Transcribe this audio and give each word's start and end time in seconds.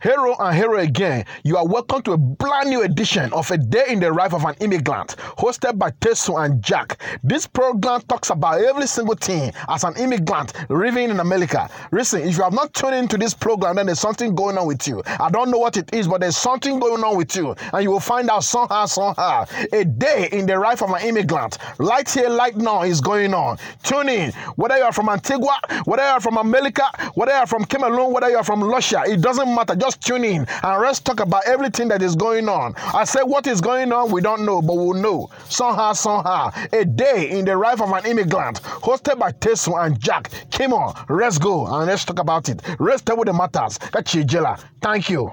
Hero 0.00 0.36
and 0.38 0.56
hero 0.56 0.78
again, 0.78 1.24
you 1.42 1.56
are 1.56 1.66
welcome 1.66 2.00
to 2.02 2.12
a 2.12 2.16
brand 2.16 2.70
new 2.70 2.82
edition 2.82 3.32
of 3.32 3.50
A 3.50 3.58
Day 3.58 3.82
in 3.88 3.98
the 3.98 4.12
Life 4.12 4.32
of 4.32 4.44
an 4.44 4.54
Immigrant, 4.60 5.16
hosted 5.36 5.76
by 5.76 5.90
Tesu 5.90 6.44
and 6.44 6.62
Jack. 6.62 7.00
This 7.24 7.48
program 7.48 8.02
talks 8.02 8.30
about 8.30 8.60
every 8.60 8.86
single 8.86 9.16
thing 9.16 9.52
as 9.68 9.82
an 9.82 9.96
immigrant 9.96 10.52
living 10.70 11.10
in 11.10 11.18
America. 11.18 11.68
Listen, 11.90 12.22
if 12.22 12.36
you 12.36 12.44
have 12.44 12.52
not 12.52 12.72
tuned 12.74 12.94
into 12.94 13.18
this 13.18 13.34
program, 13.34 13.74
then 13.74 13.86
there's 13.86 13.98
something 13.98 14.36
going 14.36 14.56
on 14.56 14.68
with 14.68 14.86
you. 14.86 15.02
I 15.18 15.30
don't 15.30 15.50
know 15.50 15.58
what 15.58 15.76
it 15.76 15.92
is, 15.92 16.06
but 16.06 16.20
there's 16.20 16.36
something 16.36 16.78
going 16.78 17.02
on 17.02 17.16
with 17.16 17.34
you, 17.34 17.56
and 17.72 17.82
you 17.82 17.90
will 17.90 17.98
find 17.98 18.30
out 18.30 18.44
somehow, 18.44 18.86
somehow. 18.86 19.46
A 19.72 19.84
day 19.84 20.28
in 20.30 20.46
the 20.46 20.60
life 20.60 20.80
of 20.80 20.90
an 20.90 21.02
immigrant, 21.02 21.58
right 21.78 22.08
here, 22.08 22.32
right 22.36 22.56
now, 22.56 22.82
is 22.82 23.00
going 23.00 23.34
on. 23.34 23.58
Tune 23.82 24.10
in, 24.10 24.30
whether 24.54 24.76
you 24.76 24.84
are 24.84 24.92
from 24.92 25.08
Antigua, 25.08 25.58
whether 25.86 26.04
you 26.04 26.08
are 26.08 26.20
from 26.20 26.36
America, 26.36 26.84
whether 27.14 27.32
you 27.32 27.38
are 27.38 27.48
from 27.48 27.64
Cameroon, 27.64 28.12
whether 28.12 28.30
you 28.30 28.36
are 28.36 28.44
from 28.44 28.62
Russia, 28.62 29.02
it 29.04 29.20
doesn't 29.20 29.52
matter. 29.52 29.74
Just 29.74 29.87
tune 29.96 30.24
in 30.24 30.46
and 30.62 30.82
let's 30.82 31.00
talk 31.00 31.20
about 31.20 31.46
everything 31.46 31.88
that 31.88 32.02
is 32.02 32.16
going 32.16 32.48
on. 32.48 32.74
I 32.76 33.04
say 33.04 33.20
what 33.22 33.46
is 33.46 33.60
going 33.60 33.92
on, 33.92 34.10
we 34.10 34.20
don't 34.20 34.44
know, 34.44 34.60
but 34.62 34.74
we'll 34.76 34.94
know 34.94 35.30
somehow, 35.48 35.92
somehow. 35.92 36.50
A 36.72 36.84
day 36.84 37.30
in 37.30 37.44
the 37.44 37.56
life 37.56 37.80
of 37.80 37.90
an 37.92 38.06
immigrant, 38.06 38.62
hosted 38.62 39.18
by 39.18 39.32
Tesu 39.32 39.84
and 39.84 39.98
Jack. 40.00 40.30
Come 40.50 40.72
on, 40.72 40.94
let's 41.08 41.38
go 41.38 41.66
and 41.66 41.86
let's 41.86 42.04
talk 42.04 42.18
about 42.18 42.48
it. 42.48 42.62
Let's 42.78 43.02
tell 43.02 43.16
what 43.16 43.26
the 43.26 43.32
matters. 43.32 43.78
Kachijela. 43.78 44.62
Thank 44.80 45.10
you. 45.10 45.30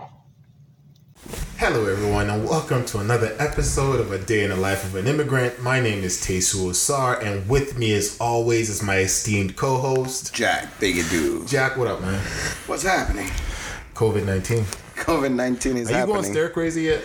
Hello, 1.57 1.87
everyone, 1.87 2.29
and 2.29 2.47
welcome 2.47 2.85
to 2.85 2.99
another 2.99 3.33
episode 3.39 3.99
of 3.99 4.11
A 4.11 4.19
Day 4.19 4.43
in 4.43 4.49
the 4.49 4.57
Life 4.57 4.83
of 4.83 4.95
an 4.95 5.07
Immigrant. 5.07 5.59
My 5.61 5.79
name 5.79 6.03
is 6.03 6.17
Tesu 6.21 6.69
Osar, 6.69 7.23
and 7.23 7.47
with 7.49 7.77
me, 7.77 7.93
as 7.93 8.17
always, 8.19 8.69
is 8.69 8.83
my 8.83 8.97
esteemed 8.97 9.55
co 9.55 9.77
host, 9.77 10.35
Jack 10.35 10.65
Bigadoo. 10.79 11.49
Jack. 11.49 11.77
What 11.77 11.87
up, 11.87 12.01
man? 12.01 12.21
What's 12.67 12.83
happening? 12.83 13.29
COVID 13.95 14.25
19. 14.25 14.63
COVID 14.95 15.33
nineteen 15.33 15.77
is 15.77 15.87
Are 15.87 15.91
you 15.91 15.97
happening. 15.97 16.15
going 16.21 16.31
stir 16.31 16.49
crazy 16.49 16.83
yet? 16.83 17.01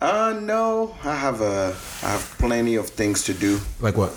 Uh 0.00 0.38
no, 0.40 0.94
I 1.04 1.14
have 1.14 1.40
a 1.40 1.74
I 2.02 2.10
have 2.10 2.34
plenty 2.38 2.74
of 2.76 2.88
things 2.88 3.24
to 3.24 3.34
do. 3.34 3.58
Like 3.80 3.96
what? 3.96 4.12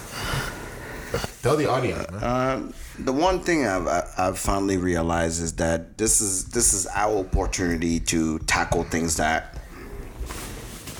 Tell 1.41 1.55
the 1.55 1.69
audience, 1.69 2.09
man. 2.11 2.23
Um, 2.23 2.73
the 2.99 3.13
one 3.13 3.39
thing 3.41 3.65
I've 3.65 3.87
I- 3.87 4.07
I've 4.17 4.37
finally 4.39 4.75
realized 4.77 5.41
is 5.41 5.53
that 5.53 5.97
this 5.97 6.19
is 6.19 6.45
this 6.45 6.73
is 6.73 6.85
our 6.93 7.19
opportunity 7.19 7.99
to 8.11 8.39
tackle 8.39 8.83
things 8.83 9.15
that 9.17 9.57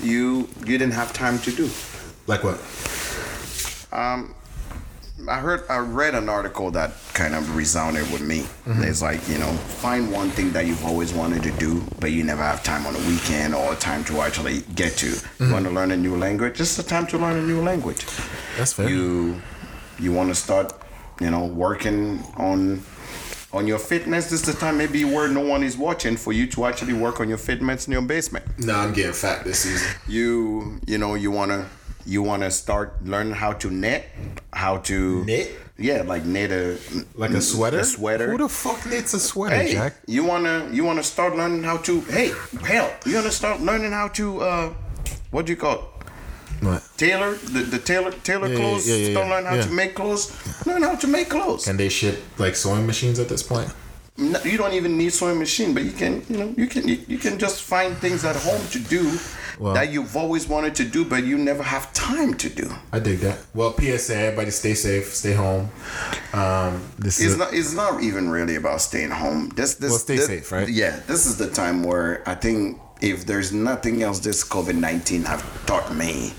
you 0.02 0.48
you 0.64 0.78
didn't 0.78 0.92
have 0.92 1.12
time 1.12 1.38
to 1.40 1.50
do. 1.52 1.68
Like 2.26 2.42
what? 2.44 2.58
I 5.26 5.40
heard 5.40 5.64
I 5.68 5.78
read 5.78 6.14
an 6.14 6.28
article 6.28 6.70
that 6.72 6.92
kind 7.14 7.34
of 7.34 7.56
resounded 7.56 8.10
with 8.12 8.22
me. 8.22 8.40
Mm-hmm. 8.40 8.84
It's 8.84 9.02
like, 9.02 9.26
you 9.28 9.38
know, 9.38 9.50
find 9.52 10.12
one 10.12 10.30
thing 10.30 10.52
that 10.52 10.66
you've 10.66 10.84
always 10.84 11.12
wanted 11.12 11.42
to 11.42 11.50
do, 11.52 11.82
but 11.98 12.12
you 12.12 12.22
never 12.22 12.42
have 12.42 12.62
time 12.62 12.86
on 12.86 12.92
the 12.92 13.00
weekend 13.00 13.54
or 13.54 13.74
time 13.74 14.04
to 14.04 14.20
actually 14.20 14.60
get 14.74 14.92
to. 14.98 15.06
You 15.06 15.12
mm-hmm. 15.14 15.52
want 15.52 15.64
to 15.66 15.70
learn 15.72 15.90
a 15.90 15.96
new 15.96 16.16
language? 16.16 16.58
This 16.58 16.70
is 16.70 16.84
the 16.84 16.88
time 16.88 17.06
to 17.08 17.18
learn 17.18 17.36
a 17.36 17.42
new 17.42 17.60
language. 17.62 18.06
That's 18.56 18.74
fair. 18.74 18.88
You 18.88 19.40
you 19.98 20.12
want 20.12 20.28
to 20.28 20.34
start, 20.34 20.72
you 21.20 21.30
know, 21.30 21.46
working 21.46 22.22
on 22.36 22.82
on 23.52 23.66
your 23.66 23.78
fitness. 23.78 24.30
This 24.30 24.46
is 24.46 24.54
the 24.54 24.60
time 24.60 24.78
maybe 24.78 25.04
where 25.04 25.26
no 25.28 25.40
one 25.40 25.62
is 25.62 25.76
watching 25.76 26.16
for 26.16 26.32
you 26.32 26.46
to 26.48 26.66
actually 26.66 26.92
work 26.92 27.18
on 27.20 27.28
your 27.28 27.38
fitness 27.38 27.86
in 27.86 27.92
your 27.94 28.02
basement 28.02 28.44
No, 28.58 28.74
I'm 28.74 28.92
getting 28.92 29.12
fat 29.12 29.42
this 29.44 29.60
season. 29.60 29.88
you 30.06 30.78
you 30.86 30.98
know 30.98 31.14
you 31.14 31.30
want 31.30 31.50
to 31.50 31.66
you 32.08 32.22
want 32.22 32.42
to 32.42 32.50
start 32.50 33.04
learning 33.04 33.34
how 33.34 33.52
to 33.52 33.70
knit 33.70 34.04
how 34.52 34.78
to 34.78 35.24
Knit? 35.24 35.48
yeah 35.78 36.02
like 36.02 36.24
knit 36.24 36.50
a 36.50 36.78
Like 37.14 37.30
a 37.32 37.42
sweater? 37.42 37.80
a 37.80 37.84
sweater 37.84 38.30
Who 38.30 38.38
the 38.38 38.48
fuck 38.48 38.84
knits 38.86 39.12
a 39.14 39.20
sweater, 39.20 39.56
hey 39.56 39.72
Jack? 39.72 39.92
you 40.06 40.24
want 40.24 40.44
to 40.46 40.74
you 40.74 40.84
want 40.84 40.98
to 40.98 41.04
start 41.04 41.36
learning 41.36 41.62
how 41.64 41.76
to 41.88 42.00
hey 42.16 42.32
hell 42.64 42.90
you 43.04 43.14
want 43.14 43.26
to 43.26 43.32
start 43.32 43.60
learning 43.60 43.92
how 43.92 44.08
to 44.20 44.40
uh 44.40 44.72
what 45.30 45.44
do 45.46 45.52
you 45.52 45.58
call 45.58 45.74
it 45.74 46.64
What? 46.64 46.82
tailor 46.96 47.34
the, 47.54 47.60
the 47.74 47.78
tailor 47.90 48.12
tailor 48.28 48.48
Yeah, 48.48 48.56
clothes 48.60 48.88
yeah, 48.88 48.96
yeah, 48.96 49.18
yeah, 49.18 49.30
learn 49.32 49.44
how 49.44 49.60
to 49.68 49.70
make 49.80 49.92
clothes 49.94 50.24
learn 50.66 50.82
how 50.82 50.96
to 50.96 51.06
make 51.06 51.28
clothes 51.28 51.64
Can 51.68 51.76
they 51.76 51.90
ship 51.90 52.16
like 52.38 52.56
sewing 52.56 52.86
machines 52.86 53.18
at 53.18 53.28
this 53.28 53.42
point? 53.42 53.68
No, 54.32 54.40
you 54.42 54.56
don't 54.58 54.72
even 54.80 54.98
need 54.98 55.12
sewing 55.12 55.38
machine, 55.38 55.74
but 55.74 55.84
you 55.84 55.92
can, 55.92 56.12
you 56.28 56.38
know, 56.38 56.48
you 56.56 56.66
can, 56.66 56.88
you, 56.88 56.98
you 57.06 57.18
can 57.18 57.38
just 57.38 57.62
find 57.62 57.96
things 57.98 58.24
at 58.24 58.34
home 58.34 58.60
to 58.74 58.80
do 58.96 59.02
Well- 59.58 59.74
that 59.74 59.90
you've 59.92 60.16
always 60.16 60.46
wanted 60.48 60.74
to 60.76 60.84
do, 60.84 61.04
but 61.04 61.24
you 61.24 61.36
never 61.38 61.62
have 61.62 61.92
time 61.92 62.34
to 62.34 62.48
do. 62.48 62.70
I 62.92 62.98
dig 63.00 63.18
that. 63.20 63.38
Well, 63.54 63.74
PSA, 63.76 64.14
everybody 64.16 64.50
stay 64.50 64.74
safe, 64.74 65.14
stay 65.14 65.32
home. 65.32 65.70
Um, 66.32 66.82
this 66.98 67.18
It's 67.20 67.32
is 67.32 67.36
not. 67.38 67.52
It's 67.52 67.72
not 67.74 68.02
even 68.02 68.30
really 68.30 68.56
about 68.56 68.80
staying 68.80 69.10
home. 69.10 69.50
This. 69.56 69.74
This. 69.74 69.90
Well, 69.90 69.98
stay 69.98 70.16
this- 70.16 70.26
safe, 70.26 70.52
right? 70.52 70.68
Yeah. 70.68 71.00
This 71.06 71.26
is 71.26 71.36
the 71.36 71.48
time 71.50 71.82
where 71.82 72.22
I 72.26 72.34
think 72.34 72.78
if 73.00 73.26
there's 73.26 73.52
nothing 73.52 74.02
else 74.02 74.18
this 74.20 74.44
COVID 74.44 74.74
nineteen 74.76 75.24
have 75.24 75.42
taught 75.66 75.94
me, 75.94 76.32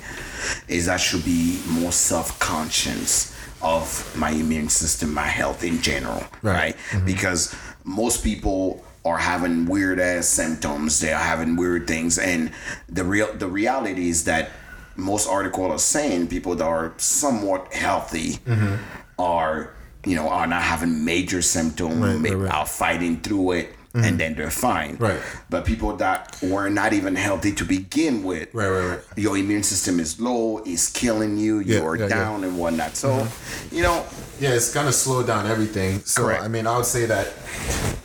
is 0.67 0.87
I 0.87 0.97
should 0.97 1.25
be 1.25 1.59
more 1.67 1.91
self 1.91 2.37
conscious 2.39 3.33
of 3.61 4.15
my 4.17 4.29
immune 4.29 4.69
system, 4.69 5.13
my 5.13 5.27
health 5.27 5.63
in 5.65 5.81
general, 5.81 6.23
Right. 6.41 6.75
right? 6.93 7.05
Because 7.05 7.53
most 7.83 8.23
people 8.23 8.83
are 9.09 9.17
having 9.17 9.65
weird 9.65 9.99
ass 9.99 10.27
symptoms. 10.27 10.99
They're 10.99 11.17
having 11.17 11.55
weird 11.55 11.87
things, 11.87 12.17
and 12.19 12.51
the 12.87 13.03
real 13.03 13.33
the 13.33 13.47
reality 13.47 14.09
is 14.09 14.25
that 14.25 14.51
most 14.95 15.27
articles 15.27 15.71
are 15.71 15.79
saying 15.79 16.27
people 16.27 16.55
that 16.55 16.65
are 16.65 16.93
somewhat 16.97 17.73
healthy 17.73 18.33
mm-hmm. 18.33 18.75
are 19.17 19.73
you 20.05 20.15
know 20.15 20.29
are 20.29 20.47
not 20.47 20.61
having 20.61 21.03
major 21.03 21.41
symptoms, 21.41 21.95
Right, 21.95 22.19
right, 22.19 22.37
right. 22.37 22.53
are 22.53 22.65
fighting 22.65 23.19
through 23.21 23.51
it. 23.53 23.75
And 23.93 24.19
then 24.19 24.35
they're 24.35 24.51
fine. 24.51 24.97
Right. 24.97 25.19
But 25.49 25.65
people 25.65 25.95
that 25.97 26.37
were 26.43 26.69
not 26.69 26.93
even 26.93 27.15
healthy 27.15 27.51
to 27.53 27.65
begin 27.65 28.23
with, 28.23 28.53
Right, 28.53 28.69
right, 28.69 28.85
right. 28.87 28.99
your 29.17 29.35
immune 29.35 29.63
system 29.63 29.99
is 29.99 30.19
low, 30.21 30.59
it's 30.65 30.91
killing 30.91 31.37
you, 31.37 31.59
Yeah, 31.59 31.79
you're 31.79 31.95
yeah, 31.95 32.03
yeah. 32.03 32.09
down 32.09 32.43
and 32.43 32.57
whatnot. 32.59 32.95
So, 32.95 33.27
you 33.71 33.81
know, 33.81 34.05
Yeah, 34.39 34.51
it's 34.51 34.71
gonna 34.73 34.91
slow 34.93 35.23
down 35.23 35.47
everything. 35.47 36.01
So 36.05 36.21
Correct. 36.23 36.43
I 36.43 36.47
mean, 36.47 36.67
I 36.67 36.77
would 36.77 36.85
say 36.85 37.05
that 37.07 37.33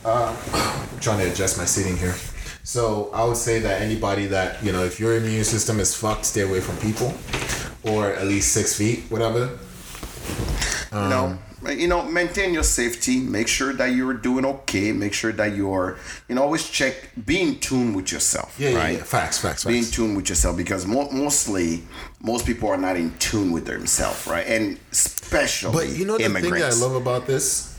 uh, 0.03 0.35
I'm 0.91 0.99
trying 0.99 1.19
to 1.19 1.31
adjust 1.31 1.57
my 1.57 1.65
seating 1.65 1.97
here. 1.97 2.15
So 2.63 3.11
I 3.13 3.23
would 3.23 3.37
say 3.37 3.59
that 3.59 3.81
anybody 3.81 4.25
that 4.27 4.63
you 4.63 4.71
know, 4.71 4.83
if 4.83 4.99
your 4.99 5.15
immune 5.15 5.43
system 5.43 5.79
is 5.79 5.93
fucked, 5.95 6.25
stay 6.25 6.41
away 6.41 6.61
from 6.61 6.77
people, 6.77 7.13
or 7.83 8.07
at 8.11 8.25
least 8.25 8.53
six 8.53 8.75
feet, 8.75 9.03
whatever. 9.09 9.59
Um, 10.91 11.09
know 11.09 11.37
you 11.69 11.87
know 11.87 12.03
maintain 12.03 12.53
your 12.53 12.63
safety 12.63 13.19
make 13.19 13.47
sure 13.47 13.73
that 13.73 13.87
you're 13.87 14.13
doing 14.13 14.45
okay 14.45 14.91
make 14.91 15.13
sure 15.13 15.31
that 15.31 15.55
you're 15.55 15.97
you 16.29 16.35
know 16.35 16.43
always 16.43 16.69
check 16.69 17.09
be 17.25 17.41
in 17.41 17.59
tune 17.59 17.93
with 17.93 18.11
yourself 18.11 18.55
Yeah, 18.59 18.69
yeah, 18.69 18.77
right 18.77 18.97
yeah. 18.97 19.03
Facts, 19.03 19.37
facts, 19.39 19.65
be 19.65 19.77
in 19.79 19.85
tune 19.85 20.15
with 20.15 20.29
yourself 20.29 20.55
because 20.57 20.85
mo- 20.85 21.09
mostly 21.11 21.83
most 22.21 22.45
people 22.45 22.69
are 22.69 22.77
not 22.77 22.95
in 22.95 23.15
tune 23.17 23.51
with 23.51 23.65
themselves 23.65 24.27
right 24.27 24.45
and 24.47 24.79
especially 24.91 25.73
But 25.73 25.89
you 25.97 26.05
know 26.05 26.17
the 26.17 26.25
immigrants 26.25 26.75
thing 26.77 26.83
I 26.83 26.85
love 26.87 26.95
about 27.01 27.25
this, 27.27 27.71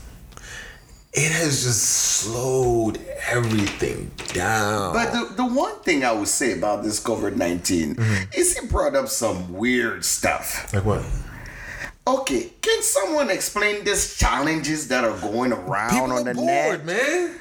it 1.13 1.31
has 1.31 1.63
just 1.63 1.81
slowed 1.83 2.99
everything 3.27 4.11
down. 4.33 4.93
but 4.93 5.11
the, 5.11 5.33
the 5.35 5.45
one 5.45 5.79
thing 5.79 6.03
I 6.03 6.11
would 6.11 6.27
say 6.27 6.51
about 6.57 6.83
this 6.83 7.01
COVID 7.03 7.35
19 7.35 7.95
Mm-hmm. 7.95 8.39
is 8.39 8.57
it 8.57 8.69
brought 8.69 8.95
up 8.95 9.07
some 9.07 9.53
weird 9.53 10.03
stuff. 10.05 10.71
like 10.73 10.85
what? 10.85 11.03
Okay, 12.07 12.51
can 12.61 12.81
someone 12.81 13.29
explain 13.29 13.83
these 13.83 14.15
challenges 14.17 14.87
that 14.87 15.03
are 15.03 15.17
going 15.19 15.51
around 15.51 15.89
People 15.89 16.13
on 16.13 16.23
the 16.23 16.33
bored, 16.33 16.85
net? 16.85 16.85
man. 16.85 17.35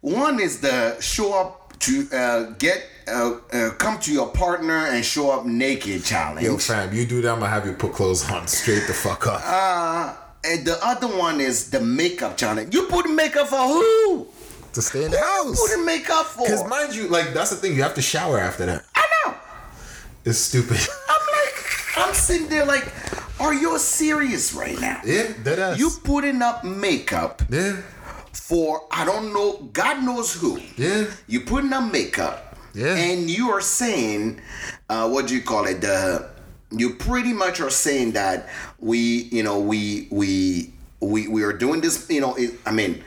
One 0.00 0.38
is 0.38 0.60
the 0.60 0.96
show 1.00 1.34
up 1.40 1.76
to 1.80 2.08
uh, 2.12 2.42
get 2.58 2.84
uh, 3.08 3.38
uh, 3.52 3.70
come 3.78 3.98
to 4.00 4.12
your 4.12 4.28
partner 4.28 4.86
and 4.86 5.04
show 5.04 5.30
up 5.32 5.44
naked 5.44 6.04
challenge. 6.04 6.46
Yo, 6.46 6.56
fam, 6.56 6.92
you 6.94 7.04
do 7.04 7.20
that, 7.22 7.32
I'm 7.32 7.40
gonna 7.40 7.50
have 7.50 7.66
you 7.66 7.72
put 7.72 7.92
clothes 7.94 8.30
on 8.30 8.46
straight 8.46 8.86
the 8.86 8.94
fuck 8.94 9.26
up. 9.26 9.42
uh, 9.44 10.14
and 10.44 10.64
the 10.64 10.78
other 10.86 11.08
one 11.08 11.40
is 11.40 11.70
the 11.70 11.80
makeup 11.80 12.36
challenge. 12.36 12.72
You 12.72 12.84
put 12.86 13.10
makeup 13.10 13.48
for 13.48 13.56
who? 13.58 14.28
to 14.74 14.82
stay 14.82 15.04
in 15.06 15.10
the 15.10 15.16
Who 15.18 15.24
house. 15.24 15.58
you 15.58 15.66
putting 15.68 15.84
makeup 15.86 16.26
for? 16.26 16.44
Because 16.44 16.64
mind 16.68 16.94
you, 16.94 17.08
like 17.08 17.32
that's 17.34 17.50
the 17.50 17.56
thing, 17.56 17.74
you 17.74 17.82
have 17.82 17.94
to 17.94 18.02
shower 18.02 18.38
after 18.38 18.66
that. 18.66 18.84
I 18.94 19.04
know. 19.26 19.34
It's 20.24 20.38
stupid. 20.38 20.78
I'm 21.08 21.26
like, 21.32 21.98
I'm 22.08 22.14
sitting 22.14 22.48
there 22.48 22.64
like, 22.66 22.86
are 23.40 23.54
you 23.54 23.78
serious 23.78 24.54
right 24.54 24.78
now? 24.80 25.00
yeah, 25.04 25.32
that 25.44 25.58
ass. 25.58 25.78
You 25.78 25.90
putting 26.04 26.42
up 26.42 26.64
makeup 26.64 27.42
yeah, 27.50 27.82
for 28.32 28.86
I 28.90 29.04
don't 29.04 29.32
know, 29.32 29.68
God 29.72 30.02
knows 30.04 30.34
who. 30.34 30.60
yeah. 30.76 31.06
You 31.26 31.40
putting 31.40 31.72
up 31.72 31.90
makeup, 31.92 32.56
Yeah. 32.74 32.94
and 32.94 33.28
you 33.30 33.50
are 33.50 33.60
saying, 33.60 34.40
uh, 34.88 35.08
what 35.08 35.26
do 35.26 35.34
you 35.34 35.42
call 35.42 35.66
it? 35.66 35.80
The 35.80 36.28
you 36.70 36.94
pretty 36.94 37.32
much 37.32 37.60
are 37.60 37.70
saying 37.70 38.12
that 38.12 38.48
we, 38.78 38.98
you 39.32 39.42
know, 39.42 39.60
we 39.60 40.08
we 40.10 40.72
we 41.00 41.28
we 41.28 41.42
are 41.44 41.52
doing 41.52 41.80
this. 41.80 42.08
You 42.10 42.20
know, 42.20 42.34
it, 42.36 42.54
I 42.66 42.72
mean, 42.72 43.02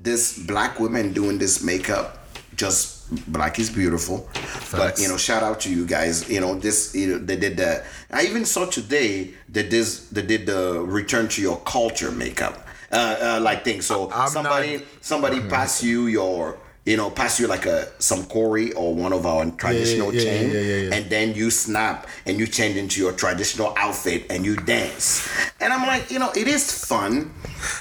this 0.00 0.38
black 0.38 0.80
women 0.80 1.12
doing 1.12 1.38
this 1.38 1.62
makeup, 1.62 2.18
just 2.56 3.10
black 3.32 3.58
is 3.58 3.68
beautiful. 3.70 4.28
But 4.72 4.98
you 4.98 5.08
know, 5.08 5.16
shout 5.18 5.42
out 5.42 5.60
to 5.60 5.70
you 5.70 5.84
guys. 5.86 6.28
You 6.30 6.40
know, 6.40 6.54
this 6.54 6.94
you 6.94 7.06
know 7.08 7.18
they 7.18 7.36
did 7.36 7.56
the. 7.56 7.84
I 8.12 8.24
even 8.24 8.44
saw 8.44 8.66
today 8.66 9.30
that 9.50 9.70
this 9.70 10.08
they 10.08 10.22
did 10.22 10.46
the 10.46 10.80
return 10.80 11.28
to 11.28 11.42
your 11.42 11.58
culture 11.60 12.10
makeup. 12.10 12.66
Uh, 12.92 13.36
uh, 13.36 13.40
like 13.40 13.62
thing. 13.64 13.80
So 13.82 14.10
I'm 14.10 14.28
somebody 14.28 14.78
not- 14.78 14.86
somebody 15.00 15.40
pass 15.42 15.80
you 15.82 16.06
your 16.08 16.58
you 16.86 16.96
know, 16.96 17.10
pass 17.10 17.38
you 17.38 17.46
like 17.46 17.66
a 17.66 17.86
some 18.00 18.24
Corey 18.24 18.72
or 18.72 18.94
one 18.94 19.12
of 19.12 19.26
our 19.26 19.44
traditional 19.52 20.12
yeah, 20.12 20.22
yeah, 20.22 20.24
chain, 20.24 20.50
yeah, 20.50 20.60
yeah. 20.60 20.94
and 20.94 21.10
then 21.10 21.34
you 21.34 21.50
snap 21.50 22.08
and 22.26 22.38
you 22.38 22.46
change 22.46 22.76
into 22.76 23.00
your 23.00 23.12
traditional 23.12 23.74
outfit 23.76 24.24
and 24.30 24.44
you 24.44 24.56
dance. 24.56 25.28
And 25.60 25.72
I'm 25.72 25.86
like, 25.86 26.10
you 26.10 26.18
know, 26.18 26.30
it 26.34 26.48
is 26.48 26.84
fun, 26.84 27.32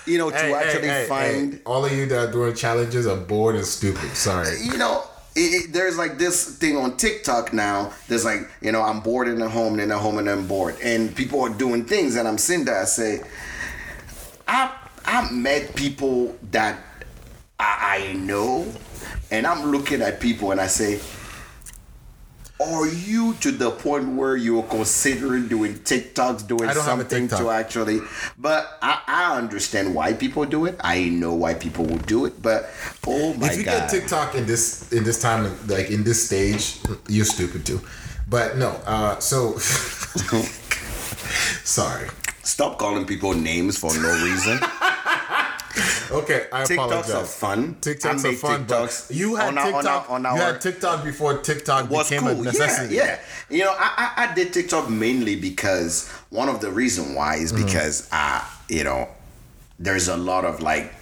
you 0.05 0.17
know, 0.17 0.29
to 0.29 0.35
Hey, 0.37 0.53
actually 0.53 0.87
hey, 0.89 1.05
find 1.07 1.53
hey, 1.53 1.59
all 1.65 1.85
of 1.85 1.91
you 1.93 2.05
that 2.07 2.29
are 2.29 2.31
doing 2.31 2.53
challenges 2.53 3.07
are 3.07 3.17
bored 3.17 3.55
and 3.55 3.65
stupid. 3.65 4.15
Sorry. 4.15 4.59
you 4.61 4.77
know, 4.77 5.03
it, 5.39 5.65
it- 5.65 5.73
there's 5.73 5.97
like 5.97 6.17
this 6.17 6.57
thing 6.57 6.75
on 6.77 6.97
TikTok 6.97 7.53
now. 7.53 7.93
There's 8.07 8.25
like, 8.25 8.41
you 8.61 8.71
know, 8.71 8.81
I'm 8.81 8.99
bored 9.01 9.27
in 9.27 9.39
the 9.39 9.49
home, 9.49 9.79
and 9.79 9.91
then 9.91 9.97
home, 9.97 10.17
and 10.17 10.29
I'm 10.29 10.47
bored, 10.47 10.75
and 10.83 11.15
people 11.15 11.41
are 11.41 11.49
doing 11.49 11.85
things, 11.85 12.15
and 12.15 12.27
I'm 12.27 12.37
sitting 12.37 12.65
there. 12.65 12.81
I 12.81 12.85
say, 12.85 13.21
I 14.47 14.71
I 15.05 15.31
met 15.31 15.75
people 15.75 16.35
that 16.51 16.77
I, 17.59 18.09
I 18.09 18.13
know, 18.13 18.71
and 19.31 19.47
I'm 19.47 19.71
looking 19.71 20.01
at 20.01 20.19
people, 20.19 20.51
and 20.51 20.61
I 20.61 20.67
say. 20.67 20.99
Are 22.61 22.87
you 22.87 23.35
to 23.35 23.51
the 23.51 23.71
point 23.71 24.17
where 24.17 24.35
you're 24.35 24.63
considering 24.63 25.47
doing 25.47 25.75
TikToks, 25.75 26.45
doing 26.45 26.69
I 26.69 26.73
don't 26.73 26.83
have 26.83 26.99
a 26.99 27.09
something 27.09 27.29
to 27.29 27.49
actually? 27.49 28.01
But 28.37 28.77
I, 28.81 29.01
I 29.07 29.37
understand 29.37 29.95
why 29.95 30.11
people 30.11 30.43
do 30.43 30.65
it. 30.65 30.75
I 30.81 31.07
know 31.07 31.33
why 31.33 31.53
people 31.53 31.85
would 31.85 32.05
do 32.05 32.25
it. 32.25 32.41
But 32.41 32.69
oh 33.07 33.33
my 33.35 33.47
god! 33.47 33.51
if 33.51 33.57
you 33.59 33.63
god! 33.63 33.79
get 33.79 33.89
TikTok 33.89 34.35
in 34.35 34.45
this 34.45 34.91
in 34.91 35.05
this 35.05 35.21
time, 35.21 35.57
like 35.67 35.89
in 35.89 36.03
this 36.03 36.25
stage, 36.25 36.79
you're 37.07 37.23
stupid 37.23 37.65
too. 37.65 37.79
But 38.27 38.57
no, 38.57 38.71
uh, 38.85 39.19
so 39.19 39.53
sorry. 41.63 42.09
Stop 42.43 42.77
calling 42.77 43.05
people 43.05 43.33
names 43.33 43.77
for 43.77 43.97
no 43.97 44.23
reason. 44.23 44.59
Okay, 46.11 46.47
I 46.51 46.63
TikToks 46.63 46.73
apologize. 46.73 47.11
are 47.11 47.25
fun. 47.25 47.75
TikToks 47.81 48.25
are 48.25 48.33
fun, 48.33 48.65
TikToks 48.65 49.07
but 49.09 49.15
you 49.15 49.35
had 49.35 49.47
on 49.49 49.57
our- 49.57 49.65
on 49.67 49.73
TikTok. 49.73 50.09
our- 50.09 50.15
on 50.15 50.23
you 50.23 50.41
had 50.41 50.61
TikTok 50.61 51.03
before 51.03 51.37
TikTok 51.37 51.89
was 51.89 52.09
became 52.09 52.27
cool. 52.27 52.41
a 52.41 52.43
necessity. 52.43 52.95
Yeah, 52.95 53.05
yeah. 53.49 53.57
You 53.57 53.63
know, 53.65 53.75
I, 53.77 53.89
I 54.17 54.27
I 54.31 54.33
did 54.33 54.51
TikTok 54.53 54.89
mainly 54.89 55.35
because 55.35 56.09
one 56.29 56.49
of 56.49 56.59
the 56.61 56.71
reason 56.71 57.13
why 57.15 57.35
is 57.35 57.51
Mm-hmm. 57.53 57.65
because 57.65 58.07
uh, 58.11 58.43
you 58.67 58.83
know, 58.83 59.07
there's 59.77 60.07
a 60.07 60.17
lot 60.17 60.43
of 60.45 60.61
like 60.61 60.93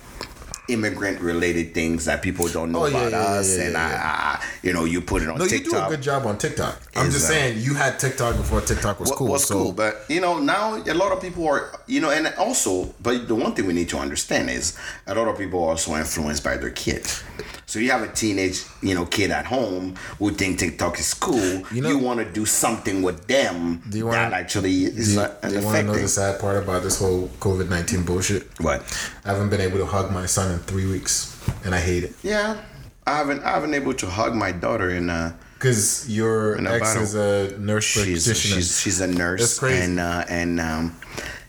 immigrant 0.67 1.19
related 1.21 1.73
things 1.73 2.05
that 2.05 2.21
people 2.21 2.47
don't 2.49 2.71
know 2.71 2.83
Oh, 2.83 2.85
yeah, 2.87 2.97
about 3.07 3.11
yeah, 3.11 3.17
us, 3.39 3.57
yeah, 3.57 3.63
and 3.65 3.77
I, 3.77 3.81
I, 3.95 4.45
you 4.63 4.73
know, 4.73 4.83
you 4.85 5.01
put 5.01 5.21
it 5.21 5.29
on 5.29 5.37
No, 5.37 5.45
you 5.45 5.49
TikTok. 5.49 5.71
do 5.71 5.93
a 5.93 5.97
good 5.97 6.01
job 6.03 6.25
on 6.25 6.37
TikTok. 6.37 6.79
I'm 6.95 7.09
just 7.11 7.27
saying 7.27 7.59
you 7.59 7.73
had 7.75 7.99
TikTok 7.99 8.35
before 8.37 8.61
TikTok 8.61 8.99
was 8.99 9.09
What- 9.09 9.17
cool. 9.17 9.27
was 9.29 9.45
so 9.47 9.53
cool, 9.55 9.71
but 9.71 10.03
you 10.09 10.19
know 10.21 10.39
now 10.39 10.75
a 10.75 10.93
lot 10.93 11.11
of 11.11 11.21
people 11.21 11.47
are 11.47 11.71
you 11.87 12.01
know, 12.01 12.09
and 12.09 12.27
also, 12.37 12.93
but 13.01 13.27
the 13.27 13.35
one 13.35 13.53
thing 13.53 13.65
we 13.65 13.73
need 13.73 13.89
to 13.89 13.97
understand 13.97 14.49
is 14.49 14.75
a 15.07 15.15
lot 15.15 15.27
of 15.27 15.37
people 15.37 15.63
are 15.63 15.69
also 15.69 15.95
influenced 15.95 16.43
by 16.43 16.57
their 16.57 16.69
kids. 16.71 17.23
So 17.65 17.79
you 17.79 17.91
have 17.91 18.01
a 18.01 18.07
teenage, 18.07 18.63
you 18.81 18.95
know, 18.95 19.05
kid 19.05 19.29
at 19.31 19.45
home 19.45 19.95
who 20.19 20.31
think 20.31 20.57
TikTok 20.59 20.99
is 20.99 21.13
cool. 21.13 21.63
You 21.71 21.81
know, 21.81 21.89
You, 21.89 21.97
want 21.97 22.19
to 22.19 22.25
do 22.25 22.45
something 22.45 23.01
with 23.01 23.27
them 23.27 23.81
Do 23.89 23.97
you 23.97 24.05
wanna- 24.05 24.17
that 24.29 24.33
actually 24.33 24.85
do 24.85 24.97
is 24.97 25.13
you, 25.13 25.19
not 25.19 25.41
do 25.41 25.49
you 25.53 25.61
want 25.61 25.77
to 25.77 25.83
know 25.83 25.93
the 25.95 26.07
sad 26.07 26.39
part 26.39 26.57
about 26.63 26.83
this 26.83 26.97
whole 26.99 27.27
COVID 27.39 27.69
nineteen 27.69 28.03
bullshit? 28.03 28.47
What? 28.59 28.81
I 29.25 29.29
haven't 29.33 29.49
been 29.49 29.61
able 29.61 29.77
to 29.79 29.85
hug 29.85 30.11
my 30.11 30.25
son 30.25 30.56
in 30.57 30.63
three 30.63 30.85
weeks, 30.85 31.37
and 31.63 31.73
I 31.73 31.79
hate 31.79 32.03
it. 32.03 32.13
Yeah, 32.23 32.57
I 33.05 33.17
haven't. 33.17 33.43
I 33.43 33.51
haven't 33.51 33.73
able 33.73 33.93
to 33.95 34.07
hug 34.07 34.35
my 34.35 34.51
daughter 34.51 34.89
in. 34.89 35.09
Uh, 35.09 35.31
Because 35.57 36.05
your 36.07 36.53
In 36.59 36.67
a 36.67 36.73
ex 36.77 36.81
battle. 36.93 37.01
is 37.03 37.15
a 37.15 37.57
nurse 37.57 37.83
she's 37.83 38.25
practitioner. 38.25 38.55
she's 38.61 38.79
she's 38.81 38.99
a 39.01 39.07
nurse 39.07 39.41
That's 39.41 39.57
crazy. 39.59 39.81
and 39.85 39.99
uh, 39.99 40.23
and 40.29 40.59
um, 40.59 40.83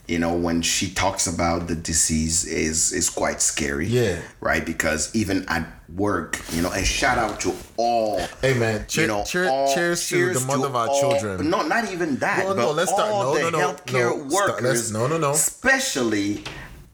you 0.07 0.17
know 0.17 0.33
when 0.33 0.63
she 0.63 0.85
talks 1.03 1.27
about 1.27 1.67
the 1.69 1.75
disease 1.91 2.37
is 2.65 2.91
is 2.91 3.07
quite 3.21 3.39
scary 3.51 3.85
Yeah. 3.85 4.17
right 4.41 4.65
because 4.65 5.13
even 5.13 5.45
at 5.47 5.61
work 5.93 6.41
you 6.55 6.61
know 6.63 6.71
and 6.73 6.81
shout 6.99 7.19
out 7.21 7.35
to 7.45 7.53
all 7.77 8.17
Hey, 8.41 8.55
man, 8.57 8.85
cheer- 8.89 9.03
you 9.05 9.07
know 9.13 9.21
cheer- 9.29 9.47
all- 9.47 9.69
cheers 9.75 9.99
to 10.09 10.33
the 10.33 10.41
mother 10.51 10.65
of 10.73 10.75
our 10.81 10.89
all- 10.89 10.99
children. 11.01 11.47
no 11.53 11.61
not 11.75 11.83
even 11.93 12.17
that 12.25 12.41
Well, 12.45 12.55
but 12.57 12.61
no, 12.65 12.71
let's 12.79 12.89
start- 12.91 13.11
all 13.13 13.23
no, 13.29 13.33
the 13.37 13.45
no, 13.45 13.49
no, 13.53 13.59
healthcare 13.65 14.09
no, 14.09 14.29
start- 14.29 14.57
workers 14.57 14.89
no, 14.91 15.05
no, 15.05 15.17
no. 15.21 15.31
especially 15.37 16.41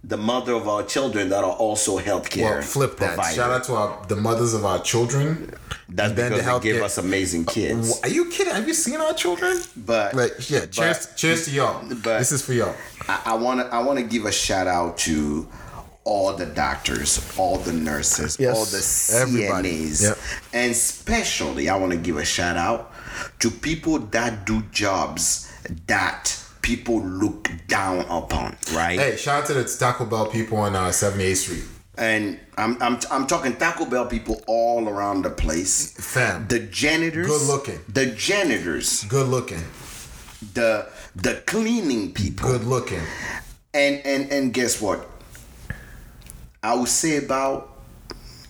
the 0.08 0.18
mother 0.18 0.54
of 0.54 0.68
our 0.68 0.84
children 0.84 1.30
that 1.30 1.44
are 1.44 1.52
also 1.54 1.98
healthcare 2.00 2.44
well, 2.44 2.62
flip 2.62 2.98
that. 2.98 3.16
providers. 3.16 3.36
Shout 3.36 3.52
out 3.52 3.64
to 3.66 3.74
our, 3.74 4.06
the 4.08 4.16
mothers 4.16 4.54
of 4.54 4.64
our 4.64 4.80
children. 4.80 5.52
that's 5.90 6.10
and 6.10 6.18
then 6.18 6.32
because 6.32 6.46
the 6.46 6.60
they 6.60 6.74
give 6.74 6.82
us 6.84 6.98
amazing 6.98 7.48
uh, 7.48 7.52
kids 7.52 8.00
Are 8.04 8.10
you 8.10 8.30
kidding? 8.30 8.54
Have 8.54 8.68
you 8.68 8.74
seen 8.74 9.00
our 9.00 9.14
children? 9.14 9.58
but 9.76 10.14
Like, 10.14 10.34
yeah. 10.50 10.66
Cheers, 10.68 11.08
but- 11.08 11.16
cheers 11.18 11.46
to 11.46 11.52
y'all. 11.52 11.84
but- 12.04 12.20
this 12.20 12.32
is 12.32 12.42
for 12.42 12.54
y'all. 12.54 12.76
I 13.08 13.36
want 13.36 13.60
to 13.62 13.66
I 13.74 13.80
want 13.84 13.98
to 14.00 14.06
give 14.06 14.26
a 14.26 14.32
shout 14.32 14.68
out 14.68 14.98
to 15.00 15.48
all 16.04 16.34
the 16.34 16.46
doctors, 16.46 17.20
all 17.36 17.58
the 17.58 17.74
nurses, 17.74 18.38
Yes, 18.40 18.56
all 18.56 18.66
the 18.66 19.22
everybody. 19.24 19.88
CNAs, 19.90 20.02
Yep. 20.04 20.18
and 20.54 20.72
especially 20.72 21.68
I 21.68 21.76
want 21.78 21.94
to 21.94 21.98
give 21.98 22.18
a 22.18 22.26
shout 22.26 22.58
out 22.58 22.94
to 23.40 23.50
people 23.50 23.98
that 24.16 24.46
do 24.46 24.62
jobs 24.72 25.52
that 25.88 26.38
people 26.66 27.00
look 27.02 27.50
down 27.68 28.00
upon, 28.10 28.58
right? 28.74 28.98
Hey, 29.00 29.16
shout 29.18 29.44
out 29.44 29.48
to 29.48 29.54
the 29.54 29.64
Taco 29.66 30.04
Bell 30.06 30.26
people 30.26 30.58
on 30.58 30.76
uh, 30.76 30.86
78th 30.90 31.36
Street. 31.36 31.64
And 31.98 32.40
I'm, 32.58 32.82
I'm 32.82 33.00
I'm 33.12 33.26
talking 33.28 33.56
Taco 33.56 33.86
Bell 33.86 34.08
people 34.08 34.42
all 34.48 34.90
around 34.90 35.22
the 35.22 35.30
place. 35.30 35.94
Fam. 35.94 36.48
The 36.48 36.60
janitors, 36.60 37.28
Good 37.28 37.48
looking. 37.48 37.80
The 37.88 38.08
janitors, 38.08 39.04
Good 39.06 39.28
looking. 39.28 39.64
the 40.54 40.88
the 41.16 41.36
cleaning 41.46 42.12
people, 42.14 42.50
Good 42.50 42.64
looking. 42.66 43.02
and 43.74 44.02
and 44.06 44.32
and 44.32 44.54
guess 44.54 44.82
what 44.82 45.08
i 46.64 46.74
would 46.74 46.90
say 46.90 47.18
about 47.18 47.70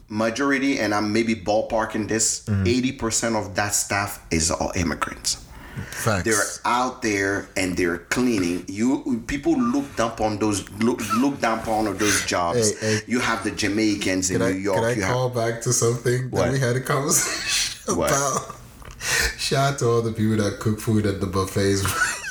majority 0.09 0.79
and 0.79 0.93
i'm 0.95 1.11
maybe 1.13 1.35
ballparking 1.35 2.07
this 2.07 2.45
Mm-hmm. 2.45 2.97
80% 2.99 3.35
of 3.35 3.55
that 3.55 3.73
staff 3.75 4.25
is 4.31 4.49
all 4.51 4.71
immigrants 4.75 5.44
Facts. 5.91 6.23
they're 6.23 6.71
out 6.73 7.01
there 7.01 7.47
and 7.57 7.75
they're 7.75 7.97
cleaning 7.97 8.63
you 8.67 9.21
people 9.27 9.53
look 9.59 9.95
down 9.95 10.13
on 10.21 10.37
those 10.39 10.69
look 10.79 11.01
look 11.17 11.39
down 11.41 11.59
upon 11.59 11.85
those 11.97 12.25
jobs 12.25 12.79
Hey, 12.79 12.95
hey. 12.95 12.99
you 13.07 13.19
have 13.19 13.43
the 13.43 13.51
jamaicans 13.51 14.31
in 14.31 14.37
Can 14.39 14.47
I, 14.47 14.51
new 14.51 14.57
york 14.57 14.77
can 14.77 14.85
I 14.85 14.93
you 14.93 15.01
call 15.03 15.29
back 15.29 15.61
to 15.61 15.73
something 15.73 16.29
What? 16.31 16.45
that 16.45 16.53
we 16.53 16.59
had 16.59 16.75
a 16.75 16.81
conversation 16.81 17.95
What? 17.97 18.09
about? 18.11 18.55
Shout 19.37 19.73
out 19.73 19.79
to 19.79 19.85
all 19.89 20.01
the 20.01 20.11
people 20.13 20.37
that 20.43 20.59
cook 20.59 20.79
food 20.79 21.05
at 21.05 21.19
the 21.19 21.27
buffets. 21.27 21.83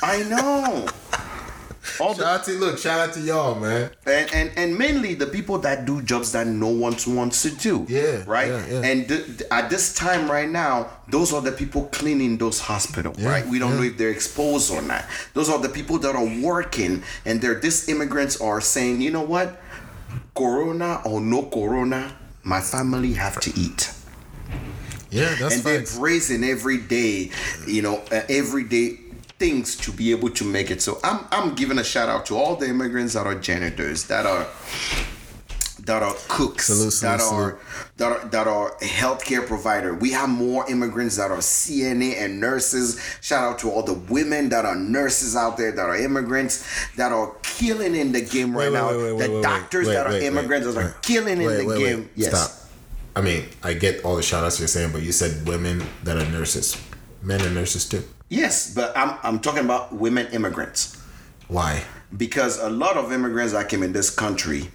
i 0.03 0.23
know 0.23 0.87
all 1.99 2.13
the 2.13 2.25
out 2.25 2.43
to 2.45 2.51
look, 2.51 2.77
shout 2.77 2.99
out 3.09 3.13
to 3.15 3.21
y'all, 3.21 3.55
man. 3.59 3.91
and, 4.05 4.33
and 4.33 4.51
and 4.55 4.77
mainly 4.77 5.13
the 5.15 5.27
people 5.27 5.57
that 5.59 5.85
do 5.85 6.01
jobs 6.01 6.31
that 6.33 6.47
no 6.47 6.67
one 6.67 6.95
wants 7.07 7.41
to 7.43 7.51
do. 7.51 7.85
Yeah, 7.89 8.23
right. 8.25 8.47
yeah, 8.47 8.65
yeah. 8.67 8.81
And 8.83 9.07
th- 9.07 9.43
at 9.51 9.69
this 9.69 9.93
time 9.93 10.29
right 10.29 10.49
now, 10.49 10.89
those 11.09 11.33
are 11.33 11.41
the 11.41 11.51
people 11.51 11.83
cleaning 11.91 12.37
those 12.37 12.59
hospitals. 12.59 13.17
Yeah, 13.19 13.29
right. 13.29 13.45
We 13.47 13.59
don't 13.59 13.75
know 13.77 13.83
if 13.83 13.97
they're 13.97 14.09
exposed 14.11 14.71
or 14.71 14.81
not. 14.81 15.05
Those 15.33 15.49
are 15.49 15.59
the 15.59 15.69
people 15.69 15.97
that 15.99 16.15
are 16.15 16.41
working, 16.41 17.03
and 17.25 17.41
they're 17.41 17.59
these 17.59 17.87
immigrants 17.89 18.39
are 18.41 18.61
saying, 18.61 19.01
you 19.01 19.11
know 19.11 19.21
what, 19.23 19.59
Corona 20.35 21.01
or 21.05 21.21
no 21.21 21.43
Corona, 21.43 22.15
my 22.43 22.61
family 22.61 23.13
have 23.13 23.39
to 23.41 23.51
eat 23.59 23.91
Yeah, 25.11 25.33
that's 25.35 25.55
and 25.55 25.63
they're 25.63 25.79
facts. 25.79 25.95
raising 25.97 26.43
every 26.43 26.77
day, 26.79 27.31
you 27.67 27.81
know, 27.81 27.97
uh, 28.11 28.21
everyday 28.29 28.99
things 29.37 29.75
to 29.77 29.91
be 29.91 30.11
able 30.11 30.29
to 30.29 30.43
make 30.45 30.71
it. 30.71 30.81
So 30.81 30.99
I'm 31.03 31.25
I'm 31.31 31.55
giving 31.55 31.79
a 31.79 31.83
shout 31.83 32.09
out 32.09 32.25
to 32.27 32.35
all 32.35 32.55
the 32.55 32.67
immigrants 32.67 33.13
that 33.13 33.27
are 33.27 33.35
janitors, 33.35 34.05
that 34.05 34.25
are 34.25 34.47
that 35.85 36.01
are 36.01 36.15
cooks, 36.27 36.65
Salute, 36.65 36.91
salute, 36.91 37.17
that 37.17 37.21
are 37.21 37.59
that 37.97 38.11
are 38.11 38.29
that 38.29 38.47
are 38.47 38.71
healthcare 38.79 39.45
provider. 39.45 39.93
We 39.93 40.11
have 40.11 40.29
more 40.29 40.69
immigrants 40.69 41.17
that 41.17 41.31
are 41.31 41.37
CNA 41.37 42.17
and 42.17 42.39
nurses. 42.39 42.99
Shout 43.21 43.43
out 43.43 43.59
to 43.59 43.71
all 43.71 43.83
the 43.83 43.93
women 43.93 44.49
that 44.49 44.65
are 44.65 44.75
nurses 44.75 45.35
out 45.35 45.57
there 45.57 45.71
that 45.71 45.85
are 45.85 45.97
immigrants 45.97 46.65
that 46.95 47.11
are 47.11 47.35
killing 47.43 47.95
in 47.95 48.11
the 48.11 48.21
game 48.21 48.55
right 48.55 48.71
Wait, 48.71 48.73
now. 48.73 48.89
wait, 48.89 49.13
wait, 49.13 49.27
the 49.27 49.41
doctors 49.41 49.87
that 49.87 50.07
are 50.07 50.17
immigrants 50.17 50.73
that 50.73 50.77
are 50.77 50.95
killing 51.01 51.41
in 51.41 51.67
the 51.67 51.77
game. 51.77 52.09
Yes. 52.15 52.29
Stop. 52.29 52.61
I 53.17 53.21
mean, 53.21 53.45
I 53.63 53.73
get 53.73 54.03
all 54.03 54.17
the 54.17 54.23
shout 54.23 54.43
outs 54.43 54.59
you're 54.59 54.67
saying, 54.67 54.91
but 54.91 55.01
you 55.01 55.13
said 55.13 55.47
women 55.47 55.81
that 56.03 56.17
are 56.17 56.29
nurses. 56.31 56.81
Men 57.21 57.41
are 57.41 57.49
nurses 57.49 57.87
too. 57.87 58.03
Yes, 58.29 58.73
but 58.73 58.95
I'm 58.97 59.17
I'm 59.23 59.39
talking 59.39 59.63
about 59.63 59.93
women 59.93 60.27
immigrants. 60.27 60.97
Why? 61.47 61.83
because 62.17 62.59
a 62.59 62.69
lot 62.69 62.95
of 62.97 63.11
immigrants 63.11 63.51
that 63.51 63.67
came 63.67 63.83
in 63.83 63.91
this 63.91 64.09
country 64.09 64.69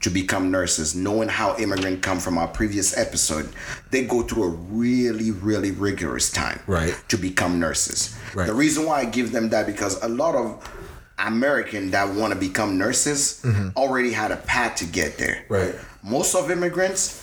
to 0.00 0.10
become 0.10 0.50
nurses 0.50 0.94
knowing 0.96 1.28
how 1.28 1.56
immigrants 1.58 2.00
come 2.04 2.18
from 2.18 2.36
our 2.38 2.48
previous 2.48 2.96
episode 2.96 3.48
they 3.90 4.04
go 4.04 4.22
through 4.22 4.44
a 4.44 4.48
really 4.48 5.30
really 5.30 5.70
rigorous 5.70 6.30
time 6.32 6.58
Right. 6.66 6.96
to 7.08 7.16
become 7.18 7.60
nurses 7.60 8.16
Right. 8.34 8.46
the 8.46 8.54
reason 8.54 8.86
why 8.86 9.00
i 9.00 9.04
give 9.04 9.30
them 9.30 9.50
that 9.50 9.66
because 9.66 10.02
a 10.02 10.08
lot 10.08 10.34
of 10.34 10.66
american 11.18 11.90
that 11.92 12.08
want 12.14 12.32
to 12.32 12.38
become 12.40 12.76
nurses 12.78 13.44
already 13.76 14.10
had 14.10 14.32
a 14.32 14.36
path 14.38 14.76
to 14.76 14.86
get 14.86 15.16
there 15.18 15.44
Right. 15.50 15.74
most 16.02 16.34
of 16.34 16.50
immigrants 16.50 17.22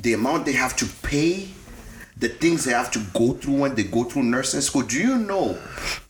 the 0.00 0.14
amount 0.14 0.46
they 0.46 0.52
have 0.52 0.74
to 0.76 0.86
pay 1.06 1.48
the 2.20 2.28
things 2.28 2.64
they 2.64 2.72
have 2.72 2.90
to 2.92 3.00
go 3.14 3.32
through 3.32 3.54
when 3.54 3.74
they 3.74 3.82
go 3.84 4.04
through 4.04 4.22
nursing 4.24 4.60
school. 4.60 4.82
Do 4.82 4.98
you 5.00 5.16
know 5.18 5.58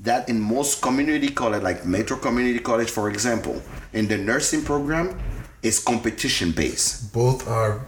that 0.01 0.29
in 0.29 0.41
most 0.41 0.83
community 0.83 1.29
college, 1.29 1.63
like 1.63 1.87
Metro 1.87 2.17
Community 2.17 2.59
College, 2.59 2.91
for 2.91 3.09
example, 3.09 3.63
in 3.93 4.09
the 4.09 4.19
nursing 4.19 4.63
program, 4.63 5.19
it's 5.63 5.79
competition 5.79 6.51
based. 6.53 7.13
Both 7.13 7.47
are 7.49 7.81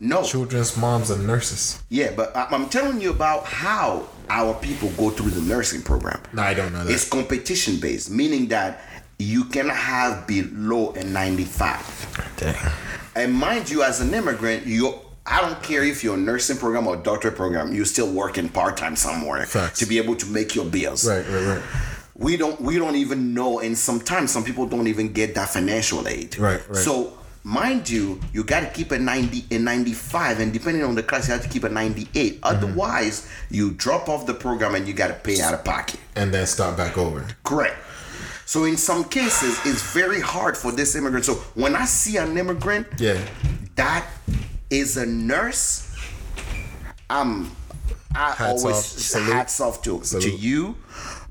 No. 0.00 0.22
children's 0.22 0.76
moms 0.76 1.10
and 1.10 1.26
nurses. 1.26 1.80
Yeah, 1.88 2.12
but 2.16 2.30
I'm 2.36 2.68
telling 2.68 3.00
you 3.00 3.10
about 3.10 3.44
how 3.44 4.06
our 4.30 4.54
people 4.54 4.90
go 4.90 5.10
through 5.10 5.30
the 5.30 5.40
nursing 5.42 5.82
program. 5.82 6.20
No, 6.32 6.42
I 6.42 6.54
don't 6.54 6.72
know 6.72 6.84
that. 6.84 6.92
It's 6.92 7.08
competition 7.08 7.76
based, 7.80 8.08
meaning 8.10 8.46
that 8.48 8.80
you 9.18 9.44
can 9.44 9.68
have 9.68 10.26
below 10.28 10.92
a 10.92 11.02
95. 11.02 12.34
Dang. 12.36 12.54
And 13.16 13.34
mind 13.34 13.68
you, 13.68 13.82
as 13.82 14.00
an 14.00 14.14
immigrant, 14.14 14.64
you 14.66 14.94
I 15.30 15.40
don't 15.42 15.62
care 15.62 15.84
if 15.84 16.02
you're 16.02 16.14
a 16.14 16.18
nursing 16.18 16.56
program 16.56 16.86
or 16.86 16.96
doctorate 16.96 17.36
program, 17.36 17.74
you're 17.74 17.84
still 17.84 18.10
working 18.10 18.48
part 18.48 18.76
time 18.76 18.96
somewhere 18.96 19.44
Facts. 19.46 19.78
to 19.80 19.86
be 19.86 19.98
able 19.98 20.16
to 20.16 20.26
make 20.26 20.54
your 20.54 20.64
bills. 20.64 21.06
Right, 21.06 21.26
right, 21.28 21.56
right. 21.56 21.62
We 22.14 22.36
don't 22.36 22.60
we 22.60 22.78
don't 22.78 22.96
even 22.96 23.34
know, 23.34 23.60
and 23.60 23.76
sometimes 23.76 24.30
some 24.32 24.42
people 24.42 24.66
don't 24.66 24.86
even 24.88 25.12
get 25.12 25.34
that 25.36 25.50
financial 25.50 26.08
aid. 26.08 26.38
Right, 26.38 26.66
right. 26.68 26.76
So 26.76 27.12
mind 27.44 27.88
you, 27.88 28.20
you 28.32 28.42
got 28.42 28.60
to 28.60 28.66
keep 28.70 28.90
a 28.90 28.98
90 28.98 29.54
a 29.54 29.58
95, 29.58 30.40
and 30.40 30.52
depending 30.52 30.82
on 30.82 30.94
the 30.96 31.02
class, 31.02 31.28
you 31.28 31.34
have 31.34 31.42
to 31.42 31.48
keep 31.48 31.62
a 31.64 31.68
98. 31.68 32.08
Mm-hmm. 32.40 32.44
Otherwise, 32.44 33.30
you 33.50 33.70
drop 33.72 34.08
off 34.08 34.26
the 34.26 34.34
program 34.34 34.74
and 34.74 34.88
you 34.88 34.94
got 34.94 35.08
to 35.08 35.14
pay 35.14 35.40
out 35.40 35.54
of 35.54 35.64
pocket. 35.64 36.00
And 36.16 36.32
then 36.34 36.46
start 36.46 36.76
back 36.76 36.98
over. 36.98 37.24
Correct. 37.44 37.76
So 38.46 38.64
in 38.64 38.78
some 38.78 39.04
cases, 39.04 39.60
it's 39.66 39.92
very 39.92 40.20
hard 40.20 40.56
for 40.56 40.72
this 40.72 40.96
immigrant. 40.96 41.26
So 41.26 41.34
when 41.54 41.76
I 41.76 41.84
see 41.84 42.16
an 42.16 42.36
immigrant 42.38 42.86
Yeah. 42.98 43.20
that 43.76 44.06
is 44.70 44.96
a 44.96 45.06
nurse, 45.06 45.96
I'm 47.10 47.50
I 48.14 48.32
Hats 48.32 48.64
always 48.64 49.14
off. 49.14 49.22
Hats 49.22 49.60
off 49.60 49.82
to 49.82 50.00
to 50.00 50.30
you 50.30 50.76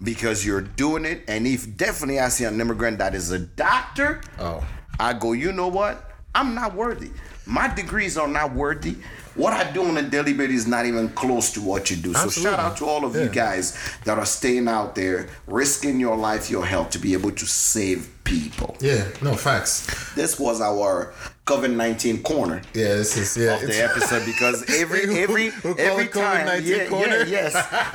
because 0.01 0.45
you're 0.45 0.61
doing 0.61 1.05
it. 1.05 1.23
And 1.27 1.47
if 1.47 1.75
definitely 1.75 2.19
I 2.19 2.29
see 2.29 2.43
an 2.45 2.59
immigrant 2.61 2.99
that 2.99 3.15
is 3.15 3.31
a 3.31 3.39
doctor, 3.39 4.21
Oh. 4.39 4.65
I 4.99 5.13
go, 5.13 5.33
you 5.33 5.51
know 5.51 5.67
what? 5.67 6.11
I'm 6.33 6.53
not 6.55 6.75
worthy. 6.75 7.11
My 7.45 7.67
degrees 7.73 8.17
are 8.17 8.27
not 8.27 8.53
worthy. 8.53 8.95
What 9.35 9.53
I 9.53 9.71
do 9.71 9.83
on 9.85 9.97
a 9.97 10.01
daily 10.01 10.33
basis 10.33 10.61
is 10.61 10.67
not 10.67 10.85
even 10.85 11.09
close 11.09 11.51
to 11.53 11.61
what 11.61 11.89
you 11.91 11.97
do. 11.97 12.13
So 12.13 12.23
Absolutely. 12.25 12.43
shout 12.55 12.59
out 12.59 12.77
to 12.77 12.85
all 12.85 13.05
of 13.05 13.15
you 13.15 13.29
guys 13.29 13.77
that 14.03 14.17
are 14.17 14.25
staying 14.25 14.67
out 14.67 14.95
there, 14.95 15.29
risking 15.45 15.99
your 15.99 16.17
life, 16.17 16.49
your 16.49 16.65
health 16.65 16.89
to 16.91 16.99
be 16.99 17.13
able 17.13 17.31
to 17.31 17.45
save 17.45 18.09
people. 18.23 18.75
Yeah, 18.79 19.07
no 19.21 19.35
facts. 19.35 20.13
This 20.15 20.39
was 20.39 20.59
our 20.61 21.13
COVID 21.47 21.73
nineteen 21.75 22.21
corner 22.21 22.61
Yeah, 22.73 22.95
this 22.99 23.15
is 23.17 23.37
yeah. 23.37 23.55
of 23.55 23.61
the 23.61 23.83
episode 23.83 24.25
because 24.25 24.57
every 24.81 25.03
every 25.23 25.51
We'll 25.63 25.79
every 25.79 26.07
time 26.07 26.61
yeah, 26.63 26.87
corner? 26.87 27.23
yeah, 27.23 27.37
yes 27.39 27.53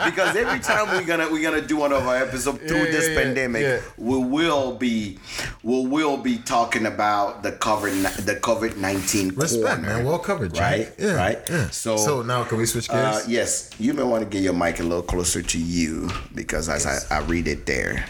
because 0.09 0.35
every 0.37 0.59
time 0.61 0.89
we're 0.89 1.05
gonna 1.05 1.29
we're 1.31 1.43
gonna 1.49 1.61
do 1.67 1.77
one 1.77 1.93
of 1.93 2.07
our 2.09 2.17
episodes 2.17 2.59
through 2.69 2.85
Yeah, 2.87 2.97
this 2.97 3.09
yeah, 3.09 3.13
yeah, 3.15 3.23
pandemic 3.23 3.63
yeah. 3.63 3.81
we 3.99 4.19
will 4.19 4.75
be 4.77 5.19
we 5.63 5.87
will 5.87 6.17
be 6.17 6.39
talking 6.39 6.87
about 6.87 7.43
the 7.43 7.53
COVID 7.53 8.25
the 8.25 8.37
COVID 8.37 8.77
nineteen 8.79 9.29
Respect, 9.35 9.83
corner 9.83 9.97
man. 9.99 10.05
Well 10.07 10.19
covered, 10.19 10.57
right 10.57 10.89
Yeah, 10.99 11.13
right 11.15 11.39
yeah. 11.51 11.69
so 11.71 11.97
So 11.97 12.23
now 12.23 12.45
can 12.45 12.57
we 12.59 12.67
switch 12.67 12.89
gears? 12.89 13.17
uh, 13.17 13.25
yes 13.29 13.71
you 13.79 13.93
may 13.95 14.03
want 14.03 14.25
to 14.25 14.29
get 14.29 14.43
your 14.43 14.55
mic 14.55 14.81
a 14.81 14.83
little 14.83 15.03
closer 15.03 15.43
to 15.43 15.59
you 15.59 16.09
because 16.35 16.69
as 16.69 16.87
I, 16.87 16.97
I 17.15 17.21
read 17.21 17.47
it 17.49 17.67
there 17.67 18.07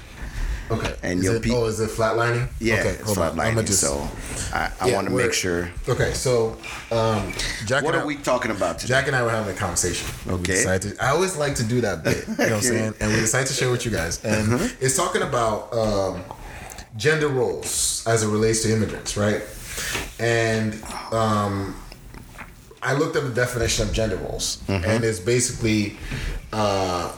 okay. 0.72 0.94
and 1.02 1.18
is 1.20 1.24
your 1.24 1.36
it, 1.36 1.42
pe- 1.42 1.50
oh, 1.50 1.66
is 1.66 1.80
it 1.80 1.90
flatlining? 1.90 2.48
yeah 2.60 2.74
Okay, 2.80 2.88
it's 2.90 3.02
hold 3.04 3.18
on. 3.18 3.36
flatlining 3.36 3.66
just- 3.66 3.80
so 3.80 4.08
I, 4.54 4.70
I 4.80 4.88
Yeah, 4.88 4.94
want 4.96 5.08
to 5.08 5.14
make 5.14 5.32
sure 5.32 5.70
Okay, 5.88 6.12
so 6.12 6.56
um, 6.90 7.32
Jack 7.66 7.84
what 7.84 7.94
are 7.94 8.02
I- 8.02 8.04
we 8.04 8.16
talking 8.16 8.50
about 8.50 8.78
today 8.78 8.94
Jack 8.94 9.06
and 9.06 9.16
I 9.16 9.22
were 9.22 9.30
having 9.30 9.54
a 9.54 9.58
conversation. 9.58 10.08
Okay. 10.28 10.62
to- 10.64 10.96
I 11.00 11.08
always 11.10 11.36
like 11.36 11.54
to 11.56 11.64
do 11.64 11.80
that 11.82 12.02
bit. 12.04 12.26
You 12.26 12.36
know 12.36 12.44
what 12.44 12.52
I'm 12.52 12.60
saying? 12.72 12.94
And 13.00 13.12
we 13.12 13.20
decided 13.20 13.46
to 13.48 13.54
share 13.54 13.70
with 13.70 13.84
you 13.84 13.90
guys. 13.90 14.22
And 14.24 14.60
it's 14.80 14.96
talking 14.96 15.22
about 15.22 15.72
um, 15.72 16.22
gender 16.96 17.28
roles 17.28 18.04
as 18.06 18.22
it 18.22 18.28
relates 18.28 18.62
to 18.62 18.72
immigrants, 18.72 19.16
right? 19.16 19.42
And 20.18 20.74
um, 21.12 21.74
I 22.82 22.92
looked 22.94 23.16
up 23.16 23.24
the 23.24 23.30
definition 23.34 23.88
of 23.88 23.94
gender 23.94 24.16
roles, 24.16 24.62
and 24.68 25.02
it's 25.04 25.18
basically 25.20 25.96
uh, 26.52 27.10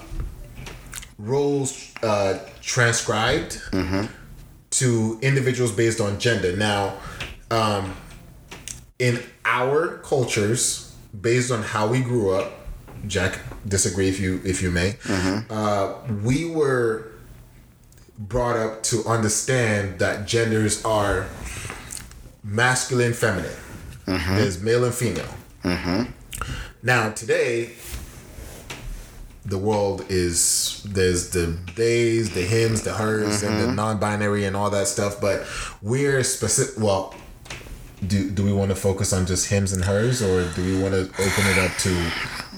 roles 1.18 1.90
uh, 2.02 2.38
transcribed 2.64 3.60
to 4.70 5.18
individuals 5.22 5.70
based 5.72 6.00
on 6.00 6.18
gender. 6.18 6.56
Now, 6.56 6.94
um, 7.50 7.94
in 8.98 9.22
our 9.44 9.98
cultures, 9.98 10.94
based 11.20 11.50
on 11.50 11.62
how 11.62 11.86
we 11.86 12.00
grew 12.00 12.30
up, 12.34 12.52
Jack, 13.06 13.38
disagree 13.68 14.08
if 14.08 14.18
you 14.18 14.40
if 14.44 14.62
you 14.62 14.70
may. 14.70 14.96
Uh, 15.50 15.94
we 16.22 16.48
were 16.50 17.12
brought 18.18 18.56
up 18.56 18.82
to 18.84 19.04
understand 19.06 19.98
that 19.98 20.26
genders 20.26 20.84
are 20.84 21.26
masculine, 22.42 23.12
feminine. 23.12 23.56
There's 24.36 24.62
male 24.62 24.84
and 24.84 24.94
female. 24.94 25.34
Now 26.82 27.10
today, 27.10 27.72
the 29.44 29.58
world 29.58 30.04
is 30.08 30.82
there's 30.86 31.30
the 31.30 31.56
theys, 31.76 32.30
the 32.34 32.42
hims, 32.42 32.82
the 32.82 32.92
hers, 32.94 33.42
and 33.42 33.60
the 33.60 33.70
non-binary 33.70 34.44
and 34.46 34.56
all 34.56 34.70
that 34.70 34.86
stuff. 34.88 35.20
But 35.20 35.46
we're 35.82 36.22
specific. 36.24 36.82
Well, 36.82 37.14
do 38.06 38.30
do 38.30 38.42
we 38.44 38.52
want 38.52 38.70
to 38.70 38.74
focus 38.76 39.12
on 39.12 39.26
just 39.26 39.48
hims 39.48 39.72
and 39.72 39.84
hers, 39.84 40.22
or 40.22 40.48
do 40.54 40.62
we 40.64 40.82
want 40.82 40.94
to 40.94 41.02
open 41.02 41.44
it 41.52 41.58
up 41.58 41.72
to 41.78 42.10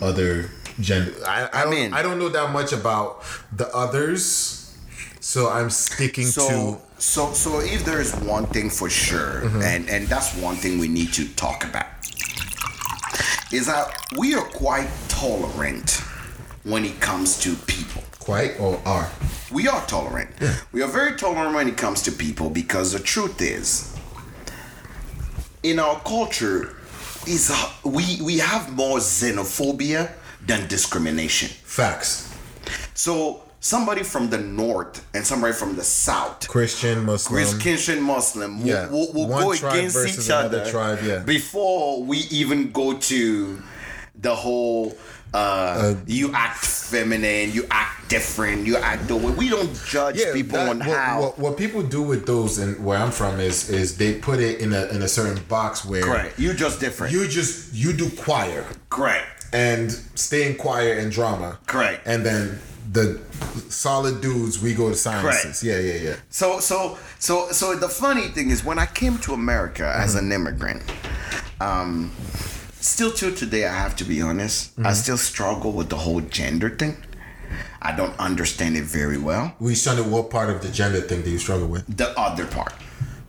other 0.03 0.51
gender? 0.81 1.13
I 1.27 1.49
I, 1.53 1.63
don't, 1.65 1.71
mean- 1.71 1.93
I 1.93 2.03
don't 2.03 2.19
know 2.19 2.29
that 2.29 2.53
much 2.53 2.73
about 2.73 3.23
the 3.53 3.69
others, 3.75 4.77
so 5.21 5.49
I'm 5.51 5.71
sticking 5.71 6.27
so 6.27 6.49
to. 6.49 7.03
so 7.03 7.33
so 7.33 7.61
if 7.61 7.85
there 7.85 8.01
is 8.01 8.15
one 8.17 8.47
thing 8.47 8.71
for 8.71 8.89
sure 8.89 9.43
Mm-hmm. 9.43 9.63
and 9.63 9.89
and 9.91 10.07
that's 10.09 10.35
one 10.37 10.57
thing 10.57 10.79
we 10.79 10.89
need 10.89 11.13
to 11.15 11.27
talk 11.35 11.65
about 11.65 11.87
is 13.53 13.67
that 13.67 13.95
we 14.19 14.35
are 14.35 14.45
quite 14.45 14.89
tolerant 15.09 16.03
when 16.67 16.85
it 16.85 17.01
comes 17.01 17.39
to 17.45 17.55
people 17.55 18.03
Quite 18.19 18.59
or 18.59 18.81
are 18.85 19.09
we 19.53 19.69
are 19.69 19.85
tolerant 19.87 20.31
we 20.73 20.83
are 20.83 20.89
very 20.89 21.17
tolerant 21.17 21.55
when 21.55 21.69
it 21.69 21.77
comes 21.77 22.03
to 22.03 22.13
people 22.13 22.51
because 22.51 22.93
the 22.93 22.99
truth 22.99 23.41
is 23.41 23.97
in 25.63 25.79
our 25.79 25.99
culture 26.01 26.77
is 27.27 27.51
uh, 27.53 27.71
we 27.85 28.19
we 28.23 28.39
have 28.39 28.73
more 28.75 28.99
xenophobia 28.99 30.11
than 30.45 30.67
discrimination 30.69 31.49
facts. 31.65 32.35
so 32.95 33.43
somebody 33.61 34.03
from 34.03 34.31
the 34.31 34.39
north 34.39 35.05
and 35.15 35.25
somebody 35.27 35.53
from 35.53 35.77
the 35.77 35.83
south 35.83 36.49
Christian, 36.49 37.05
Muslim. 37.05 37.61
Christian 37.61 38.03
Muslim 38.03 38.61
will, 38.61 38.69
Yeah. 38.69 38.89
will, 38.89 39.13
will 39.13 39.29
go 39.29 39.53
against 39.53 39.99
each 40.19 40.31
other 40.31 40.69
tribe, 40.71 40.99
yeah. 41.05 41.19
before 41.21 42.03
we 42.03 42.19
even 42.31 42.71
go 42.71 42.97
to 43.11 43.61
the 44.21 44.35
whole 44.35 44.97
uh, 45.35 45.95
you 46.07 46.33
act 46.33 46.65
feminine, 46.65 47.53
you 47.53 47.67
act 47.71 48.09
different, 48.09 48.67
you 48.67 48.77
act 48.77 49.07
the 49.09 49.17
way. 49.17 49.33
We 49.33 49.49
don't 49.51 49.75
judge 49.87 50.19
people 50.33 50.57
that- 50.59 50.69
on 50.71 50.79
what, 50.79 50.89
how. 50.89 51.21
What, 51.23 51.39
what 51.39 51.57
people 51.59 51.83
do 51.83 52.03
with 52.03 52.27
those, 52.27 52.59
and 52.59 52.83
where 52.85 52.99
I'm 52.99 53.11
from, 53.11 53.39
is 53.41 53.69
is 53.69 53.97
they 53.99 54.15
put 54.15 54.41
it 54.41 54.61
in 54.61 54.73
a 54.73 54.87
in 54.87 55.03
a 55.03 55.09
certain 55.09 55.43
box 55.45 55.85
where 55.85 56.03
correct. 56.03 56.39
You 56.39 56.55
just 56.55 56.81
different. 56.81 57.13
you 57.13 57.29
just 57.29 57.75
you 57.75 57.93
do 57.93 58.09
choir 58.11 58.65
correct. 58.89 59.47
and 59.53 59.91
stay 60.15 60.47
in 60.51 60.57
choir 60.57 60.95
and 60.95 61.13
drama, 61.13 61.59
Correct. 61.67 62.07
and 62.07 62.25
then 62.25 62.59
the 62.93 63.21
solid 63.69 64.21
dudes 64.23 64.63
we 64.63 64.73
go 64.75 64.89
to 64.89 64.95
sciences. 64.95 65.61
Correct. 65.61 65.63
Yeah, 65.65 65.79
yeah, 65.93 66.01
yeah. 66.11 66.17
So 66.31 66.61
so 66.61 66.97
so 67.19 67.51
so 67.51 67.75
the 67.77 67.89
funny 67.89 68.29
thing 68.29 68.49
is 68.51 68.65
when 68.65 68.79
I 68.79 68.87
came 68.87 69.19
to 69.19 69.35
America 69.35 69.93
as 69.95 70.15
Mm-hmm. 70.15 70.27
an 70.27 70.33
immigrant, 70.33 70.83
um, 71.61 72.13
still 72.81 73.11
till 73.13 73.35
today 73.35 73.67
I 73.67 73.75
have 73.75 73.97
to 73.97 74.05
be 74.05 74.21
honest, 74.23 74.71
I 74.79 74.81
Mm-hmm. 74.83 74.93
still 74.95 75.19
struggle 75.19 75.73
with 75.73 75.89
the 75.89 75.97
whole 75.97 76.21
gender 76.21 76.71
thing. 76.71 76.97
I 77.81 77.93
don't 77.95 78.19
understand 78.19 78.77
it 78.77 78.85
very 78.85 79.19
well. 79.19 79.55
We 79.61 79.75
started 79.75 80.07
what 80.11 80.31
part 80.31 80.51
of 80.51 80.63
the 80.63 80.69
gender 80.69 81.01
thing 81.01 81.23
do 81.23 81.31
you 81.31 81.39
struggle 81.39 81.69
with? 81.69 81.85
The 81.97 82.19
other 82.19 82.47
part. 82.47 82.73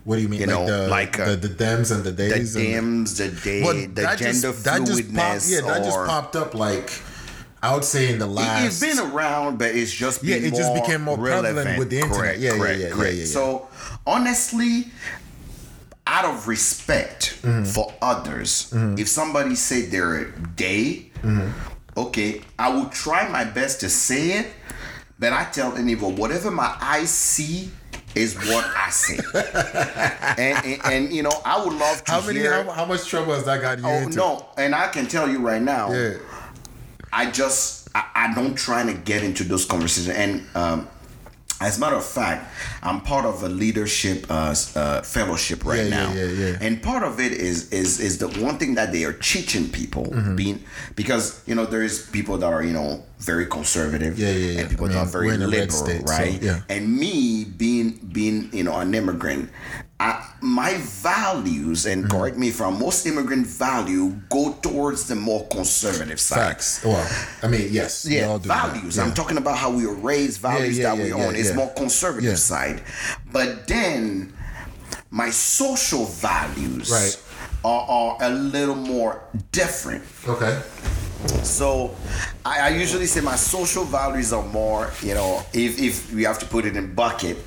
What 0.06 0.16
do 0.16 0.22
you 0.22 0.30
mean? 0.30 0.39
You 0.39 0.48
like 0.48 0.56
know, 0.56 0.66
the, 0.84 0.88
like, 0.88 1.20
uh, 1.20 1.36
the 1.36 1.48
the 1.48 1.63
dems 1.63 1.92
and 1.94 2.04
the 2.04 2.12
days. 2.13 2.54
the- 2.54 2.62
dims, 2.62 3.18
the 3.18 3.27
day, 3.30 3.62
Well, 3.62 3.74
the 3.75 3.88
that 4.01 4.18
just- 4.18 4.42
gender 4.42 4.58
that 4.63 4.86
just 4.86 5.01
fluidness. 5.01 5.16
popped- 5.16 5.48
yeah, 5.50 5.62
that 5.62 5.84
just 5.84 5.98
popped 5.98 6.36
up 6.36 6.54
like 6.56 6.89
I 7.62 7.74
would 7.74 7.84
say 7.84 8.12
in 8.13 8.20
the 8.20 8.27
last. 8.27 8.66
It's 8.66 8.80
been 8.80 9.00
around, 9.12 9.58
but 9.60 9.75
it's 9.75 9.92
just 9.92 10.24
Yeah, 10.24 10.36
it 10.38 10.54
just 10.54 10.74
became 10.74 11.01
more 11.01 11.18
prevalent 11.18 11.77
with 11.77 11.89
the 11.89 11.98
internet. 12.00 12.18
Correct, 12.20 12.39
Yeah, 12.39 12.51
yeah, 12.54 12.58
correct, 12.58 12.80
yeah, 12.80 12.88
yeah, 12.88 12.94
correct. 12.94 13.13
yeah, 13.16 13.20
yeah. 13.22 13.25
So 13.25 13.68
honestly, 14.06 14.92
out 16.08 16.26
of 16.26 16.48
respect 16.48 17.36
Mm-hmm. 17.44 17.66
for 17.66 17.94
others, 18.02 18.74
if 18.98 19.08
somebody 19.08 19.54
say 19.56 19.82
they're 19.84 20.34
gay, 20.56 21.12
Mm-hmm. 21.22 21.50
okay, 22.00 22.42
I 22.58 22.70
will 22.70 22.88
try 22.90 23.28
my 23.30 23.44
best 23.44 23.80
to 23.82 23.90
say 23.90 24.40
it, 24.40 24.48
but 25.20 25.34
I 25.34 25.44
tell 25.46 25.76
anyone 25.78 26.16
whatever 26.16 26.50
my 26.52 26.76
eyes 26.82 27.10
see 27.10 27.70
is 28.16 28.36
what 28.36 28.66
I 28.76 28.90
say. 28.90 29.18
and, 30.38 30.66
and 30.66 30.82
and 30.94 31.14
you 31.14 31.24
know, 31.24 31.32
I 31.46 31.64
would 31.64 31.74
love 31.74 32.04
to 32.06 32.12
how 32.12 32.22
many? 32.22 32.40
hear. 32.40 32.64
How, 32.64 32.72
how 32.72 32.86
much 32.86 33.06
trouble 33.08 33.34
has 33.34 33.46
that 33.46 33.62
got 33.62 33.80
you 33.80 33.86
Oh 33.86 33.98
into? 34.04 34.18
no! 34.18 34.46
And 34.58 34.74
I 34.76 34.88
can 34.90 35.06
tell 35.08 35.30
you 35.30 35.40
right 35.40 35.62
now, 35.62 35.92
Yeah. 35.92 36.18
I 37.14 37.30
just 37.32 37.90
I, 37.96 38.06
I 38.16 38.34
don't 38.36 38.56
try 38.56 38.84
to 38.86 38.94
get 38.94 39.24
into 39.24 39.44
those 39.44 39.66
conversations. 39.66 40.16
And 40.16 40.44
um, 40.56 40.88
As 41.60 41.78
a 41.78 41.80
matter 41.80 41.96
of 41.96 42.06
fact, 42.06 42.54
I'm 42.84 43.02
part 43.02 43.26
of 43.26 43.42
a 43.42 43.50
leadership 43.50 44.28
uh, 44.30 44.54
uh, 44.76 45.02
fellowship 45.02 45.66
right 45.66 45.86
Yeah, 45.86 45.90
now, 45.90 46.14
yeah, 46.14 46.26
yeah. 46.26 46.58
and 46.62 46.82
part 46.84 47.02
of 47.04 47.20
it 47.20 47.32
is 47.32 47.72
is 47.72 48.00
is 48.00 48.20
the 48.20 48.28
one 48.46 48.58
thing 48.60 48.76
that 48.76 48.92
they 48.92 49.04
are 49.06 49.14
teaching 49.14 49.68
people 49.70 50.06
Mm-hmm. 50.06 50.36
being 50.36 50.64
because 50.96 51.42
you 51.48 51.56
know 51.56 51.66
there 51.66 51.82
is 51.82 52.08
people 52.12 52.38
that 52.38 52.52
are 52.54 52.64
you 52.64 52.74
know 52.74 53.04
very 53.20 53.48
conservative, 53.48 54.20
Yeah, 54.20 54.30
yeah, 54.32 54.52
yeah. 54.52 54.60
and 54.62 54.70
people 54.70 54.86
I 54.86 54.94
that 54.94 54.98
are 55.00 55.06
very 55.08 55.28
we're 55.28 55.34
in 55.34 55.42
a 55.42 55.46
red 55.48 55.72
liberal, 55.74 55.86
state, 55.86 56.08
so, 56.08 56.14
right? 56.16 56.40
yeah. 56.42 56.62
And 56.70 56.96
me 56.96 57.44
being 57.46 57.98
being 58.14 58.50
you 58.54 58.64
know 58.64 58.78
an 58.78 58.94
immigrant, 58.94 59.50
I, 60.00 60.30
my 60.42 60.75
values 60.77 61.86
and 61.88 62.04
Mm-hmm. 62.04 62.18
correct 62.18 62.38
me 62.38 62.50
if 62.50 62.62
I'm 62.62 62.77
most 62.80 63.06
immigrant 63.08 63.48
value 63.48 64.12
go 64.30 64.54
towards 64.62 65.08
the 65.08 65.16
more 65.16 65.48
conservative 65.48 66.20
side. 66.20 66.38
Facts. 66.38 66.86
Well, 66.86 67.04
I 67.42 67.48
mean, 67.48 67.70
yes. 67.72 68.06
Yeah, 68.06 68.38
values. 68.38 68.98
Yeah. 68.98 69.04
I'm 69.04 69.13
talking 69.13 69.38
about 69.38 69.58
how 69.58 69.72
we 69.72 69.88
were 69.88 69.96
raised, 69.96 70.39
values 70.39 70.77
yeah, 70.77 70.94
that 70.96 71.01
we 71.01 71.10
yeah, 71.10 71.16
own. 71.16 71.34
yeah, 71.34 71.39
It's 71.42 71.54
more 71.56 71.72
conservative 71.74 72.30
Yeah. 72.30 72.36
side. 72.36 72.84
But 73.32 73.68
then 73.68 74.34
my 75.10 75.32
social 75.32 76.06
values 76.06 76.92
Right. 76.92 77.18
are, 77.66 77.82
are 77.89 78.18
a 78.22 78.30
little 78.30 78.75
more 78.75 79.24
different. 79.51 80.04
Okay. 80.27 80.62
So 81.43 81.95
I, 82.45 82.67
I 82.67 82.69
usually 82.69 83.05
say 83.05 83.21
my 83.21 83.36
social 83.36 83.83
values 83.83 84.31
are 84.33 84.45
more, 84.45 84.91
you 85.01 85.13
know, 85.13 85.43
if, 85.53 85.79
if 85.79 86.13
we 86.13 86.24
have 86.24 86.39
to 86.39 86.45
put 86.45 86.65
it 86.65 86.75
in 86.75 86.93
bucket, 86.93 87.38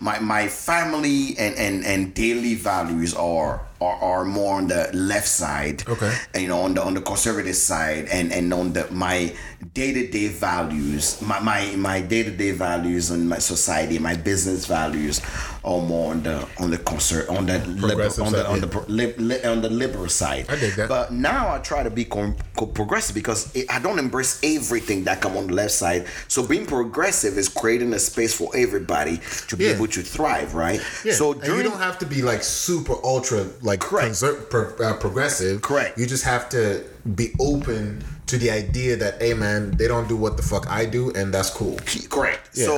my, 0.00 0.18
my 0.20 0.48
family 0.48 1.36
and, 1.38 1.54
and, 1.56 1.84
and 1.84 2.14
daily 2.14 2.54
values 2.54 3.14
are, 3.14 3.60
are 3.80 3.96
are 3.96 4.24
more 4.24 4.54
on 4.56 4.68
the 4.68 4.90
left 4.94 5.28
side. 5.28 5.86
Okay. 5.88 6.12
And, 6.34 6.42
you 6.42 6.48
know, 6.48 6.60
on 6.60 6.74
the 6.74 6.82
on 6.82 6.94
the 6.94 7.00
conservative 7.00 7.56
side 7.56 8.06
and, 8.10 8.32
and 8.32 8.52
on 8.52 8.72
the 8.72 8.88
my 8.90 9.34
day 9.74 9.92
to 9.92 10.06
day 10.08 10.28
values, 10.28 11.20
my 11.22 11.40
my, 11.40 11.74
my 11.76 12.00
day 12.00 12.22
to 12.22 12.30
day 12.30 12.52
values 12.52 13.10
and 13.10 13.28
my 13.28 13.38
society, 13.38 13.98
my 13.98 14.14
business 14.16 14.66
values 14.66 15.20
are 15.64 15.80
more 15.82 16.12
on 16.12 16.22
the 16.22 16.46
on 16.58 16.70
the 16.70 16.78
conser 16.78 17.28
on 17.28 17.46
the 17.46 17.58
liberal 17.66 18.02
on 18.24 18.32
the 18.32 18.44
side, 18.44 18.46
on 18.46 18.60
the 18.60 18.84
li, 18.88 19.12
li, 19.18 19.42
on 19.44 19.60
the 19.62 19.68
liberal 19.68 20.08
side. 20.08 20.46
I 20.48 20.56
dig 20.56 20.74
that. 20.76 20.88
But 20.88 21.12
now 21.12 21.52
I 21.54 21.58
try 21.58 21.82
to 21.82 21.90
be 21.90 22.04
com- 22.04 22.36
co- 22.56 22.66
progressive 22.66 23.14
because 23.14 23.54
it, 23.54 23.70
I 23.70 23.78
don't 23.80 23.98
embrace 23.98 24.40
everything 24.42 25.04
that 25.04 25.20
come 25.20 25.36
on 25.36 25.48
the 25.48 25.54
left 25.54 25.72
side. 25.72 26.06
So 26.28 26.46
being 26.46 26.66
progressive 26.66 27.36
is 27.36 27.48
creating 27.48 27.92
a 27.94 27.98
space 27.98 28.32
for 28.34 28.50
everybody 28.56 29.20
to 29.48 29.56
be 29.56 29.64
Yeah. 29.64 29.70
able 29.74 29.88
to 29.88 30.02
thrive, 30.02 30.54
right? 30.54 30.80
Yeah. 31.04 31.12
So 31.14 31.34
during 31.34 31.64
you 31.64 31.70
don't 31.70 31.80
have 31.80 31.98
to 31.98 32.06
be 32.06 32.22
like 32.22 32.42
super 32.42 32.94
ultra 33.04 33.44
like 33.66 33.80
conser- 33.80 34.48
pro- 34.48 34.72
uh, 34.86 34.94
progressive. 35.04 35.60
Correct. 35.62 35.98
You 35.98 36.06
just 36.06 36.24
have 36.24 36.48
to 36.56 36.84
be 37.20 37.26
open 37.40 38.02
to 38.30 38.38
the 38.38 38.50
idea 38.50 38.96
that, 38.96 39.20
hey 39.22 39.34
man, 39.34 39.70
they 39.78 39.86
don't 39.92 40.08
do 40.08 40.16
what 40.16 40.36
the 40.36 40.42
fuck 40.42 40.64
I 40.80 40.86
do, 40.86 41.02
and 41.18 41.32
that's 41.34 41.50
cool. 41.50 41.76
Correct. 42.08 42.42
Yeah. 42.54 42.66
So 42.66 42.74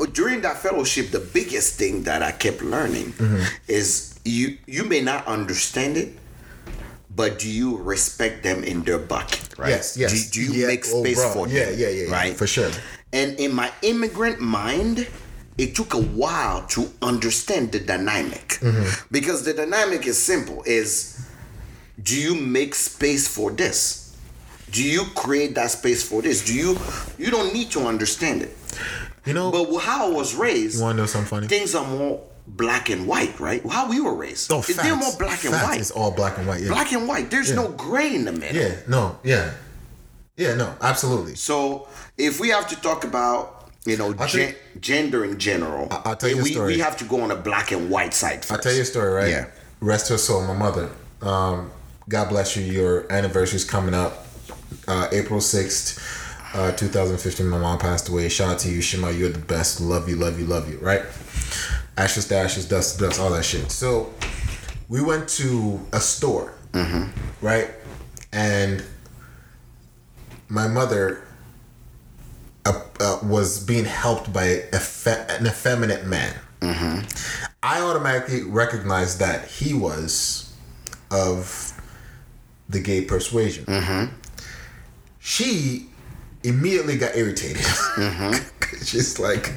uh, 0.00 0.06
during 0.20 0.40
that 0.46 0.56
fellowship, 0.58 1.10
the 1.10 1.20
biggest 1.20 1.78
thing 1.80 2.02
that 2.04 2.22
I 2.22 2.32
kept 2.44 2.62
learning 2.62 3.12
Mm-hmm. 3.18 3.42
is 3.68 4.18
you 4.24 4.58
you 4.66 4.82
may 4.84 5.00
not 5.00 5.26
understand 5.26 5.96
it, 5.96 6.10
but 7.14 7.38
do 7.42 7.48
you 7.50 7.76
respect 7.78 8.42
them 8.42 8.62
in 8.64 8.82
their 8.86 8.98
bucket? 8.98 9.42
Right? 9.58 9.70
Yes, 9.70 9.96
yes. 9.96 10.30
Do, 10.30 10.46
do 10.46 10.52
you 10.58 10.66
make 10.66 10.84
oh, 10.86 11.02
space 11.02 11.18
bro. 11.18 11.32
for 11.34 11.44
them? 11.46 11.56
yeah, 11.56 11.70
yeah, 11.70 11.88
yeah, 11.90 12.10
Right. 12.10 12.34
for 12.36 12.46
sure. 12.46 12.70
And 13.12 13.38
in 13.40 13.54
my 13.54 13.70
immigrant 13.82 14.38
mind, 14.40 15.06
it 15.58 15.74
took 15.74 15.92
a 15.94 16.00
while 16.00 16.64
to 16.68 16.88
understand 17.02 17.72
the 17.72 17.80
dynamic 17.80 18.46
Mm-hmm. 18.60 19.06
because 19.10 19.44
the 19.44 19.52
dynamic 19.54 20.06
is 20.06 20.16
simple: 20.22 20.62
is 20.66 21.26
do 22.02 22.16
you 22.20 22.34
make 22.34 22.74
space 22.74 23.26
for 23.28 23.50
this? 23.50 24.16
Do 24.70 24.82
you 24.82 25.04
create 25.14 25.54
that 25.54 25.70
space 25.70 26.02
for 26.08 26.22
this? 26.22 26.44
Do 26.44 26.54
you 26.54 26.76
you 27.18 27.30
don't 27.30 27.52
need 27.52 27.70
to 27.72 27.80
understand 27.86 28.42
it. 28.42 28.54
You 29.26 29.34
know, 29.34 29.50
But 29.50 29.64
how 29.80 30.06
I 30.08 30.10
was 30.10 30.34
raised, 30.34 30.76
you 30.78 30.82
want 30.84 30.96
to 30.96 31.02
know 31.02 31.06
something 31.06 31.28
funny? 31.28 31.46
things 31.48 31.74
are 31.74 31.86
more 31.86 32.20
black 32.46 32.88
and 32.88 33.06
white, 33.06 33.38
right? 33.40 33.60
How 33.68 33.88
we 33.90 34.00
were 34.00 34.14
raised, 34.14 34.50
oh, 34.52 34.62
facts. 34.62 34.82
they're 34.82 34.96
more 34.96 35.12
black 35.18 35.44
and 35.44 35.52
Facts. 35.52 35.66
white. 35.68 35.80
It's 35.80 35.90
all 35.90 36.10
black 36.12 36.38
and 36.38 36.46
white. 36.46 36.62
Yeah. 36.62 36.68
Black 36.68 36.92
and 36.92 37.06
white. 37.06 37.30
There's 37.30 37.52
no 37.52 37.68
gray 37.72 38.14
in 38.14 38.24
the 38.24 38.32
middle. 38.32 38.56
Yeah. 38.62 38.76
No. 38.88 39.18
Yeah. 39.22 39.52
Yeah. 40.36 40.54
No. 40.54 40.74
Absolutely. 40.80 41.34
So 41.34 41.88
if 42.16 42.40
we 42.40 42.48
have 42.50 42.66
to 42.68 42.76
talk 42.80 43.04
about 43.04 43.57
you 43.88 43.96
know 43.96 44.12
gen- 44.12 44.52
tell 44.52 44.80
gender 44.80 45.24
in 45.24 45.38
general, 45.38 45.88
I'll 45.90 46.16
tell 46.16 46.28
you 46.28 46.40
a 46.40 46.42
we, 46.42 46.52
story. 46.52 46.74
we 46.74 46.80
have 46.80 46.96
to 46.98 47.04
go 47.04 47.22
on 47.22 47.30
a 47.30 47.36
black 47.36 47.72
and 47.72 47.90
white 47.90 48.14
side 48.14 48.44
first. 48.44 48.52
I'll 48.52 48.58
tell 48.58 48.74
you 48.74 48.82
a 48.82 48.84
story, 48.84 49.12
right? 49.12 49.30
Yeah. 49.30 49.46
Rest 49.80 50.08
her 50.10 50.18
soul, 50.18 50.46
my 50.46 50.54
mother. 50.54 50.90
Um, 51.22 51.70
God 52.08 52.28
bless 52.28 52.56
you. 52.56 52.64
Your 52.64 53.10
anniversary 53.12 53.56
is 53.56 53.64
coming 53.64 53.94
up. 53.94 54.26
Uh, 54.86 55.08
April 55.12 55.40
6th, 55.40 55.98
uh, 56.54 56.72
2015, 56.72 57.46
my 57.46 57.58
mom 57.58 57.78
passed 57.78 58.08
away. 58.08 58.28
Shout 58.28 58.54
out 58.54 58.58
to 58.60 58.70
you, 58.70 58.80
Shema. 58.80 59.10
You're 59.10 59.28
the 59.30 59.38
best. 59.38 59.80
Love 59.80 60.08
you, 60.08 60.16
love 60.16 60.38
you, 60.38 60.46
love 60.46 60.70
you, 60.70 60.78
right? 60.78 61.02
Ashes 61.96 62.26
to 62.28 62.36
ashes, 62.36 62.66
dust 62.66 62.98
to 62.98 63.06
dust, 63.06 63.20
all 63.20 63.30
that 63.30 63.44
shit. 63.44 63.70
So 63.70 64.12
we 64.88 65.02
went 65.02 65.28
to 65.30 65.80
a 65.92 66.00
store, 66.00 66.54
right? 67.40 67.70
And 68.32 68.82
my 70.48 70.68
mother 70.68 71.27
uh, 73.00 73.18
was 73.22 73.62
being 73.64 73.84
helped 73.84 74.32
by 74.32 74.44
a 74.72 74.78
fe- 74.78 75.26
an 75.28 75.46
effeminate 75.46 76.06
man. 76.06 76.34
I 77.62 77.80
automatically 77.80 78.42
recognized 78.42 79.18
that 79.20 79.46
he 79.48 79.74
was 79.74 80.52
of 81.10 81.72
the 82.68 82.80
gay 82.80 83.02
persuasion. 83.04 83.64
She 85.20 85.86
immediately 86.42 86.96
got 86.98 87.16
irritated. 87.16 87.64
She's 88.84 89.18
like, 89.18 89.52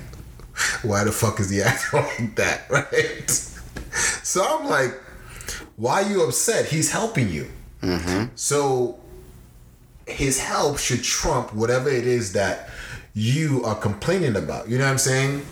why 0.83 1.03
the 1.03 1.11
fuck 1.11 1.39
is 1.39 1.49
he 1.49 1.61
acting 1.61 1.99
like 2.19 2.35
that, 2.35 2.69
right? 2.69 3.29
So 4.23 4.45
I'm 4.45 4.67
like, 4.67 4.93
why 5.75 6.03
are 6.03 6.09
you 6.09 6.23
upset? 6.23 6.65
He's 6.65 6.91
helping 6.91 7.29
you. 7.29 7.49
So 8.35 8.99
his 10.07 10.39
help 10.39 10.77
should 10.77 11.03
trump 11.03 11.53
whatever 11.53 11.89
it 11.89 12.05
is 12.05 12.33
that 12.33 12.69
you 13.13 13.63
are 13.65 13.75
complaining 13.75 14.35
about. 14.35 14.69
You 14.69 14.77
know 14.77 14.85
what 14.85 14.91
I'm 14.91 14.97
saying? 14.97 15.45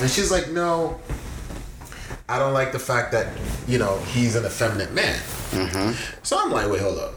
And 0.00 0.10
she's 0.10 0.30
like, 0.30 0.50
no, 0.50 1.00
I 2.28 2.38
don't 2.38 2.54
like 2.54 2.72
the 2.72 2.78
fact 2.78 3.12
that, 3.12 3.26
you 3.66 3.78
know, 3.78 3.98
he's 3.98 4.36
an 4.36 4.44
effeminate 4.44 4.92
man. 4.92 5.18
Mm-hmm. 5.50 5.92
So 6.22 6.38
I'm 6.38 6.50
like, 6.50 6.70
wait, 6.70 6.80
hold 6.80 6.98
up. 6.98 7.14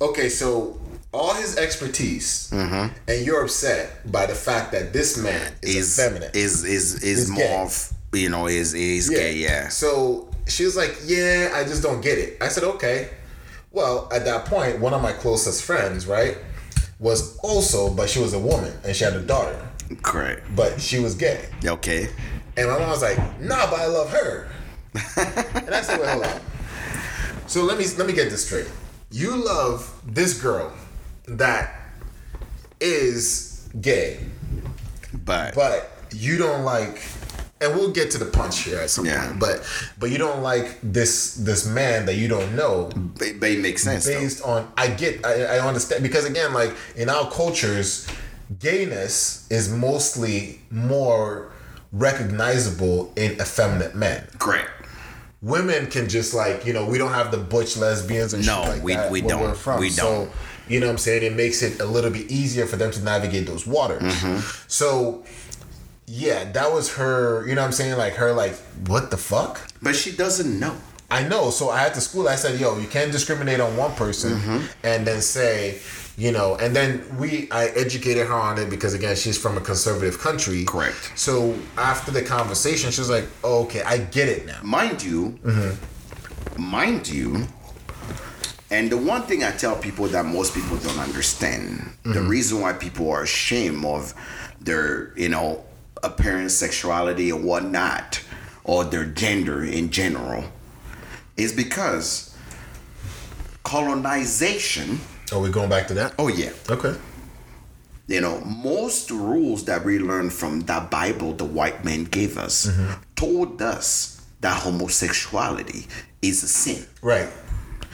Okay, 0.00 0.28
so 0.28 0.80
all 1.12 1.34
his 1.34 1.56
expertise, 1.56 2.50
mm-hmm. 2.50 2.92
and 3.08 3.24
you're 3.26 3.42
upset 3.42 4.10
by 4.10 4.26
the 4.26 4.34
fact 4.34 4.72
that 4.72 4.92
this 4.92 5.16
man 5.16 5.52
is, 5.62 5.76
is 5.76 5.98
effeminate. 5.98 6.36
is 6.36 6.64
is 6.64 6.94
is 7.02 7.18
Is 7.20 7.30
more 7.30 7.62
of 7.62 7.92
you 8.12 8.28
know 8.28 8.48
is 8.48 8.74
is 8.74 9.08
gay 9.08 9.34
yeah 9.34 9.68
So 9.68 10.28
she 10.48 10.64
was 10.64 10.76
like, 10.76 10.96
yeah, 11.06 11.52
I 11.54 11.64
just 11.64 11.82
don't 11.82 12.00
get 12.00 12.18
it. 12.18 12.36
I 12.40 12.48
said, 12.48 12.64
okay. 12.64 13.10
Well, 13.72 14.08
at 14.12 14.24
that 14.24 14.44
point, 14.44 14.78
one 14.78 14.92
of 14.92 15.02
my 15.02 15.12
closest 15.12 15.62
friends, 15.64 16.06
right, 16.06 16.36
was 16.98 17.38
also, 17.38 17.92
but 17.92 18.08
she 18.08 18.20
was 18.20 18.32
a 18.34 18.38
woman 18.38 18.72
and 18.84 18.94
she 18.94 19.04
had 19.04 19.14
a 19.14 19.20
daughter, 19.22 19.58
correct 20.02 20.42
but 20.56 20.80
she 20.80 20.98
was 20.98 21.14
gay. 21.14 21.48
okay 21.64 22.08
And 22.56 22.68
my 22.70 22.78
mom 22.78 22.90
was 22.90 23.02
like, 23.02 23.18
"Nah, 23.40 23.68
but 23.70 23.80
I 23.80 23.86
love 23.86 24.10
her." 24.10 24.48
and 24.94 25.74
I 25.74 25.82
said, 25.82 26.00
"Wait, 26.00 26.08
hold 26.08 26.24
on." 26.24 26.40
So 27.46 27.64
let 27.64 27.78
me 27.78 27.84
let 27.98 28.06
me 28.06 28.12
get 28.12 28.30
this 28.30 28.46
straight. 28.46 28.68
You 29.10 29.36
love 29.36 29.92
this 30.06 30.40
girl 30.40 30.72
that 31.26 31.74
is 32.80 33.68
gay, 33.80 34.20
but 35.24 35.54
but 35.54 35.90
you 36.12 36.38
don't 36.38 36.64
like. 36.64 37.02
And 37.60 37.74
we'll 37.74 37.92
get 37.92 38.10
to 38.10 38.18
the 38.18 38.26
punch 38.26 38.60
here 38.60 38.78
at 38.78 38.90
some 38.90 39.06
Yeah. 39.06 39.26
point. 39.28 39.40
But 39.40 39.62
but 39.98 40.10
you 40.10 40.18
don't 40.18 40.42
like 40.42 40.78
this 40.82 41.34
this 41.36 41.64
man 41.66 42.04
that 42.06 42.16
you 42.16 42.28
don't 42.28 42.54
know 42.56 42.90
They, 43.16 43.56
makes 43.56 43.82
sense 43.82 44.04
though. 44.04 44.18
based 44.20 44.42
on 44.42 44.70
I 44.76 44.88
get 44.88 45.24
I, 45.24 45.44
I 45.44 45.58
understand 45.66 46.02
because 46.02 46.24
again 46.26 46.52
like 46.52 46.72
in 46.96 47.08
our 47.08 47.30
cultures 47.30 48.06
gayness 48.58 49.46
is 49.50 49.68
mostly 49.70 50.60
more 50.70 51.52
recognizable 51.92 53.12
in 53.16 53.32
effeminate 53.40 53.94
men 53.94 54.26
correct 54.38 54.70
women 55.42 55.86
can 55.86 56.08
just 56.08 56.34
like 56.34 56.64
you 56.66 56.72
know 56.72 56.84
we 56.86 56.98
don't 56.98 57.12
have 57.12 57.30
the 57.30 57.36
butch 57.38 57.76
lesbians 57.76 58.34
and 58.34 58.44
No, 58.46 58.62
shit 58.62 58.68
like 58.74 58.82
we- 58.82 59.20
we 59.22 59.28
don't. 59.28 59.78
We 59.78 59.90
so 59.90 60.02
don't. 60.02 60.30
you 60.68 60.80
know 60.80 60.86
what 60.86 60.92
i'm 60.92 60.98
saying 60.98 61.22
it 61.22 61.34
makes 61.34 61.62
it 61.62 61.80
a 61.80 61.84
little 61.86 62.10
bit 62.10 62.30
easier 62.30 62.66
for 62.66 62.76
them 62.76 62.90
to 62.90 63.00
navigate 63.02 63.46
those 63.46 63.66
waters 63.66 64.02
Mm-hmm. 64.02 64.40
so 64.68 65.24
yeah 66.06 66.44
that 66.52 66.72
was 66.72 66.94
her 66.94 67.46
you 67.46 67.54
know 67.54 67.62
what 67.62 67.66
i'm 67.66 67.72
saying 67.72 67.96
like 67.96 68.14
her 68.14 68.32
like 68.32 68.54
what 68.86 69.10
the 69.10 69.16
fuck 69.16 69.60
but 69.82 69.94
she 69.96 70.12
doesn't 70.12 70.58
know 70.60 70.74
I 71.10 71.22
know. 71.28 71.50
So 71.50 71.68
I 71.68 71.78
had 71.80 71.94
to 71.94 72.00
school. 72.00 72.28
I 72.28 72.34
said, 72.34 72.58
"Yo, 72.58 72.76
you 72.78 72.88
can't 72.88 73.12
discriminate 73.12 73.60
on 73.60 73.76
one 73.76 73.92
person 73.94 74.32
Mm-hmm. 74.32 74.58
and 74.82 75.06
then 75.06 75.20
say, 75.20 75.78
you 76.16 76.32
know." 76.32 76.56
And 76.56 76.74
then 76.74 77.04
we, 77.18 77.48
I 77.52 77.66
educated 77.66 78.26
her 78.26 78.34
on 78.34 78.58
it 78.58 78.68
because 78.70 78.94
again, 78.94 79.14
she's 79.14 79.38
from 79.38 79.56
a 79.56 79.60
conservative 79.60 80.18
country. 80.18 80.64
Correct. 80.64 81.12
So 81.14 81.54
after 81.76 82.10
the 82.10 82.22
conversation, 82.22 82.90
she 82.90 83.00
was 83.02 83.10
like, 83.10 83.26
oh, 83.44 83.64
"Okay, 83.64 83.82
I 83.82 83.98
get 83.98 84.28
it 84.28 84.46
now." 84.46 84.58
mind 84.62 85.02
you 85.04 85.38
mind 86.58 87.06
you 87.08 87.46
and 88.70 88.90
the 88.90 88.96
one 88.96 89.22
thing 89.22 89.44
i 89.44 89.50
tell 89.52 89.76
people 89.76 90.06
that 90.08 90.24
most 90.24 90.54
people 90.54 90.76
don't 90.78 90.98
understand 90.98 91.90
the 92.04 92.22
reason 92.22 92.60
why 92.60 92.72
people 92.72 93.10
are 93.10 93.22
ashamed 93.22 93.84
of 93.84 94.14
their 94.60 95.12
you 95.16 95.28
know 95.28 95.62
appearance, 96.04 96.54
sexuality, 96.54 97.32
or 97.32 97.40
whatnot, 97.40 98.22
or 98.64 98.84
their 98.84 99.04
gender 99.06 99.64
in 99.64 99.90
general, 99.90 100.44
is 101.36 101.52
because 101.52 102.36
colonization. 103.62 105.00
Are 105.32 105.40
we 105.40 105.50
going 105.50 105.68
back 105.70 105.88
to 105.88 105.94
that? 105.94 106.14
Oh 106.18 106.28
yeah, 106.28 106.50
Okay. 106.70 106.94
you 108.06 108.20
know 108.20 108.40
most 108.40 109.10
rules 109.10 109.64
that 109.64 109.84
we 109.84 109.98
learned 109.98 110.32
from 110.32 110.60
that 110.62 110.90
Bible 110.90 111.32
the 111.32 111.44
white 111.46 111.84
man 111.84 112.04
gave 112.04 112.36
us 112.38 112.66
Mm-hmm. 112.66 112.92
told 113.16 113.62
us 113.62 114.20
that 114.42 114.62
homosexuality 114.62 115.86
is 116.20 116.42
a 116.42 116.48
sin. 116.48 116.84
Right. 117.00 117.28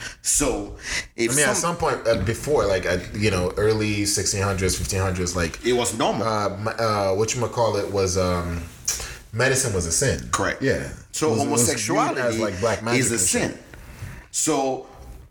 So 0.21 0.75
if 1.15 1.31
I 1.31 1.35
mean, 1.35 1.45
at 1.47 1.55
some- 1.55 1.75
some 1.75 1.77
point 1.77 2.07
uh, 2.07 2.17
before, 2.23 2.65
like 2.65 2.85
at, 2.85 3.13
you 3.15 3.31
know, 3.31 3.51
early 3.57 4.03
1600s, 4.03 4.79
1500s, 4.79 5.35
like 5.35 5.63
it 5.65 5.73
was 5.73 5.97
normal. 5.97 6.27
uh, 6.27 6.49
uh, 6.77 7.13
what 7.15 7.33
you 7.35 7.41
might 7.41 7.51
call 7.51 7.75
it 7.77 7.91
was 7.91 8.17
um, 8.17 8.63
medicine 9.33 9.73
was 9.73 9.85
a 9.85 9.91
sin. 9.91 10.27
Correct. 10.31 10.61
Yeah. 10.61 10.89
So 11.11 11.29
was- 11.29 11.39
it 11.39 11.43
homosexuality 11.45 12.21
as 12.21 12.39
like 12.39 12.59
black 12.59 12.83
magic 12.83 12.99
is 13.01 13.11
a 13.11 13.19
sin. 13.19 13.57
So 14.31 14.87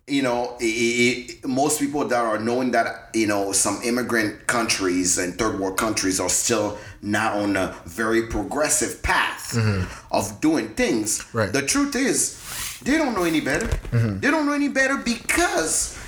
you 0.06 0.22
know, 0.22 0.56
i 0.60 0.64
i 0.64 1.26
i 1.44 1.46
most 1.46 1.78
people 1.78 2.04
that 2.08 2.18
are 2.24 2.38
knowing 2.38 2.72
that 2.72 3.10
you 3.14 3.28
know 3.28 3.52
some 3.52 3.80
immigrant 3.84 4.44
countries 4.48 5.18
and 5.18 5.38
third 5.38 5.60
world 5.60 5.76
countries 5.78 6.18
are 6.18 6.28
still 6.28 6.76
not 7.00 7.34
on 7.36 7.56
a 7.56 7.74
very 7.86 8.26
progressive 8.26 9.02
path 9.02 9.56
of 10.10 10.40
doing 10.40 10.68
things. 10.74 11.18
Mm-hmm. 11.20 11.38
Right. 11.38 11.52
The 11.52 11.62
truth 11.62 11.94
is, 11.94 12.39
they 12.82 12.96
don't 12.96 13.14
know 13.14 13.24
any 13.24 13.40
better. 13.40 13.66
Mm-hmm. 13.66 14.20
They 14.20 14.30
don't 14.30 14.46
know 14.46 14.52
any 14.52 14.68
better 14.68 14.96
because 14.96 15.98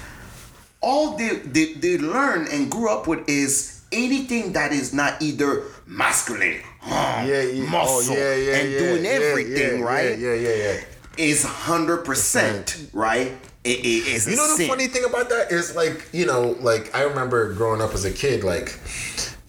all 0.80 1.16
they, 1.16 1.36
they 1.36 1.74
they 1.74 1.98
learn 1.98 2.46
and 2.50 2.70
grew 2.70 2.88
up 2.90 3.06
with 3.06 3.28
is 3.28 3.82
anything 3.92 4.52
that 4.54 4.72
is 4.72 4.92
not 4.92 5.20
either 5.22 5.62
masculine, 5.86 6.60
huh, 6.80 7.24
Yeah, 7.26 7.42
yeah. 7.42 7.70
muscle, 7.70 8.12
oh, 8.14 8.16
yeah, 8.16 8.34
yeah, 8.36 8.56
and 8.56 8.78
doing 8.78 9.06
everything 9.06 9.82
right 9.82 10.18
Yeah, 10.18 10.32
yeah, 10.34 10.48
yeah. 10.48 10.72
yeah. 10.72 10.80
is 11.18 11.44
hundred 11.44 12.04
percent 12.04 12.88
right. 12.92 13.32
It, 13.64 13.78
it 13.78 14.06
is 14.08 14.26
You 14.26 14.34
know 14.36 14.48
the 14.48 14.56
sin. 14.56 14.68
funny 14.68 14.88
thing 14.88 15.04
about 15.04 15.28
that 15.28 15.52
is 15.52 15.76
like 15.76 16.08
you 16.12 16.26
know 16.26 16.56
like 16.60 16.92
I 16.96 17.02
remember 17.02 17.52
growing 17.54 17.80
up 17.82 17.92
as 17.94 18.04
a 18.04 18.10
kid 18.10 18.42
like 18.42 18.76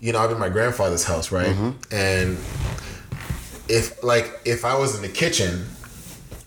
you 0.01 0.11
know 0.11 0.19
I'm 0.19 0.29
in 0.31 0.37
my 0.39 0.49
grandfather's 0.49 1.03
house 1.05 1.31
right 1.31 1.47
Mm-hmm. 1.55 1.95
and 1.95 2.37
if 3.69 4.03
like 4.03 4.29
if 4.45 4.65
I 4.65 4.77
was 4.77 4.95
in 4.95 5.01
the 5.01 5.09
kitchen 5.09 5.65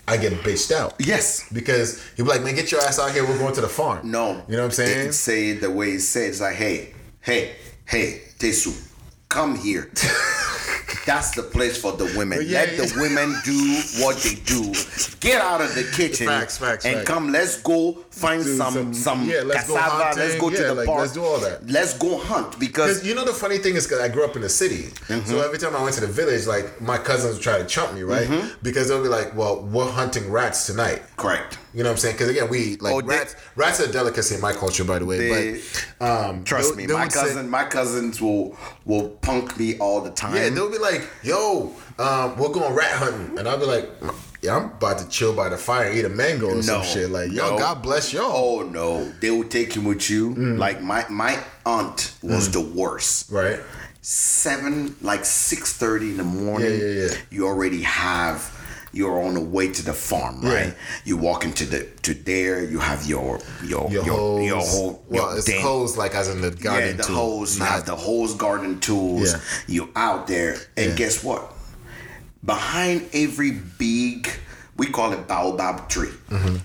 I 0.07 0.17
get 0.17 0.31
bitched 0.43 0.71
out 0.71 0.93
Yes. 0.99 1.49
because 1.51 2.01
he'd 2.15 2.23
be 2.23 2.29
like 2.29 2.41
man 2.41 2.55
get 2.55 2.71
your 2.71 2.81
ass 2.81 2.97
out 2.99 3.11
here 3.11 3.25
we're 3.27 3.37
going 3.37 3.53
to 3.55 3.61
the 3.61 3.67
farm 3.67 4.09
No. 4.09 4.43
you 4.47 4.55
know 4.55 4.59
what 4.63 4.65
I'm 4.65 4.71
saying 4.71 5.11
say 5.11 5.49
it 5.49 5.61
the 5.61 5.69
way 5.71 5.91
he 5.91 5.99
said. 5.99 6.29
It's 6.29 6.39
like, 6.41 6.55
hey, 6.55 6.93
hey, 7.21 7.55
hey, 7.85 8.21
Tesu, 8.39 8.71
come 9.37 9.55
here. 9.55 9.91
That's 11.05 11.31
the 11.31 11.43
place 11.43 11.79
for 11.81 11.93
the 11.93 12.05
women. 12.17 12.39
Yeah, 12.43 12.59
Let 12.61 12.73
yeah. 12.73 12.85
the 12.85 12.93
women 12.99 13.33
do 13.45 13.59
what 14.03 14.17
they 14.17 14.35
do. 14.35 14.73
Get 15.21 15.39
out 15.41 15.61
of 15.61 15.73
the 15.73 15.83
kitchen 15.95 16.27
Facts, 16.27 16.57
facts, 16.57 16.85
and 16.85 16.95
facts. 16.97 17.07
come. 17.07 17.31
Let's 17.31 17.61
go 17.61 17.93
find 18.09 18.43
Do 18.43 18.57
some 18.57 18.73
some- 18.73 18.93
some, 18.93 19.29
yeah, 19.29 19.41
let's 19.45 19.67
go 19.67 19.75
cassava. 19.75 20.03
hunting. 20.03 20.23
let's 20.23 20.35
go 20.41 20.49
to 20.49 20.63
the 20.63 20.73
like, 20.75 20.85
park. 20.87 20.99
let's 21.01 21.13
do 21.13 21.23
all 21.23 21.39
that. 21.39 21.69
Let's 21.69 21.93
go 21.97 22.17
hunt 22.17 22.59
because 22.59 22.87
Because 22.99 23.05
you 23.07 23.15
know 23.15 23.23
the 23.25 23.33
funny 23.33 23.57
thing 23.59 23.75
is 23.75 23.85
because 23.87 24.01
I 24.01 24.09
grew 24.09 24.25
up 24.25 24.35
in 24.35 24.41
the 24.41 24.49
city, 24.49 24.83
Mm-hmm. 25.07 25.29
so 25.29 25.41
every 25.41 25.59
time 25.59 25.75
I 25.75 25.81
went 25.83 25.95
to 25.95 26.01
the 26.01 26.07
village, 26.21 26.45
like 26.45 26.81
my 26.81 26.97
cousins 26.97 27.35
would 27.35 27.43
try 27.43 27.57
to 27.57 27.65
chump 27.65 27.93
me, 27.93 28.01
right? 28.03 28.27
Mm-hmm. 28.27 28.57
Because 28.61 28.87
they'll 28.89 29.03
be 29.03 29.07
like, 29.19 29.29
"Well, 29.35 29.61
we're 29.73 29.89
hunting 30.01 30.29
rats 30.31 30.65
tonight." 30.65 31.03
correct. 31.15 31.57
You 31.77 31.83
know 31.83 31.89
what 31.89 31.93
I'm 31.93 31.97
saying? 31.99 32.15
Because 32.15 32.29
again, 32.29 32.49
we 32.49 32.75
like 32.77 32.91
Oh, 32.95 33.01
they- 33.01 33.07
rats. 33.17 33.35
rats 33.55 33.79
are 33.79 33.83
a 33.83 33.91
delicacy 33.91 34.33
in 34.33 34.41
my 34.41 34.51
culture, 34.51 34.83
by 34.83 34.97
the 34.97 35.05
way. 35.05 35.17
They- 35.29 35.61
but 35.99 36.07
um, 36.07 36.43
Trust 36.43 36.75
me, 36.75 36.87
my 36.87 37.03
would 37.03 37.11
say- 37.11 37.41
my 37.43 37.65
cousins 37.65 38.19
will 38.19 38.57
will 38.85 39.09
punk 39.21 39.59
me 39.59 39.77
all 39.77 40.01
the 40.01 40.09
time. 40.09 40.35
yeah, 40.35 40.49
they'll 40.49 40.71
be 40.71 40.79
like, 40.79 41.03
"Yo, 41.21 41.71
um, 41.99 42.35
we're 42.39 42.49
going 42.49 42.73
rat 42.73 42.93
hunting," 42.93 43.37
and 43.37 43.47
I'll 43.47 43.59
be 43.59 43.65
like, 43.67 43.87
"Yeah, 44.41 44.55
I'm 44.57 44.65
about 44.65 44.97
to 44.99 45.07
chill 45.07 45.33
by 45.33 45.49
the 45.49 45.57
fire, 45.57 45.85
and 45.89 45.99
eat 45.99 46.05
a 46.05 46.09
mango 46.09 46.47
or 46.57 46.63
some 46.63 46.83
shit." 46.83 47.11
Like, 47.11 47.31
yo, 47.31 47.51
no. 47.51 47.59
God 47.59 47.83
bless 47.83 48.11
y'all. 48.11 48.31
Oh 48.33 48.63
no, 48.63 49.11
they 49.21 49.29
will 49.29 49.43
take 49.47 49.73
him 49.73 49.83
with 49.83 50.09
you. 50.09 50.31
Mm. 50.33 50.57
Like 50.57 50.81
my 50.81 51.05
my 51.09 51.37
aunt 51.63 52.11
was 52.23 52.49
the 52.49 52.61
worst. 52.61 53.29
Right? 53.29 53.59
Seven, 54.01 54.95
like 55.03 55.25
six 55.25 55.73
thirty 55.73 56.09
in 56.11 56.17
the 56.17 56.23
morning. 56.23 56.71
Yeah, 56.71 56.85
yeah, 56.87 57.07
yeah. 57.09 57.17
You 57.29 57.45
already 57.45 57.83
have. 57.83 58.51
You're 58.97 59.21
on 59.27 59.35
the 59.35 59.41
way 59.57 59.67
to 59.71 59.83
the 59.85 59.93
farm, 59.93 60.41
right? 60.41 60.67
Yeah. 60.67 60.73
You 61.05 61.17
walk 61.17 61.45
into 61.45 61.65
the 61.65 61.81
to 62.05 62.13
there. 62.15 62.63
You 62.73 62.79
have 62.79 63.05
your 63.05 63.39
your 63.63 63.91
Your, 63.91 64.03
your 64.05 64.15
hose. 64.15 64.45
your 64.51 64.61
whole 64.73 65.03
well, 65.07 65.29
your 65.29 65.37
it's 65.37 65.61
hose, 65.61 65.97
like 65.97 66.15
as 66.15 66.27
in 66.29 66.41
the 66.41 66.51
garden 66.51 66.89
yeah, 66.89 66.93
the 67.01 67.03
tool, 67.03 67.15
hose. 67.15 67.59
You 67.59 67.65
have 67.65 67.85
the 67.85 67.95
hose 67.95 68.33
garden 68.33 68.79
tools. 68.79 69.31
Yeah. 69.33 69.39
You 69.75 69.89
out 69.95 70.25
there, 70.27 70.55
and 70.75 70.89
Yeah. 70.91 70.95
guess 70.95 71.23
what? 71.23 71.53
Behind 72.43 73.07
every 73.13 73.51
big, 73.51 74.29
we 74.77 74.87
call 74.87 75.11
it 75.13 75.27
baobab 75.27 75.89
tree. 75.89 76.13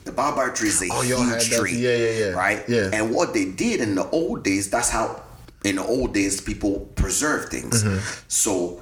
The 0.04 0.12
baobab 0.12 0.54
tree 0.54 0.68
is 0.68 0.80
a 0.82 0.88
Oh, 0.90 1.00
huge 1.02 1.50
that- 1.50 1.58
tree. 1.58 1.76
yeah, 1.76 1.96
yeah, 1.96 2.18
yeah. 2.18 2.26
Right. 2.44 2.62
Yeah. 2.68 2.90
And 2.92 3.10
what 3.14 3.34
they 3.34 3.46
did 3.46 3.80
in 3.80 3.94
the 3.94 4.08
old 4.10 4.42
days, 4.44 4.70
that's 4.70 4.90
how 4.90 5.22
in 5.64 5.76
the 5.76 5.84
old 5.84 6.14
days 6.14 6.40
people 6.40 6.88
preserve 6.94 7.48
things. 7.50 7.82
Mm-hmm. 7.84 7.98
So 8.28 8.80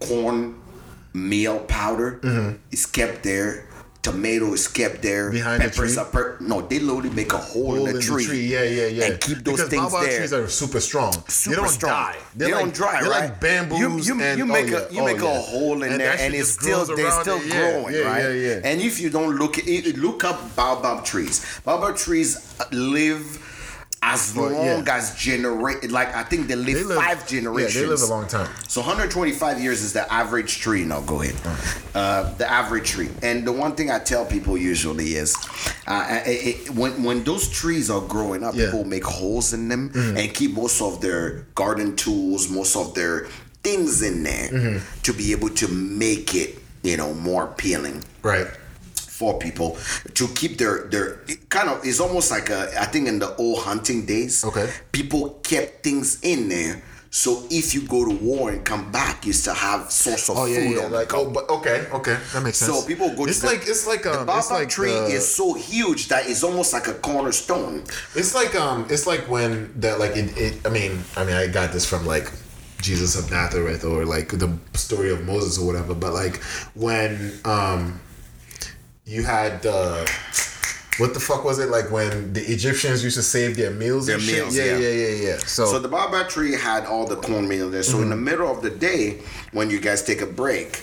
corn 0.00 0.54
meal 1.16 1.60
powder 1.60 2.20
mm-hmm. 2.22 2.56
is 2.70 2.86
kept 2.86 3.22
there. 3.22 3.66
Tomato 4.02 4.52
is 4.52 4.68
kept 4.68 5.02
there. 5.02 5.32
Behind 5.32 5.60
the 5.60 5.70
tree? 5.70 5.92
per- 6.12 6.36
no, 6.38 6.60
they 6.60 6.78
literally 6.78 7.10
make 7.10 7.32
a 7.32 7.38
hole, 7.38 7.74
hole 7.74 7.86
in 7.88 7.96
the 7.96 8.00
tree. 8.00 8.46
Yeah, 8.46 8.62
yeah, 8.62 8.86
yeah. 8.86 9.04
And 9.06 9.20
keep 9.20 9.38
those 9.38 9.56
because 9.56 9.68
things 9.68 9.92
there. 9.92 10.18
trees 10.18 10.32
are 10.32 10.46
super 10.46 10.78
strong. 10.78 11.12
Super 11.26 11.56
they 11.56 11.62
don't 11.62 11.68
strong. 11.70 11.90
die. 11.90 12.16
They're 12.36 12.48
they 12.48 12.54
like, 12.54 12.64
don't 12.66 12.74
dry, 12.74 13.00
they're 13.00 13.10
right? 13.10 13.30
like 13.30 13.40
bamboos. 13.40 13.80
You, 13.80 14.14
you, 14.14 14.22
and, 14.22 14.38
you 14.38 14.44
oh, 14.44 14.46
make 14.46 14.70
yeah, 14.70 14.78
a 14.78 14.92
you 14.92 15.00
oh, 15.00 15.04
make 15.06 15.18
yeah. 15.20 15.38
a 15.38 15.40
hole 15.40 15.82
in 15.82 15.90
And 15.90 16.00
there, 16.00 16.16
and 16.20 16.34
it's 16.34 16.50
still 16.50 16.86
they're 16.86 17.10
still 17.10 17.40
it. 17.40 17.50
Growing, 17.50 17.94
yeah, 17.94 18.00
right? 18.02 18.22
yeah, 18.22 18.30
yeah. 18.30 18.60
And 18.62 18.80
if 18.80 19.00
you 19.00 19.10
don't 19.10 19.34
look, 19.34 19.56
look 19.96 20.22
up 20.22 20.54
baobab 20.54 21.04
trees. 21.04 21.44
Baobab 21.64 21.96
trees 21.96 22.54
live 22.70 23.42
as 24.02 24.36
long 24.36 24.52
yeah. 24.54 24.82
as 24.96 25.14
generate. 25.16 25.90
Like 25.90 26.14
I 26.14 26.22
think 26.22 26.46
they 26.48 26.54
live, 26.56 26.74
They 26.76 26.84
live 26.84 26.96
five 26.98 27.26
generations. 27.26 27.74
Yeah, 27.74 27.80
they 27.82 27.86
live 27.88 28.02
a 28.02 28.06
long 28.06 28.26
time. 28.28 28.48
So 28.68 28.80
125 28.80 29.60
years 29.60 29.82
is 29.82 29.92
the 29.92 30.10
average 30.12 30.58
tree. 30.60 30.84
Now 30.84 31.00
go 31.00 31.22
ahead. 31.22 31.34
Uh, 31.94 32.32
the 32.34 32.48
average 32.50 32.90
tree. 32.90 33.08
And 33.22 33.46
the 33.46 33.52
one 33.52 33.74
thing 33.74 33.90
I 33.90 33.98
tell 33.98 34.24
people 34.24 34.56
usually 34.56 35.14
is, 35.14 35.34
uh, 35.86 36.20
it, 36.26 36.46
it- 36.66 36.70
when 36.70 37.02
when 37.02 37.24
those 37.24 37.48
trees 37.48 37.90
are 37.90 38.00
growing 38.02 38.42
up, 38.44 38.54
Yeah. 38.54 38.66
people 38.66 38.84
make 38.84 39.04
holes 39.04 39.52
in 39.52 39.68
them 39.68 39.90
Mm-hmm. 39.90 40.16
and 40.18 40.34
keep 40.34 40.52
most 40.52 40.80
of 40.80 41.00
their 41.00 41.46
garden 41.54 41.96
tools, 41.96 42.48
most 42.48 42.76
of 42.76 42.94
their 42.94 43.26
things 43.62 44.02
in 44.02 44.22
there 44.22 44.48
Mm-hmm. 44.48 45.02
to 45.02 45.12
be 45.12 45.32
able 45.32 45.50
to 45.50 45.66
make 45.68 46.34
it, 46.34 46.58
you 46.82 46.96
know, 46.96 47.12
more 47.14 47.44
appealing 47.44 48.04
Right. 48.22 48.46
For 49.16 49.38
people 49.38 49.76
to 50.14 50.28
keep 50.38 50.58
their 50.58 50.88
their 50.92 51.06
it 51.26 51.48
kind 51.48 51.68
of 51.70 51.80
it's 51.84 52.00
almost 52.00 52.30
like 52.30 52.50
a 52.50 52.60
I 52.78 52.84
think 52.84 53.08
in 53.08 53.18
the 53.18 53.34
old 53.36 53.60
hunting 53.64 54.04
days 54.04 54.44
Okay. 54.44 54.68
people 54.92 55.40
kept 55.42 55.82
things 55.82 56.18
in 56.22 56.48
there 56.50 56.82
so 57.08 57.30
if 57.50 57.72
you 57.74 57.80
go 57.88 58.04
to 58.04 58.14
war 58.16 58.50
and 58.50 58.62
come 58.62 58.92
back 58.92 59.24
you 59.24 59.32
still 59.32 59.54
have 59.54 59.90
source 59.90 60.28
of 60.28 60.36
Oh 60.36 60.44
yeah, 60.44 60.58
food 60.60 60.76
yeah. 60.76 60.84
on 60.84 60.92
Like 60.92 61.14
oh, 61.14 61.30
but 61.30 61.48
okay, 61.48 61.86
okay, 61.98 62.18
that 62.34 62.42
makes 62.42 62.58
sense. 62.58 62.72
so 62.80 62.86
people 62.86 63.08
go 63.16 63.24
It's 63.24 63.40
to 63.40 63.46
the, 63.46 63.52
like 63.54 63.62
it's 63.66 63.86
like 63.86 64.02
the 64.02 64.20
um, 64.20 64.26
baobab 64.26 64.50
like 64.50 64.68
tree 64.68 64.90
the- 64.92 65.16
is 65.16 65.24
so 65.40 65.54
huge 65.54 66.08
that 66.08 66.28
it's 66.28 66.42
almost 66.44 66.74
like 66.76 66.86
a 66.88 66.94
cornerstone 67.08 67.84
It's 68.14 68.34
like 68.34 68.54
um, 68.54 68.84
it's 68.90 69.06
like 69.06 69.22
when 69.30 69.72
that 69.80 69.98
like 69.98 70.14
it, 70.14 70.36
it. 70.36 70.54
I 70.66 70.68
mean, 70.68 70.92
I 71.16 71.24
mean, 71.24 71.36
I 71.36 71.46
got 71.46 71.72
this 71.72 71.86
from 71.88 72.04
like 72.04 72.28
Jesus 72.82 73.16
of 73.16 73.30
Nazareth 73.30 73.82
or 73.84 74.04
like 74.04 74.28
the 74.36 74.50
story 74.74 75.10
of 75.10 75.24
Moses 75.24 75.56
or 75.58 75.64
whatever. 75.66 75.94
But 75.94 76.12
like 76.12 76.36
when 76.74 77.32
um, 77.46 77.98
you 79.06 79.22
had 79.22 79.64
uh, 79.66 80.04
what 80.98 81.14
the 81.14 81.20
fuck 81.20 81.44
was 81.44 81.58
it 81.58 81.68
like 81.70 81.90
when 81.90 82.32
the 82.32 82.40
Egyptians 82.40 83.04
used 83.04 83.16
to 83.16 83.22
save 83.22 83.56
their 83.56 83.70
meals? 83.70 84.06
Their 84.06 84.16
and 84.16 84.26
meals, 84.26 84.54
shit? 84.54 84.66
yeah. 84.66 84.78
yeah, 84.78 84.88
yeah, 84.88 85.08
yeah, 85.14 85.28
yeah. 85.32 85.38
So, 85.38 85.66
So 85.66 85.78
the 85.78 85.88
baobab 85.88 86.28
tree 86.28 86.52
had 86.54 86.86
all 86.86 87.06
the 87.06 87.16
cornmeal 87.16 87.70
there. 87.70 87.82
So 87.82 87.98
in 87.98 88.04
Mm-hmm. 88.04 88.10
the 88.10 88.16
middle 88.16 88.50
of 88.50 88.62
the 88.62 88.70
day, 88.70 89.20
when 89.52 89.70
you 89.70 89.78
guys 89.80 90.02
take 90.02 90.22
a 90.22 90.26
break, 90.26 90.80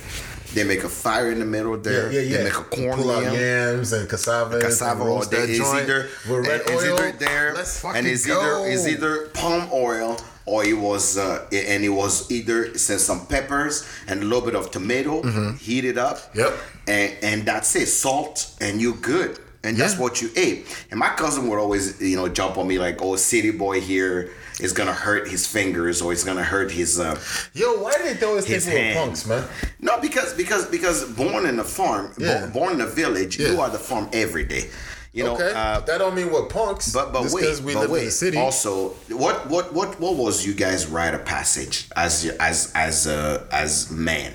they 0.54 0.64
make 0.64 0.84
a 0.84 0.90
fire 0.90 1.32
in 1.32 1.40
the 1.40 1.46
middle 1.46 1.76
there. 1.78 2.12
yeah, 2.12 2.20
yeah, 2.20 2.30
yeah. 2.30 2.38
They 2.38 2.44
make 2.46 2.58
a 2.60 2.64
cornmeal. 2.64 2.96
Pull 2.96 3.12
out 3.12 3.34
yams 3.34 3.92
and 3.92 4.08
cassava. 4.08 4.60
cassava 4.62 5.02
and 5.02 5.10
all 5.10 5.24
day. 5.26 5.38
It's 5.50 5.60
either 5.62 6.08
with 6.30 6.48
red 6.48 6.62
it's 6.62 6.72
oil. 6.72 6.94
either 7.00 7.12
there, 7.18 7.54
Let's 7.56 7.80
fucking 7.82 7.98
and 7.98 8.08
it's 8.08 8.26
go. 8.26 8.40
either 8.40 8.72
it's 8.72 8.88
either 8.88 9.28
palm 9.34 9.68
oil 9.74 10.18
or 10.46 10.64
it 10.66 10.74
was 10.78 11.18
uh, 11.18 11.46
and 11.52 11.84
it 11.84 11.90
was 11.90 12.30
either 12.32 12.78
said 12.78 13.00
some 13.00 13.26
peppers 13.28 13.88
and 14.08 14.22
a 14.22 14.26
little 14.26 14.42
bit 14.46 14.56
of 14.56 14.72
tomato, 14.72 15.22
heat 15.54 15.86
it 15.86 15.98
up. 15.98 16.18
Mm-hmm. 16.34 16.40
Yep. 16.40 16.54
And 16.88 17.14
and 17.24 17.46
that's 17.46 17.76
it, 17.76 17.88
salt, 17.88 18.54
and 18.62 18.82
you're 18.82 18.96
good. 18.98 19.40
And 19.66 19.78
that's 19.78 19.94
Yeah. 19.94 20.02
what 20.02 20.22
you 20.22 20.30
ate. 20.36 20.66
And 20.92 21.00
my 21.00 21.10
cousin 21.16 21.48
would 21.48 21.58
always, 21.58 22.02
you 22.02 22.18
know, 22.18 22.28
jump 22.28 22.58
on 22.58 22.68
me 22.68 22.78
like, 22.80 23.02
"Oh, 23.02 23.16
city 23.16 23.52
boy 23.52 23.80
here 23.80 24.32
is 24.60 24.74
gonna 24.74 24.92
hurt 24.94 25.30
his 25.30 25.48
fingers, 25.48 26.02
or 26.02 26.12
it's 26.12 26.26
gonna 26.26 26.44
hurt 26.44 26.70
his." 26.72 27.00
Uh, 27.00 27.18
Yo, 27.54 27.78
why 27.82 27.94
did 27.94 28.20
they 28.20 28.34
this 28.36 28.46
His 28.46 28.66
hand. 28.66 28.98
punks, 28.98 29.26
man? 29.26 29.46
no, 29.80 30.02
because 30.02 30.34
because 30.34 30.66
because 30.66 31.06
born 31.06 31.46
in 31.46 31.58
a 31.60 31.64
farm, 31.64 32.12
Yeah. 32.18 32.48
born 32.48 32.74
in 32.74 32.82
a 32.82 32.86
village, 32.88 33.40
you 33.40 33.62
are 33.62 33.70
the 33.70 33.80
farm 33.80 34.10
every 34.12 34.44
day. 34.44 34.70
You 35.14 35.24
know, 35.26 35.36
okay. 35.36 35.52
uh, 35.56 35.80
that 35.82 36.00
don't 36.00 36.16
mean 36.16 36.32
we're 36.32 36.46
punks. 36.48 36.92
but 36.92 37.14
but 37.14 37.32
wait, 37.32 37.60
we 37.62 37.74
but 37.76 37.82
live 37.82 37.90
wait. 37.92 38.00
in 38.00 38.06
the 38.06 38.12
city. 38.12 38.38
Also, 38.38 38.90
what 39.10 39.48
what 39.50 39.72
what 39.74 40.00
what 40.00 40.16
was 40.16 40.46
you 40.46 40.54
guys 40.56 40.88
rite 40.88 41.14
of 41.14 41.24
passage 41.24 41.88
as 41.96 42.26
as 42.40 42.72
as 42.74 43.06
uh, 43.06 43.46
as 43.52 43.92
men 43.92 44.34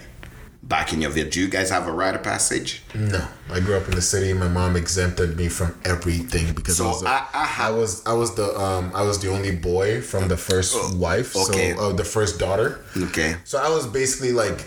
back 0.62 0.92
in 0.92 1.00
your 1.00 1.10
village? 1.10 1.34
Do 1.34 1.40
you 1.40 1.48
guys 1.48 1.70
have 1.70 1.88
a 1.88 1.92
rite 1.92 2.14
of 2.14 2.22
passage? 2.22 2.82
No, 2.94 3.26
I 3.50 3.58
grew 3.58 3.76
up 3.76 3.88
in 3.88 3.96
the 3.96 4.02
city. 4.02 4.32
My 4.32 4.46
mom 4.46 4.76
exempted 4.76 5.36
me 5.36 5.48
from 5.48 5.74
everything 5.84 6.54
because 6.54 6.76
So 6.76 6.84
I 6.84 6.88
was, 6.88 7.00
the- 7.02 7.08
I- 7.08 7.26
I 7.34 7.44
ha- 7.44 7.66
I 7.66 7.70
was 7.72 8.06
I 8.06 8.12
was 8.12 8.34
the 8.36 8.56
um 8.56 8.92
I 8.94 9.02
was 9.02 9.18
the 9.18 9.30
only 9.32 9.56
boy 9.56 10.00
from 10.00 10.28
the 10.28 10.36
first 10.36 10.94
wife. 10.94 11.34
okay. 11.48 11.74
So 11.74 11.88
uh, 11.90 11.92
the 11.92 12.04
first 12.04 12.38
daughter. 12.38 12.84
Okay. 12.96 13.34
So 13.42 13.58
I 13.58 13.68
was 13.68 13.84
basically 13.88 14.30
like 14.30 14.64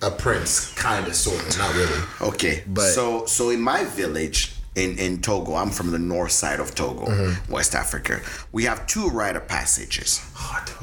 a 0.00 0.10
prince, 0.10 0.72
kind 0.74 1.06
of, 1.06 1.14
sort 1.14 1.40
of, 1.46 1.58
not 1.58 1.74
really. 1.74 2.00
Okay. 2.32 2.62
But- 2.66 2.92
so 2.94 3.26
so 3.26 3.50
in 3.50 3.60
my 3.60 3.84
village 3.84 4.52
in, 4.76 4.98
in 4.98 5.20
Togo, 5.20 5.54
I'm 5.54 5.70
from 5.70 5.90
the 5.92 5.98
north 5.98 6.32
side 6.32 6.60
of 6.60 6.74
Togo, 6.74 7.06
Mm-hmm. 7.06 7.52
West 7.52 7.74
Africa. 7.74 8.20
We 8.52 8.64
have 8.64 8.86
two 8.86 9.08
rite 9.08 9.36
of 9.36 9.46
passages. 9.46 10.20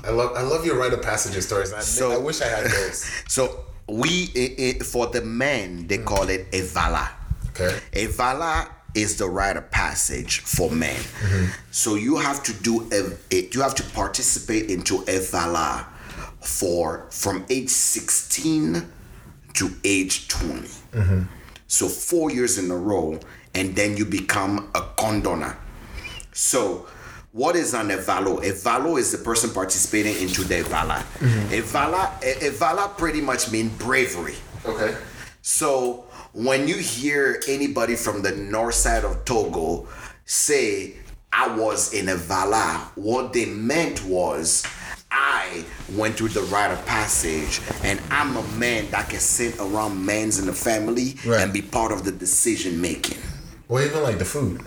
I 0.05 0.11
love 0.11 0.35
I 0.35 0.41
love 0.43 0.65
your 0.65 0.77
rite 0.77 0.93
of 0.93 1.01
passages 1.01 1.45
stories. 1.45 1.73
I, 1.73 1.81
So- 1.81 2.11
I 2.13 2.17
wish 2.17 2.41
I 2.41 2.47
had 2.47 2.65
those. 2.65 3.05
So 3.27 3.65
we 3.87 4.29
i 4.35 4.45
i 4.79 4.83
for 4.83 5.07
the 5.07 5.21
men 5.21 5.87
they 5.87 5.97
call 5.97 6.29
it 6.29 6.49
evala. 6.51 7.09
Okay. 7.49 7.77
Evala 7.93 8.69
is 8.95 9.17
the 9.17 9.27
rite 9.27 9.57
of 9.57 9.69
passage 9.71 10.39
for 10.41 10.69
men. 10.71 10.95
Mm-hmm. 10.95 11.45
So 11.71 11.95
you 11.95 12.17
have 12.17 12.43
to 12.43 12.53
do 12.53 12.87
a, 12.91 13.11
it. 13.29 13.53
You 13.55 13.61
have 13.61 13.75
to 13.75 13.83
participate 13.83 14.69
into 14.69 14.99
evala 15.05 15.85
for 16.39 17.07
from 17.11 17.45
age 17.49 17.69
16 17.69 18.85
to 19.53 19.69
age 19.83 20.27
20. 20.29 20.53
Mm-hmm. 20.59 21.21
So 21.67 21.87
four 21.87 22.31
years 22.31 22.57
in 22.57 22.69
a 22.71 22.75
row, 22.77 23.19
and 23.53 23.75
then 23.75 23.97
you 23.97 24.05
become 24.05 24.69
a 24.75 24.81
condona. 24.97 25.55
So, 26.33 26.87
what 27.33 27.55
is 27.55 27.73
an 27.73 27.89
evalo? 27.89 28.41
Evalo 28.43 28.97
is 28.99 29.11
the 29.11 29.17
person 29.17 29.49
participating 29.51 30.15
into 30.21 30.43
the 30.43 30.55
evala. 30.63 30.97
Mm-hmm. 31.19 31.53
Evala, 31.53 32.21
e- 32.23 32.49
evala 32.49 32.97
pretty 32.97 33.21
much 33.21 33.51
mean 33.51 33.69
bravery. 33.77 34.35
Okay. 34.65 34.95
So 35.41 36.05
when 36.33 36.67
you 36.67 36.75
hear 36.75 37.41
anybody 37.47 37.95
from 37.95 38.21
the 38.21 38.31
north 38.31 38.75
side 38.75 39.03
of 39.05 39.23
Togo 39.25 39.87
say, 40.25 40.95
I 41.33 41.55
was 41.55 41.93
in 41.93 42.07
evala, 42.07 42.81
what 42.95 43.31
they 43.33 43.45
meant 43.45 44.03
was, 44.05 44.65
I 45.09 45.63
went 45.95 46.15
through 46.17 46.29
the 46.29 46.41
rite 46.43 46.71
of 46.71 46.85
passage 46.85 47.61
and 47.83 47.99
I'm 48.11 48.35
a 48.37 48.43
man 48.57 48.89
that 48.91 49.09
can 49.09 49.19
sit 49.19 49.57
around 49.59 50.05
men's 50.05 50.37
in 50.37 50.45
the 50.45 50.53
family 50.53 51.15
Right. 51.25 51.41
and 51.41 51.51
be 51.53 51.61
part 51.61 51.91
of 51.93 52.03
the 52.03 52.11
decision 52.11 52.79
making. 52.81 53.17
Or 53.71 53.81
even 53.81 54.03
like 54.03 54.17
the 54.19 54.25
food. 54.25 54.61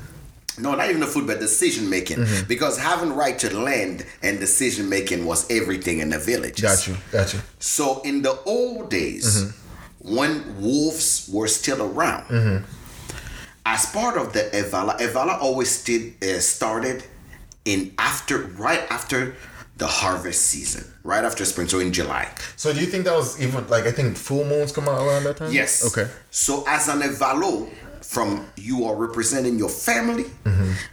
No, 0.59 0.75
not 0.75 0.89
even 0.89 1.01
the 1.01 1.07
food, 1.15 1.27
but 1.27 1.39
decision 1.41 1.91
making. 1.91 2.19
Mm-hmm. 2.19 2.49
Because 2.49 2.79
having 2.79 3.13
right 3.13 3.39
to 3.41 3.49
land 3.57 4.07
and 4.23 4.39
decision 4.41 4.89
making 4.89 5.27
was 5.27 5.41
everything 5.51 5.99
in 5.99 6.09
the 6.11 6.19
village. 6.19 6.63
Got 6.63 6.87
you. 6.89 6.97
Got 7.13 7.35
you. 7.35 7.41
So 7.59 8.01
in 8.03 8.23
the 8.23 8.35
old 8.47 8.89
days, 8.91 9.27
Mm-hmm. 9.27 10.17
when 10.17 10.33
wolves 10.61 11.29
were 11.33 11.49
still 11.49 11.81
around, 11.83 12.65
as 13.67 13.87
part 13.87 14.17
of 14.17 14.33
the 14.33 14.41
Evala, 14.61 14.99
Evala 15.01 15.35
always 15.41 15.83
did, 15.85 16.03
uh, 16.23 16.39
started 16.41 17.03
in 17.65 17.93
after 17.99 18.39
right 18.39 18.85
after 18.91 19.35
the 19.77 19.87
harvest 19.89 20.43
season, 20.53 20.85
right 21.03 21.25
after 21.25 21.45
spring, 21.45 21.67
so 21.67 21.81
in 21.81 21.93
July. 21.93 22.29
So 22.57 22.73
do 22.73 22.79
you 22.81 22.87
think 22.87 23.05
that 23.07 23.17
was 23.17 23.41
even 23.41 23.67
like 23.69 23.85
I 23.87 23.93
think 23.93 24.17
full 24.17 24.45
moons 24.45 24.71
come 24.73 24.89
out 24.89 25.01
around 25.05 25.25
that 25.25 25.37
time? 25.39 25.51
Yes. 25.53 25.85
Okay. 25.89 26.09
So 26.31 26.63
as 26.69 26.87
an 26.89 27.01
Evalo, 27.01 27.69
from 28.05 28.47
you 28.57 28.85
are 28.85 28.95
representing 28.95 29.59
your 29.59 29.69
family, 29.69 30.27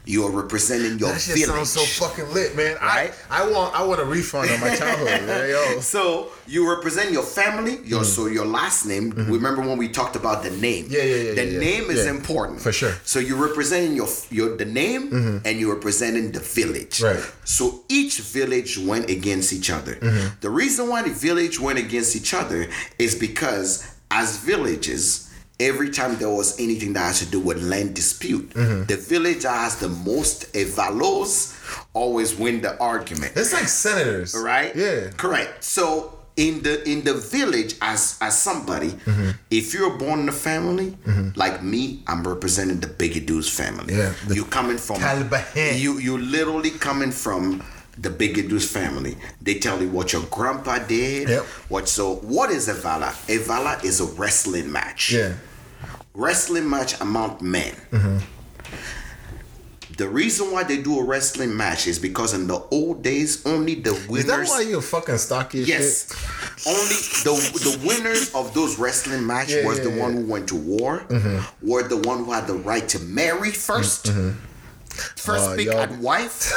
you 0.06 0.24
are 0.26 0.32
representing 0.32 0.98
your 0.98 1.10
Mm-hmm. 1.10 1.14
That 1.14 1.20
shit 1.38 1.48
village. 1.48 1.68
sounds 1.68 1.70
so 1.72 2.06
fucking 2.08 2.34
lit, 2.34 2.56
man. 2.56 2.78
Right? 2.82 3.12
I, 3.30 3.44
I 3.44 3.52
want 3.52 3.76
I 3.76 3.84
want 3.84 4.00
a 4.02 4.06
refund 4.06 4.50
on 4.50 4.60
my 4.62 4.76
childhood. 4.76 5.22
man, 5.28 5.50
yo. 5.50 5.80
So 5.82 6.30
you 6.48 6.70
represent 6.70 7.12
your 7.12 7.24
family, 7.24 7.80
your 7.84 8.04
so 8.06 8.28
your 8.28 8.46
last 8.46 8.86
name. 8.86 9.12
Remember 9.12 9.62
when 9.62 9.78
we 9.78 9.88
talked 9.90 10.16
about 10.16 10.44
the 10.44 10.52
name? 10.52 10.86
Mm-hmm. 10.86 10.94
Yeah, 10.94 11.04
yeah, 11.04 11.16
yeah, 11.16 11.34
The 11.36 11.46
yeah, 11.46 11.52
yeah. 11.52 11.60
name 11.60 11.92
is 11.92 12.06
Yeah, 12.06 12.12
important 12.12 12.62
for 12.62 12.72
sure. 12.72 12.90
Mm-hmm. 12.92 13.06
So 13.12 13.20
you're 13.20 13.44
representing 13.50 13.96
your 13.96 14.08
your 14.30 14.56
the 14.56 14.66
name, 14.66 15.42
and 15.46 15.60
you're 15.60 15.76
representing 15.76 16.32
the 16.32 16.40
village. 16.40 17.02
Right. 17.02 17.20
So 17.44 17.84
each 17.90 18.20
village 18.22 18.78
went 18.78 19.10
against 19.10 19.52
each 19.54 19.70
other. 19.70 19.96
Mm-hmm. 19.96 20.40
The 20.42 20.50
reason 20.50 20.88
why 20.90 21.02
the 21.04 21.14
village 21.14 21.60
went 21.60 21.78
against 21.80 22.16
each 22.16 22.34
other 22.34 22.68
is 22.98 23.16
because 23.16 23.86
as 24.10 24.38
villages. 24.38 25.28
Every 25.70 25.90
time 25.92 26.16
there 26.18 26.30
was 26.42 26.60
anything 26.60 26.94
that 26.94 27.06
had 27.10 27.16
to 27.24 27.28
do 27.36 27.40
with 27.40 27.60
land 27.64 27.94
dispute, 27.94 28.50
Mm-hmm. 28.54 28.86
the 28.92 28.98
village 28.98 29.44
has 29.44 29.78
the 29.78 29.90
most 29.90 30.38
evalos 30.54 31.54
always 31.94 32.36
win 32.36 32.62
the 32.62 32.74
argument 32.80 33.32
It's 33.36 33.54
like 33.54 33.68
senators. 33.68 34.34
right 34.36 34.72
Yeah. 34.76 35.12
correct 35.24 35.64
so 35.64 36.18
in 36.38 36.62
the 36.64 36.76
in 36.90 37.04
the 37.04 37.14
village 37.14 37.76
as 37.82 38.18
as 38.22 38.34
somebody 38.42 38.90
Mm-hmm. 39.06 39.30
if 39.60 39.74
you're 39.74 39.98
born 39.98 40.22
in 40.22 40.30
a 40.30 40.38
family 40.50 40.98
like 41.36 41.62
me 41.64 41.82
i'm 42.08 42.24
representing 42.34 42.80
the 42.80 42.88
Bigadoos 42.88 43.50
family 43.50 43.94
Yeah, 43.96 44.14
you 44.30 44.46
coming 44.46 44.78
from 44.78 44.98
Taliban. 44.98 45.44
you 45.80 45.92
you 46.00 46.18
literally 46.18 46.72
coming 46.88 47.12
from 47.12 47.62
the 48.06 48.10
Bigadoos 48.10 48.66
family 48.80 49.14
they 49.46 49.56
tell 49.66 49.78
you 49.84 49.90
what 49.98 50.08
your 50.14 50.24
grandpa 50.38 50.80
did 50.80 51.30
Yep. 51.30 51.44
what 51.74 51.90
so 51.90 52.16
what 52.36 52.50
is 52.50 52.68
evala 52.70 53.12
evala 53.28 53.74
is 53.84 54.00
a 54.00 54.06
wrestling 54.20 54.72
match 54.72 55.12
Yeah. 55.12 55.34
Wrestling 56.14 56.70
match 56.70 57.00
among 57.02 57.38
men. 57.42 57.74
The 59.98 60.08
reason 60.08 60.52
why 60.52 60.64
they 60.64 60.82
do 60.82 61.00
a 61.00 61.04
wrestling 61.04 61.56
match 61.56 61.86
is 61.86 62.00
because 62.00 62.34
in 62.34 62.48
the 62.48 62.56
old 62.72 63.04
days, 63.04 63.46
only 63.46 63.76
the 63.76 63.92
Is 63.94 64.06
that 64.08 64.10
winners. 64.32 64.50
why 64.50 64.62
you're 64.62 64.82
fucking 64.82 65.18
stocky 65.18 65.60
yes, 65.60 66.08
shit? 66.08 66.68
only 66.68 66.96
the 67.26 67.60
the 67.60 67.86
winners 67.88 68.34
of 68.34 68.54
those 68.54 68.80
wrestling 68.80 69.28
match 69.28 69.50
Yeah, 69.52 69.66
was 69.68 69.78
yeah, 69.80 69.84
the 69.84 69.90
yeah. 69.90 69.96
Mm-hmm. 69.98 70.02
one 70.02 70.14
who 70.14 70.26
went 70.32 70.48
to 70.50 70.56
war, 70.56 71.04
were 71.62 71.84
the 71.88 71.98
one 71.98 72.24
who 72.24 72.32
had 72.32 72.48
the 72.48 72.54
right 72.56 72.88
to 72.90 73.00
marry 73.00 73.50
1st 73.50 74.34
First 74.92 75.50
Uh, 75.50 75.56
pick 75.56 75.66
y'all- 75.68 75.80
at 75.80 75.92
wife 75.98 76.52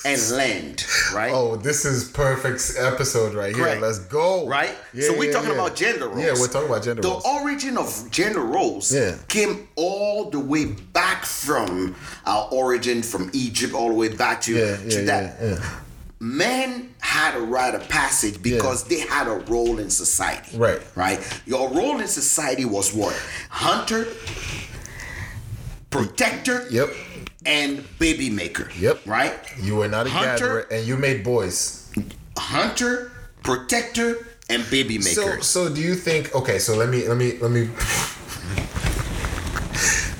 and 0.04 0.30
land, 0.30 0.84
right? 1.14 1.32
Oh, 1.32 1.56
this 1.56 1.84
is 1.84 2.04
perfect 2.04 2.72
episode 2.78 3.34
right 3.34 3.54
here. 3.54 3.64
Correct. 3.64 3.82
Let's 3.82 3.98
go. 3.98 4.46
Right? 4.46 4.74
Yeah, 4.94 5.08
so 5.08 5.18
we're 5.18 5.24
yeah, 5.26 5.32
talking 5.32 5.48
yeah. 5.50 5.54
about 5.56 5.74
gender 5.76 6.08
roles. 6.08 6.24
Yeah, 6.24 6.32
we're 6.38 6.48
talking 6.48 6.68
about 6.68 6.82
gender 6.84 7.02
the 7.02 7.08
roles. 7.08 7.24
origin 7.26 7.76
of 7.78 8.10
gender 8.10 8.40
roles 8.40 8.96
came 9.28 9.68
all 9.76 10.30
the 10.30 10.38
way 10.40 10.66
back 10.66 11.24
from 11.24 11.94
our 12.26 12.48
origin 12.52 13.02
from 13.02 13.30
Egypt, 13.32 13.74
all 13.74 13.88
the 13.88 13.94
way 13.94 14.08
back 14.08 14.40
to, 14.42 14.54
to 14.88 15.02
that. 15.06 15.60
Men 16.22 16.94
had 17.00 17.34
a 17.34 17.40
rite 17.40 17.74
of 17.74 17.88
passage 17.88 18.42
because 18.42 18.84
they 18.84 19.00
had 19.00 19.26
a 19.26 19.36
role 19.50 19.78
in 19.78 19.88
society. 19.88 20.56
Right. 20.58 20.78
Right? 20.94 21.18
Your 21.46 21.70
role 21.70 21.98
in 21.98 22.08
society 22.08 22.66
was 22.66 22.92
what? 22.92 23.14
Hunter, 23.48 24.06
protector, 25.90 26.66
Yep. 26.70 26.90
And 27.46 27.84
baby 27.98 28.30
maker. 28.30 28.70
Yep. 28.78 29.00
Right? 29.06 29.32
You 29.60 29.76
were 29.76 29.88
not 29.88 30.06
a 30.06 30.10
Hunter- 30.10 30.26
gatherer, 30.30 30.66
and 30.70 30.86
you 30.86 30.96
made 30.96 31.24
boys. 31.24 31.90
Hunter, 32.36 33.12
protector, 33.42 34.26
and 34.48 34.68
baby 34.70 34.98
maker. 34.98 35.40
So, 35.42 35.68
so 35.68 35.74
do 35.74 35.80
you 35.80 35.94
think? 35.94 36.34
Okay, 36.34 36.58
so 36.58 36.74
let 36.76 36.88
me, 36.88 37.06
let 37.08 37.16
me, 37.16 37.38
let 37.38 37.50
me. 37.50 37.68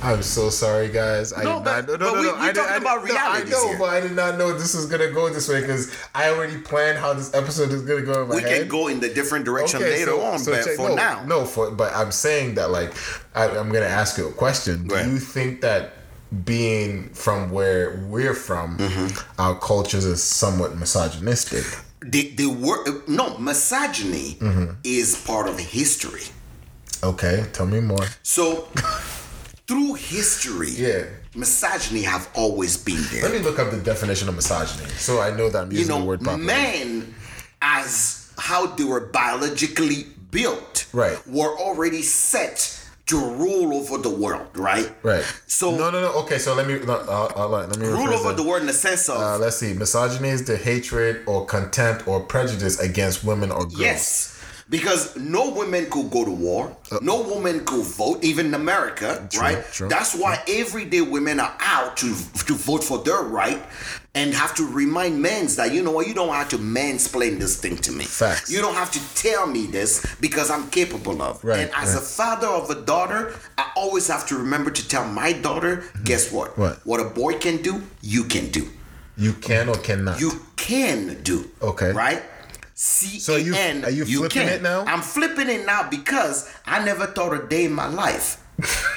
I'm 0.02 0.22
so 0.22 0.48
sorry, 0.48 0.88
guys. 0.88 1.34
I 1.34 1.42
No, 1.44 1.60
but- 1.60 1.86
not. 1.86 1.88
No, 1.88 1.92
no, 1.92 1.98
but 1.98 2.14
no, 2.14 2.20
we- 2.20 2.26
no. 2.26 2.32
we're 2.32 2.38
I, 2.40 2.52
talking 2.52 2.72
did- 2.72 2.82
about 2.82 3.04
no, 3.06 3.14
I 3.18 3.44
know, 3.44 3.68
here. 3.68 3.78
but 3.78 3.84
I 3.90 4.00
did 4.00 4.12
not 4.12 4.38
know 4.38 4.54
this 4.56 4.74
was 4.74 4.86
gonna 4.86 5.10
go 5.10 5.28
this 5.28 5.46
way 5.46 5.60
because 5.60 5.94
I 6.14 6.30
already 6.30 6.56
planned 6.56 6.96
how 6.98 7.12
this 7.12 7.34
episode 7.34 7.70
is 7.70 7.82
gonna 7.82 8.00
go 8.00 8.22
in 8.22 8.28
my 8.30 8.36
we 8.36 8.40
head. 8.40 8.60
can 8.60 8.68
go 8.68 8.88
in 8.88 8.98
the 9.00 9.10
different 9.12 9.44
direction 9.44 9.80
later 9.82 10.12
on, 10.12 10.42
but 10.42 10.64
check- 10.64 10.76
for 10.76 10.88
no, 10.88 10.94
now, 10.94 11.22
no. 11.26 11.44
For 11.44 11.70
but 11.70 11.94
I'm 11.94 12.12
saying 12.12 12.54
that 12.54 12.70
like 12.70 12.94
I, 13.34 13.48
I'm 13.50 13.70
gonna 13.70 13.84
ask 13.84 14.16
you 14.16 14.26
a 14.28 14.32
question. 14.32 14.84
Go 14.86 14.94
Do 14.94 15.00
ahead. 15.02 15.10
you 15.10 15.18
think 15.18 15.60
that 15.60 15.92
being 16.44 17.08
from 17.10 17.50
where 17.50 18.04
we're 18.08 18.34
from, 18.34 18.78
Mm-hmm. 18.78 19.40
our 19.40 19.58
cultures 19.58 20.04
is 20.04 20.22
somewhat 20.22 20.76
misogynistic? 20.76 21.64
the 22.02 22.30
the 22.36 22.46
word 22.46 23.02
no 23.08 23.36
misogyny 23.38 24.36
Mm-hmm. 24.40 24.72
is 24.84 25.16
part 25.26 25.48
of 25.48 25.58
history. 25.58 26.22
Okay, 27.02 27.44
tell 27.52 27.66
me 27.66 27.80
more. 27.80 28.06
So 28.22 28.68
through 29.66 29.94
history, 29.94 30.70
Yeah. 30.70 31.04
misogyny 31.34 32.02
have 32.02 32.28
always 32.34 32.76
been 32.76 33.02
there. 33.10 33.22
Let 33.22 33.32
me 33.32 33.38
look 33.40 33.58
up 33.58 33.70
the 33.70 33.78
definition 33.78 34.28
of 34.28 34.34
misogyny 34.36 34.88
so 34.96 35.20
I 35.20 35.30
know 35.36 35.48
that 35.50 35.62
I'm 35.64 35.72
you 35.72 35.78
using 35.78 35.94
know, 35.94 36.00
the 36.00 36.06
word 36.06 36.20
properly. 36.22 36.46
men 36.46 37.14
as 37.62 38.32
how 38.38 38.66
they 38.66 38.84
were 38.84 39.00
biologically 39.00 40.06
built, 40.30 40.86
Right. 40.92 41.18
were 41.28 41.56
already 41.58 42.02
set 42.02 42.79
to 43.10 43.18
rule 43.18 43.74
over 43.74 43.98
the 43.98 44.08
world, 44.08 44.46
right? 44.54 44.88
Right. 45.02 45.24
So 45.46 45.72
no, 45.72 45.90
no, 45.90 46.00
no. 46.00 46.12
Okay, 46.22 46.38
so 46.38 46.54
let 46.54 46.66
me 46.68 46.78
no, 46.78 46.94
uh, 46.94 47.32
uh, 47.36 47.48
let 47.48 47.78
me 47.78 47.86
rule 47.88 48.14
over 48.14 48.32
the 48.32 48.42
world 48.42 48.60
in 48.60 48.68
the 48.68 48.72
sense 48.72 49.08
of 49.08 49.16
Uh, 49.20 49.36
let's 49.38 49.56
see. 49.56 49.72
Misogyny 49.74 50.28
is 50.28 50.44
the 50.44 50.56
hatred 50.56 51.24
or 51.26 51.44
contempt 51.44 52.06
or 52.06 52.20
prejudice 52.20 52.78
against 52.78 53.24
women 53.24 53.50
or 53.50 53.64
girls. 53.64 53.80
Yes. 53.80 54.36
Because 54.70 55.16
no 55.16 55.50
woman 55.50 55.90
could 55.90 56.12
go 56.12 56.24
to 56.24 56.30
war. 56.30 56.76
no 57.02 57.22
woman 57.22 57.64
could 57.64 57.84
vote, 57.84 58.22
even 58.22 58.46
in 58.46 58.54
America, 58.54 59.28
right? 59.36 59.58
Uh, 59.58 59.62
true. 59.72 59.88
That's 59.88 60.14
why 60.14 60.38
everyday 60.46 61.00
women 61.00 61.40
are 61.40 61.56
out 61.58 61.96
to 61.96 62.08
to 62.46 62.54
vote 62.54 62.84
for 62.84 62.98
their 63.02 63.22
right 63.22 63.60
and 64.14 64.34
have 64.34 64.54
to 64.56 64.66
remind 64.66 65.20
men 65.22 65.46
that 65.56 65.72
you 65.72 65.82
know 65.82 65.92
what 65.92 66.06
you 66.08 66.14
don't 66.14 66.30
have 66.34 66.48
to 66.48 66.58
mansplain 66.58 67.38
this 67.38 67.60
thing 67.60 67.76
to 67.76 67.92
me. 67.92 68.04
Facts. 68.04 68.50
You 68.50 68.60
don't 68.60 68.74
have 68.74 68.90
to 68.92 69.14
tell 69.14 69.46
me 69.46 69.66
this 69.66 70.04
because 70.20 70.50
I'm 70.50 70.68
capable 70.70 71.22
of. 71.22 71.42
Right, 71.44 71.60
and 71.60 71.70
as 71.74 71.94
a 71.94 72.00
father 72.00 72.48
of 72.48 72.70
a 72.70 72.80
daughter, 72.80 73.34
I 73.56 73.70
always 73.76 74.08
have 74.08 74.26
to 74.28 74.36
remember 74.36 74.70
to 74.70 74.88
tell 74.88 75.06
my 75.06 75.32
daughter, 75.32 75.84
guess 76.04 76.32
what? 76.32 76.52
Mm-hmm. 76.52 76.60
What? 76.60 76.86
What 76.86 77.00
a 77.00 77.04
boy 77.10 77.34
can 77.38 77.62
do, 77.62 77.82
you 78.02 78.24
can 78.24 78.50
do. 78.50 78.68
You 79.16 79.34
can 79.34 79.68
or 79.68 79.76
cannot. 79.76 80.20
You 80.20 80.32
can 80.56 81.22
do. 81.22 81.50
Okay. 81.62 81.92
Right? 81.92 82.22
C 82.74 83.18
So 83.20 83.36
you- 83.36 83.54
are 83.54 83.90
you 83.90 84.06
flipping 84.06 84.48
it 84.48 84.62
now? 84.62 84.84
I'm 84.86 85.02
flipping 85.02 85.48
it 85.50 85.66
now 85.66 85.88
because 85.88 86.50
I 86.64 86.82
never 86.84 87.06
thought 87.06 87.34
a 87.34 87.46
day 87.46 87.66
in 87.66 87.72
my 87.74 87.86
life. 87.86 88.38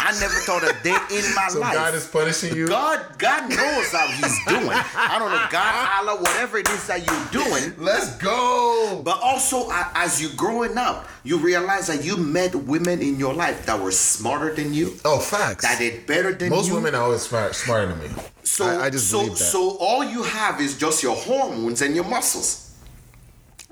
I 0.00 0.12
never 0.20 0.34
thought 0.40 0.62
a 0.62 0.74
day 0.82 0.96
in 1.10 1.34
my 1.34 1.42
life. 1.42 1.50
so 1.50 1.60
life. 1.60 1.74
God 1.74 1.94
is 1.94 2.06
punishing 2.08 2.56
you. 2.56 2.68
God, 2.68 3.18
God 3.18 3.50
knows 3.50 3.92
how 3.92 4.06
He's 4.08 4.44
doing. 4.46 4.70
I 4.70 5.16
don't 5.18 5.30
know, 5.30 5.46
God, 5.50 6.08
Allah, 6.08 6.20
whatever 6.20 6.58
it 6.58 6.68
is 6.68 6.86
that 6.86 7.06
you're 7.06 7.44
doing. 7.44 7.74
Let's 7.78 8.16
go. 8.16 9.02
But 9.04 9.20
also, 9.22 9.68
as 9.94 10.20
you 10.20 10.30
growing 10.30 10.78
up, 10.78 11.08
you 11.24 11.38
realize 11.38 11.88
that 11.88 12.04
you 12.04 12.16
met 12.16 12.54
women 12.54 13.00
in 13.00 13.18
your 13.18 13.34
life 13.34 13.66
that 13.66 13.80
were 13.80 13.92
smarter 13.92 14.54
than 14.54 14.72
you, 14.72 14.94
oh, 15.04 15.18
facts. 15.18 15.62
that 15.62 15.78
did 15.78 16.06
better 16.06 16.32
than 16.32 16.50
you. 16.50 16.56
Most 16.56 16.68
you. 16.68 16.74
women 16.74 16.94
are 16.94 17.02
always 17.02 17.22
smart, 17.22 17.54
smarter 17.54 17.92
than 17.92 17.98
me. 17.98 18.22
So, 18.42 18.64
I, 18.64 18.86
I 18.86 18.90
just 18.90 19.10
so, 19.10 19.18
believe 19.18 19.38
that. 19.38 19.44
so 19.44 19.76
all 19.78 20.04
you 20.04 20.22
have 20.22 20.60
is 20.60 20.78
just 20.78 21.02
your 21.02 21.16
hormones 21.16 21.82
and 21.82 21.94
your 21.94 22.04
muscles. 22.04 22.65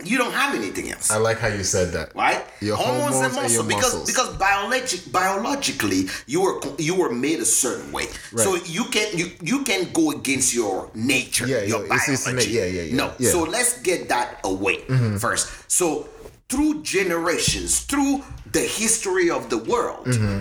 You 0.02 0.18
don't 0.18 0.32
have 0.32 0.54
anything 0.54 0.90
else. 0.90 1.10
I 1.10 1.18
like 1.18 1.38
how 1.38 1.46
you 1.48 1.62
said 1.62 1.92
that. 1.92 2.14
right? 2.16 2.44
Your 2.60 2.76
hormones 2.76 3.14
and 3.36 3.52
your 3.52 3.62
because 3.62 3.94
muscles. 3.94 4.06
because 4.10 4.36
biologic 4.36 5.12
biologically 5.12 6.06
you 6.26 6.42
were 6.42 6.60
you 6.78 6.94
were 6.96 7.12
made 7.12 7.38
a 7.38 7.44
certain 7.44 7.92
way, 7.92 8.06
so 8.36 8.56
you 8.56 8.84
can 8.86 9.16
you 9.16 9.30
you 9.40 9.62
can 9.64 9.92
go 9.92 10.10
against 10.10 10.52
your 10.52 10.90
nature, 10.94 11.46
Yeah, 11.46 11.62
your 11.62 11.80
yeah, 11.86 11.94
it's- 11.94 12.08
it's 12.08 12.24
biology. 12.24 12.50
Yeah, 12.50 12.64
yeah, 12.66 12.82
yeah. 12.82 12.96
No, 12.96 13.04
Yeah. 13.18 13.30
Mm-hmm. 13.30 13.44
so 13.46 13.50
let's 13.50 13.80
get 13.82 14.08
that 14.08 14.40
away 14.44 14.80
first. 15.18 15.48
So 15.70 16.08
through 16.48 16.82
generations, 16.82 17.80
through 17.80 18.22
the 18.50 18.60
history 18.80 19.30
of 19.30 19.48
the 19.48 19.58
world, 19.58 20.06
Mm-hmm. 20.06 20.40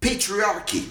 patriarchy, 0.00 0.88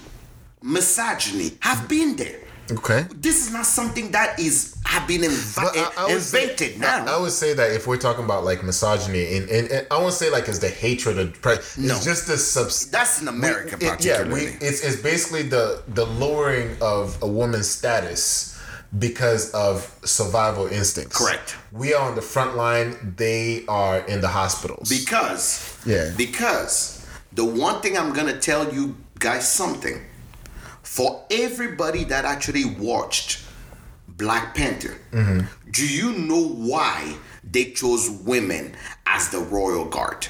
misogyny 0.61 1.51
have 1.61 1.87
been 1.87 2.15
there. 2.15 2.39
Okay. 2.71 3.05
This 3.15 3.45
is 3.45 3.53
not 3.53 3.65
something 3.65 4.11
that 4.11 4.39
is 4.39 4.75
have 4.85 5.07
been 5.07 5.23
I- 5.23 5.91
I 5.97 6.05
would 6.13 6.21
say- 6.21 6.43
invented 6.43 6.79
now. 6.79 7.05
I, 7.05 7.15
I 7.15 7.17
would 7.19 7.31
say 7.31 7.53
that 7.53 7.71
if 7.71 7.85
we're 7.87 7.97
talking 7.97 8.23
about 8.25 8.43
like 8.43 8.63
misogyny, 8.63 9.37
and, 9.37 9.49
and, 9.49 9.69
and 9.69 9.87
I 9.91 9.97
won't 9.99 10.13
say 10.13 10.29
like 10.31 10.47
it's 10.47 10.59
the 10.59 10.69
hatred 10.69 11.19
of 11.19 11.39
pre- 11.41 11.57
No. 11.77 11.95
it's 11.95 12.03
just 12.05 12.27
the 12.27 12.37
subs. 12.37 12.89
That's 12.89 13.21
in 13.21 13.27
America, 13.27 13.77
we- 13.79 13.87
it- 13.87 14.03
yeah, 14.05 14.23
we, 14.27 14.41
it's 14.61 14.83
it's 14.83 15.01
basically 15.01 15.43
the 15.43 15.83
the 15.89 16.05
lowering 16.05 16.75
of 16.81 17.21
a 17.21 17.27
woman's 17.27 17.69
status 17.69 18.57
because 18.97 19.51
of 19.51 19.93
survival 20.05 20.67
instincts. 20.67 21.17
Correct. 21.17 21.55
We 21.71 21.93
are 21.93 22.07
on 22.09 22.15
the 22.15 22.21
front 22.21 22.55
line. 22.55 23.13
They 23.17 23.65
are 23.67 23.99
in 24.07 24.21
the 24.21 24.29
hospitals. 24.29 24.87
Because 24.89 25.77
Yeah. 25.85 26.11
because 26.17 27.05
the 27.33 27.43
one 27.45 27.81
thing 27.81 27.97
I'm 27.97 28.13
gonna 28.13 28.39
tell 28.39 28.73
you 28.73 28.95
guys 29.19 29.51
something. 29.51 30.01
For 30.95 31.25
everybody 31.29 32.05
that 32.05 32.23
actually 32.23 32.63
watched 32.63 33.43
Black 34.07 34.55
Panther, 34.55 34.95
Mm-hmm. 35.11 35.71
do 35.71 35.85
you 35.85 36.13
know 36.13 36.47
why 36.71 37.17
they 37.43 37.65
chose 37.71 38.09
women 38.09 38.73
as 39.05 39.27
the 39.29 39.39
royal 39.39 39.85
guard? 39.85 40.27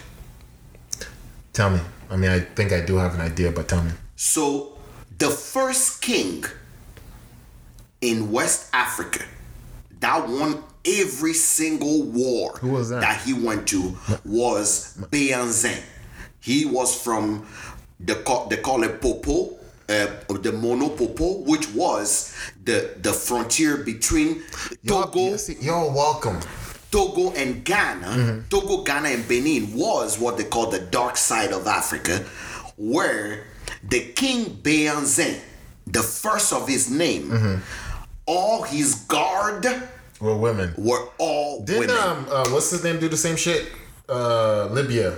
tell 1.53 1.69
me. 1.69 1.79
I 2.09 2.15
mean, 2.17 2.31
I 2.31 2.39
think 2.39 2.73
I 2.73 2.81
do 2.81 2.95
have 2.97 3.13
an 3.13 3.21
idea, 3.21 3.51
but 3.51 3.67
tell 3.67 3.83
me. 3.83 3.91
So 4.15 4.77
the 5.19 5.29
first 5.29 6.01
king 6.01 6.43
in 8.01 8.31
West 8.31 8.69
Africa 8.73 9.23
that 9.99 10.27
won 10.27 10.63
every 10.83 11.33
single 11.33 12.03
war 12.03 12.53
that? 12.61 13.01
that 13.01 13.21
he 13.21 13.33
went 13.33 13.67
to 13.67 13.95
was 14.25 14.97
Béhanzin. 15.11 15.79
He 16.41 16.65
was 16.65 16.99
from 17.01 17.45
the 17.99 18.15
they 18.49 18.57
call 18.57 18.83
it 18.83 18.99
Popo, 19.01 19.54
uh, 19.89 20.07
the 20.29 20.51
Monopopo, 20.51 21.45
which 21.45 21.69
was 21.73 22.35
the 22.63 22.93
the 23.01 23.13
frontier 23.13 23.77
between 23.77 24.41
Togo. 24.87 25.37
see, 25.37 25.57
You're 25.61 25.91
welcome. 25.91 26.39
Togo 26.91 27.31
and 27.33 27.63
Ghana, 27.65 28.07
Mm-hmm. 28.07 28.47
Togo, 28.49 28.83
Ghana, 28.83 29.09
and 29.09 29.27
Benin 29.27 29.73
was 29.75 30.17
what 30.17 30.37
they 30.37 30.45
call 30.45 30.67
the 30.71 30.79
dark 30.79 31.17
side 31.17 31.51
of 31.51 31.67
Africa, 31.67 32.23
where 32.77 33.43
the 33.83 33.99
king 34.15 34.45
Béhanzin, 34.63 35.39
the 35.87 36.01
first 36.01 36.53
of 36.53 36.67
his 36.67 36.89
name, 36.89 37.29
Mm-hmm. 37.29 37.55
all 38.25 38.63
his 38.63 38.95
guard 39.07 39.65
We're 40.21 40.35
women. 40.37 40.73
were 40.77 41.09
all 41.17 41.63
Didn't 41.63 41.87
women. 41.87 41.97
um 41.97 42.25
uh, 42.31 42.49
what's 42.49 42.71
his 42.71 42.83
name 42.83 42.99
do 42.99 43.09
the 43.09 43.17
same 43.17 43.35
shit? 43.35 43.69
Uh, 44.07 44.67
Libya. 44.71 45.13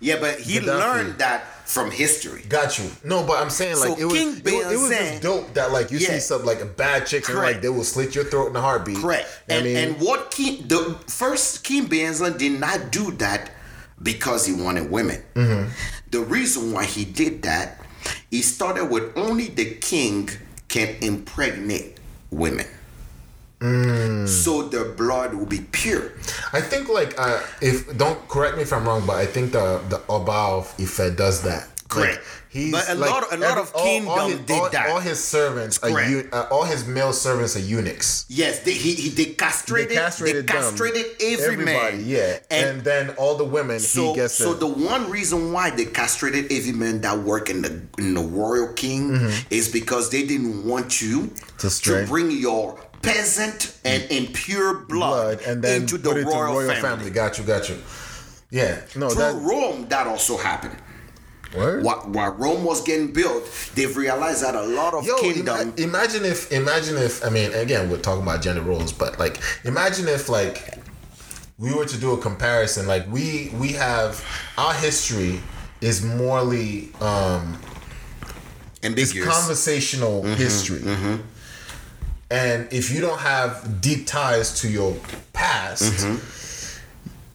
yeah, 0.00 0.16
but 0.20 0.40
he 0.40 0.58
Gaddafi. 0.58 0.66
learned 0.66 1.18
that 1.18 1.44
from 1.70 1.90
history. 1.90 2.42
Got 2.48 2.78
you. 2.80 2.90
No, 3.04 3.22
but 3.24 3.40
I'm 3.40 3.48
saying 3.50 3.78
like 3.78 3.90
So 3.90 3.96
it 3.98 4.04
was 4.04 4.12
King 4.18 4.36
it, 4.38 4.44
was- 4.44 4.72
it 4.72 4.76
was 4.78 4.90
just 4.90 5.22
dope 5.22 5.54
that 5.54 5.70
like 5.70 5.90
you 5.92 5.98
Yeah. 5.98 6.08
see 6.14 6.20
something 6.20 6.46
like 6.46 6.60
a 6.60 6.66
bad 6.66 7.06
chick 7.06 7.28
and 7.28 7.38
like 7.38 7.62
they 7.62 7.68
will 7.68 7.84
slit 7.84 8.14
your 8.14 8.24
throat 8.24 8.50
in 8.50 8.56
a 8.56 8.60
heartbeat. 8.60 8.98
Correct. 8.98 9.28
I 9.48 9.52
And 9.54 9.64
mean, 9.64 9.76
and 9.76 10.00
what 10.00 10.30
King 10.32 10.66
the 10.66 10.96
first 11.06 11.62
King 11.62 11.86
Béhanzin 11.86 12.36
did 12.38 12.58
not 12.58 12.90
do 12.90 13.12
that 13.12 13.52
because 14.02 14.46
he 14.46 14.52
wanted 14.52 14.90
women. 14.90 15.22
Mm-hmm. 15.34 15.68
The 16.10 16.20
reason 16.20 16.72
why 16.72 16.84
he 16.86 17.04
did 17.04 17.42
that, 17.42 17.80
he 18.30 18.42
started 18.42 18.86
with 18.86 19.16
only 19.16 19.46
the 19.48 19.66
king 19.76 20.28
can 20.68 20.96
impregnate 21.02 21.98
women. 22.30 22.66
Mm. 23.60 24.26
So 24.26 24.62
the 24.68 24.84
blood 24.96 25.34
will 25.34 25.46
be 25.46 25.60
pure. 25.72 26.12
I 26.52 26.60
think 26.60 26.88
like 26.88 27.14
uh, 27.18 27.40
if 27.60 27.96
don't 27.98 28.18
correct 28.28 28.56
me 28.56 28.62
if 28.62 28.72
I'm 28.72 28.86
wrong, 28.88 29.06
but 29.06 29.16
I 29.16 29.26
think 29.26 29.52
the 29.52 29.80
the 29.88 30.00
Oba 30.08 30.32
of 30.32 30.74
Ife 30.80 31.16
does 31.16 31.42
that. 31.42 31.68
Correct. 31.88 32.18
Like, 32.18 32.24
he's 32.50 32.70
But 32.72 32.88
a 32.88 32.94
like, 32.94 33.10
lot- 33.10 33.32
a 33.34 33.36
lot 33.36 33.58
of 33.58 33.74
kingdom 33.74 34.30
his, 34.30 34.38
did 34.46 34.60
all, 34.60 34.70
that. 34.70 34.90
All 34.90 35.00
his 35.00 35.18
servants 35.22 35.82
are 35.82 35.90
Correct. 35.90 36.32
uh, 36.32 36.46
all 36.48 36.62
his 36.62 36.86
male 36.86 37.12
servants 37.12 37.56
are 37.56 37.60
eunuchs. 37.66 38.26
Yes, 38.28 38.60
they, 38.60 38.74
he, 38.74 38.94
he 38.94 39.08
they 39.08 39.32
castrated, 39.34 39.90
They 39.90 39.94
castrated, 39.96 40.46
they 40.46 40.52
them. 40.52 40.62
castrated 40.62 41.06
every 41.20 41.44
everybody, 41.54 41.96
man. 41.96 42.04
yeah. 42.06 42.38
And, 42.48 42.66
And, 42.68 42.84
then 42.84 43.10
all 43.18 43.34
the 43.36 43.44
women 43.44 43.80
so, 43.80 44.10
he 44.10 44.14
gets 44.14 44.34
so 44.34 44.52
to- 44.52 44.58
the 44.60 44.68
one 44.68 45.10
reason 45.10 45.52
why 45.52 45.70
they 45.70 45.84
castrated 45.86 46.52
every 46.52 46.72
man 46.72 47.00
that 47.00 47.18
work 47.18 47.50
in 47.50 47.60
the 47.62 47.82
in 47.98 48.14
the 48.14 48.22
royal 48.22 48.72
king 48.74 49.10
is 49.50 49.68
because 49.68 50.10
they 50.10 50.24
didn't 50.24 50.64
want 50.64 51.02
you 51.02 51.28
Mm-hmm. 51.60 51.90
To 51.90 52.06
bring 52.06 52.30
your 52.30 52.78
peasant 53.02 53.78
and 53.84 54.02
impure 54.10 54.74
blood, 54.74 55.38
blood 55.38 55.40
and 55.46 55.62
then 55.62 55.82
into 55.82 55.98
the 55.98 56.08
put 56.10 56.18
it 56.18 56.24
to 56.24 56.28
royal, 56.28 56.52
royal 56.54 56.68
family. 56.68 56.80
family. 56.82 57.10
Got 57.10 57.38
you, 57.38 57.44
got 57.44 57.68
you. 57.68 57.78
Yeah, 58.50 58.80
no, 58.96 59.08
Through 59.10 59.22
that 59.22 59.34
Rome, 59.36 59.88
that 59.88 60.06
also 60.06 60.36
happened. 60.36 60.76
word. 61.56 61.84
While, 61.84 62.00
while 62.08 62.32
Rome 62.32 62.64
was 62.64 62.82
getting 62.82 63.12
built, 63.12 63.44
they've 63.74 63.96
realized 63.96 64.42
that 64.42 64.54
a 64.54 64.62
lot 64.62 64.92
of 64.94 65.06
Yo, 65.06 65.16
kingdom. 65.18 65.60
ima- 65.60 65.72
imagine 65.76 66.24
if, 66.24 66.50
imagine 66.52 66.96
if, 66.96 67.24
I 67.24 67.30
mean, 67.30 67.52
again, 67.54 67.88
we're 67.90 67.98
talking 67.98 68.22
about 68.22 68.42
gender 68.42 68.62
roles, 68.62 68.92
but 68.92 69.18
like, 69.18 69.38
imagine 69.64 70.08
if, 70.08 70.28
like, 70.28 70.78
we 71.58 71.72
were 71.74 71.84
to 71.86 71.96
do 71.98 72.12
a 72.12 72.18
comparison. 72.18 72.86
Like, 72.86 73.06
we 73.12 73.50
we 73.58 73.68
have 73.74 74.24
our 74.58 74.72
history 74.74 75.40
is 75.80 76.02
morally 76.02 76.88
um 77.00 77.58
ambiguous. 78.82 79.28
conversational 79.28 80.22
Mm-hmm, 80.22 80.34
history, 80.34 80.80
and 82.30 82.72
if 82.72 82.92
you 82.92 83.00
don't 83.00 83.18
have 83.18 83.80
deep 83.80 84.06
ties 84.06 84.60
to 84.60 84.68
your 84.68 84.96
past. 85.32 86.04
Mm-hmm. 86.04 86.36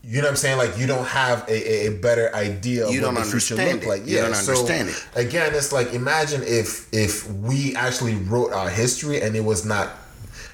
You 0.08 0.22
know 0.22 0.28
what 0.28 0.32
I'm 0.32 0.36
saying? 0.36 0.58
Like 0.60 0.78
you 0.78 0.86
don't 0.86 1.08
have 1.08 1.50
a, 1.50 1.88
a, 1.88 1.98
better 1.98 2.34
idea 2.36 2.86
of 2.86 2.94
You 2.94 3.02
what 3.02 3.16
don't 3.16 3.24
the 3.24 3.40
future 3.40 3.56
look 3.56 3.88
like. 3.88 4.06
You 4.06 4.18
Yeah, 4.18 4.28
don't 4.28 4.36
so, 4.36 4.52
understand 4.52 4.90
it. 4.90 5.08
Again, 5.16 5.56
it's 5.56 5.74
like 5.74 5.94
imagine 5.94 6.44
if 6.44 6.94
if 6.94 7.28
we 7.32 7.76
actually 7.76 8.14
wrote 8.14 8.54
our 8.54 8.70
history 8.70 9.20
and 9.24 9.36
it 9.36 9.44
was 9.44 9.66
not 9.66 9.90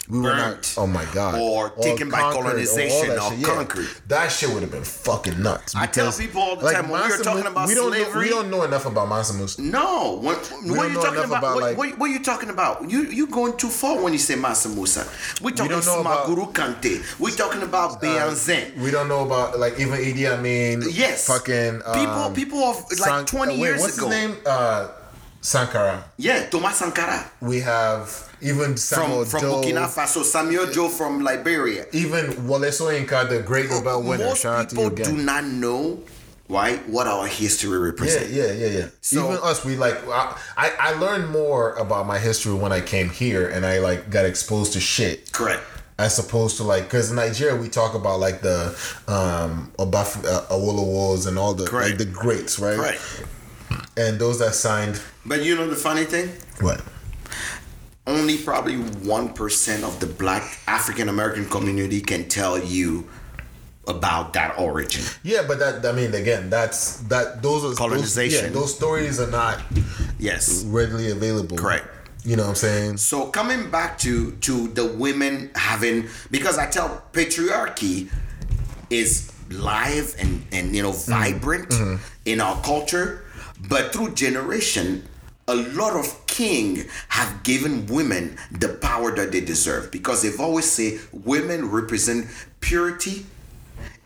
we 0.10 0.20
were 0.20 0.36
not 0.36 0.74
oh 0.78 0.88
my 0.88 1.06
god 1.14 1.36
Or 1.40 1.70
taken 1.82 2.10
by 2.10 2.20
colonization 2.34 3.12
or. 3.12 3.34
Yeah. 3.34 3.46
conquered. 3.48 3.88
That 4.08 4.30
shit 4.30 4.50
would 4.50 4.62
have 4.62 4.72
been 4.72 4.84
fucking 4.84 5.42
nuts. 5.42 5.76
I 5.76 5.86
tell 5.86 6.12
people 6.12 6.42
all 6.42 6.56
the 6.56 6.70
time, 6.72 6.90
when 6.90 7.02
we 7.02 7.08
Mansa 7.10 7.24
talking 7.24 7.46
about 7.46 7.68
we 7.68 7.76
don't 7.76 7.92
know, 7.92 7.98
slavery- 8.04 8.26
we 8.26 8.30
don't 8.30 8.50
know 8.50 8.64
enough 8.64 8.86
about 8.86 9.08
Mansa 9.08 9.34
Musa. 9.36 9.62
No, 9.62 10.20
what, 10.22 10.38
what 10.66 10.80
are 10.80 10.90
you 10.90 10.96
talking 10.96 11.24
about? 11.24 11.38
about, 11.40 11.56
what, 11.56 11.64
like- 11.64 11.78
what, 11.78 11.98
what 11.98 12.10
are 12.10 12.14
you 12.14 12.24
talking 12.24 12.50
about? 12.50 12.90
You 12.90 13.04
you 13.04 13.28
going 13.28 13.56
too 13.58 13.70
far 13.70 14.02
when 14.02 14.12
you 14.12 14.20
say 14.20 14.36
Mansa 14.36 14.70
Musa. 14.70 15.08
We're 15.42 15.52
talking 15.52 15.72
about- 15.74 15.84
Sumanguru 16.28 16.52
Kante. 16.52 17.20
We're 17.20 17.36
talking 17.36 17.62
about 17.64 18.02
Béhanzin. 18.02 18.76
We 18.78 18.92
don't 18.92 19.08
know 19.08 19.24
about 19.26 19.60
like 19.60 19.80
even 19.80 20.00
Idi 20.00 20.26
Amin. 20.32 20.84
Yes. 20.92 21.28
fucking 21.28 21.82
um, 21.86 21.94
people 21.94 22.32
people 22.32 22.60
of 22.64 22.76
like 23.00 23.10
San- 23.10 23.26
20 23.26 23.54
uh, 23.54 23.56
wait, 23.56 23.60
years 23.60 23.82
what's 23.82 23.98
ago. 23.98 24.10
his 24.10 24.16
name? 24.30 24.38
Uh, 24.46 24.88
Sankara. 25.42 26.04
Yeah, 26.18 26.46
Thomas 26.50 26.78
Sankara 26.78 27.30
We 27.42 27.60
have 27.62 28.30
even 28.42 28.78
Samuel 28.78 29.26
from 29.26 29.40
from 29.40 29.50
Doe. 29.50 29.62
Burkina 29.62 29.88
Faso, 29.88 30.24
Samuel 30.24 30.68
Doe 30.72 30.88
from 30.90 31.24
Liberia. 31.24 31.86
Even 31.94 32.48
Wole 32.48 32.62
Soyinka, 32.72 33.28
the 33.28 33.42
great 33.42 33.70
Nobel 33.70 34.04
winner. 34.04 34.26
Most 34.26 34.44
Shout 34.44 34.60
out 34.60 34.70
to 34.70 34.76
you 34.76 34.90
people 34.92 35.06
do 35.06 35.18
not 35.18 35.44
know, 35.46 36.00
right, 36.48 36.80
what 36.88 37.08
our 37.08 37.26
history 37.28 37.78
represents. 37.78 38.32
yeah, 38.32 38.52
yeah, 38.52 38.68
yeah. 38.68 38.88
So- 39.02 39.26
Even 39.32 39.40
us, 39.44 39.66
we 39.66 39.76
like. 39.76 39.98
I, 40.08 40.38
I 40.58 40.92
learned 40.94 41.30
more 41.30 41.74
about 41.74 42.06
my 42.06 42.20
history 42.20 42.54
when 42.54 42.72
I 42.72 42.82
came 42.82 43.10
here, 43.10 43.48
and 43.50 43.66
I 43.66 43.80
like 43.80 44.10
got 44.12 44.26
exposed 44.26 44.74
to 44.74 44.80
shit. 44.80 45.32
Correct. 45.32 45.64
As 46.00 46.18
opposed 46.18 46.58
to 46.58 46.64
like, 46.64 46.84
because 46.84 47.12
in 47.12 47.16
Nigeria 47.16 47.56
we 47.56 47.68
talk 47.70 47.94
about 47.94 48.20
like 48.20 48.42
the 48.42 48.70
um 49.08 49.72
Obaf 49.78 50.24
uh, 50.26 50.46
Awolowos 50.50 51.28
and 51.28 51.38
all 51.38 51.54
the 51.54 51.66
like 51.72 51.98
the 51.98 52.06
greats, 52.06 52.58
right? 52.60 52.78
Right. 52.78 53.00
And 53.98 54.20
those 54.20 54.40
that 54.40 54.56
signed 54.56 55.02
But 55.26 55.44
you 55.44 55.56
know 55.56 55.68
the 55.68 55.76
funny 55.76 56.06
thing? 56.06 56.30
what? 56.60 56.82
Only 58.08 58.38
probably 58.38 58.76
1% 58.78 59.84
of 59.84 60.00
the 60.00 60.08
black 60.08 60.60
African 60.68 61.08
American 61.08 61.46
community 61.46 62.02
can 62.02 62.28
tell 62.28 62.58
you 62.58 63.08
about 63.88 64.34
that 64.34 64.58
origin. 64.60 65.04
Yeah, 65.24 65.44
but 65.48 65.60
that 65.60 65.86
I 65.86 65.92
mean 65.92 66.14
again, 66.14 66.50
that's 66.50 66.98
that 67.10 67.42
those 67.42 67.64
are 67.64 67.76
Colonization. 67.76 68.46
Those, 68.46 68.54
yeah, 68.54 68.60
those 68.60 68.76
stories 68.76 69.20
are 69.20 69.30
not 69.30 69.60
Yes. 70.20 70.64
readily 70.66 71.12
available. 71.12 71.58
Correct. 71.58 71.88
You 72.24 72.36
know 72.36 72.44
what 72.44 72.50
I'm 72.50 72.56
saying? 72.56 72.98
So 72.98 73.28
coming 73.28 73.72
back 73.72 73.98
to 74.00 74.32
to 74.32 74.68
the 74.70 74.86
women 74.86 75.50
having 75.56 76.08
because 76.30 76.58
I 76.58 76.68
tell 76.70 77.04
patriarchy 77.14 78.10
is 78.90 79.32
live 79.50 80.16
and 80.20 80.46
and 80.52 80.76
you 80.76 80.84
know 80.84 80.92
mm-hmm. 80.92 81.12
vibrant 81.12 81.70
mm-hmm. 81.70 81.96
in 82.26 82.40
our 82.40 82.62
culture, 82.62 83.21
but 83.68 83.94
through 83.94 84.14
generation, 84.16 85.08
a 85.48 85.56
lot 85.56 85.96
of 85.96 86.26
king 86.28 86.86
have 87.10 87.44
given 87.44 87.86
women 87.88 88.38
the 88.52 88.70
power 88.70 89.12
that 89.16 89.32
they 89.32 89.42
deserve 89.42 89.92
because 89.92 90.22
they've 90.22 90.40
always 90.40 90.66
say 90.66 91.00
women 91.12 91.70
represent 91.70 92.28
purity 92.62 93.26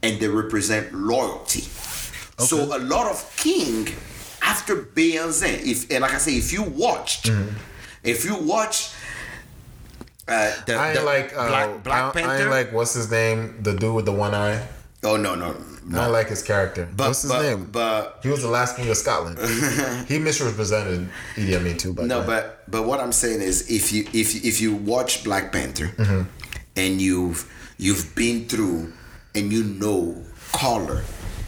and 0.01 0.19
they 0.19 0.27
represent 0.27 0.93
loyalty. 0.93 1.61
Okay. 1.61 2.45
So 2.45 2.75
a 2.75 2.79
lot 2.79 3.09
of 3.09 3.33
king 3.37 3.87
after 4.41 4.75
Beyonce, 4.75 5.61
if 5.65 5.89
and 5.91 6.01
like 6.01 6.13
I 6.13 6.17
say, 6.17 6.33
if 6.37 6.51
you 6.53 6.63
watched, 6.63 7.31
if 8.03 8.25
you 8.25 8.35
watch 8.35 8.91
uh, 10.27 10.51
the, 10.65 10.75
I 10.75 10.93
the 10.93 11.01
like 11.03 11.35
uh, 11.35 11.47
Black, 11.47 11.83
Black 11.83 12.03
I, 12.03 12.09
I 12.09 12.11
Panther. 12.11 12.41
ain't 12.43 12.49
like 12.51 12.73
what's 12.73 12.93
his 12.93 13.09
name, 13.11 13.61
the 13.61 13.73
dude 13.73 13.93
with 13.95 14.05
the 14.05 14.11
one 14.11 14.33
eye. 14.33 14.67
oh 15.03 15.17
no 15.17 15.35
no 15.35 15.55
no. 15.87 16.01
I 16.01 16.07
like 16.07 16.29
his 16.29 16.41
character. 16.41 16.87
But, 16.95 17.07
what's 17.07 17.21
his 17.21 17.31
but, 17.31 17.41
name? 17.43 17.69
But 17.71 18.19
he 18.23 18.29
was 18.29 18.41
the 18.41 18.49
last 18.49 18.75
king 18.75 18.89
of 18.89 18.97
Scotland. 18.97 19.37
he 20.07 20.17
misrepresented 20.19 21.07
Idi 21.35 21.55
Amin 21.55 21.77
too. 21.77 21.93
The 21.93 22.03
no, 22.03 22.23
but 22.25 22.63
but 22.69 22.83
what 22.85 22.99
I'm 22.99 23.11
saying 23.11 23.41
is, 23.41 23.69
if 23.69 23.91
you 23.93 24.03
if 24.13 24.33
you- 24.35 24.41
if 24.43 24.59
you 24.61 24.75
watch 24.75 25.23
Black 25.23 25.51
Panther 25.51 25.87
Mm-hmm. 25.97 26.21
and 26.75 27.01
you've 27.01 27.45
you've 27.77 28.15
been 28.15 28.47
through 28.47 28.93
and 29.35 29.51
you 29.53 29.63
know 29.63 30.21
color, 30.53 31.03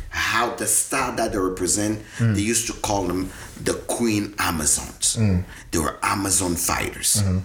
how 0.10 0.54
the 0.56 0.68
style 0.68 1.16
that 1.16 1.32
they 1.32 1.38
represent, 1.40 2.02
Mm. 2.20 2.36
they 2.36 2.42
used 2.42 2.68
to 2.68 2.74
call 2.74 3.04
them 3.08 3.32
the 3.64 3.74
Queen 3.88 4.34
Amazons. 4.40 5.18
They 5.72 5.80
were 5.80 5.98
Amazon 6.04 6.56
fighters. 6.56 7.24
Mm-hmm. 7.24 7.40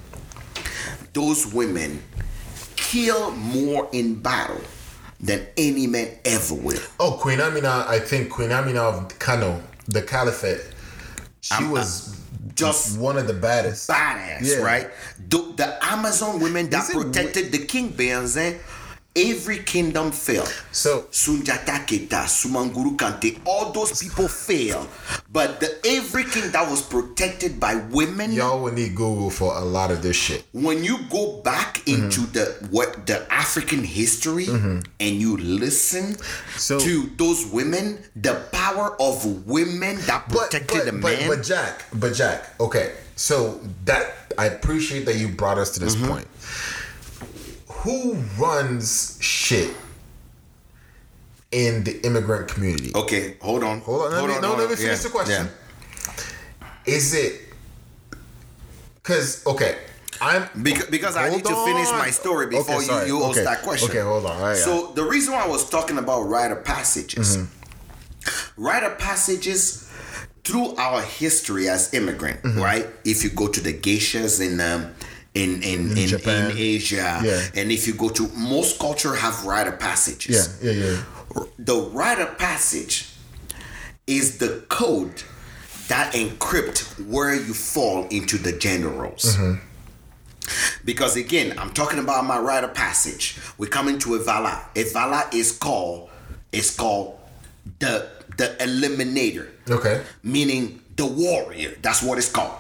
Those 1.13 1.47
women 1.55 2.03
kill 2.77 3.31
more 3.33 3.89
in 3.93 4.21
battle 4.21 4.61
than 5.23 5.47
any 5.57 5.87
man 5.87 6.09
ever 6.25 6.55
will. 6.55 6.81
oh, 6.99 7.13
Queen 7.13 7.41
Amina, 7.41 7.85
I 7.89 7.99
think 8.01 8.31
Queen 8.31 8.51
Amina 8.51 8.81
of 8.81 9.19
Kano, 9.19 9.63
the 9.87 10.03
Caliphate. 10.03 10.61
She 11.41 11.55
I'm- 11.55 11.71
was 11.71 12.17
Just 12.55 12.99
one 12.99 13.17
of 13.17 13.27
the 13.27 13.33
baddest. 13.35 13.89
badass, 13.89 14.41
Yeah. 14.43 14.57
right? 14.57 14.91
The, 15.29 15.39
the 15.57 15.85
Amazon 15.85 16.41
women 16.41 16.69
that 16.71 16.91
it 16.91 16.93
protected 16.95 17.51
the 17.53 17.59
king 17.67 17.93
Beyonce, 17.93 18.59
every 19.15 19.59
kingdom 19.59 20.11
fell. 20.11 20.47
So 20.73 21.03
Sunjata 21.11 21.85
Keita, 21.87 22.25
Sumanguru 22.25 22.97
Kante, 22.97 23.39
all 23.47 23.71
those 23.73 24.03
people 24.03 24.29
fail. 24.29 24.87
But 25.31 25.61
the 25.61 25.79
every 25.87 26.25
king 26.25 26.51
that 26.53 26.69
was 26.71 26.83
protected 26.83 27.59
by 27.61 27.77
women, 27.91 28.33
y'all 28.33 28.63
will 28.63 28.73
need 28.73 28.95
Google 28.95 29.31
for 29.31 29.55
a 29.57 29.61
lot 29.61 29.91
of 29.91 30.03
this 30.03 30.17
shit. 30.17 30.45
when 30.53 30.83
you 30.85 30.99
go 31.11 31.41
back 31.43 31.87
into 31.89 32.23
Mm-hmm. 32.23 32.33
the 32.33 32.69
what 32.71 33.07
the 33.07 33.31
African 33.33 33.85
history 33.85 34.47
and 34.49 34.85
you 35.21 35.37
listen 35.39 36.17
So- 36.57 36.79
to 36.81 37.11
those 37.17 37.47
women, 37.47 37.99
the 38.17 38.35
power 38.53 38.97
of 39.01 39.47
women 39.47 39.97
that 40.07 40.29
protected 40.29 40.87
the 40.87 40.93
but, 40.93 41.19
man. 41.19 41.29
But 41.29 41.43
Jack, 41.43 41.85
but 41.93 42.15
Jack, 42.15 42.55
okay. 42.61 42.93
So 43.17 43.61
that 43.85 44.33
I 44.39 44.47
appreciate 44.47 45.05
that 45.07 45.17
you 45.17 45.29
brought 45.29 45.59
us 45.59 45.71
to 45.73 45.81
this 45.81 45.95
Mm-hmm. 45.97 46.09
point. 46.09 46.27
Who 47.83 48.15
runs 48.39 49.19
shit 49.21 49.75
in 51.51 51.85
the 51.85 52.01
immigrant 52.07 52.49
community? 52.49 52.93
okay, 52.95 53.37
hold 53.41 53.63
on. 53.65 53.81
Hold 53.81 54.03
on, 54.03 54.13
let 54.13 54.23
me, 54.23 54.27
no, 54.41 54.49
hold 54.49 54.59
let 54.61 54.69
me 54.69 54.73
on. 54.75 54.77
finish 54.77 54.99
Yeah, 54.99 55.03
the 55.03 55.09
question. 55.09 55.49
yeah. 55.49 56.23
Is 56.87 57.15
it 57.15 57.41
because 58.97 59.45
okay? 59.47 59.79
I'm 60.21 60.49
Because, 60.63 60.87
because 60.87 61.17
I 61.17 61.29
need 61.31 61.45
Hold 61.45 61.67
to 61.67 61.73
finish 61.73 61.91
my 61.91 62.11
story 62.11 62.47
before 62.47 62.77
Okay, 62.77 63.07
you, 63.09 63.19
you 63.19 63.25
ask 63.25 63.43
that 63.43 63.63
question. 63.63 63.91
Okay, 63.91 64.01
hold 64.01 64.25
on. 64.27 64.41
Right, 64.41 64.57
so 64.57 64.93
the 64.95 65.03
reason 65.03 65.33
why 65.33 65.43
I 65.45 65.49
was 65.49 65.69
talking 65.69 65.99
about 65.99 66.23
rite 66.23 66.53
of 66.53 66.65
passages, 66.65 67.37
Mm-hmm. 67.39 68.63
rite 68.63 68.85
of 68.85 68.99
passages 68.99 69.91
through 70.45 70.77
our 70.77 71.03
history 71.03 71.69
as 71.69 71.93
immigrant, 71.93 72.41
Mm-hmm. 72.43 72.61
right? 72.61 72.87
If 73.05 73.25
you 73.25 73.31
go 73.31 73.49
to 73.49 73.61
the 73.61 73.73
geishas 73.73 74.41
in 74.41 74.61
um, 74.61 74.95
in 75.35 75.63
in 75.63 75.97
in, 75.97 76.07
Japan. 76.09 76.51
in 76.51 76.57
Asia, 76.59 77.21
Yeah. 77.25 77.61
and 77.63 77.73
if 77.73 77.87
you 77.87 77.95
go 77.95 78.09
to 78.11 78.29
most 78.37 78.79
culture 78.79 79.15
have 79.15 79.45
rite 79.45 79.67
of 79.69 79.79
passages. 79.79 80.59
yeah, 80.63 80.71
yeah, 80.73 80.85
yeah. 80.85 81.45
The 81.59 81.77
rite 81.93 82.19
of 82.19 82.37
passage 82.39 83.09
is 84.07 84.39
the 84.39 84.63
code 84.69 85.23
that 85.89 86.13
encrypt 86.15 86.81
where 87.07 87.35
you 87.35 87.55
fall 87.55 88.07
into 88.09 88.37
the 88.37 88.53
gender 88.53 88.89
roles. 88.89 89.37
Mm-hmm. 89.37 89.55
Because 90.85 91.17
again, 91.17 91.55
I'm 91.59 91.71
talking 91.71 91.99
about 91.99 92.25
my 92.27 92.39
rite 92.39 92.65
of 92.65 92.75
passage. 92.75 93.39
We 93.59 93.69
come 93.69 93.89
into 93.89 94.11
Evala. 94.19 94.61
Evala 94.75 95.33
is 95.33 95.53
called 95.53 96.11
is 96.53 96.75
called 96.77 97.19
the 97.79 98.09
the 98.37 98.57
eliminator, 98.61 99.49
Okay. 99.71 100.03
meaning 100.23 100.81
the 100.97 101.07
warrior. 101.07 101.75
That's 101.81 102.03
what 102.03 102.19
it's 102.19 102.29
called. 102.31 102.53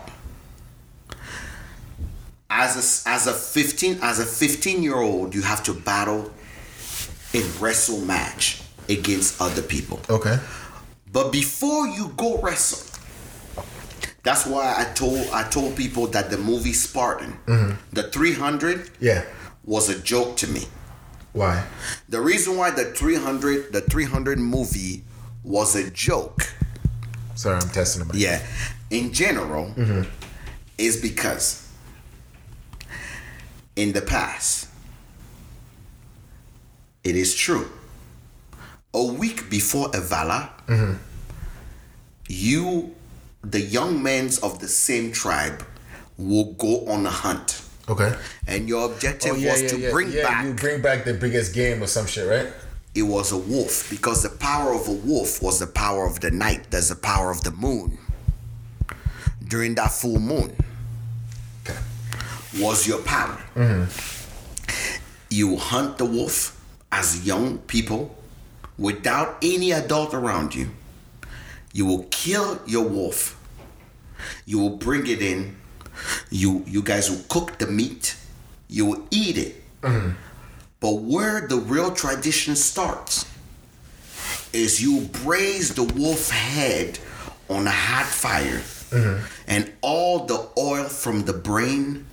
As 2.54 3.04
a, 3.06 3.08
as 3.08 3.26
a 3.26 3.32
15 3.32 3.98
as 4.02 4.18
a 4.18 4.26
15 4.26 4.82
year 4.82 4.96
old, 4.96 5.34
you 5.34 5.40
have 5.42 5.62
to 5.64 5.72
battle 5.72 6.30
a 7.32 7.40
wrestle 7.58 8.00
match 8.00 8.60
against 8.90 9.40
other 9.40 9.62
people. 9.62 10.00
Okay. 10.10 10.38
But 11.10 11.32
before 11.32 11.86
you 11.86 12.12
go 12.16 12.38
wrestle, 12.42 12.86
that's 14.22 14.46
why 14.46 14.74
I 14.76 14.84
told 14.92 15.18
I 15.32 15.48
told 15.48 15.76
people 15.76 16.06
that 16.08 16.28
the 16.30 16.36
movie 16.38 16.74
Spartan, 16.74 17.38
mm-hmm. 17.46 17.72
the 17.92 18.04
300, 18.04 18.90
Yeah. 19.00 19.24
was 19.64 19.88
a 19.88 19.98
joke 19.98 20.36
to 20.38 20.46
me. 20.46 20.62
Why? 21.32 21.64
The 22.10 22.20
reason 22.20 22.56
why 22.58 22.70
the 22.70 22.84
300 22.84 23.72
the 23.72 23.80
300 23.80 24.38
movie 24.38 25.04
was 25.42 25.74
a 25.74 25.90
joke, 25.90 26.42
Sorry, 27.34 27.56
I'm 27.56 27.68
testing 27.70 28.02
about. 28.02 28.14
yeah, 28.16 28.42
in 28.90 29.12
general, 29.12 29.72
mm-hmm. 29.74 30.02
is 30.76 31.00
because 31.00 31.61
in 33.76 33.92
the 33.92 34.02
past, 34.02 34.68
it 37.04 37.16
is 37.16 37.34
true. 37.34 37.68
A 38.94 39.04
week 39.04 39.48
before 39.48 39.88
Evala, 39.90 40.50
mm-hmm. 40.66 40.94
you, 42.28 42.94
the 43.42 43.60
young 43.60 44.02
men 44.02 44.30
of 44.42 44.58
the 44.60 44.68
same 44.68 45.12
tribe, 45.12 45.64
will 46.18 46.52
go 46.52 46.86
on 46.86 47.06
a 47.06 47.10
hunt. 47.10 47.62
Okay. 47.88 48.14
And 48.46 48.68
your 48.68 48.92
objective 48.92 49.32
Oh 49.32 49.36
yeah, 49.36 49.52
was 49.52 49.62
yeah, 49.62 49.68
to 49.68 49.78
yeah. 49.78 49.90
bring 49.90 50.12
back 50.12 50.44
You 50.44 50.54
bring 50.54 50.82
back 50.82 51.04
the 51.04 51.14
biggest 51.14 51.54
game 51.54 51.82
or 51.82 51.86
some 51.86 52.06
shit, 52.06 52.28
right? 52.28 52.52
it 52.94 53.02
was 53.02 53.32
a 53.32 53.38
wolf 53.38 53.88
because 53.90 54.22
the 54.22 54.28
power 54.28 54.74
of 54.74 54.86
a 54.86 54.92
wolf 54.92 55.42
was 55.42 55.58
the 55.60 55.66
power 55.66 56.06
of 56.06 56.20
the 56.20 56.30
night. 56.30 56.66
There's 56.70 56.90
the 56.90 56.96
power 56.96 57.30
of 57.30 57.42
the 57.42 57.50
moon. 57.50 57.98
During 59.46 59.74
that 59.76 59.92
full 59.92 60.18
moon. 60.18 60.54
Was 62.58 62.86
your 62.86 63.00
power. 63.02 63.38
You 65.30 65.56
hunt 65.56 65.98
the 65.98 66.04
wolf 66.04 66.58
as 66.90 67.26
young 67.26 67.58
people 67.58 68.14
without 68.78 69.38
any 69.42 69.72
adult 69.72 70.12
around 70.14 70.54
you. 70.54 70.70
You 71.72 71.86
will 71.86 72.04
kill 72.10 72.60
your 72.66 72.84
wolf. 72.84 73.38
You 74.44 74.58
will 74.58 74.76
bring 74.76 75.06
it 75.06 75.22
in. 75.22 75.56
You 76.30 76.64
you 76.66 76.82
guys 76.82 77.10
will 77.10 77.24
cook 77.28 77.58
the 77.58 77.66
meat. 77.66 78.16
You 78.68 78.86
will 78.86 79.06
eat 79.10 79.38
it. 79.38 79.62
But 80.80 80.94
where 81.02 81.46
the 81.46 81.56
real 81.56 81.92
tradition 81.92 82.56
starts 82.56 83.24
is 84.52 84.82
you 84.82 85.00
braise 85.24 85.74
the 85.74 85.84
wolf 85.84 86.28
head 86.30 86.98
on 87.48 87.66
a 87.66 87.70
hot 87.70 88.06
fire 88.06 88.60
and 89.46 89.72
all 89.80 90.26
the 90.26 90.48
oil 90.58 90.84
from 90.84 91.24
the 91.24 91.32
brain. 91.32 92.04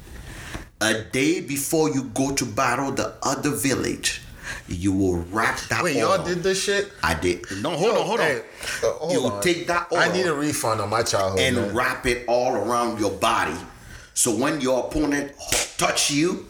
A 0.81 1.01
day 1.03 1.41
before 1.41 1.89
you 1.89 2.03
go 2.13 2.31
to 2.33 2.45
battle 2.45 2.91
the 2.91 3.13
other 3.21 3.49
village, 3.51 4.21
you 4.67 4.93
will 4.93 5.17
wrap 5.17 5.59
that 5.69 5.83
Wait, 5.83 5.97
oil. 6.01 6.15
y'all 6.17 6.25
did 6.25 6.41
this 6.41 6.63
shit? 6.63 6.91
I 7.03 7.13
did. 7.15 7.43
No, 7.61 7.71
hold 7.71 7.97
on, 7.97 8.05
hold 8.05 8.19
Hey, 8.21 8.37
on. 8.37 8.41
uh, 8.89 8.91
hold 8.93 9.11
you 9.11 9.25
on. 9.25 9.41
take 9.41 9.67
that 9.67 9.91
oil 9.91 9.99
I 9.99 10.11
need 10.13 10.25
a 10.25 10.33
refund 10.33 10.79
on 10.79 10.89
my 10.89 11.03
childhood. 11.03 11.39
and 11.41 11.55
man. 11.57 11.75
wrap 11.75 12.05
it 12.05 12.23
all 12.27 12.55
around 12.55 12.99
your 12.99 13.11
body. 13.11 13.57
So 14.13 14.33
when 14.35 14.61
your 14.61 14.85
opponent 14.87 15.33
touch 15.77 16.11
you, 16.11 16.47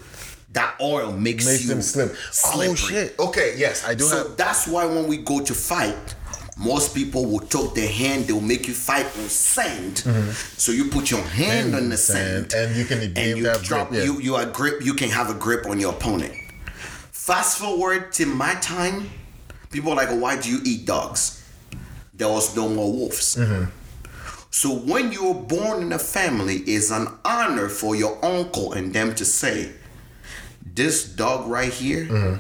that 0.54 0.76
oil 0.82 1.12
makes, 1.12 1.46
Makes 1.46 1.64
you 1.64 1.70
them 1.70 1.82
slip. 1.82 2.16
slippery. 2.32 2.70
Oh 2.72 2.76
shit. 2.76 3.20
Okay, 3.20 3.56
yes, 3.58 3.84
I 3.86 3.96
do 3.96 4.04
So 4.06 4.28
have. 4.30 4.38
that's 4.38 4.68
why 4.68 4.86
when 4.86 5.08
we 5.08 5.18
go 5.18 5.40
to 5.44 5.54
fight, 5.54 6.16
most 6.60 6.94
people 6.94 7.26
will 7.26 7.40
take 7.40 7.74
their 7.74 7.88
hand, 7.90 8.26
they'll 8.26 8.42
make 8.42 8.68
you 8.68 8.74
fight 8.74 9.06
on 9.06 9.30
sand. 9.30 10.00
So 10.58 10.72
you 10.72 10.90
put 10.90 11.10
your 11.10 11.22
hand 11.22 11.74
on 11.74 11.90
the 11.90 11.98
sand, 11.98 12.54
and 12.54 12.76
you 12.76 12.86
can 12.86 13.00
and 13.18 13.38
you 13.38 13.44
that 13.44 13.64
drop 13.64 13.90
grip, 13.90 14.00
yeah. 14.00 14.06
you 14.06 14.20
you 14.20 14.36
are 14.36 14.46
grip 14.46 14.84
you 14.84 14.94
can 14.94 15.10
have 15.10 15.30
a 15.30 15.34
grip 15.34 15.66
on 15.66 15.80
your 15.80 15.94
opponent. 15.94 16.34
Fast 17.12 17.60
forward 17.60 18.12
to 18.14 18.26
my 18.26 18.56
time, 18.56 19.10
people 19.72 19.92
are 19.92 19.96
like, 19.96 20.10
why 20.10 20.40
do 20.40 20.50
you 20.50 20.60
eat 20.66 20.86
dogs? 20.86 21.44
There 22.14 22.28
was 22.28 22.56
no 22.56 22.68
more 22.68 22.92
wolves. 22.92 23.36
Mm-hmm. 23.36 23.70
So 24.52 24.70
when 24.76 25.12
you 25.12 25.28
were 25.28 25.42
born 25.42 25.84
in 25.84 25.94
a 25.94 26.00
family, 26.00 26.58
is 26.68 26.92
an 26.92 27.08
honor 27.24 27.70
for 27.70 27.96
your 27.96 28.18
uncle 28.26 28.74
and 28.74 28.92
them 28.92 29.14
to 29.16 29.24
say, 29.24 29.72
this 30.66 31.08
dog 31.08 31.48
right 31.48 31.72
here 31.72 32.40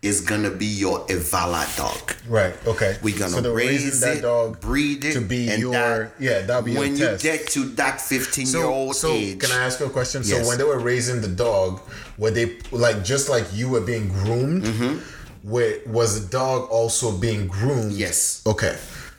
is 0.00 0.20
Mm-hmm. 0.22 0.28
gonna 0.28 0.50
be 0.50 0.66
your 0.66 1.00
Evala 1.08 1.66
dog. 1.76 2.14
Right. 2.28 2.54
Okay. 2.66 2.96
We're 3.02 3.18
gonna 3.18 3.42
so 3.42 3.52
raise 3.52 4.00
it, 4.02 4.06
that 4.06 4.22
dog 4.22 4.60
breed 4.60 5.04
it, 5.04 5.14
to 5.14 5.20
be 5.20 5.50
your 5.58 5.72
that- 5.72 6.12
yeah. 6.20 6.42
That'll 6.42 6.62
be 6.62 6.76
when 6.76 6.96
you 6.96 7.16
get 7.18 7.48
to 7.48 7.64
that 7.76 8.00
15 8.00 8.44
year 8.44 8.52
so, 8.52 8.72
old 8.72 8.94
so 8.96 9.10
age. 9.12 9.40
can 9.40 9.50
I 9.50 9.64
ask 9.64 9.80
you 9.80 9.86
a 9.86 9.90
question? 9.90 10.22
Yes. 10.24 10.42
So 10.42 10.48
when 10.48 10.56
they 10.58 10.64
were 10.64 10.78
raising 10.78 11.20
the 11.20 11.28
dog, 11.28 11.80
were 12.16 12.30
they 12.30 12.58
like 12.70 13.02
just 13.04 13.28
like 13.28 13.44
you 13.52 13.68
were 13.68 13.80
being 13.80 14.08
groomed? 14.08 14.66
Where 15.42 15.78
was 15.86 16.22
the 16.24 16.30
dog 16.30 16.68
also 16.70 17.16
being 17.16 17.48
groomed? 17.48 17.90
Mm-hmm. 17.92 17.98
Yes. 17.98 18.42
Okay. 18.46 18.76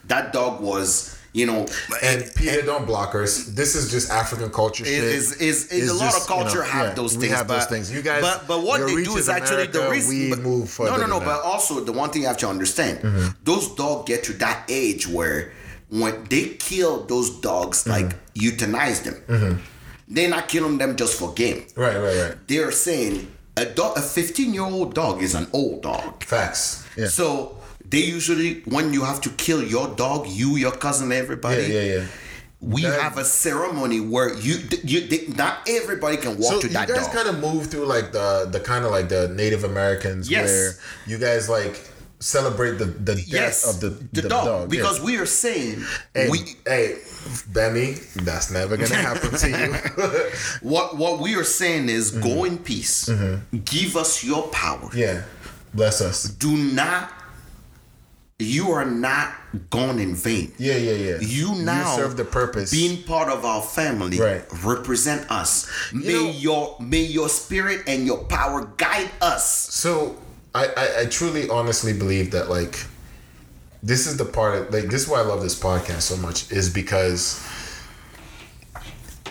that 0.08 0.32
dog 0.34 0.62
was, 0.62 1.18
you 1.34 1.46
know, 1.46 1.68
And 2.02 2.24
Peter, 2.36 2.64
don't 2.64 2.86
block 2.88 3.14
us. 3.16 3.46
This 3.46 3.76
is 3.76 3.92
just 3.92 4.10
African 4.10 4.50
culture 4.50 4.84
shit. 4.86 5.04
is 5.04 5.34
is, 5.34 5.68
is 5.72 5.90
a 5.90 5.94
lot 5.94 6.12
just, 6.12 6.22
of 6.22 6.28
culture 6.28 6.50
you 6.50 6.56
know, 6.64 6.64
have 6.64 6.88
yeah, 6.88 6.94
those 6.96 7.16
things. 7.16 7.34
have 7.34 7.48
but, 7.48 7.60
those 7.60 7.68
things. 7.68 7.92
You 7.92 8.02
guys- 8.02 8.22
but 8.22 8.48
but 8.48 8.64
what 8.64 8.80
they 8.88 8.96
do 9.04 9.12
is 9.16 9.24
is 9.24 9.30
actually 9.30 9.68
the 9.68 9.80
America, 9.80 9.92
reason. 9.92 10.10
we 10.20 10.30
but- 10.32 10.40
move 10.40 10.60
no, 10.62 10.66
further 10.66 10.98
no, 11.08 11.08
no. 11.08 11.20
that. 11.20 11.26
But 11.26 11.42
also 11.44 11.80
the 11.82 11.92
one 11.94 12.10
thing 12.10 12.24
you 12.24 12.28
have 12.28 12.38
to 12.38 12.50
understand: 12.50 13.00
Mm-hmm. 13.00 13.28
those 13.44 13.74
dogs 13.76 14.08
get 14.08 14.24
to 14.26 14.34
that 14.34 14.66
age 14.70 15.08
where 15.08 15.52
when 15.90 16.24
they 16.30 16.50
kill 16.60 17.06
those 17.06 17.30
dogs, 17.42 17.84
Mm-hmm. 17.84 17.92
like 17.92 18.34
euthanize 18.34 19.04
them, 19.04 19.62
they're 20.08 20.30
not 20.30 20.48
killing 20.48 20.78
them 20.80 20.96
just 20.96 21.20
for 21.20 21.32
game. 21.34 21.66
right, 21.76 21.98
right, 21.98 22.18
right. 22.24 22.36
They're 22.48 22.72
saying 22.72 23.28
a 23.56 23.66
dog, 23.66 23.98
a 23.98 24.02
15 24.02 24.54
year 24.54 24.64
old 24.64 24.96
dog 24.96 25.22
is 25.22 25.36
an 25.36 25.48
old 25.54 25.84
dog. 25.84 26.24
Facts. 26.24 26.84
Yeah. 26.98 27.08
So 27.08 27.59
they 27.90 28.00
usually, 28.04 28.62
when 28.66 28.94
you 28.94 29.04
have 29.04 29.22
to 29.22 29.30
kill 29.32 29.64
your 29.64 29.88
dog, 29.96 30.28
you, 30.28 30.56
your 30.58 30.72
cousin, 30.72 31.12
everybody. 31.12 31.64
yeah, 31.64 31.68
yeah, 31.82 31.94
yeah. 31.96 32.06
We 32.62 32.82
That- 32.84 33.02
have 33.02 33.18
a 33.18 33.24
ceremony 33.26 34.00
where 34.02 34.34
you, 34.34 34.60
you, 34.84 35.08
they, 35.08 35.28
not 35.28 35.68
everybody 35.68 36.18
can 36.18 36.38
walk 36.38 36.54
So 36.54 36.60
to 36.62 36.68
you 36.68 36.74
guys 36.74 36.90
dog. 36.90 37.12
kind 37.14 37.30
of 37.30 37.40
move 37.40 37.68
through 37.68 37.86
like 37.86 38.12
the 38.12 38.50
the 38.52 38.60
kind 38.60 38.84
of 38.86 38.92
like 38.92 39.08
the 39.08 39.30
Native 39.30 39.64
Americans 39.64 40.30
Yes. 40.30 40.48
where 40.50 40.74
you 41.08 41.18
guys 41.18 41.48
like 41.48 41.80
celebrate 42.20 42.78
the 42.78 42.84
the 43.10 43.16
death 43.16 43.28
yes, 43.28 43.58
of 43.70 43.80
the 43.80 43.90
the, 44.12 44.22
the, 44.24 44.28
dog, 44.30 44.46
yeah. 44.64 44.66
because 44.78 45.00
we 45.00 45.16
are 45.18 45.26
saying 45.26 45.82
Hey, 46.14 46.28
we 46.30 46.40
hey, 46.68 46.98
Benny, 47.48 47.94
that's 48.28 48.52
never 48.52 48.76
gonna 48.76 48.94
happen 49.10 49.32
to 49.44 49.50
you. 49.50 49.72
what 50.70 50.98
what 50.98 51.22
we 51.22 51.36
are 51.36 51.46
saying 51.46 51.88
is 51.88 52.12
go 52.12 52.44
in 52.44 52.58
peace, 52.58 53.08
give 53.64 53.96
us 53.96 54.22
your 54.22 54.44
power. 54.50 54.90
Mm-hmm. 54.92 54.98
yeah, 54.98 55.24
bless 55.74 56.02
us. 56.02 56.24
Do 56.26 56.52
not. 56.58 57.14
You 58.42 58.72
are 58.72 58.86
not 58.86 59.34
gone 59.70 60.00
in 60.00 60.16
vain. 60.16 60.54
Yeah, 60.58 60.78
yeah, 60.78 60.94
yeah. 60.94 61.18
You 61.20 61.56
now 61.56 61.98
serve 61.98 62.16
the 62.16 62.24
purpose. 62.24 62.72
Being 62.72 63.04
part 63.04 63.30
of 63.30 63.44
our 63.44 63.62
family, 63.62 64.18
Right. 64.18 64.46
represent 64.64 65.30
us. 65.30 65.68
May 65.92 66.14
know- 66.14 66.32
your 66.32 66.78
may 66.80 67.02
your 67.02 67.28
spirit 67.28 67.84
and 67.86 68.06
your 68.06 68.20
power 68.24 68.66
guide 68.78 69.12
us. 69.22 69.68
So 69.74 70.18
I, 70.56 70.68
I 70.68 71.02
I 71.02 71.06
truly 71.06 71.50
honestly 71.50 71.92
believe 71.92 72.32
that 72.32 72.50
like 72.50 72.80
this 73.84 74.08
is 74.08 74.18
the 74.18 74.26
part 74.26 74.56
of, 74.56 74.74
like 74.74 74.86
this 74.86 75.04
is 75.04 75.08
why 75.08 75.20
I 75.20 75.24
love 75.24 75.42
this 75.42 75.60
podcast 75.60 76.02
so 76.02 76.18
much 76.18 76.50
is 76.52 76.70
because 76.70 77.46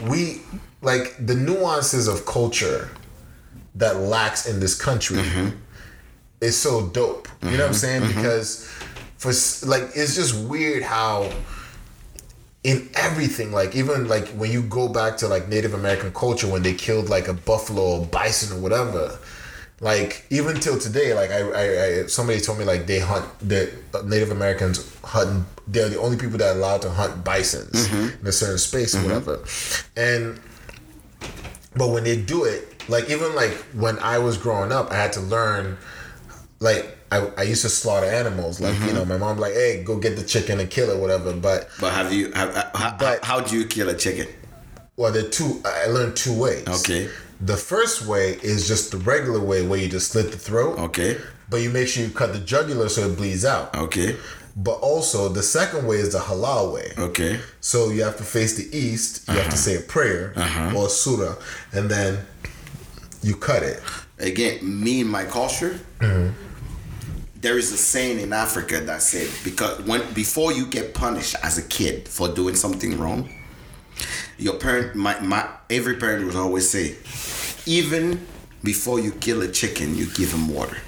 we 0.03 0.43
like 0.83 1.15
the 1.19 1.35
nuances 1.35 2.09
of 2.09 2.25
culture 2.27 2.91
that 3.75 3.97
lacks 3.97 4.47
in 4.47 4.61
this 4.61 4.81
country 4.81 5.19
mm-hmm. 5.19 5.57
is 6.41 6.57
so 6.57 6.89
dope. 6.89 7.29
You 7.43 7.53
know 7.53 7.59
what 7.59 7.67
I'm 7.69 7.75
saying? 7.75 8.03
Mm-hmm. 8.03 8.11
Mm-hmm. 8.11 8.23
Because 8.23 8.71
for 9.19 9.29
like 9.69 9.83
it's 9.95 10.14
just 10.14 10.35
weird 10.49 10.83
how 10.83 11.31
in 12.64 12.89
everything 12.95 13.53
like 13.53 13.75
even 13.77 14.09
like 14.09 14.29
when 14.29 14.51
you 14.51 14.62
go 14.62 14.89
back 14.89 15.16
to 15.16 15.29
like 15.29 15.49
native 15.49 15.75
american 15.75 16.12
culture 16.12 16.49
when 16.49 16.62
they 16.62 16.73
killed 16.73 17.09
like 17.09 17.29
a 17.29 17.35
buffalo 17.35 18.01
or 18.01 18.07
bison 18.07 18.57
or 18.57 18.61
whatever 18.61 19.19
like 19.81 20.25
even 20.31 20.59
till 20.59 20.79
today 20.79 21.14
like 21.14 21.31
i 21.31 21.41
i, 21.41 21.85
I 22.03 22.07
somebody 22.07 22.41
told 22.41 22.59
me 22.59 22.64
like 22.64 22.87
they 22.87 22.99
hunt 22.99 23.27
the 23.41 23.73
uh, 23.95 24.03
native 24.03 24.31
americans 24.31 24.97
hunt 25.05 25.47
they're 25.69 25.89
the 25.89 26.01
only 26.01 26.16
people 26.16 26.39
that 26.39 26.55
are 26.55 26.59
allowed 26.59 26.83
to 26.83 26.91
hunt 26.91 27.25
bisons 27.25 27.89
mm-hmm. 27.89 28.21
in 28.21 28.27
a 28.27 28.33
certain 28.33 28.59
space 28.59 28.95
or 28.95 28.99
mm-hmm. 28.99 29.09
whatever. 29.09 29.45
And 29.97 30.41
but 31.77 31.89
when 31.89 32.05
they 32.05 32.21
do 32.21 32.45
it 32.45 32.83
like 32.89 33.11
even 33.11 33.35
like 33.35 33.53
when 33.75 33.99
i 33.99 34.19
was 34.19 34.37
growing 34.37 34.73
up 34.73 34.91
i 34.91 34.97
had 34.97 35.12
to 35.12 35.21
learn 35.21 35.77
like 36.61 36.98
I, 37.11 37.31
I 37.39 37.43
used 37.43 37.63
to 37.63 37.69
slaughter 37.69 38.07
animals 38.07 38.61
like 38.61 38.75
you 38.75 38.81
mm-hmm. 38.81 38.95
know 38.97 39.05
my 39.05 39.17
mom 39.17 39.39
like 39.39 39.55
hey 39.55 39.83
go 39.85 39.97
get 39.99 40.17
the 40.17 40.23
chicken 40.25 40.61
and 40.61 40.71
kill 40.71 40.91
it 40.91 40.99
whatever 40.99 41.33
but 41.33 41.69
But 41.81 41.93
have 41.93 42.13
you? 42.13 42.33
Have, 42.33 42.55
uh, 42.57 42.71
how, 42.75 42.97
But- 42.99 43.25
how 43.25 43.41
do 43.41 43.57
you 43.59 43.67
kill 43.67 43.89
a 43.89 43.95
chicken? 43.95 44.27
well 44.97 45.13
there 45.13 45.25
are 45.25 45.29
two 45.29 45.63
i 45.65 45.87
learned 45.87 46.17
two 46.17 46.35
ways 46.39 46.67
Okay. 46.69 47.09
the 47.41 47.57
first 47.57 48.05
way 48.07 48.37
is 48.43 48.67
just 48.67 48.91
the 48.91 48.99
regular 48.99 49.41
way 49.41 49.65
where 49.67 49.79
you 49.79 49.89
just 49.89 50.11
slit 50.11 50.33
the 50.33 50.39
throat 50.39 50.79
Okay. 50.79 51.17
but 51.49 51.59
you 51.63 51.71
make 51.71 51.87
sure 51.89 52.05
you 52.05 52.11
cut 52.11 52.33
the 52.33 52.41
jugular 52.41 52.89
so 52.89 53.09
it 53.09 53.17
bleeds 53.17 53.45
out 53.45 53.75
Okay. 53.77 54.17
but 54.57 54.79
also 54.81 55.29
the 55.29 55.43
second 55.43 55.87
way 55.87 55.97
is 55.99 56.13
the 56.13 56.19
halal 56.19 56.75
way 56.75 56.93
Okay. 56.99 57.39
so 57.61 57.91
you 57.91 58.03
have 58.03 58.17
to 58.17 58.25
face 58.25 58.57
the 58.57 58.69
east 58.77 59.29
you 59.29 59.35
have 59.35 59.45
to 59.45 59.49
uh-huh. 59.51 59.57
say 59.57 59.77
a 59.77 59.81
prayer 59.81 60.33
uh-huh. 60.37 60.77
or 60.77 60.87
a 60.87 60.91
surah 60.91 61.37
and 61.73 61.89
then 61.89 62.19
you 63.23 63.37
cut 63.37 63.63
it 63.63 63.81
Again, 64.21 64.59
me 64.83 65.03
and 65.03 65.11
my 65.11 65.25
culture. 65.25 65.79
Mm-hmm. 66.01 66.33
There 67.41 67.57
is 67.57 67.72
a 67.72 67.76
saying 67.76 68.20
in 68.20 68.32
Africa 68.32 68.80
that 68.80 69.03
said 69.03 69.28
because 69.45 69.80
when 69.82 70.12
before 70.12 70.53
you 70.53 70.66
get 70.66 70.95
punished 70.95 71.36
as 71.43 71.57
a 71.59 71.62
kid 71.62 72.09
for 72.09 72.28
doing 72.28 72.55
something 72.55 72.99
wrong, 72.99 73.30
your 74.39 74.55
parent, 74.55 74.95
my, 74.97 75.18
my 75.20 75.49
every 75.70 75.97
parent 75.97 76.26
would 76.26 76.36
always 76.36 76.68
say, 76.68 76.97
even 77.66 78.26
before 78.64 78.99
you 78.99 79.12
kill 79.12 79.43
a 79.43 79.49
chicken, 79.49 79.97
you 79.97 80.07
give 80.14 80.32
him 80.32 80.53
water. 80.53 80.78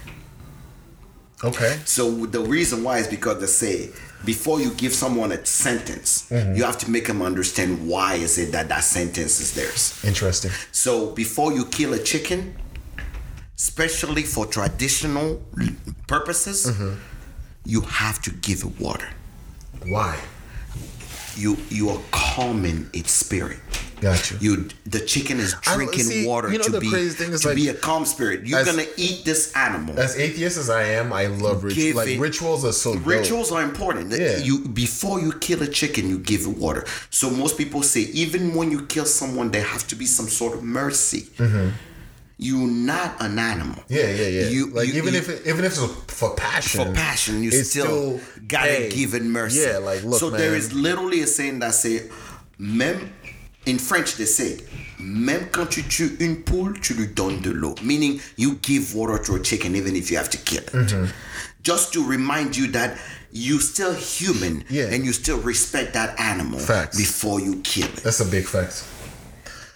okay 1.44 1.78
So 1.84 2.26
the 2.26 2.40
reason 2.40 2.82
why 2.82 2.98
is 2.98 3.06
because 3.06 3.40
they 3.40 3.46
say 3.46 3.90
before 4.24 4.60
you 4.60 4.70
give 4.74 4.92
someone 4.92 5.32
a 5.32 5.44
sentence, 5.46 6.28
mm-hmm. 6.30 6.54
you 6.56 6.64
have 6.64 6.78
to 6.78 6.90
make 6.90 7.06
them 7.06 7.22
understand 7.22 7.88
why 7.88 8.14
is 8.14 8.38
it 8.38 8.52
that 8.52 8.68
that 8.68 8.84
sentence 8.84 9.40
is 9.40 9.54
theirs. 9.54 10.02
interesting 10.04 10.50
So 10.72 11.12
before 11.12 11.52
you 11.52 11.64
kill 11.66 11.94
a 11.94 11.98
chicken, 11.98 12.56
especially 13.56 14.22
for 14.22 14.46
traditional 14.46 15.42
purposes, 16.14 16.58
you 17.64 17.80
have 17.82 18.20
to 18.26 18.30
give 18.46 18.58
it 18.66 18.72
water. 18.86 19.08
why 19.96 20.14
You 21.36 21.56
you 21.78 21.84
are 21.92 22.00
calming 22.10 22.80
its 23.00 23.12
spirit. 23.24 23.58
got 24.06 24.30
you 24.30 24.36
You 24.46 24.52
the 24.94 25.00
chicken 25.12 25.36
is 25.46 25.52
drinking 25.74 26.04
see, 26.12 26.26
water 26.30 26.48
you 26.52 26.58
know 26.60 26.64
to 26.76 26.80
be 26.86 26.90
crazy 26.94 27.14
thing 27.20 27.32
is 27.36 27.40
to 27.42 27.48
like- 27.48 27.56
be 27.62 27.68
a 27.68 27.74
calm 27.88 28.04
spirit. 28.14 28.38
You're 28.48 28.58
As- 28.60 28.66
gonna 28.70 28.88
eat 29.06 29.18
this 29.30 29.42
animal. 29.66 29.94
as 30.06 30.12
atheist 30.26 30.56
as 30.62 30.68
i 30.82 30.84
am 31.00 31.06
i 31.22 31.24
love 31.46 31.58
rituals 31.68 31.94
like 32.00 32.08
it- 32.14 32.18
rituals 32.28 32.62
are 32.70 32.76
so 32.84 32.90
dope. 32.94 33.06
Rituals 33.16 33.48
are 33.56 33.62
important. 33.70 34.06
Yeah. 34.12 34.38
You 34.48 34.54
before 34.84 35.16
you 35.24 35.30
kill 35.46 35.60
a 35.68 35.70
chicken, 35.80 36.02
you 36.12 36.18
give 36.32 36.42
it 36.50 36.54
water. 36.66 36.82
So 37.20 37.24
most 37.42 37.54
people 37.62 37.82
say 37.92 38.02
even 38.24 38.42
when 38.58 38.68
you 38.74 38.80
kill 38.94 39.06
someone, 39.20 39.46
there 39.54 39.66
have 39.74 39.84
to 39.92 39.96
be 40.02 40.06
some 40.18 40.28
sort 40.40 40.52
of 40.56 40.62
mercy. 40.82 41.22
Mm-hmm. 41.44 41.68
You're 42.42 42.66
not 42.70 43.20
an 43.20 43.38
animal. 43.38 43.76
Yeah, 43.88 44.10
yeah, 44.10 44.26
yeah. 44.28 44.48
You- 44.48 44.70
like 44.70 44.88
you- 44.88 44.94
even 44.94 45.12
you- 45.12 45.20
if 45.20 45.28
it, 45.28 45.42
even 45.46 45.62
if 45.64 45.72
it's 45.76 46.14
for 46.20 46.34
passion, 46.34 46.86
for 46.86 46.92
passion, 46.94 47.42
you 47.42 47.50
it's 47.52 47.68
still, 47.70 48.18
gotta 48.48 48.70
hey, 48.70 48.88
give 48.88 49.12
it 49.14 49.22
mercy. 49.22 49.60
Yeah, 49.60 49.76
like 49.76 50.02
look, 50.04 50.18
so 50.20 50.30
man. 50.30 50.40
there 50.40 50.54
is 50.56 50.72
literally 50.72 51.20
a 51.20 51.26
saying 51.26 51.58
that 51.58 51.74
say, 51.74 52.04
"Même 52.58 53.10
in 53.66 53.78
French 53.78 54.14
they 54.16 54.24
say, 54.24 54.58
même 54.98 55.50
quand 55.52 55.68
tu 55.70 55.82
tues 55.82 56.16
une 56.18 56.36
poule, 56.42 56.78
tu 56.80 56.94
lui 56.94 57.08
donnes 57.08 57.42
de 57.42 57.50
l'eau. 57.52 57.74
Meaning 57.82 58.20
you 58.36 58.54
give 58.62 58.94
water 58.94 59.18
to 59.22 59.34
a 59.34 59.40
chicken 59.40 59.76
even 59.76 59.94
if 59.94 60.10
you 60.10 60.16
have 60.16 60.30
to 60.30 60.38
kill 60.38 60.62
it. 60.62 60.72
Mm-hmm. 60.72 61.06
Just 61.62 61.92
to 61.92 62.02
remind 62.02 62.56
you 62.56 62.68
that 62.68 62.96
you 63.32 63.60
still 63.60 63.92
human 63.92 64.64
Yeah. 64.70 64.86
and 64.90 65.04
you 65.04 65.12
still 65.12 65.38
respect 65.40 65.92
that 65.92 66.18
animal 66.18 66.58
Facts. 66.58 66.96
before 66.96 67.38
you 67.38 67.60
kill 67.64 67.84
it. 67.86 68.02
That's 68.02 68.20
a 68.20 68.24
big 68.24 68.46
fact. 68.46 68.82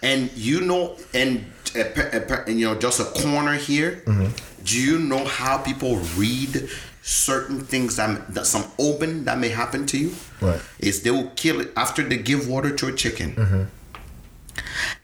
And 0.01 0.31
you 0.35 0.61
know, 0.61 0.97
and, 1.13 1.45
pe- 1.83 2.43
and 2.47 2.59
you 2.59 2.65
know, 2.67 2.75
just 2.79 2.99
a 2.99 3.05
corner 3.05 3.53
here. 3.53 4.01
Mm-hmm. 4.05 4.63
Do 4.63 4.79
you 4.81 4.97
know 4.99 5.25
how 5.25 5.57
people 5.59 5.97
read 6.17 6.69
certain 7.03 7.59
things 7.61 7.97
that, 7.97 8.33
that 8.33 8.45
some 8.47 8.65
open 8.79 9.25
that 9.25 9.37
may 9.37 9.49
happen 9.49 9.85
to 9.87 9.97
you? 9.97 10.13
Right. 10.41 10.61
Is 10.79 11.03
they 11.03 11.11
will 11.11 11.31
kill 11.35 11.59
it 11.61 11.71
after 11.77 12.01
they 12.03 12.17
give 12.17 12.47
water 12.47 12.75
to 12.75 12.87
a 12.87 12.93
chicken. 12.93 13.35
Mm-hmm. 13.35 13.63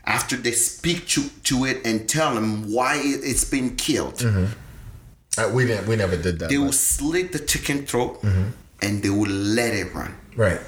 After 0.05 0.36
they 0.36 0.51
speak 0.51 1.07
to, 1.09 1.30
to 1.43 1.65
it 1.65 1.86
and 1.86 2.07
tell 2.09 2.34
them 2.34 2.72
why 2.72 2.95
it, 2.95 3.22
it's 3.24 3.43
been 3.45 3.76
killed, 3.76 4.15
Mm-hmm. 4.15 4.45
Uh, 5.38 5.49
we 5.53 5.65
didn't. 5.65 5.88
We 5.88 5.95
never 5.95 6.17
did 6.17 6.39
that. 6.39 6.49
they 6.49 6.57
will 6.57 6.74
slit 6.74 7.32
the 7.32 7.39
chicken 7.39 7.86
throat 7.86 8.22
Mm-hmm. 8.22 8.49
and 8.82 9.01
they 9.03 9.09
will 9.09 9.30
let 9.32 9.74
it 9.74 9.93
run. 9.93 10.13
right. 10.36 10.59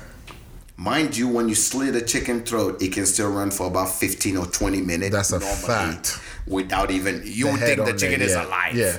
Mind 0.76 1.16
you, 1.16 1.28
when 1.28 1.48
you 1.48 1.56
slit 1.56 1.96
a 1.96 2.02
chicken 2.02 2.44
throat, 2.44 2.82
it 2.82 2.94
can 2.94 3.06
still 3.06 3.32
run 3.32 3.52
for 3.52 3.68
about 3.68 3.90
15 3.90 4.38
or 4.38 4.46
20 4.48 4.82
minutes. 4.82 5.12
That's 5.12 5.32
a 5.32 5.40
fact. 5.40 6.20
Without 6.48 6.90
even, 6.90 7.22
you 7.26 7.48
would 7.52 7.60
think 7.60 7.86
the 7.86 7.94
chicken 7.94 8.20
there, 8.20 8.28
is 8.28 8.34
yeah, 8.34 8.46
alive. 8.46 8.76
Yeah. 8.76 8.98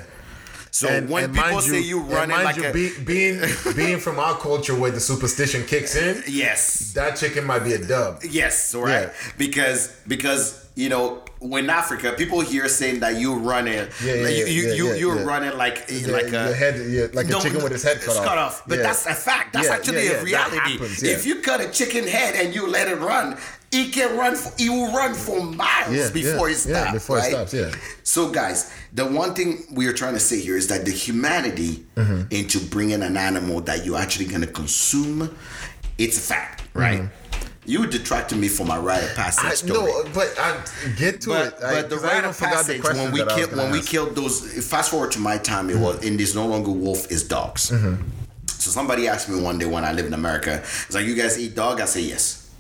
So 0.71 0.89
when 1.03 1.33
people 1.33 1.51
mind 1.51 1.63
say 1.63 1.81
you 1.81 2.01
and 2.01 2.11
run 2.11 2.31
it 2.31 2.35
mind 2.35 2.45
like 2.45 2.57
you, 2.57 2.67
a. 2.67 2.73
be, 2.73 2.91
being 3.05 3.41
being 3.77 3.99
from 3.99 4.19
our 4.19 4.37
culture 4.37 4.75
where 4.77 4.91
the 4.91 4.99
superstition 4.99 5.65
kicks 5.67 5.95
in, 5.95 6.23
yes. 6.27 6.93
that 6.95 7.17
chicken 7.17 7.45
might 7.45 7.61
be 7.61 7.75
a 7.75 7.87
dub. 7.87 8.23
Yes, 8.29 8.75
right. 8.75 9.03
Yeah. 9.03 9.13
Because 9.39 9.95
because 10.09 10.64
you 10.75 10.89
know 10.89 11.23
when 11.41 11.69
Africa 11.69 12.15
people 12.17 12.41
hear 12.41 12.69
saying 12.69 13.01
that 13.01 13.17
you 13.21 13.35
run 13.35 13.69
it, 13.69 13.93
Yeah, 14.03 14.15
yeah, 14.15 14.23
like, 14.25 14.37
you 14.37 14.47
you 14.47 14.63
yeah, 14.69 14.75
you 14.75 14.87
yeah, 14.89 14.95
you're 14.95 15.19
yeah. 15.19 15.25
running 15.25 15.57
like 15.59 15.89
like 16.09 16.33
a 16.33 16.55
head, 16.55 16.75
yeah, 16.91 17.07
like 17.13 17.29
a 17.29 17.39
chicken 17.41 17.63
with 17.63 17.73
his 17.73 17.83
head 17.83 18.01
cut 18.01 18.17
off. 18.17 18.25
cut 18.25 18.39
off. 18.39 18.63
But 18.67 18.79
that's 18.79 19.07
a 19.07 19.15
fact. 19.15 19.53
That's 19.53 19.69
actually 19.69 20.07
a 20.09 20.23
reality. 20.23 20.57
happens. 20.57 21.03
If 21.03 21.27
you 21.27 21.41
cut 21.43 21.61
a 21.61 21.69
chicken 21.71 22.07
head 22.07 22.35
and 22.35 22.55
you 22.55 22.67
let 22.67 22.89
it 22.89 22.99
run, 22.99 23.37
it 23.71 23.93
can 23.93 24.17
run. 24.17 24.35
For, 24.37 24.53
it 24.59 24.71
will 24.71 24.91
run 24.93 25.15
for 25.15 25.43
miles 25.45 26.11
before 26.13 26.49
it 26.49 26.57
stops. 26.57 26.67
yeah, 26.87 26.93
before 26.93 27.19
it 27.19 27.25
stops, 27.25 27.53
yeah. 27.55 27.71
So, 28.03 28.31
guys, 28.31 28.73
the 28.95 29.05
one 29.07 29.35
thing 29.35 29.65
we 29.73 29.87
are 29.87 29.93
trying 29.93 30.15
to 30.15 30.21
say 30.21 30.41
here 30.41 30.57
is 30.57 30.69
that 30.69 30.85
the 30.85 30.93
humanity 30.93 31.85
Mm-hmm. 31.97 32.23
into 32.35 32.59
bringing 32.59 33.03
an 33.05 33.17
animal 33.17 33.61
that 33.63 33.85
you're 33.87 33.97
actually 33.99 34.25
going 34.27 34.41
to 34.41 34.49
consume, 34.49 35.33
it's 35.97 36.19
a 36.19 36.21
fact, 36.21 36.65
right? 36.75 37.03
You 37.67 37.87
detracted 37.87 38.37
me 38.39 38.49
from 38.49 38.69
my 38.69 38.79
rite 38.79 39.03
of 39.05 39.15
passage 39.15 39.45
Mm-hmm. 39.45 39.73
I, 39.73 39.75
story. 39.75 39.93
no, 39.93 40.11
but 40.13 40.39
I 40.39 40.61
get 40.97 41.21
to 41.23 41.31
But, 41.31 41.47
it. 41.47 41.55
But 41.61 41.91
the 41.91 41.97
I 41.97 42.15
rite 42.21 42.25
of 42.25 42.39
passage 42.39 42.83
when 42.83 43.11
we 43.13 43.23
I 43.23 43.25
was 43.25 43.35
killed 43.35 43.57
when 43.57 43.71
we 43.73 43.81
killed 43.81 44.15
those. 44.15 44.67
Fast 44.69 44.91
forward 44.91 45.13
to 45.13 45.19
my 45.21 45.39
time, 45.39 45.71
it 45.71 45.77
was 45.79 46.05
and 46.05 46.21
it's 46.21 46.35
no 46.35 46.47
longer 46.47 46.71
wolf, 46.71 47.11
it's 47.11 47.23
dogs. 47.23 47.71
Mm-hmm. 47.71 48.03
So 48.49 48.71
somebody 48.71 49.09
asked 49.09 49.29
me 49.29 49.41
one 49.41 49.59
day 49.59 49.67
when 49.67 49.85
I 49.85 49.93
lived 49.93 50.09
in 50.09 50.15
America, 50.15 50.59
it's 50.63 50.95
like 50.95 51.07
you 51.07 51.15
guys 51.15 51.39
eat 51.39 51.55
dog. 51.55 51.81
I 51.81 51.87
say 51.87 52.03
yes, 52.03 52.51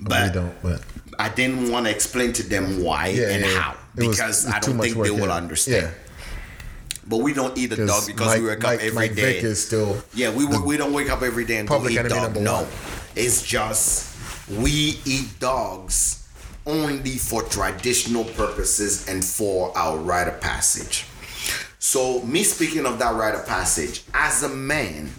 but 0.00 0.28
we 0.28 0.34
don't. 0.34 0.62
But 0.62 0.82
I 1.18 1.28
didn't 1.30 1.70
want 1.70 1.86
to 1.86 1.92
explain 1.92 2.32
to 2.34 2.42
them 2.42 2.82
why 2.82 3.08
yeah, 3.08 3.28
and 3.30 3.44
yeah, 3.44 3.58
how 3.60 3.76
It 3.96 4.06
was- 4.06 4.16
because 4.16 4.44
it's 4.46 4.54
I 4.54 4.58
don't 4.60 4.78
think 4.78 4.96
work, 4.96 5.06
they 5.06 5.10
will 5.10 5.32
understand. 5.32 5.90
But 7.06 7.18
we 7.18 7.34
don't 7.34 7.56
eat 7.58 7.72
a 7.72 7.84
dog 7.86 8.06
because 8.06 8.26
Mike, 8.26 8.40
we 8.42 8.48
wake 8.48 8.62
Mike, 8.62 8.78
up 8.78 8.84
every 8.84 8.94
Mike 8.94 9.14
day. 9.14 9.34
Vick 9.34 9.44
is 9.44 9.66
still 9.66 10.02
Yeah, 10.14 10.30
we 10.30 10.44
we 10.46 10.76
don't 10.76 10.92
wake 10.92 11.10
up 11.10 11.22
every 11.22 11.44
day 11.44 11.56
and 11.58 11.68
go 11.68 11.74
Public 11.76 11.94
eat 11.94 11.98
enemy 11.98 12.14
dog. 12.14 12.36
No. 12.40 12.66
It's 13.16 13.42
just 13.42 14.16
we 14.50 14.98
eat 15.04 15.28
dogs 15.38 16.28
only 16.66 17.12
for 17.18 17.42
traditional 17.42 18.24
purposes 18.24 19.08
and 19.08 19.24
for 19.24 19.76
our 19.76 19.98
rite 19.98 20.28
of 20.28 20.40
passage. 20.40 21.06
So, 21.78 22.22
me 22.22 22.44
speaking 22.44 22.86
of 22.86 22.98
that 23.00 23.14
rite 23.14 23.34
of 23.34 23.46
passage, 23.46 24.04
as 24.14 24.44
a 24.44 24.48
man, 24.48 25.10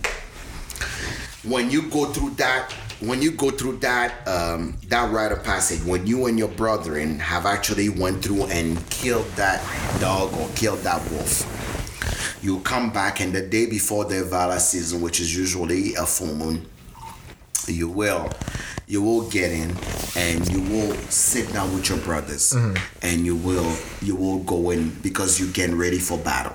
when 1.43 1.69
you 1.69 1.89
go 1.89 2.05
through 2.05 2.31
that, 2.31 2.71
when 3.01 3.21
you 3.21 3.31
go 3.31 3.51
through 3.51 3.79
that 3.79 4.25
um, 4.27 4.77
that 4.87 5.11
rite 5.11 5.33
of 5.33 5.43
passage, 5.43 5.83
when 5.83 6.07
you 6.07 6.27
and 6.27 6.39
your 6.39 6.47
brethren 6.47 7.19
have 7.19 7.45
actually 7.45 7.89
went 7.89 8.23
through 8.23 8.45
and 8.45 8.89
killed 8.89 9.27
that 9.35 9.61
dog 9.99 10.33
or 10.35 10.47
killed 10.55 10.79
that 10.79 11.01
wolf, 11.11 12.39
you 12.41 12.59
come 12.61 12.91
back 12.93 13.19
and 13.19 13.33
the 13.33 13.41
day 13.41 13.65
before 13.65 14.05
the 14.05 14.23
Vala 14.23 14.59
season, 14.59 15.01
which 15.01 15.19
is 15.19 15.35
usually 15.35 15.95
a 15.95 16.05
full 16.05 16.33
moon, 16.33 16.65
you 17.69 17.87
will 17.87 18.29
you 18.87 19.01
will 19.01 19.29
get 19.29 19.51
in 19.51 19.75
and 20.15 20.47
you 20.51 20.61
will 20.61 20.93
sit 21.09 21.51
down 21.53 21.73
with 21.73 21.89
your 21.89 21.97
brothers 21.99 22.53
mm-hmm. 22.53 22.75
and 23.01 23.25
you 23.25 23.35
will 23.35 23.75
you 24.01 24.15
will 24.15 24.39
go 24.39 24.69
in 24.71 24.89
because 25.01 25.39
you're 25.39 25.51
getting 25.51 25.77
ready 25.77 25.99
for 25.99 26.17
battle. 26.17 26.53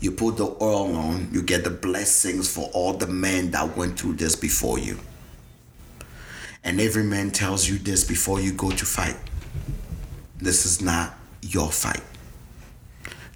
You 0.00 0.10
put 0.12 0.38
the 0.38 0.46
oil 0.62 0.96
on, 0.96 1.28
you 1.30 1.42
get 1.42 1.62
the 1.62 1.70
blessings 1.70 2.52
for 2.52 2.70
all 2.72 2.94
the 2.94 3.06
men 3.06 3.50
that 3.50 3.76
went 3.76 3.98
through 3.98 4.14
this 4.14 4.34
before 4.34 4.78
you. 4.78 4.98
And 6.64 6.80
every 6.80 7.04
man 7.04 7.30
tells 7.30 7.68
you 7.68 7.78
this 7.78 8.04
before 8.04 8.40
you 8.40 8.52
go 8.52 8.70
to 8.70 8.84
fight. 8.86 9.16
This 10.38 10.64
is 10.64 10.80
not 10.80 11.14
your 11.42 11.70
fight. 11.70 12.02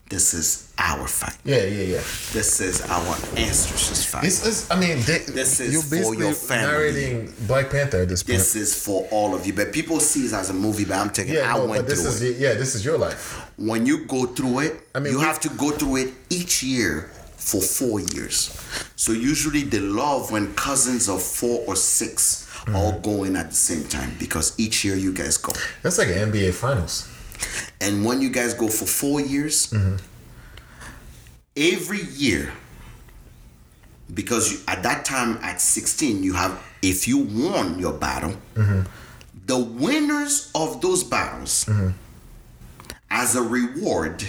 This 0.09 0.35
is 0.35 0.74
our 0.87 1.09
fight. 1.09 1.37
yeah, 1.45 1.65
yeah, 1.65 1.83
yeah. 1.95 2.03
This 2.37 2.61
is 2.61 2.83
our 2.83 3.15
ancestors' 3.37 4.05
fight. 4.05 4.25
It's, 4.25 4.47
it's 4.47 4.71
I 4.71 4.79
mean, 4.79 4.99
they, 5.09 5.19
This 5.41 5.59
is 5.61 5.73
you're 5.73 6.03
for 6.05 6.15
your 6.15 6.33
family. 6.35 6.67
narrating 6.67 7.35
Black 7.47 7.71
Panther 7.71 8.03
at 8.03 8.09
this 8.09 8.23
point. 8.23 8.39
this 8.39 8.55
is 8.55 8.85
for 8.85 9.09
all 9.11 9.35
of 9.35 9.47
you. 9.47 9.55
But 9.55 9.73
people 9.73 9.99
see 9.99 10.27
it 10.27 10.33
as 10.35 10.51
a 10.51 10.53
movie, 10.53 10.85
but 10.85 10.97
I'm 10.99 11.11
taking 11.11 11.35
yeah, 11.35 11.53
I 11.55 11.59
no, 11.59 11.67
went 11.67 11.83
but 11.83 11.89
this 11.89 12.03
through 12.03 12.11
is 12.11 12.23
it. 12.23 12.37
yeah, 12.37 12.55
this 12.55 12.75
is 12.75 12.85
your 12.85 12.99
life. 12.99 13.51
When 13.57 13.87
you 13.87 14.05
go 14.07 14.27
through 14.27 14.59
it, 14.61 14.73
I 14.95 15.01
mean, 15.01 15.13
you 15.15 15.19
we- 15.21 15.25
have 15.25 15.41
to 15.41 15.49
go 15.51 15.71
through 15.71 15.97
it 15.97 16.09
each 16.31 16.63
year 16.63 17.11
for 17.37 17.61
four 17.63 18.01
years. 18.01 18.51
So 18.97 19.13
usually 19.13 19.63
they 19.65 19.81
love 19.81 20.31
when 20.33 20.55
cousins 20.55 21.09
of 21.09 21.23
four 21.23 21.65
or 21.67 21.77
6 21.77 22.43
Mm-hmm. 22.65 22.77
all 22.77 22.99
go 23.01 23.25
in 23.25 23.37
at 23.37 23.51
the 23.51 23.55
same 23.55 23.85
time 23.89 24.17
because 24.19 24.59
each 24.59 24.87
year 24.87 24.97
you 24.97 25.13
guys 25.13 25.37
go. 25.37 25.53
That's 25.83 25.99
like 25.99 26.09
an 26.09 26.33
NBA 26.33 26.55
Finals. 26.55 27.07
And 27.79 28.07
when 28.07 28.23
you 28.23 28.31
guys 28.31 28.55
go 28.55 28.69
for 28.69 28.87
four 28.87 29.21
years, 29.21 29.67
Mm-hmm. 29.67 29.97
Every 31.57 32.03
year, 32.03 32.53
because 34.13 34.53
you, 34.53 34.59
at 34.69 34.83
that 34.83 35.05
time 35.05 35.39
at 35.43 35.61
16, 35.61 36.23
you 36.23 36.35
have, 36.35 36.61
if 36.83 37.09
you 37.09 37.19
won 37.19 37.79
your 37.79 37.93
battle, 37.93 38.35
Mm-hmm. 38.55 38.81
the 39.47 39.59
winners 39.59 40.51
of 40.55 40.81
those 40.81 41.03
battles, 41.05 41.65
Mm-hmm. 41.65 41.91
as 43.11 43.37
a 43.37 43.43
reward, 43.43 44.25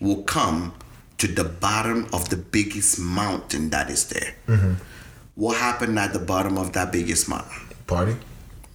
will 0.00 0.22
come 0.22 0.72
to 1.18 1.26
the 1.26 1.44
bottom 1.44 2.06
of 2.12 2.30
the 2.30 2.36
biggest 2.36 2.98
mountain 2.98 3.68
that 3.70 3.90
is 3.90 4.08
there. 4.08 4.34
Mm-hmm. 4.46 4.74
What 5.34 5.56
happened 5.58 5.98
at 5.98 6.12
the 6.12 6.18
bottom 6.18 6.56
of 6.58 6.72
that 6.72 6.92
biggest 6.92 7.28
mountain? 7.28 7.66
Party, 7.86 8.16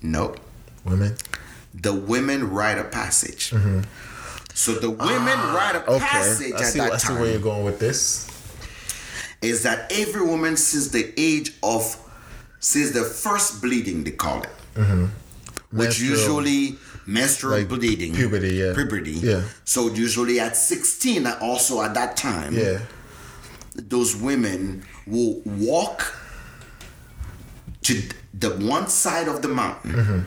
Nope 0.01 0.39
women. 0.83 1.15
the 1.73 1.93
women 1.93 2.51
rite 2.51 2.77
of 2.77 2.91
passage. 2.91 3.51
So 4.55 4.73
the 4.73 4.89
women 4.89 5.37
rite 5.59 5.75
of. 5.75 5.87
Okay, 5.87 5.99
passage 6.05 6.53
I 6.53 6.59
at 6.63 6.65
see, 6.65 6.79
that 6.79 6.91
I 6.93 6.97
see 6.97 7.13
where 7.13 7.29
you're 7.29 7.41
going 7.51 7.65
with 7.65 7.77
this. 7.79 8.25
is 9.41 9.61
that 9.63 9.91
every 9.91 10.21
woman 10.25 10.55
since 10.57 10.87
the 10.89 11.13
age 11.19 11.51
of 11.61 11.83
since 12.59 12.91
the 12.91 13.03
first 13.03 13.61
bleeding 13.61 14.03
they 14.05 14.11
call 14.11 14.41
it, 14.41 14.49
which 14.75 14.85
Mm-hmm. 14.87 15.77
Menstrual- 15.77 16.09
usually 16.09 16.75
menstrual 17.05 17.57
like 17.59 17.67
bleeding, 17.67 18.15
puberty, 18.15 18.55
yeah. 18.55 18.73
puberty. 18.73 19.11
Yeah. 19.11 19.41
So 19.65 19.89
usually 19.93 20.39
at 20.39 20.55
sixteen, 20.55 21.27
also 21.27 21.81
at 21.81 21.93
that 21.93 22.15
time, 22.17 22.55
Yeah, 22.55 22.79
those 23.75 24.15
women 24.15 24.83
will 25.05 25.41
walk 25.45 26.15
to 27.83 27.93
the 28.33 28.49
one 28.51 28.87
side 28.87 29.27
of 29.27 29.41
the 29.41 29.47
mountain. 29.49 29.91
Mm-hmm. 29.93 30.19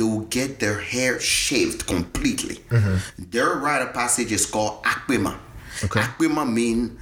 They 0.00 0.06
will 0.06 0.20
get 0.30 0.60
their 0.60 0.80
hair 0.80 1.20
shaved 1.20 1.86
completely. 1.86 2.54
Mm-hmm. 2.70 3.24
Their 3.30 3.50
rite 3.56 3.82
of 3.82 3.92
passage 3.92 4.32
is 4.32 4.46
called 4.46 4.82
Akbima. 4.82 5.36
Okay. 5.84 6.00
Akbima 6.00 6.50
mean 6.50 6.96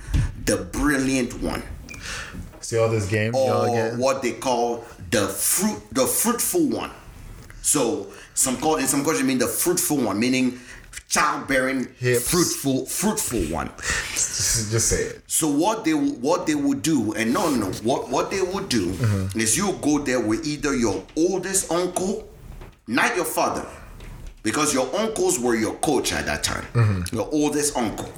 the 0.44 0.56
brilliant 0.56 1.40
one, 1.40 1.62
see 2.60 2.76
all 2.76 2.88
this 2.88 3.06
game 3.08 3.36
or 3.36 3.94
what 3.96 4.20
they 4.22 4.32
call 4.32 4.84
the 5.12 5.28
fruit, 5.28 5.80
the 5.92 6.06
fruitful 6.08 6.66
one. 6.68 6.90
So 7.62 8.08
some 8.34 8.56
call 8.56 8.76
in 8.76 8.88
some 8.88 9.04
culture 9.04 9.22
mean 9.22 9.38
the 9.38 9.46
fruitful 9.46 9.98
one, 9.98 10.18
meaning 10.18 10.58
childbearing, 11.08 11.86
Hips. 11.98 12.30
fruitful, 12.30 12.86
fruitful 12.86 13.40
one. 13.54 13.70
Just 14.12 14.88
say 14.88 15.02
it. 15.04 15.22
So 15.26 15.48
what 15.48 15.84
they 15.84 15.92
what 15.94 16.46
they 16.46 16.54
would 16.56 16.82
do, 16.82 17.14
and 17.14 17.32
no, 17.32 17.48
no, 17.50 17.68
no, 17.68 17.72
what 17.82 18.10
what 18.10 18.30
they 18.32 18.42
would 18.42 18.68
do 18.68 18.86
Mm-hmm. 18.90 19.38
is 19.40 19.56
you 19.56 19.72
go 19.82 19.98
there 20.00 20.20
with 20.20 20.46
either 20.46 20.74
your 20.76 21.02
oldest 21.16 21.70
uncle, 21.72 22.27
not 22.88 23.14
your 23.14 23.24
father, 23.24 23.64
because 24.42 24.74
your 24.74 24.92
uncles 24.96 25.38
were 25.38 25.54
your 25.54 25.76
coach 25.76 26.12
at 26.12 26.26
that 26.26 26.42
time. 26.42 26.64
Mm-hmm. 26.72 27.14
Your 27.16 27.28
oldest 27.30 27.76
uncle, 27.76 28.10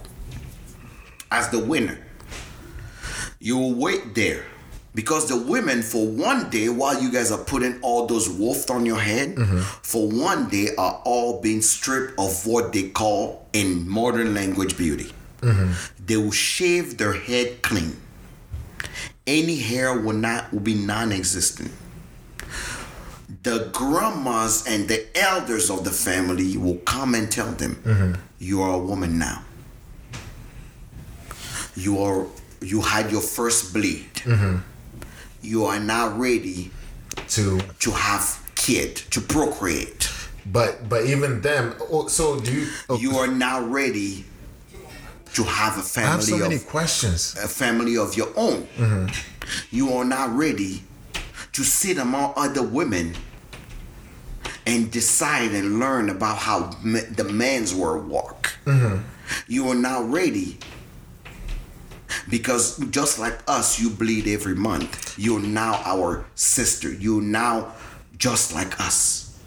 as 1.30 1.50
the 1.50 1.58
winner. 1.58 1.98
You 3.42 3.58
will 3.58 3.74
wait 3.74 4.14
there 4.14 4.44
Because 4.94 5.28
the 5.28 5.36
women, 5.36 5.82
for 5.82 6.06
one 6.06 6.50
day, 6.50 6.68
while 6.68 7.00
you 7.00 7.12
guys 7.12 7.30
are 7.30 7.38
putting 7.38 7.80
all 7.80 8.06
those 8.06 8.28
wolf 8.28 8.70
on 8.70 8.84
your 8.84 8.98
head, 8.98 9.38
for 9.82 10.08
one 10.08 10.48
day 10.48 10.68
are 10.76 11.00
all 11.04 11.40
being 11.40 11.62
stripped 11.62 12.18
of 12.18 12.44
what 12.46 12.72
they 12.72 12.88
call 12.90 13.46
in 13.52 13.88
modern 13.88 14.34
language 14.34 14.76
beauty. 14.76 15.12
They 16.04 16.16
will 16.16 16.32
shave 16.32 16.98
their 16.98 17.12
head 17.12 17.62
clean. 17.62 17.96
Any 19.26 19.56
hair 19.56 19.96
will 19.98 20.16
not 20.16 20.52
will 20.52 20.60
be 20.60 20.74
non-existent. 20.74 21.70
The 23.42 23.70
grandmas 23.72 24.66
and 24.66 24.86
the 24.88 25.06
elders 25.16 25.70
of 25.70 25.82
the 25.84 25.90
family 25.90 26.56
will 26.58 26.76
come 26.84 27.14
and 27.14 27.30
tell 27.30 27.52
them, 27.52 27.76
mm-hmm. 27.84 28.14
"You 28.38 28.60
are 28.62 28.74
a 28.74 28.78
woman 28.78 29.18
now. 29.18 29.42
You 31.76 32.02
are 32.02 32.26
you 32.60 32.82
had 32.82 33.10
your 33.10 33.22
first 33.22 33.72
bleed. 33.72 34.12
Mm-hmm. 34.24 34.56
You 35.42 35.64
are 35.64 35.80
now 35.80 36.08
ready 36.16 36.70
To 37.28 37.60
to 37.80 37.90
have 37.92 38.24
kid 38.54 38.96
to 39.10 39.20
procreate. 39.20 40.10
but 40.46 40.88
but 40.88 41.04
even 41.06 41.40
them. 41.40 41.74
oh, 41.90 42.08
So 42.08 42.40
do 42.40 42.52
you? 42.52 42.66
Oh. 42.88 42.98
You 42.98 43.16
are 43.18 43.26
now 43.28 43.60
ready 43.62 44.24
to 45.34 45.44
have 45.44 45.74
a 45.78 45.84
I 46.00 46.04
have 46.04 46.22
so 46.22 46.32
family 46.32 46.38
many 46.42 46.54
of 46.56 46.66
questions. 46.66 47.36
a 47.42 47.48
family 47.48 47.96
of 47.96 48.16
your 48.16 48.28
own. 48.36 48.66
Mm-hmm. 48.76 49.06
You 49.70 49.92
are 49.94 50.04
now 50.04 50.28
ready 50.28 50.82
to 51.52 51.62
sit 51.64 51.98
among 51.98 52.32
other 52.36 52.62
women 52.62 53.14
and 54.70 54.90
decide 54.90 55.50
and 55.50 55.80
learn 55.80 56.08
about 56.10 56.38
how 56.38 56.70
ma- 56.82 57.00
the 57.10 57.24
man's 57.24 57.74
world 57.74 58.08
work. 58.08 58.52
Mm-hmm. 58.64 59.02
You 59.48 59.68
are 59.68 59.74
now 59.74 60.02
ready 60.02 60.58
because 62.28 62.78
just 62.90 63.18
like 63.18 63.38
us, 63.48 63.80
you 63.80 63.90
bleed 63.90 64.28
every 64.28 64.54
month. 64.54 65.18
You're 65.18 65.40
now 65.40 65.82
our 65.84 66.24
sister. 66.36 66.92
You're 66.92 67.22
now 67.22 67.72
just 68.16 68.54
like 68.54 68.80
us. 68.80 69.38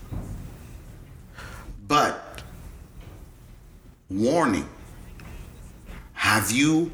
But 1.87 2.43
warning 4.09 4.67
have 6.13 6.51
you 6.51 6.91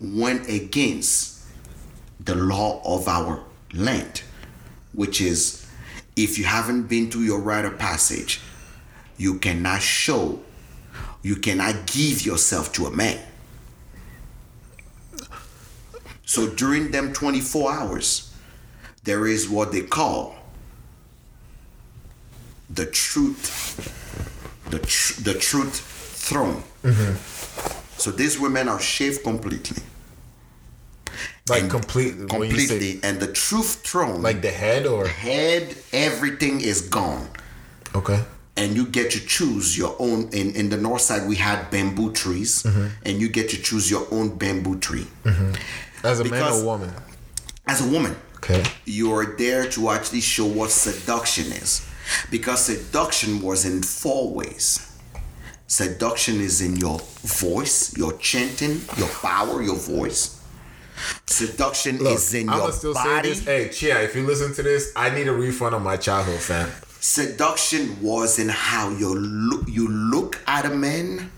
went 0.00 0.48
against 0.48 1.42
the 2.20 2.34
law 2.34 2.80
of 2.84 3.08
our 3.08 3.42
land 3.74 4.22
which 4.92 5.20
is 5.20 5.67
if 6.18 6.36
you 6.36 6.44
haven't 6.44 6.88
been 6.88 7.10
through 7.10 7.22
your 7.22 7.40
rite 7.40 7.64
of 7.64 7.78
passage 7.78 8.40
you 9.16 9.38
cannot 9.38 9.80
show 9.80 10.40
you 11.22 11.36
cannot 11.36 11.86
give 11.86 12.24
yourself 12.24 12.72
to 12.72 12.86
a 12.86 12.90
man. 12.90 13.18
So 16.24 16.48
during 16.48 16.90
them 16.90 17.12
24 17.12 17.72
hours 17.72 18.34
there 19.04 19.26
is 19.26 19.48
what 19.48 19.72
they 19.72 19.82
call 19.82 20.36
the 22.70 22.86
truth 22.86 23.94
the, 24.70 24.78
tr- 24.80 25.22
the 25.22 25.34
truth 25.34 25.80
throne. 25.80 26.62
Mm-hmm. 26.82 27.98
So 27.98 28.10
these 28.10 28.38
women 28.38 28.68
are 28.68 28.80
shaved 28.80 29.22
completely 29.22 29.82
Like 31.48 31.62
and 31.62 31.70
complete. 31.70 32.16
when 32.16 32.28
say- 32.28 32.36
completely. 32.38 33.00
And 33.02 33.20
the 33.20 33.32
truth 33.32 33.80
throne 33.84 34.22
like 34.22 34.42
the 34.42 34.50
head 34.50 34.86
or? 34.86 35.06
head 35.06 35.76
everything 35.92 36.60
is 36.60 36.80
gone. 36.82 37.28
Okay. 37.94 38.22
and 38.56 38.74
you 38.76 38.84
get 38.86 39.10
to 39.12 39.20
choose 39.24 39.78
your 39.78 39.94
own 40.00 40.28
in, 40.32 40.54
in 40.56 40.68
the 40.68 40.76
north 40.76 41.00
side 41.02 41.28
we 41.28 41.36
had 41.36 41.70
bamboo 41.70 42.12
trees. 42.12 42.62
Mm-hmm. 42.64 42.86
And 43.06 43.20
you 43.20 43.28
get 43.28 43.48
to 43.50 43.56
choose 43.62 43.88
your 43.90 44.06
own 44.10 44.36
bamboo 44.36 44.78
tree. 44.80 45.06
Mm-hmm. 45.24 45.52
As 46.04 46.20
a 46.20 46.24
man 46.24 46.52
or 46.52 46.64
woman. 46.64 46.90
as 47.66 47.80
a 47.86 47.88
woman 47.90 48.14
Okay. 48.36 48.62
you're 48.84 49.36
there 49.36 49.68
to 49.70 49.90
actually 49.90 50.20
show 50.20 50.46
what 50.46 50.70
seduction 50.70 51.46
is. 51.52 51.86
Because 52.30 52.64
seduction 52.64 53.42
was 53.42 53.64
in 53.64 53.82
four 53.82 54.32
ways. 54.32 54.84
Seduction 55.66 56.40
is 56.40 56.60
in 56.60 56.76
your 56.76 56.98
voice 57.22 57.96
your 57.96 58.12
chanting 58.18 58.80
your 58.96 59.08
power 59.08 59.60
your 59.62 59.76
voice 59.76 60.37
seduction 61.26 61.98
Look, 61.98 62.14
is 62.14 62.34
in 62.34 62.48
I'ma 62.48 62.64
your 62.64 62.72
still 62.72 62.94
say 62.94 63.04
body 63.04 63.28
this. 63.30 63.44
Hey, 63.44 63.68
Chia, 63.70 64.02
if 64.02 64.14
you 64.16 64.26
listen 64.26 64.52
to 64.54 64.62
this, 64.62 64.92
I 64.96 65.10
need 65.10 65.28
a 65.28 65.32
refund 65.32 65.74
on 65.74 65.82
my 65.82 65.96
childhood, 65.96 66.40
fam. 66.40 66.70
seduction 67.00 68.00
was 68.02 68.38
in 68.38 68.48
how 68.48 68.90
you 68.90 69.14
look 69.14 69.64
you 69.68 69.88
look 69.88 70.40
at 70.46 70.64
a 70.66 70.70
man 70.70 71.30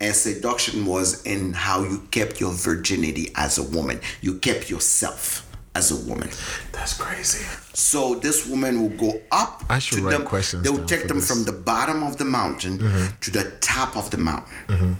and 0.00 0.14
seduction 0.14 0.86
was 0.86 1.22
in 1.24 1.52
how 1.52 1.82
you 1.82 1.98
kept 2.12 2.40
your 2.40 2.52
virginity 2.52 3.30
as 3.34 3.58
a 3.58 3.62
woman 3.76 4.00
you 4.20 4.38
kept 4.38 4.70
yourself 4.70 5.44
as 5.74 5.90
a 5.90 5.96
woman 6.08 6.28
That's 6.72 6.94
crazy. 6.96 7.44
so 7.74 8.14
this 8.14 8.46
woman 8.46 8.80
will 8.80 8.96
go 8.96 9.20
up 9.32 9.64
I 9.68 9.78
should 9.80 9.98
to 9.98 10.04
write 10.04 10.12
them 10.18 10.24
questions 10.26 10.62
they 10.64 10.70
will 10.70 10.86
take 10.86 11.08
them 11.08 11.18
this. 11.18 11.28
Mm-hmm. 11.30 11.42
from 11.44 11.54
the 11.54 11.60
bottom 11.60 12.02
of 12.04 12.16
the 12.16 12.24
mountain 12.24 12.78
to 13.20 13.30
the 13.32 13.44
top 13.60 13.96
of 13.96 14.10
the 14.10 14.18
mountain 14.18 14.96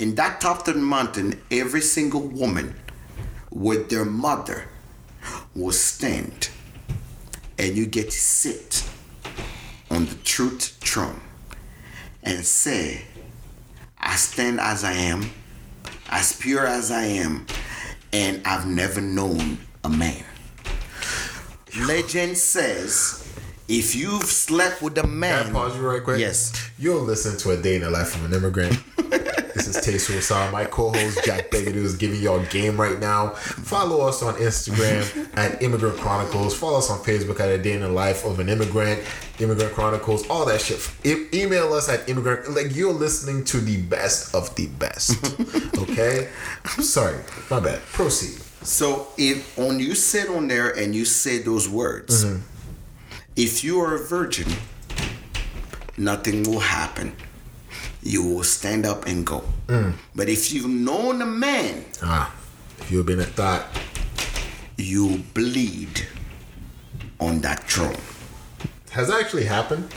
in 0.00 0.14
that 0.16 0.40
top 0.40 0.58
of 0.58 0.74
the 0.74 0.74
mountain 0.74 1.40
every 1.52 1.80
single 1.80 2.22
woman 2.42 2.74
with 3.50 3.90
their 3.90 4.04
mother 4.04 4.68
will 5.54 5.72
stand 5.72 6.50
and 7.58 7.76
you 7.76 7.86
get 7.86 8.06
to 8.06 8.18
sit 8.18 8.88
on 9.90 10.06
the 10.06 10.14
truth 10.24 10.78
throne 10.80 11.20
and 12.22 12.44
say, 12.44 13.04
I 13.98 14.16
stand 14.16 14.60
as 14.60 14.82
I 14.84 14.92
am, 14.92 15.30
as 16.08 16.32
pure 16.32 16.66
as 16.66 16.90
I 16.90 17.04
am, 17.04 17.46
and 18.12 18.40
I've 18.46 18.66
never 18.66 19.00
known 19.00 19.58
a 19.84 19.88
man. 19.88 20.24
Legend 21.86 22.36
says, 22.36 23.26
if 23.68 23.94
you've 23.94 24.24
slept 24.24 24.82
with 24.82 24.98
a 24.98 25.02
Can 25.02 25.20
man, 25.20 25.46
I 25.48 25.52
pause 25.52 25.76
you 25.76 25.86
right 25.86 26.02
quick? 26.02 26.18
Yes. 26.18 26.52
You'll 26.78 27.02
listen 27.02 27.36
to 27.38 27.50
a 27.50 27.56
day 27.60 27.76
in 27.76 27.82
the 27.82 27.90
life 27.90 28.14
of 28.16 28.24
an 28.24 28.34
immigrant. 28.34 28.78
this 29.66 29.76
is 29.76 29.84
Tasteful 29.84 30.20
Sound. 30.22 30.52
My 30.52 30.64
co-host 30.64 31.22
Jack 31.24 31.50
Beggett 31.50 31.76
is 31.76 31.96
giving 31.96 32.22
y'all 32.22 32.42
game 32.46 32.80
right 32.80 32.98
now. 32.98 33.30
Follow 33.30 34.06
us 34.06 34.22
on 34.22 34.34
Instagram 34.34 35.28
at 35.36 35.62
Immigrant 35.62 35.98
Chronicles. 35.98 36.56
Follow 36.56 36.78
us 36.78 36.90
on 36.90 36.98
Facebook 37.00 37.40
at 37.40 37.50
A 37.50 37.58
Day 37.58 37.74
in 37.74 37.80
the 37.80 37.88
Life 37.88 38.24
of 38.24 38.40
an 38.40 38.48
Immigrant, 38.48 39.02
Immigrant 39.38 39.74
Chronicles, 39.74 40.26
all 40.30 40.46
that 40.46 40.62
shit. 40.62 40.90
E- 41.04 41.26
email 41.34 41.74
us 41.74 41.90
at 41.90 42.08
immigrant. 42.08 42.50
Like 42.54 42.74
you're 42.74 42.92
listening 42.92 43.44
to 43.44 43.58
the 43.58 43.82
best 43.82 44.34
of 44.34 44.54
the 44.56 44.66
best. 44.66 45.16
Okay. 45.80 46.28
I'm 46.64 46.84
sorry. 46.84 47.18
My 47.50 47.58
bad. 47.58 47.80
Proceed. 47.80 48.40
So 48.62 49.08
if 49.16 49.58
when 49.58 49.80
you 49.80 49.94
sit 49.94 50.28
on 50.28 50.46
there 50.46 50.70
and 50.70 50.94
you 50.94 51.04
say 51.04 51.38
those 51.38 51.68
words, 51.68 52.24
mm-hmm. 52.24 52.42
if 53.34 53.64
you 53.64 53.80
are 53.80 53.96
a 53.96 53.98
virgin, 53.98 54.46
nothing 55.96 56.44
will 56.44 56.60
happen. 56.60 57.16
You 58.02 58.22
will 58.24 58.44
stand 58.44 58.86
up 58.86 59.06
and 59.06 59.26
go. 59.26 59.44
But 60.14 60.28
if 60.28 60.52
you've 60.52 60.68
known 60.70 61.20
a 61.22 61.26
man, 61.26 61.84
Ah, 62.02 62.34
if 62.78 62.90
you've 62.90 63.06
been 63.06 63.20
a 63.20 63.24
thought. 63.24 63.66
you 64.76 65.22
bleed 65.34 66.06
on 67.20 67.40
that 67.42 67.68
throne. 67.70 67.96
Has 68.90 69.08
that 69.08 69.20
actually 69.20 69.44
happened? 69.44 69.92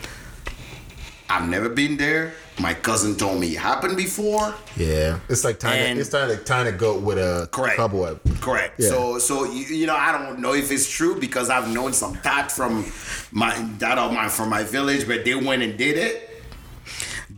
I've 1.30 1.48
never 1.48 1.70
been 1.70 1.96
there. 1.98 2.34
My 2.60 2.74
cousin 2.76 3.16
told 3.16 3.40
me 3.40 3.56
it 3.56 3.60
happened 3.60 3.96
before. 3.98 4.54
Yeah. 4.76 5.20
It's 5.30 5.44
like 5.46 5.58
tying. 5.58 5.92
And- 5.92 6.00
it's 6.00 6.10
tying 6.10 6.30
a 6.32 6.36
tying 6.36 6.68
a 6.68 6.72
goat 6.78 7.02
with 7.02 7.18
a 7.18 7.48
Correct. 7.52 7.78
cobweb. 7.78 8.20
Correct. 8.42 8.80
Yeah. 8.80 8.90
So, 8.90 9.18
so 9.20 9.46
you, 9.46 9.64
you 9.78 9.88
know, 9.88 9.96
I 9.96 10.12
don't 10.12 10.40
know 10.40 10.54
if 10.54 10.70
it's 10.72 10.88
true 10.88 11.20
because 11.20 11.50
I've 11.50 11.74
known 11.74 11.94
some 11.94 12.20
that 12.24 12.52
from 12.52 12.86
my 13.32 13.56
that 13.80 13.98
of 13.98 14.12
my 14.12 14.28
from 14.28 14.50
my 14.50 14.64
village, 14.64 15.08
but 15.08 15.24
they 15.26 15.34
went 15.34 15.64
and 15.64 15.78
did 15.78 15.98
it. 15.98 16.44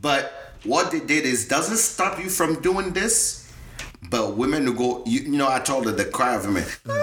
But 0.02 0.45
what 0.66 0.92
they 0.92 1.00
did 1.00 1.26
is 1.26 1.48
doesn't 1.48 1.78
stop 1.78 2.20
you 2.20 2.30
from 2.30 2.62
doing 2.62 2.92
this. 2.94 3.42
But 4.10 4.38
women 4.38 4.66
who 4.68 4.74
go, 4.76 5.04
you, 5.06 5.22
you 5.22 5.38
know, 5.38 5.48
I 5.50 5.60
told 5.60 5.86
her 5.86 5.92
the 5.92 6.06
cry 6.06 6.36
of 6.36 6.46
women 6.46 6.64
Yeah, 6.86 6.96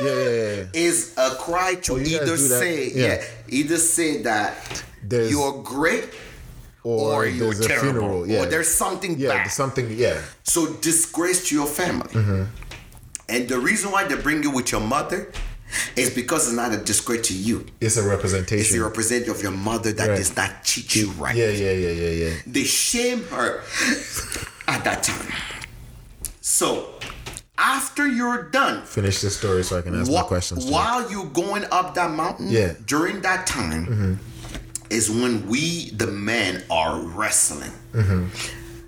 yeah, 0.00 0.12
yeah. 0.12 0.54
yeah. 0.56 0.64
is 0.72 1.12
a 1.16 1.30
cry 1.30 1.74
to 1.86 1.94
Oh, 1.94 1.98
either 1.98 2.36
say, 2.36 2.90
Yeah. 2.90 3.06
yeah. 3.06 3.24
either 3.48 3.76
say 3.76 4.22
that 4.22 4.84
There's- 5.02 5.30
you're 5.32 5.62
great 5.64 6.04
Or, 6.84 7.14
or, 7.14 7.26
you're 7.26 7.52
there's 7.54 7.60
a 7.64 7.68
terrible, 7.68 7.90
funeral. 8.00 8.28
Yeah. 8.28 8.40
or 8.42 8.46
there's 8.46 8.68
something 8.72 9.18
yeah, 9.18 9.30
bad. 9.30 9.50
something. 9.50 9.90
Yeah. 9.98 10.20
So 10.44 10.66
disgrace 10.74 11.48
to 11.48 11.54
your 11.56 11.66
family. 11.66 12.12
Mm-hmm. 12.12 12.42
And 13.30 13.48
the 13.48 13.58
reason 13.58 13.90
why 13.90 14.04
they 14.04 14.16
bring 14.16 14.42
you 14.42 14.50
with 14.50 14.70
your 14.70 14.82
mother 14.82 15.32
is 15.96 16.10
because 16.14 16.46
it's 16.46 16.56
not 16.56 16.72
a 16.72 16.78
disgrace 16.78 17.28
to 17.28 17.34
you. 17.34 17.66
It's 17.80 17.96
a 17.96 18.02
representation. 18.02 18.60
It's 18.60 18.72
representation. 18.72 18.78
the 18.78 18.84
representative 18.84 19.36
of 19.36 19.42
your 19.42 19.52
mother 19.52 19.92
that 19.92 20.08
Right. 20.08 20.16
does 20.16 20.34
not 20.36 20.64
treat 20.64 20.94
you 20.96 21.10
right. 21.12 21.36
yeah, 21.36 21.48
yeah, 21.48 21.72
yeah, 21.72 21.90
yeah, 21.90 22.10
yeah. 22.28 22.34
They 22.46 22.64
shame 22.64 23.24
her 23.28 23.62
at 24.68 24.82
that 24.84 25.02
time. 25.02 25.32
So 26.40 26.88
after 27.58 28.06
you're 28.06 28.44
done, 28.50 28.84
Finish 28.84 29.20
the 29.20 29.30
story 29.30 29.62
so 29.64 29.78
I 29.78 29.82
can 29.82 29.98
ask 30.00 30.10
my 30.10 30.22
questions. 30.22 30.66
you. 30.66 30.72
while 30.72 31.10
you 31.10 31.24
going 31.32 31.64
up 31.70 31.94
that 31.94 32.10
mountain, 32.10 32.48
Yeah. 32.50 32.68
Mm-hmm. 32.70 32.84
during 32.84 33.20
that 33.22 33.46
time 33.46 34.18
is 34.90 35.10
when 35.10 35.46
we 35.48 35.90
the 35.90 36.06
men 36.08 36.62
are 36.70 37.00
wrestling. 37.00 37.72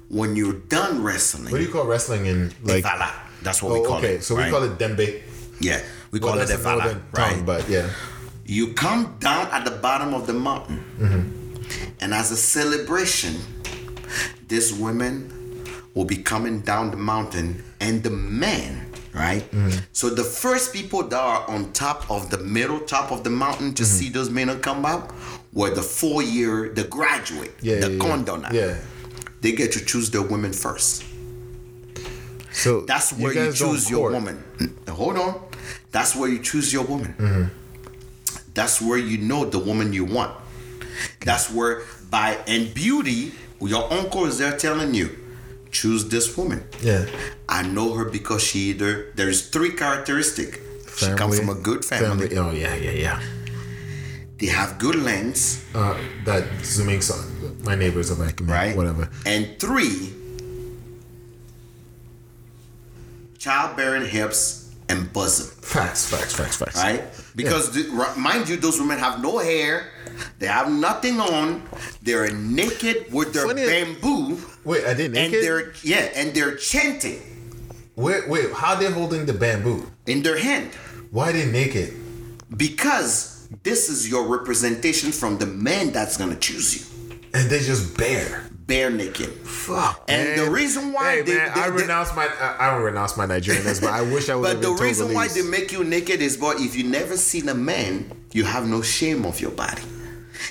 When 0.09 0.37
you're 0.37 0.53
done 0.69 1.03
wrestling, 1.03 1.45
Mm-hmm. 1.47 1.53
What 1.53 1.59
do 1.59 1.65
you 1.65 1.73
call 1.73 1.87
wrestling 1.87 2.27
in 2.27 2.53
like? 2.63 2.83
Vala. 2.85 3.13
That's 3.43 3.63
what 3.63 3.73
we 3.75 3.81
Oh, 3.81 3.85
call 3.85 3.99
okay. 3.99 4.07
it. 4.07 4.11
Okay, 4.17 4.21
so 4.23 4.35
we 4.37 4.51
call 4.51 4.63
it 4.65 4.79
dembe. 4.79 5.23
Yeah. 5.61 5.81
We 6.11 6.21
call 6.21 6.39
it 6.39 6.47
the 6.47 6.59
northern 6.59 7.03
right? 7.13 7.35
tongue, 7.35 7.45
but 7.45 7.69
yeah. 7.69 7.91
You 8.45 8.75
come 8.75 9.17
down 9.19 9.49
at 9.49 9.65
the 9.65 9.73
bottom 9.73 10.15
of 10.15 10.27
the 10.27 10.33
mountain, 10.33 10.85
mm-hmm. 10.99 11.93
and 12.01 12.15
as 12.15 12.31
a 12.31 12.37
celebration, 12.37 13.35
these 14.47 14.73
women 14.73 15.65
will 15.95 16.05
be 16.05 16.17
coming 16.17 16.61
down 16.61 16.91
the 16.91 16.97
mountain, 16.97 17.65
and 17.81 18.03
the 18.05 18.11
men, 18.11 18.93
right? 19.13 19.51
Mm-hmm. 19.51 19.79
So 19.93 20.11
the 20.11 20.23
first 20.23 20.73
people 20.73 21.03
that 21.03 21.19
are 21.19 21.49
on 21.51 21.73
top 21.73 22.09
of 22.11 22.31
the 22.31 22.39
middle 22.39 22.81
top 22.81 23.11
of 23.11 23.25
the 23.25 23.31
mountain 23.31 23.75
to 23.75 23.83
mm-hmm. 23.83 23.99
see 23.99 24.09
those 24.11 24.31
men 24.31 24.61
come 24.61 24.87
out 24.87 25.13
were 25.53 25.71
the 25.71 25.83
four 25.83 26.23
year, 26.23 26.69
the 26.69 26.85
graduate, 26.85 27.55
Yeah, 27.63 27.81
the 27.81 27.93
yeah, 27.93 27.97
yeah. 27.97 27.99
condona. 27.99 28.53
Yeah. 28.53 28.79
They 29.41 29.53
get 29.53 29.73
to 29.73 29.85
choose 29.85 30.11
their 30.11 30.23
women 30.23 30.53
first. 30.53 31.05
So 32.53 32.83
That's 32.83 33.13
where 33.13 33.33
you, 33.33 33.45
don't 33.45 33.55
choose 33.55 33.91
your 33.91 34.13
woman. 34.13 34.43
Hold 34.89 35.17
on. 35.17 35.43
That's 35.97 36.15
where 36.15 36.29
you 36.29 36.41
choose 36.41 36.75
your 36.75 36.85
woman. 36.85 37.15
Mm-hmm. 37.17 37.45
That's 38.53 38.83
where 38.83 38.99
you 38.99 39.17
know 39.17 39.47
the 39.47 39.59
woman 39.59 39.95
you 39.95 40.05
want. 40.05 40.37
That's 41.25 41.51
where 41.51 41.85
by 42.11 42.37
and 42.47 42.75
beauty, 42.75 43.33
your 43.63 43.91
uncle 43.91 44.27
is 44.27 44.37
there 44.37 44.55
telling 44.59 44.93
you, 44.93 45.09
choose 45.71 46.11
this 46.11 46.37
woman. 46.37 46.65
Yeah. 46.83 47.07
I 47.49 47.63
know 47.63 47.95
her 47.95 48.05
because 48.05 48.43
she 48.45 48.59
either 48.73 49.11
there's 49.15 49.49
three 49.49 49.71
characteristics. 49.73 50.59
She 50.99 51.09
comes 51.15 51.39
from 51.39 51.49
a 51.49 51.55
good 51.55 51.83
family. 51.83 52.29
family. 52.29 52.37
Oh 52.37 52.51
yeah, 52.51 52.75
yeah, 52.75 52.91
yeah. 52.91 53.23
They 54.37 54.49
have 54.49 54.77
good 54.77 54.97
lens, 54.97 55.65
Uh, 55.75 55.97
that 56.27 56.45
zooming 56.63 57.01
song. 57.01 57.25
My 57.65 57.75
neighbors 57.75 58.11
are 58.11 58.21
like, 58.23 58.39
right? 58.43 58.77
Whatever. 58.77 59.09
And 59.25 59.59
three, 59.59 60.13
childbearing 63.39 64.05
hips 64.05 64.66
and 64.89 65.13
bosom. 65.13 65.47
Facts, 65.63 66.09
facts, 66.09 66.35
facts, 66.35 66.57
facts. 66.57 66.77
right? 66.77 67.03
Because 67.35 67.71
the, 67.73 67.85
mind 68.17 68.49
you, 68.49 68.57
those 68.57 68.79
women 68.81 68.99
have 68.99 69.21
no 69.23 69.39
hair, 69.39 69.89
they 70.39 70.47
have 70.47 70.71
nothing 70.71 71.21
on, 71.21 71.63
they're 72.03 72.31
naked 72.33 73.13
with 73.13 73.33
their 73.33 73.47
Funny- 73.47 73.67
bamboo, 73.67 74.39
Wait, 74.65 74.85
I 74.87 74.95
didn't 74.95 75.17
and 75.17 75.33
they're 75.33 75.73
yeah, 75.83 76.09
and 76.17 76.35
they're 76.35 76.57
chanting 76.57 77.21
Wait, 77.95 78.29
wait. 78.29 78.53
How 78.53 78.75
are 78.75 78.81
they 78.81 78.91
holding 78.91 79.25
the 79.27 79.33
bamboo? 79.33 79.91
in 80.07 80.23
their 80.23 80.39
hand 80.39 80.73
Why 81.11 81.33
they 81.33 81.47
naked? 81.51 81.95
because 82.57 83.49
this 83.63 83.89
is 83.89 84.09
your 84.09 84.27
representation 84.27 85.13
from 85.13 85.39
the 85.39 85.47
man 85.47 85.93
that's 85.93 86.17
gonna 86.17 86.37
choose 86.37 86.75
you, 86.77 87.19
And 87.35 87.49
they 87.51 87.61
just 87.61 87.97
bare. 87.97 88.49
Bare 88.67 88.91
naked. 88.91 89.29
Fuck. 89.29 90.05
And 90.09 90.29
man. 90.29 90.45
the 90.45 90.51
reason 90.51 90.93
why 90.93 91.17
hey, 91.17 91.23
they- 91.23 91.35
man, 91.37 91.53
they- 91.55 91.61
I 91.61 91.71
they- 91.71 91.83
renounce 91.83 92.15
my. 92.15 92.27
I, 92.27 92.69
I 92.69 92.71
don't 92.73 92.83
renounce 92.83 93.17
my 93.17 93.27
Nigerianness, 93.27 93.81
but 93.81 93.91
I 93.91 94.03
wish 94.03 94.29
I 94.29 94.35
would. 94.37 94.43
But 94.43 94.63
the 94.63 94.73
reason 94.73 95.15
why 95.15 95.29
they 95.29 95.43
make 95.43 95.73
you 95.73 95.85
naked 95.85 96.21
is, 96.21 96.37
but 96.37 96.61
if 96.61 96.77
you 96.77 96.85
never 96.85 97.17
seen 97.17 97.49
a 97.49 97.55
man, 97.55 98.11
you 98.33 98.45
have 98.45 98.69
no 98.69 98.83
shame 98.83 99.25
of 99.25 99.41
your 99.41 99.53
body. 99.53 99.83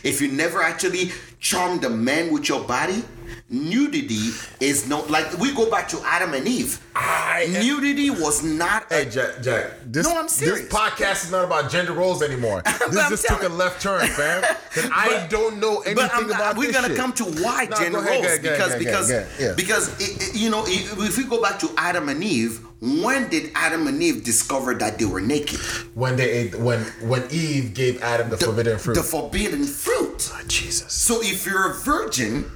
If 0.03 0.21
you 0.21 0.29
never 0.31 0.61
actually 0.61 1.11
charmed 1.39 1.83
a 1.83 1.89
man 1.89 2.31
with 2.33 2.49
your 2.49 2.63
body, 2.63 3.03
nudity 3.49 4.29
is 4.59 4.87
not 4.87 5.09
like 5.09 5.37
we 5.37 5.53
go 5.53 5.69
back 5.69 5.87
to 5.89 6.01
Adam 6.05 6.33
and 6.33 6.47
Eve. 6.47 6.81
I, 6.95 7.47
Nudity 7.61 8.09
was 8.09 8.41
not 8.43 8.89
a 8.91 8.95
Hey 9.03 9.09
Jack, 9.09 9.41
Jack. 9.41 9.71
This, 9.85 10.07
No, 10.07 10.17
I'm 10.17 10.27
serious. 10.29 10.61
This 10.61 10.69
podcast 10.73 11.25
is 11.25 11.31
not 11.31 11.43
about 11.45 11.69
gender 11.69 11.93
roles 11.93 12.23
anymore. 12.23 12.63
But 12.79 12.91
this 12.91 13.09
just 13.09 13.27
took 13.27 13.43
a 13.43 13.49
left 13.49 13.81
turn, 13.81 14.07
fam. 14.07 14.43
'Cause 14.73 14.89
I 14.93 15.27
don't 15.29 15.59
know 15.59 15.77
anything 15.81 15.95
But 15.95 16.11
I'm, 16.13 16.29
about 16.31 16.57
we're 16.57 16.71
gonna 16.71 16.87
shit. 16.89 16.97
come 16.97 17.13
to 17.13 17.23
why 17.25 17.67
No, 17.69 17.77
gender 17.77 17.99
ahead, 17.99 18.23
roles 18.25 18.39
because 18.39 18.67
ahead, 18.69 18.79
because 18.79 19.09
ahead, 19.11 19.27
yeah. 19.39 19.53
because 19.55 19.89
it, 20.01 20.29
it- 20.29 20.35
you 20.35 20.49
know 20.49 20.63
if 20.67 20.97
if 20.99 21.17
we 21.17 21.23
go 21.25 21.41
back 21.41 21.59
to 21.59 21.69
Adam 21.77 22.09
and 22.09 22.23
Eve, 22.23 22.59
when 22.81 23.29
did 23.29 23.51
Adam 23.55 23.87
and 23.87 24.01
Eve 24.01 24.23
discover 24.23 24.73
that 24.75 24.97
they 24.99 25.05
were 25.05 25.21
naked? 25.21 25.59
when 25.93 26.15
they 26.17 26.29
ate, 26.29 26.55
when 26.59 26.79
when 27.01 27.23
Eve 27.31 27.73
gave 27.73 28.01
Adam 28.01 28.29
the, 28.29 28.37
forbidden 28.37 28.77
fruit. 28.79 28.95
The 28.95 29.03
forbidden 29.03 29.65
fruit. 29.65 30.29
Oh, 30.33 30.41
Jesus. 30.47 30.91
So 30.93 31.21
if 31.21 31.45
you're 31.45 31.71
a 31.71 31.73
virgin 31.75 32.49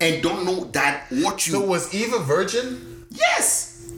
and 0.00 0.22
don't 0.22 0.44
know 0.44 0.64
that 0.72 1.06
what 1.10 1.46
you 1.46 1.52
So 1.54 1.60
was 1.64 1.92
Eve 1.94 2.12
a 2.12 2.18
virgin? 2.20 3.06
yes, 3.10 3.88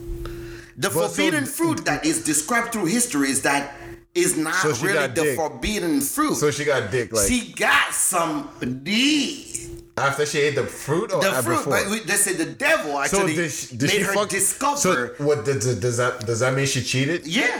the 0.77 0.89
But 0.89 0.93
so- 0.93 1.07
forbidden 1.09 1.45
fruit 1.45 1.85
that 1.85 2.05
is 2.05 2.23
described 2.23 2.71
through 2.73 2.85
history 2.85 3.29
is 3.31 3.41
that 3.41 3.75
is 4.15 4.35
not 4.37 4.55
So 4.55 4.69
really 4.85 5.07
the 5.07 5.21
dick. 5.23 5.35
forbidden 5.35 6.01
fruit. 6.01 6.35
So 6.35 6.49
she 6.51 6.65
got 6.65 6.89
dick 6.91 7.13
like 7.13 7.27
she 7.27 7.53
got 7.53 7.93
some 7.93 8.49
D. 8.83 9.67
after 9.97 10.25
she 10.25 10.39
ate 10.39 10.55
the 10.55 10.65
fruit 10.65 11.11
or 11.13 11.21
The 11.21 11.31
fruit, 11.43 11.57
before? 11.57 11.73
but 11.73 11.89
we- 11.91 11.99
they 11.99 12.15
say 12.15 12.33
the 12.33 12.45
devil 12.45 12.91
so 12.93 12.99
actually 13.01 13.35
did 13.35 13.51
she, 13.51 13.75
did 13.75 13.89
made 13.89 14.01
her 14.03 14.13
fuck, 14.13 14.29
discover. 14.29 14.77
So 14.77 15.23
what 15.25 15.45
does, 15.45 15.75
does 15.75 15.97
that 15.97 16.25
does 16.25 16.39
that 16.39 16.53
mean 16.55 16.65
she 16.65 16.81
cheated? 16.83 17.27
yeah, 17.27 17.59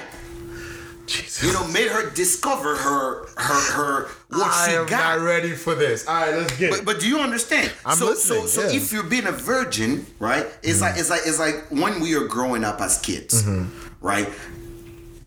Jesus. 1.10 1.44
you 1.44 1.54
know, 1.54 1.68
made 1.68 1.88
her 1.90 2.10
discover 2.12 2.76
her 2.76 3.28
her 3.38 3.72
her 3.74 4.08
what 4.30 4.48
I 4.52 4.68
she 4.70 4.76
am 4.76 4.86
got. 4.88 5.18
not 5.20 5.26
ready 5.26 5.52
for 5.54 5.76
this. 5.76 6.08
All 6.08 6.16
right, 6.16 6.36
let's 6.36 6.58
get 6.58 6.70
But, 6.72 6.80
it. 6.80 6.86
but 6.86 7.00
do 7.00 7.08
you 7.08 7.20
understand? 7.20 7.72
I'm 7.86 7.98
so, 7.98 8.06
listening, 8.06 8.48
So, 8.48 8.62
so 8.62 8.76
if 8.76 8.92
you're 8.94 9.04
being 9.04 9.28
a 9.28 9.32
virgin, 9.32 10.06
right? 10.20 10.46
It's 10.64 10.82
like 10.82 10.98
it's 10.98 11.10
like 11.10 11.22
it's 11.26 11.40
like 11.40 11.66
when 11.70 12.00
we 12.00 12.16
are 12.16 12.28
growing 12.28 12.64
up 12.64 12.80
as 12.82 12.98
kids, 13.00 13.44
Mm-hmm. 13.44 13.66
right? 14.06 14.30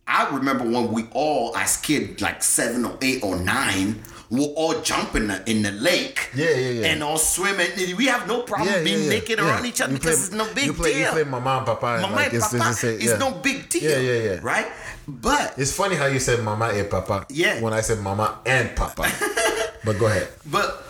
I 0.07 0.29
remember 0.35 0.65
when 0.65 0.93
we 0.93 1.05
all, 1.13 1.57
as 1.57 1.77
kids, 1.79 2.21
like 2.21 2.43
seven 2.43 2.85
or 2.85 2.99
eight 3.01 3.23
or 3.23 3.37
nine, 3.37 4.03
we'll 4.33 4.55
all 4.55 4.81
jump 4.81 5.15
in 5.15 5.29
the 5.29 5.39
in 5.49 5.63
the 5.63 5.71
lake, 5.71 6.31
Yeah, 6.35 6.51
yeah, 6.51 6.69
yeah. 6.81 6.87
and 6.89 7.03
all 7.03 7.19
swimming. 7.19 7.69
We 7.97 8.07
have 8.07 8.27
no 8.27 8.43
problem 8.43 8.83
being 8.83 9.09
naked 9.09 9.39
around 9.39 9.67
each 9.67 9.81
other 9.81 9.93
You 9.93 9.99
because 9.99 10.29
play- 10.31 10.39
it's 10.39 10.49
no 10.49 10.55
big 10.55 10.67
you 10.67 10.73
play, 10.73 10.95
deal. 10.95 11.07
You 11.07 11.23
play 11.23 11.25
mama 11.25 11.59
and 11.59 11.67
papa. 11.67 11.87
and 11.87 12.03
Mama 12.03 12.17
like, 12.17 12.33
and 12.33 12.37
it's, 12.39 12.49
papa, 12.53 12.71
it's, 12.71 12.85
it's, 12.85 13.05
it's 13.05 13.13
yeah. 13.13 13.19
no 13.19 13.31
big 13.33 13.69
deal. 13.69 13.91
Yeah, 13.91 13.99
yeah, 13.99 14.23
yeah. 14.33 14.41
Right? 14.43 14.67
But 15.07 15.55
It's 15.59 15.75
funny 15.77 15.97
how 15.97 16.07
you 16.07 16.19
said 16.19 16.43
mama 16.43 16.69
and 16.69 16.89
papa. 16.89 17.27
Yeah. 17.29 17.61
When 17.61 17.73
I 17.73 17.83
said 17.83 17.99
mama 18.01 18.39
and 18.47 18.75
papa. 18.75 19.05
but 19.85 19.99
go 19.99 20.07
ahead. 20.07 20.29
But 20.47 20.83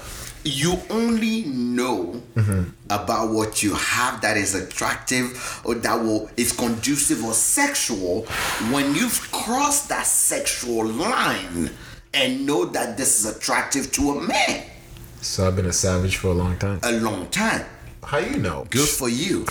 you 0.45 0.77
only 0.91 1.45
know 1.45 2.21
mm-hmm. 2.35 2.71
about 2.91 3.33
what 3.33 3.63
you 3.63 3.75
have 3.75 4.21
that 4.23 4.37
is 4.37 4.55
attractive 4.55 5.61
or 5.65 5.75
that 5.77 5.95
will 6.03 6.29
is 6.37 6.53
conducive 6.53 7.25
or 7.25 7.33
sexual 7.33 8.23
when 8.71 8.95
you've 8.95 9.31
crossed 9.31 9.89
that 9.89 10.05
sexual 10.07 10.85
line 10.87 11.71
and 12.15 12.47
know 12.47 12.65
that 12.67 12.97
this 12.97 13.19
is 13.25 13.37
attractive 13.37 13.91
to 13.93 14.11
a 14.13 14.21
man 14.21 14.65
So 15.21 15.47
I've 15.47 15.57
been 15.57 15.67
a 15.67 15.73
savage 15.73 16.17
for 16.17 16.29
a 16.29 16.35
long 16.35 16.59
time. 16.59 16.81
a 16.83 16.93
long 16.93 17.29
time. 17.31 17.65
How 18.05 18.19
you 18.19 18.39
know? 18.39 18.67
Good 18.71 18.89
for 18.89 19.09
you. 19.09 19.47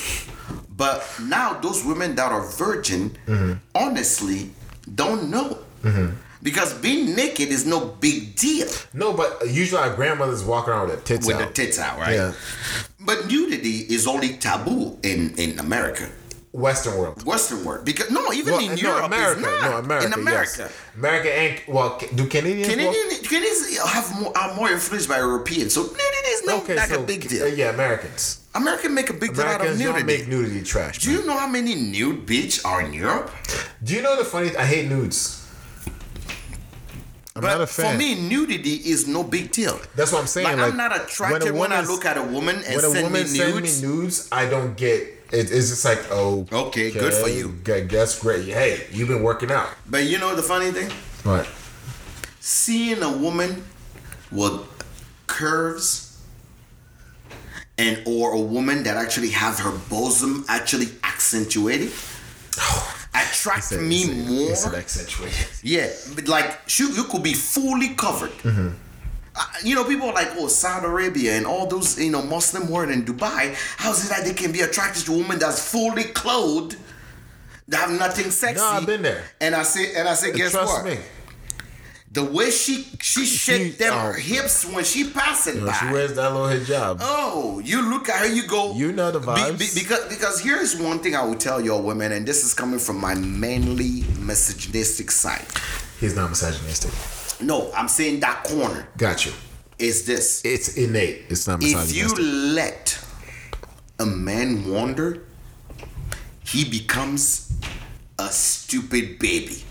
But 0.76 1.04
now 1.22 1.54
those 1.60 1.86
women 1.86 2.16
that 2.16 2.32
are 2.32 2.46
virgin, 2.46 3.12
mm-hmm. 3.26 3.54
honestly, 3.74 4.50
don't 4.94 5.30
know. 5.30 5.60
Mm-hmm. 5.84 6.16
Because 6.44 6.74
being 6.74 7.16
naked 7.16 7.50
is 7.50 7.66
no 7.68 7.86
big 7.86 8.36
deal 8.36 8.68
No, 8.94 9.14
but 9.14 9.48
usually 9.48 9.80
our 9.82 9.96
grandmothers 9.96 10.44
walk 10.44 10.68
around 10.68 10.90
with 10.90 11.06
their 11.06 11.18
tits 11.18 11.26
out. 11.26 11.28
with 11.28 11.36
out. 11.42 11.48
the 11.48 11.54
tits 11.54 11.80
out, 11.80 12.00
right? 12.00 12.16
Yeah. 12.16 12.34
But 13.00 13.28
nudity 13.28 13.86
is 13.94 14.08
only 14.08 14.38
taboo 14.38 14.98
in, 15.04 15.36
in 15.38 15.60
America, 15.60 16.10
Western 16.54 16.98
world. 16.98 17.24
Western 17.26 17.64
world. 17.64 17.86
Because 17.86 18.12
no, 18.12 18.34
even 18.34 18.54
Well, 18.54 18.62
in 18.62 18.70
no, 18.72 18.76
Europe, 18.76 19.06
America. 19.06 19.40
No, 19.42 19.78
America. 19.78 20.06
in 20.08 20.14
America. 20.14 20.52
Yes. 20.60 20.74
America 20.98 21.34
and 21.34 21.62
well, 21.68 21.98
do 22.14 22.28
Canadians? 22.28 22.68
Canadian, 22.68 23.24
Canadians 23.24 23.78
have 23.80 24.20
more, 24.22 24.38
are 24.38 24.54
more 24.56 24.70
influenced 24.70 25.08
by 25.08 25.20
Europeans, 25.20 25.74
so 25.74 25.84
nudity 25.84 26.32
is 26.36 26.46
not 26.46 26.64
Okay, 26.64 26.76
like 26.76 26.90
so 26.90 27.02
a 27.02 27.06
big 27.06 27.26
uh, 27.26 27.30
deal. 27.30 27.48
yeah, 27.48 27.70
Americans. 27.70 28.42
American 28.54 28.94
make 28.94 29.10
a 29.10 29.14
big 29.14 29.34
deal 29.34 29.46
out 29.46 29.62
of 29.62 29.68
Americans 29.68 29.82
don't 29.82 30.06
make 30.06 30.28
nudity 30.28 30.62
trash. 30.62 31.00
Do 31.00 31.10
you 31.12 31.26
know 31.26 31.38
how 31.38 31.48
many 31.48 31.74
nude 31.74 32.26
beach 32.26 32.66
are 32.66 32.82
in 32.82 32.92
Europe? 32.92 33.32
Do 33.82 33.96
you 33.96 34.02
know 34.02 34.18
the 34.18 34.26
funny? 34.26 34.54
I 34.58 34.66
hate 34.66 34.90
nudes. 34.90 35.38
I'm 37.34 37.44
but 37.44 37.48
not 37.48 37.62
a 37.62 37.68
fan. 37.68 37.94
for 37.94 37.98
me, 37.98 38.16
nudity 38.28 38.74
is 38.92 39.08
no 39.08 39.24
big 39.24 39.52
deal. 39.54 39.80
That's 39.96 40.12
what 40.12 40.20
I'm 40.20 40.28
saying. 40.28 40.48
Like, 40.48 40.58
Like, 40.58 40.72
I'm 40.72 40.78
not 40.78 40.94
attracted 41.02 41.54
when, 41.54 41.72
I 41.72 41.80
look 41.82 42.04
at 42.04 42.18
a 42.18 42.24
woman 42.24 42.58
and 42.58 42.76
when 42.76 42.78
a 42.86 42.90
send 42.90 43.04
woman 43.06 43.22
me 43.22 43.28
send 43.28 43.56
me 43.56 43.62
nudes. 43.62 43.82
nudes, 43.82 44.30
I 44.34 44.50
don't 44.50 44.76
get. 44.76 45.21
It, 45.32 45.52
it's 45.52 45.70
just 45.70 45.86
like, 45.86 46.00
oh, 46.12 46.46
Okay, 46.52 46.92
good 46.92 47.14
for 47.14 47.30
you. 47.30 47.56
That's 47.64 48.20
great. 48.20 48.46
Hey, 48.46 48.88
you've 48.92 49.08
been 49.08 49.24
working 49.24 49.52
out. 49.52 49.70
But 49.90 50.04
you 50.06 50.18
know 50.20 50.36
the 50.36 50.44
funny 50.44 50.72
thing? 50.72 50.92
Right. 51.24 51.48
seeing 52.40 53.02
a 53.04 53.12
woman 53.18 53.64
with 54.32 54.60
curves 55.28 56.22
and 57.78 58.02
or 58.06 58.34
a 58.34 58.40
woman 58.40 58.84
that 58.84 58.98
actually 58.98 59.30
have 59.30 59.60
her 59.60 59.72
bosom 59.90 60.44
actually 60.48 60.88
accentuated 61.04 61.92
attract 63.14 63.72
me 63.74 64.06
more 64.28 64.52
It's 64.52 64.66
an 64.66 64.76
accentuated. 64.76 65.48
yeah 65.64 65.90
but 66.16 66.28
like 66.28 66.60
you, 66.78 66.90
you 66.92 67.04
could 67.06 67.24
be 67.24 67.34
fully 67.34 67.90
covered 67.90 68.32
Mm-hmm. 68.44 68.70
You 69.64 69.76
know, 69.76 69.86
people 69.86 70.08
are 70.08 70.14
like, 70.14 70.30
oh, 70.38 70.48
Saudi 70.48 70.86
Arabia 70.88 71.38
and 71.38 71.46
all 71.46 71.66
those, 71.68 72.00
you 72.00 72.12
know, 72.12 72.22
Muslim 72.22 72.70
world 72.70 72.90
in 72.90 73.04
Dubai. 73.06 73.56
How's 73.78 74.06
it 74.06 74.10
that 74.10 74.26
they 74.26 74.34
can 74.34 74.52
be 74.52 74.62
attracted 74.62 75.06
to 75.06 75.14
a 75.14 75.18
woman 75.18 75.40
that's 75.40 75.72
fully 75.72 76.04
clothed, 76.04 76.76
that 77.70 77.90
have 77.90 77.98
nothing 77.98 78.30
sexy? 78.30 78.60
No, 78.60 78.68
I've 78.68 78.86
been 78.86 79.02
there. 79.02 79.24
And 79.40 79.56
I 79.56 79.64
say, 79.64 79.96
and 79.96 80.08
I 80.10 80.16
say, 80.16 80.34
guess 80.34 80.52
Trust 80.52 80.84
what? 80.84 80.86
me. 80.86 80.98
The 82.14 82.26
way 82.26 82.50
she 82.52 82.86
she 83.00 83.26
shake 83.26 83.78
them 83.78 83.94
oh. 83.96 84.12
hips 84.12 84.66
when 84.66 84.84
she 84.84 85.10
passing 85.10 85.56
You 85.56 85.62
know, 85.62 85.68
by. 85.68 85.74
she 85.74 85.86
wears 85.94 86.14
that 86.16 86.34
little 86.34 86.48
hijab. 86.50 86.98
Oh, 87.00 87.60
you 87.64 87.90
look 87.90 88.10
at 88.10 88.20
her, 88.20 88.28
you 88.28 88.46
go. 88.48 88.74
You 88.74 88.92
know 88.92 89.12
the 89.12 89.20
Be- 89.22 89.28
vibes. 89.28 89.60
be- 89.60 89.80
because 89.82 90.10
because 90.10 90.42
here's 90.42 90.76
one 90.76 91.00
thing 91.00 91.16
I 91.16 91.24
will 91.24 91.36
tell 91.36 91.62
y'all 91.62 91.82
women, 91.82 92.12
and 92.12 92.26
this 92.28 92.44
is 92.44 92.54
coming 92.54 92.80
from 92.80 93.00
my 93.00 93.16
manly 93.16 94.04
misogynistic 94.20 95.10
side. 95.10 95.46
He's 96.02 96.14
not 96.14 96.30
misogynistic. 96.32 96.92
No, 97.42 97.72
I'm 97.74 97.88
saying 97.88 98.20
that 98.22 98.44
corner 98.44 98.88
Got 98.98 99.26
you. 99.26 99.32
is 99.80 100.06
this. 100.06 100.42
It's 100.46 100.78
innate. 100.78 101.24
It's 101.30 101.48
not 101.48 101.62
If 101.64 101.74
misogynistic. 101.76 102.20
you 102.20 102.32
let 102.54 103.04
a 104.00 104.06
man 104.06 104.70
wander, 104.70 105.24
he 106.44 106.66
becomes 106.70 107.52
a 108.20 108.28
stupid 108.30 109.20
baby. 109.20 109.64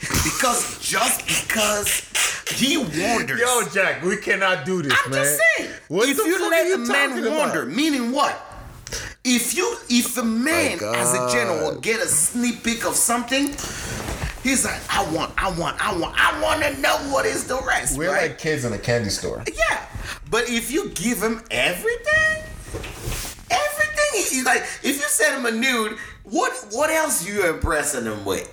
Because 0.00 0.78
just 0.82 1.26
because 1.26 2.06
he 2.58 2.76
wanders. 2.76 3.40
Yo, 3.40 3.62
Jack, 3.72 4.02
we 4.02 4.16
cannot 4.16 4.64
do 4.66 4.82
this, 4.82 4.92
I'm 5.04 5.10
man. 5.10 5.24
just 5.24 5.40
saying. 5.56 5.70
What 5.88 6.08
if 6.08 6.16
the 6.16 6.24
you 6.24 6.38
fuck 6.38 6.50
let 6.50 6.64
are 6.66 6.68
you 6.68 6.74
a 6.74 6.78
man 6.78 7.08
talking 7.10 7.34
wander, 7.36 7.62
about? 7.62 7.74
meaning 7.76 8.12
what? 8.12 8.46
If 9.24 9.54
you 9.56 9.76
if 9.90 10.16
a 10.16 10.24
man 10.24 10.78
My 10.80 10.96
as 10.98 11.12
a 11.14 11.28
general 11.30 11.78
get 11.80 12.00
a 12.00 12.06
sneak 12.08 12.64
peek 12.64 12.86
of 12.86 12.94
something, 12.96 13.48
he's 14.42 14.64
like, 14.64 14.80
I 14.90 15.02
want, 15.12 15.32
I 15.42 15.50
want, 15.58 15.76
I 15.84 15.96
want, 15.96 16.14
I 16.18 16.40
want 16.42 16.62
to 16.62 16.80
know 16.80 16.96
what 17.12 17.26
is 17.26 17.46
the 17.46 17.60
rest, 17.66 17.96
We're 17.98 18.12
right? 18.12 18.30
like 18.30 18.38
kids 18.38 18.64
in 18.64 18.72
a 18.72 18.78
candy 18.78 19.10
store. 19.10 19.42
yeah, 19.46 19.86
but 20.30 20.48
if 20.48 20.70
you 20.70 20.88
give 20.90 21.22
him 21.22 21.42
everything, 21.50 22.42
everything, 23.50 24.10
he's 24.14 24.44
like, 24.44 24.62
if 24.82 24.96
you 24.96 25.08
send 25.08 25.38
him 25.38 25.46
a 25.46 25.56
nude, 25.56 25.98
what 26.24 26.52
what 26.72 26.90
else 26.90 27.26
you 27.26 27.48
impressing 27.48 28.04
him 28.04 28.24
with? 28.24 28.48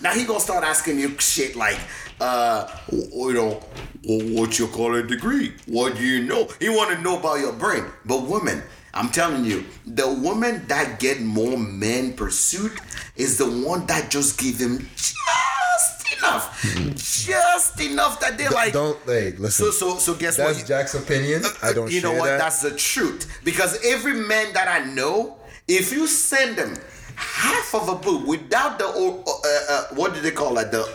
Now 0.00 0.12
he 0.12 0.24
gonna 0.24 0.40
start 0.40 0.64
asking 0.64 0.98
you 0.98 1.18
shit 1.18 1.56
like, 1.56 1.78
uh, 2.20 2.66
you 2.90 3.32
know, 3.34 3.62
w- 4.02 4.38
what 4.38 4.58
you 4.58 4.66
call 4.68 4.94
a 4.94 5.02
degree? 5.02 5.52
What 5.66 5.96
do 5.96 6.02
you 6.02 6.24
know? 6.24 6.48
He 6.60 6.68
want 6.68 6.90
to 6.96 7.00
know 7.02 7.18
about 7.18 7.40
your 7.40 7.52
brain. 7.52 7.84
But 8.04 8.22
women, 8.22 8.62
I'm 8.94 9.08
telling 9.08 9.44
you, 9.44 9.64
the 9.86 10.08
woman 10.08 10.64
that 10.68 11.00
get 11.00 11.20
more 11.20 11.58
men 11.58 12.12
pursuit 12.14 12.72
is 13.16 13.38
the 13.38 13.46
one 13.66 13.86
that 13.86 14.10
just 14.10 14.38
give 14.38 14.56
him 14.58 14.88
just 14.96 16.16
enough, 16.16 16.62
just 16.96 17.80
enough 17.80 18.20
that 18.20 18.38
they're 18.38 18.50
like. 18.50 18.72
don't 18.72 18.98
hey, 19.04 19.32
listen. 19.32 19.66
So 19.66 19.70
so 19.72 19.98
so 19.98 20.14
guess 20.14 20.36
that's 20.36 20.58
what? 20.58 20.66
Jack's 20.66 20.94
opinion. 20.94 21.42
I 21.62 21.72
don't 21.72 21.90
you 21.90 22.00
know 22.02 22.12
what? 22.12 22.26
that. 22.26 22.38
That's 22.38 22.62
the 22.62 22.70
truth. 22.76 23.40
Because 23.44 23.84
every 23.84 24.14
man 24.14 24.52
that 24.52 24.68
I 24.68 24.84
know, 24.92 25.36
if 25.66 25.92
you 25.92 26.06
send 26.06 26.56
them 26.56 26.76
half 27.16 27.74
of 27.74 27.88
a 27.88 27.96
boob 27.96 28.26
without 28.28 28.78
the 28.78 28.86
uh, 28.86 29.72
uh, 29.72 29.84
what 29.94 30.14
do 30.14 30.20
they 30.20 30.30
call 30.30 30.56
it? 30.58 30.70
The 30.70 30.88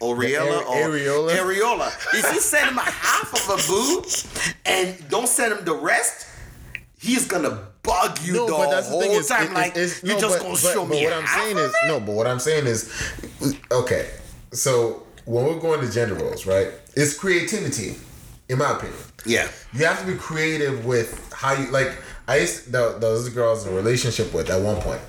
areola 0.00 0.58
The 0.58 0.64
or 0.66 0.90
areola? 0.90 1.30
areola. 1.36 2.14
If 2.14 2.34
you 2.34 2.40
send 2.40 2.70
him 2.70 2.76
half 2.76 3.32
of 3.32 3.58
a 3.58 3.68
boob 3.68 4.06
and 4.66 5.08
don't 5.08 5.28
send 5.28 5.52
him 5.56 5.64
the 5.64 5.74
rest, 5.74 6.26
he's 7.04 7.26
gonna 7.28 7.58
bug 7.82 8.18
you 8.22 8.32
no, 8.34 8.46
the 8.46 8.52
but 8.52 8.70
that's 8.70 8.86
the 8.86 8.92
whole 8.92 9.02
thing 9.02 9.12
is, 9.12 9.28
time. 9.28 9.48
it- 9.48 9.52
like 9.52 9.70
it's- 9.76 10.02
you 10.02 10.14
no, 10.14 10.20
just 10.20 10.38
but- 10.38 10.42
gonna 10.42 10.54
but- 10.54 10.72
show 10.74 10.84
but 10.86 10.90
me 10.94 11.04
what 11.04 11.12
I'm 11.12 11.26
saying 11.26 11.56
is 11.58 11.72
no, 11.86 12.00
but 12.00 12.12
what 12.12 12.26
I'm 12.26 12.40
saying 12.40 12.66
is, 12.66 12.90
okay, 13.70 14.10
so 14.52 15.02
when 15.26 15.44
we're 15.46 15.58
going 15.60 15.80
to 15.80 15.90
gender 15.90 16.14
roles, 16.14 16.46
right? 16.46 16.68
It's 16.96 17.14
creativity, 17.14 17.96
in 18.48 18.58
my 18.58 18.72
opinion. 18.72 18.98
Yeah. 19.26 19.48
You 19.72 19.84
have 19.86 20.00
to 20.00 20.06
be 20.06 20.16
creative 20.18 20.84
with 20.84 21.08
how 21.32 21.52
you 21.54 21.70
like. 21.70 21.90
I 22.28 22.38
used 22.38 22.70
there, 22.72 22.98
there 22.98 23.10
was 23.10 23.26
a 23.26 23.30
girl 23.30 23.48
I 23.48 23.52
was 23.52 23.66
in 23.66 23.72
a 23.72 23.76
relationship 23.76 24.32
with 24.32 24.48
at 24.50 24.60
one 24.62 24.76
point, 24.80 25.00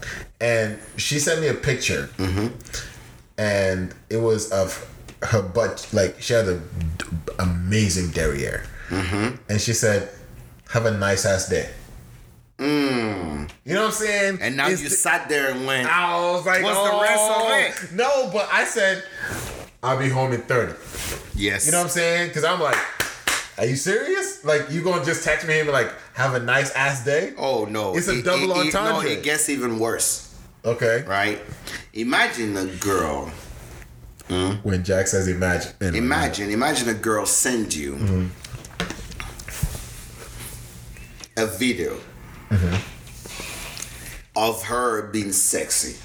and 0.42 0.80
she 0.98 1.20
sent 1.20 1.40
me 1.42 1.48
a 1.48 1.54
picture, 1.54 2.10
mm-hmm. 2.18 2.48
and 3.38 3.94
it 4.10 4.18
was 4.18 4.52
of 4.52 4.86
her 5.22 5.42
butt. 5.42 5.88
Like 5.94 6.22
she 6.22 6.34
had 6.34 6.48
a 6.48 6.58
d- 6.58 7.06
amazing 7.40 8.10
derriere, 8.12 8.66
mm-hmm. 8.90 9.36
and 9.50 9.62
she 9.62 9.74
said, 9.74 10.10
"Have 10.72 10.86
a 10.86 10.92
nice 10.92 11.26
ass 11.26 11.48
day." 11.50 11.70
Mm. 12.58 13.50
You 13.66 13.74
know 13.74 13.82
what 13.82 13.88
I'm 13.88 13.92
saying? 13.94 14.38
And 14.42 14.56
now 14.58 14.68
It's 14.70 14.82
you 14.82 14.90
the- 14.90 14.96
sat 14.96 15.28
there 15.30 15.52
and 15.52 15.66
went, 15.66 15.88
I 15.88 16.16
was 16.32 16.46
like, 16.46 16.64
What's 16.64 16.78
the 16.78 16.92
oh. 16.94 17.02
rest 17.02 17.84
of 17.84 17.92
it? 17.92 17.96
No, 17.96 18.30
but 18.32 18.48
I 18.52 18.64
said, 18.66 19.04
I'll 19.84 20.00
be 20.00 20.10
home 20.10 20.32
in 20.34 20.42
30. 20.42 20.74
yes. 21.36 21.66
You 21.66 21.72
know 21.74 21.80
what 21.80 21.84
I'm 21.86 21.90
saying? 21.90 22.30
Because 22.30 22.44
I'm 22.44 22.60
like, 22.62 22.78
are 23.58 23.66
you 23.66 23.76
serious? 23.76 24.44
Like, 24.44 24.70
you 24.72 24.84
gonna 24.84 25.04
just 25.06 25.24
text 25.24 25.48
me 25.48 25.60
and 25.60 25.68
be 25.68 25.72
like, 25.74 25.92
have 26.14 26.34
a 26.34 26.40
nice 26.40 26.72
ass 26.72 27.04
day? 27.06 27.34
Oh 27.38 27.66
no! 27.66 27.96
It's 27.96 28.08
a 28.08 28.20
It- 28.20 28.26
double 28.26 28.52
it- 28.62 28.68
it- 28.68 28.74
No, 28.74 29.00
it 29.02 29.24
gets 29.24 29.48
even 29.50 29.80
worse, 29.80 30.34
Okay. 30.66 31.04
right? 31.08 31.42
Imagine 31.94 32.58
a 32.58 32.66
girl. 32.66 33.32
Hmm? 34.28 34.54
When 34.64 34.84
Jack 34.84 35.08
says 35.08 35.28
imagine. 35.28 35.72
Anyway, 35.80 35.98
Imagine, 36.00 36.50
imagine 36.50 36.90
a 36.90 36.94
girl 36.96 37.26
send 37.26 37.74
you 37.74 37.94
mm-hmm. 37.96 38.26
a 41.38 41.46
video 41.46 41.98
Mm-hmm. 42.56 44.40
of 44.40 44.64
her 44.64 45.08
being 45.12 45.32
sexy. 45.32 45.98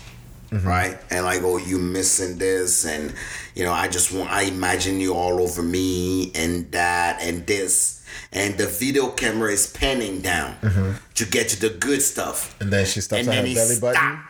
Mm-hmm. 0.50 0.66
Right? 0.66 0.98
And 1.10 1.24
like, 1.24 1.42
oh, 1.44 1.58
you 1.58 1.78
missing 1.78 2.36
this, 2.38 2.84
and 2.84 3.14
you 3.54 3.64
know, 3.64 3.72
I 3.72 3.86
just 3.86 4.12
want 4.12 4.30
I 4.30 4.42
imagine 4.42 4.98
you 5.00 5.14
all 5.14 5.40
over 5.40 5.62
me 5.62 6.32
and 6.34 6.70
that 6.72 7.22
and 7.22 7.46
this. 7.46 8.04
And 8.32 8.58
the 8.58 8.66
video 8.66 9.10
camera 9.10 9.52
is 9.52 9.68
panning 9.68 10.20
down 10.20 10.56
mm-hmm. 10.60 10.92
to 11.14 11.24
get 11.24 11.48
to 11.50 11.60
the 11.60 11.70
good 11.78 12.02
stuff. 12.02 12.56
And 12.60 12.72
then 12.72 12.84
she 12.84 13.00
stops 13.00 13.20
And 13.20 13.28
at 13.28 13.40
her 13.42 13.46
he 13.46 13.54
belly 13.54 13.78
button. 13.80 13.94
stop. 13.94 14.24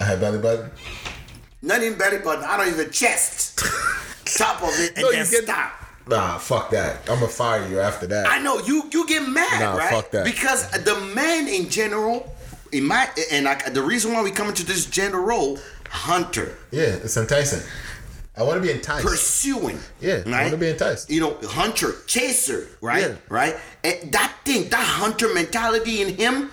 At 0.00 0.06
her 0.08 0.16
belly 0.18 0.38
button. 0.38 0.70
Not 1.62 1.82
even 1.82 1.96
belly 1.98 2.18
button, 2.18 2.44
I 2.44 2.56
don't 2.58 2.68
even 2.68 2.90
chest. 2.90 3.58
Top 4.36 4.62
of 4.62 4.68
it 4.78 4.92
and 4.96 5.02
No, 5.02 5.10
then 5.10 5.24
you 5.24 5.30
get- 5.30 5.44
stop. 5.44 5.72
Nah, 6.08 6.38
fuck 6.38 6.70
that. 6.70 7.00
I'm 7.08 7.20
gonna 7.20 7.28
fire 7.28 7.66
you 7.68 7.80
after 7.80 8.06
that. 8.08 8.26
I 8.28 8.38
know 8.40 8.58
you 8.60 8.88
you 8.92 9.06
get 9.06 9.28
mad, 9.28 9.60
Nah, 9.60 9.76
right? 9.76 9.90
fuck 9.90 10.10
that. 10.12 10.24
Because 10.24 10.68
the 10.70 10.98
man 11.14 11.48
in 11.48 11.68
general, 11.68 12.34
in 12.72 12.84
my 12.84 13.08
and 13.30 13.44
like 13.44 13.72
the 13.74 13.82
reason 13.82 14.12
why 14.12 14.22
we 14.22 14.30
come 14.30 14.48
into 14.48 14.64
this 14.64 14.86
gender 14.86 15.20
role, 15.20 15.58
hunter, 15.90 16.56
yeah, 16.70 16.82
it's 17.04 17.16
enticing. 17.16 17.60
I 18.36 18.42
want 18.44 18.62
to 18.62 18.66
be 18.66 18.70
enticed. 18.72 19.04
pursuing. 19.04 19.80
Yeah, 20.00 20.22
I 20.26 20.44
wanna 20.44 20.56
be 20.56 20.68
enticed. 20.68 21.10
You 21.10 21.20
know, 21.20 21.36
hunter, 21.44 21.92
chaser, 22.06 22.68
right? 22.80 23.02
Yeah. 23.02 23.14
Right? 23.28 23.56
And 23.82 24.12
that 24.12 24.32
thing, 24.44 24.68
that 24.68 24.84
hunter 24.84 25.28
mentality 25.34 26.00
in 26.02 26.14
him, 26.14 26.52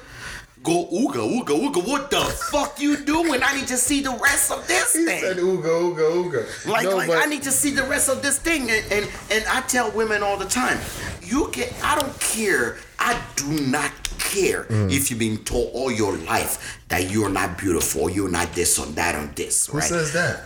go 0.66 0.88
ooga 0.92 1.22
ooga 1.22 1.54
ooga. 1.64 1.88
What 1.88 2.10
the 2.12 2.22
fuck 2.52 2.80
you 2.82 2.98
doing? 2.98 3.42
I 3.44 3.56
need 3.56 3.68
to 3.68 3.78
see 3.78 4.02
the 4.02 4.12
rest 4.22 4.52
of 4.52 4.68
this 4.68 4.94
he 4.94 5.06
thing. 5.06 5.22
said 5.22 5.38
ooga 5.38 5.64
ooga 5.64 6.06
ooga. 6.12 6.66
Like, 6.68 6.84
no, 6.86 6.98
like 6.98 7.08
but 7.08 7.18
I 7.20 7.26
need 7.26 7.44
to 7.44 7.52
see 7.52 7.70
the 7.72 7.84
rest 7.84 8.10
of 8.10 8.22
this 8.22 8.40
thing. 8.40 8.64
And, 8.70 8.84
and 8.92 9.10
and 9.32 9.46
I 9.48 9.62
tell 9.62 9.92
women 9.92 10.24
all 10.24 10.38
the 10.38 10.46
time, 10.50 10.80
you 11.22 11.50
get 11.54 11.74
I 11.84 11.96
don't 12.00 12.20
care. 12.20 12.78
I 13.00 13.22
do 13.36 13.48
not 13.70 13.92
care 14.20 14.64
Mm. 14.66 14.92
if 14.92 15.10
you've 15.12 15.20
been 15.20 15.38
told 15.46 15.70
all 15.74 15.92
your 15.92 16.18
life 16.18 16.80
that 16.90 17.12
you're 17.12 17.30
not 17.30 17.58
beautiful, 17.58 18.10
you're 18.10 18.30
not 18.32 18.52
this 18.54 18.80
or 18.80 18.88
that 18.88 19.14
or 19.16 19.28
this, 19.36 19.68
who 19.68 19.78
right? 19.78 19.88
says 19.88 20.12
that? 20.14 20.44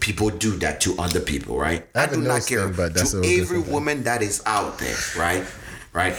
People 0.00 0.30
do 0.30 0.52
that 0.58 0.80
to 0.82 0.96
other 0.98 1.20
people, 1.20 1.58
right? 1.58 1.86
I 1.94 2.00
have 2.02 2.12
do 2.14 2.20
not 2.22 2.46
care. 2.46 2.64
thing, 2.66 2.72
but 2.76 2.94
that's 2.94 3.10
to 3.12 3.18
every 3.18 3.36
different 3.36 3.64
thing. 3.64 3.74
woman 3.74 4.02
that 4.04 4.22
is 4.22 4.42
out 4.46 4.78
there, 4.78 4.96
right? 5.18 5.44
Right? 5.92 6.14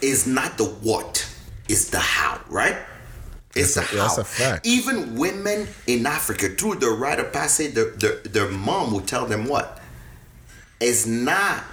Is 0.00 0.26
not 0.26 0.56
the 0.56 0.64
what, 0.64 1.27
is 1.68 1.90
the 1.90 1.98
how, 1.98 2.40
right? 2.48 2.76
It's 3.54 3.74
That's 3.74 3.90
the 3.90 3.96
a- 3.96 4.00
how. 4.00 4.06
that's 4.08 4.18
a 4.18 4.24
fact. 4.24 4.66
Even 4.66 5.16
women 5.16 5.68
in 5.86 6.06
Africa, 6.06 6.48
through 6.50 6.76
the 6.76 6.88
rite 6.90 7.18
of 7.20 7.32
passage, 7.32 7.74
their, 7.74 7.90
their, 7.92 8.16
their 8.22 8.48
mom 8.50 8.92
will 8.92 9.00
tell 9.00 9.26
them 9.26 9.46
what? 9.46 9.80
It's 10.80 11.06
not 11.06 11.64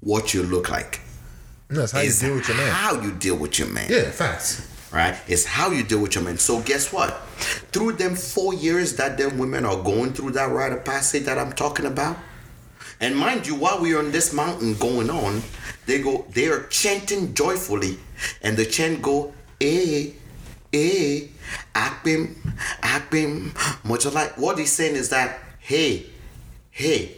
what 0.00 0.34
you 0.34 0.42
look 0.42 0.70
like. 0.70 1.00
No, 1.70 1.80
that's 1.80 1.92
how 1.92 2.00
you 2.00 2.12
deal 2.12 2.34
with 2.36 2.48
your 2.48 2.56
man. 2.56 2.72
how 2.72 3.00
you 3.00 3.12
deal 3.12 3.36
with 3.36 3.58
your 3.58 3.68
man 3.68 3.86
Yeah, 3.90 4.10
facts. 4.10 4.68
right? 4.92 5.16
It's 5.26 5.44
how 5.44 5.70
you 5.70 5.82
deal 5.84 6.00
with 6.00 6.14
your 6.14 6.24
man. 6.24 6.38
So 6.38 6.60
guess 6.60 6.92
what? 6.92 7.10
Through 7.72 7.92
them 7.92 8.14
four 8.14 8.52
years 8.54 8.96
that 8.96 9.16
them 9.18 9.38
women 9.38 9.64
are 9.64 9.82
going 9.82 10.12
through 10.12 10.32
that 10.32 10.50
rite 10.50 10.72
of 10.72 10.84
passage 10.84 11.24
that 11.24 11.38
I'm 11.38 11.52
talking 11.52 11.86
about, 11.86 12.16
and 13.02 13.16
mind 13.16 13.48
you, 13.48 13.56
while 13.56 13.80
we 13.80 13.94
are 13.94 13.98
on 13.98 14.12
this 14.12 14.32
mountain 14.32 14.74
going 14.74 15.10
on, 15.10 15.42
they 15.86 16.00
go, 16.00 16.24
they 16.30 16.46
are 16.46 16.68
chanting 16.68 17.34
joyfully, 17.34 17.98
and 18.42 18.56
the 18.56 18.64
chant 18.64 19.02
go, 19.02 19.34
eh, 19.60 20.12
eh, 20.72 21.26
akbim, 21.74 22.36
akbim, 22.80 23.84
much 23.84 24.06
like 24.06 24.38
what 24.38 24.56
he's 24.56 24.70
saying 24.70 24.94
is 24.94 25.08
that, 25.08 25.40
hey, 25.58 26.06
hey, 26.70 27.16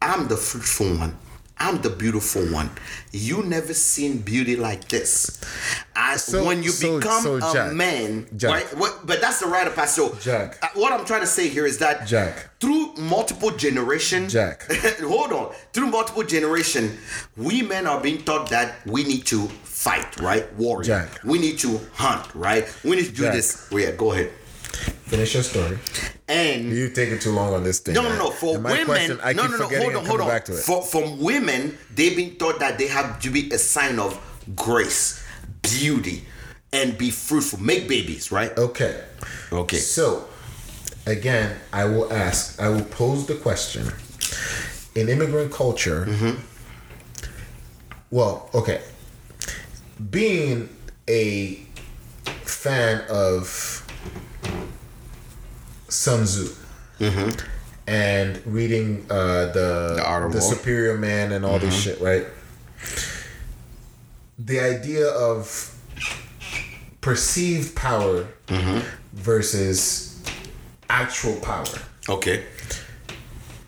I'm 0.00 0.28
the 0.28 0.36
fruitful 0.36 0.96
one. 0.96 1.18
I'm 1.58 1.80
the 1.80 1.88
beautiful 1.88 2.42
one. 2.52 2.70
You 3.12 3.42
never 3.42 3.72
seen 3.72 4.18
beauty 4.18 4.56
like 4.56 4.88
this. 4.88 5.40
I, 5.94 6.16
So- 6.18 6.44
when 6.44 6.62
you 6.62 6.70
so- 6.70 6.98
become 6.98 7.22
so, 7.22 7.36
a 7.36 7.40
Jack, 7.52 7.72
man, 7.72 8.26
Jack. 8.36 8.50
right? 8.52 8.76
What, 8.76 9.06
but 9.06 9.20
that's 9.22 9.40
the 9.40 9.46
rite 9.46 9.66
of 9.66 9.74
passage. 9.74 9.96
So, 9.96 10.14
Jack. 10.20 10.58
uh, 10.62 10.68
what 10.74 10.92
I'm 10.92 11.06
trying 11.06 11.22
to 11.22 11.26
say 11.26 11.48
here 11.48 11.64
is 11.64 11.78
that 11.78 12.06
Jack. 12.06 12.50
through 12.60 12.92
multiple 12.96 13.50
generation, 13.52 14.28
Jack. 14.28 14.70
hold 15.00 15.32
on, 15.32 15.54
through 15.72 15.86
multiple 15.86 16.24
generation, 16.24 16.98
we 17.38 17.62
men 17.62 17.86
are 17.86 18.00
being 18.02 18.22
taught 18.22 18.50
that 18.50 18.74
we 18.84 19.04
need 19.04 19.24
to 19.26 19.48
fight, 19.64 20.20
right? 20.20 20.52
Warrior. 20.56 20.84
Jack. 20.84 21.20
We 21.24 21.38
need 21.38 21.58
to 21.60 21.80
hunt, 21.94 22.34
right? 22.34 22.68
We 22.84 22.96
need 22.96 23.06
to 23.06 23.12
do 23.12 23.22
Jack. 23.22 23.32
this. 23.32 23.68
Oh, 23.72 23.78
yeah, 23.78 23.92
go 23.92 24.12
ahead. 24.12 24.30
Finish 25.06 25.34
your 25.34 25.42
story. 25.42 25.78
And 26.28 26.70
You 26.70 26.90
taking 26.90 27.18
too 27.18 27.30
long 27.32 27.54
on 27.54 27.62
this 27.62 27.78
thing. 27.78 27.94
no, 27.94 28.02
no, 28.02 28.16
no. 28.18 28.30
For 28.30 28.58
my 28.58 28.70
women, 28.72 28.86
question, 28.86 29.18
I 29.22 29.32
no, 29.32 29.46
no, 29.46 29.56
no. 29.56 29.68
Hold 29.68 29.94
on, 29.94 30.04
hold 30.06 30.20
on. 30.22 30.28
back 30.28 30.44
to 30.46 30.52
it. 30.52 30.58
For 30.58 30.82
from 30.82 31.20
women, 31.20 31.78
they've 31.94 32.16
been 32.16 32.36
taught 32.36 32.58
that 32.58 32.78
they 32.78 32.88
have 32.88 33.20
to 33.20 33.30
be 33.30 33.48
a 33.52 33.58
sign 33.58 33.98
of 34.00 34.18
grace, 34.56 35.24
beauty, 35.62 36.24
and 36.72 36.98
be 36.98 37.10
fruitful, 37.10 37.60
make 37.60 37.88
babies, 37.88 38.32
right? 38.32 38.56
okay. 38.58 39.00
Okay. 39.52 39.76
So, 39.76 40.26
again, 41.06 41.56
I 41.72 41.84
will 41.84 42.12
ask, 42.12 42.60
I 42.60 42.68
will 42.68 42.84
pose 42.84 43.26
the 43.26 43.36
question. 43.36 43.86
In 44.96 45.08
immigrant 45.08 45.52
culture, 45.52 46.06
Mm-hmm. 46.06 46.40
well, 48.10 48.50
okay, 48.54 48.80
being 50.10 50.68
a 51.08 51.60
fan 52.44 53.02
of 53.08 53.85
Sun 55.96 56.24
Tzu 56.26 56.54
and 57.86 58.46
reading 58.46 59.06
uh, 59.10 59.46
the 59.46 59.86
Mm-hmm. 59.86 59.96
The 59.96 60.04
Art 60.06 60.24
of 60.24 60.32
the 60.32 60.40
War. 60.40 60.54
Superior 60.54 60.98
Man 60.98 61.32
and 61.32 61.44
all 61.44 61.58
this 61.58 61.74
shit, 61.74 62.00
right? 62.00 62.26
The 64.38 64.60
idea 64.60 65.08
of 65.08 65.74
perceived 67.00 67.74
power 67.74 68.26
versus 69.12 70.22
actual 70.90 71.36
power. 71.40 71.64
Okay. 72.08 72.44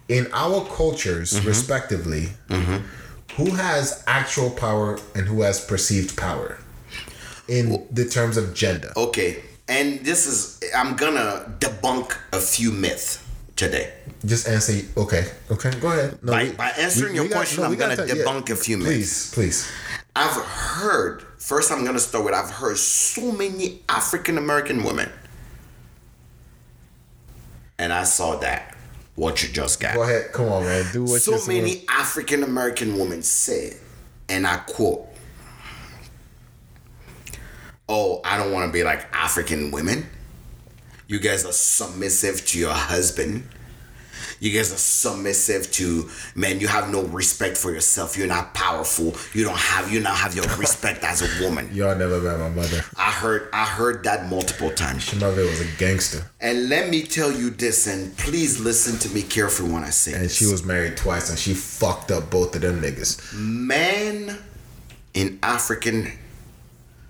In 0.09 0.29
our 0.33 0.65
cultures, 0.67 1.45
respectively, 1.47 2.29
who 3.37 3.55
has 3.55 4.05
actual 4.07 4.51
power 4.51 4.99
and 5.15 5.27
who 5.27 5.43
has 5.43 5.65
perceived 5.65 6.17
power 6.17 6.59
in 7.49 7.87
the 7.91 8.05
terms 8.05 8.37
of 8.37 8.55
gender? 8.55 8.93
Okay. 8.97 9.43
And 9.69 10.01
this 10.01 10.27
is 10.27 10.61
I'm 10.75 10.97
gonna 10.97 11.55
debunk 11.59 12.17
a 12.33 12.41
few 12.41 12.73
myths 12.73 13.23
today. 13.55 13.93
Just 14.25 14.49
answer. 14.49 14.81
Okay, 14.97 15.31
okay, 15.51 15.71
go 15.79 15.89
ahead. 15.89 16.19
No, 16.23 16.33
By- 16.33 16.51
by 16.53 16.71
answering 16.71 17.15
your 17.15 17.29
question, 17.29 17.63
I'm 17.63 17.77
gonna 17.77 17.97
debunk 17.97 18.51
a 18.51 18.57
few 18.57 18.79
myths. 18.79 18.89
Please, 18.89 19.35
please. 19.35 19.71
I've 20.17 20.35
heard 20.43 21.23
first 21.39 21.71
I'm 21.71 21.85
gonna 21.85 21.99
start 22.01 22.25
with 22.25 22.35
I've 22.35 22.51
heard 22.51 22.79
so 22.79 23.31
many 23.33 23.83
African 23.89 24.39
American 24.39 24.83
women. 24.85 25.11
And 27.79 27.93
I 27.93 28.05
saw 28.05 28.37
that. 28.39 28.75
What 29.15 29.43
you 29.43 29.49
just 29.49 29.81
got. 29.81 29.95
Go 29.95 30.03
ahead. 30.03 30.33
Come 30.33 30.47
on, 30.49 30.63
man. 30.65 30.87
Do 30.93 31.03
what 31.05 31.21
so 31.21 31.39
many 31.47 31.85
African 31.89 32.45
American 32.45 32.97
women 32.99 33.23
said, 33.23 33.75
and 34.29 34.47
I 34.47 34.59
quote, 34.59 35.08
Oh, 37.89 38.21
I 38.25 38.37
don't 38.37 38.53
want 38.53 38.67
to 38.69 38.73
be 38.73 38.83
like 38.85 39.07
African 39.13 39.71
women. 39.71 40.07
You 41.07 41.19
guys 41.19 41.45
are 41.47 41.53
submissive 41.53 42.45
to 42.49 42.59
your 42.59 42.73
husband. 42.73 43.45
You 44.41 44.53
guys 44.57 44.73
are 44.73 44.77
submissive 44.77 45.71
to 45.73 46.09
man. 46.37 46.61
You 46.61 46.69
have 46.69 46.91
no 46.93 47.03
respect 47.05 47.57
for 47.57 47.73
yourself. 47.73 48.17
You're 48.17 48.29
not 48.29 48.55
powerful. 48.55 49.15
You 49.33 49.43
don't 49.45 49.57
have. 49.57 49.91
You 49.91 50.01
not 50.01 50.17
have 50.17 50.37
your 50.37 50.45
respect 50.59 51.03
as 51.03 51.23
a 51.23 51.43
woman. 51.43 51.71
Y'all 51.75 51.97
never 51.97 52.21
met 52.21 52.39
my 52.39 52.49
mother. 52.51 52.85
I 52.97 53.11
heard. 53.11 53.49
I 53.53 53.65
heard 53.65 54.05
that 54.05 54.29
multiple 54.29 54.71
times. 54.71 55.13
My 55.15 55.21
mother 55.29 55.43
was 55.43 55.61
a 55.61 55.67
gangster, 55.79 56.23
And 56.41 56.69
let 56.69 56.89
me 56.91 57.03
tell 57.03 57.33
you 57.33 57.51
this, 57.51 57.87
and 57.89 58.17
please 58.19 58.61
listen 58.61 58.99
to 59.01 59.09
me 59.15 59.23
carefully 59.23 59.73
when 59.73 59.83
I 59.83 59.91
say 59.91 60.13
this. 60.13 60.17
and 60.21 60.25
this. 60.27 60.37
she 60.37 60.47
was 60.47 60.63
married 60.65 60.97
twice, 60.97 61.31
and 61.31 61.39
she 61.39 61.55
fucked 61.55 62.11
up 62.13 62.31
both 62.31 62.55
of 62.55 62.61
them 62.63 62.81
niggas. 62.81 63.35
man 63.35 64.39
in 65.15 65.39
African 65.43 66.13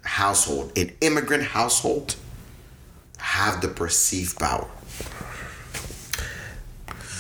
household, 0.09 0.73
an 0.77 0.91
immigrant 1.01 1.43
household, 1.45 2.17
have 3.19 3.61
the 3.61 3.69
perceived 3.69 4.39
power. 4.39 4.69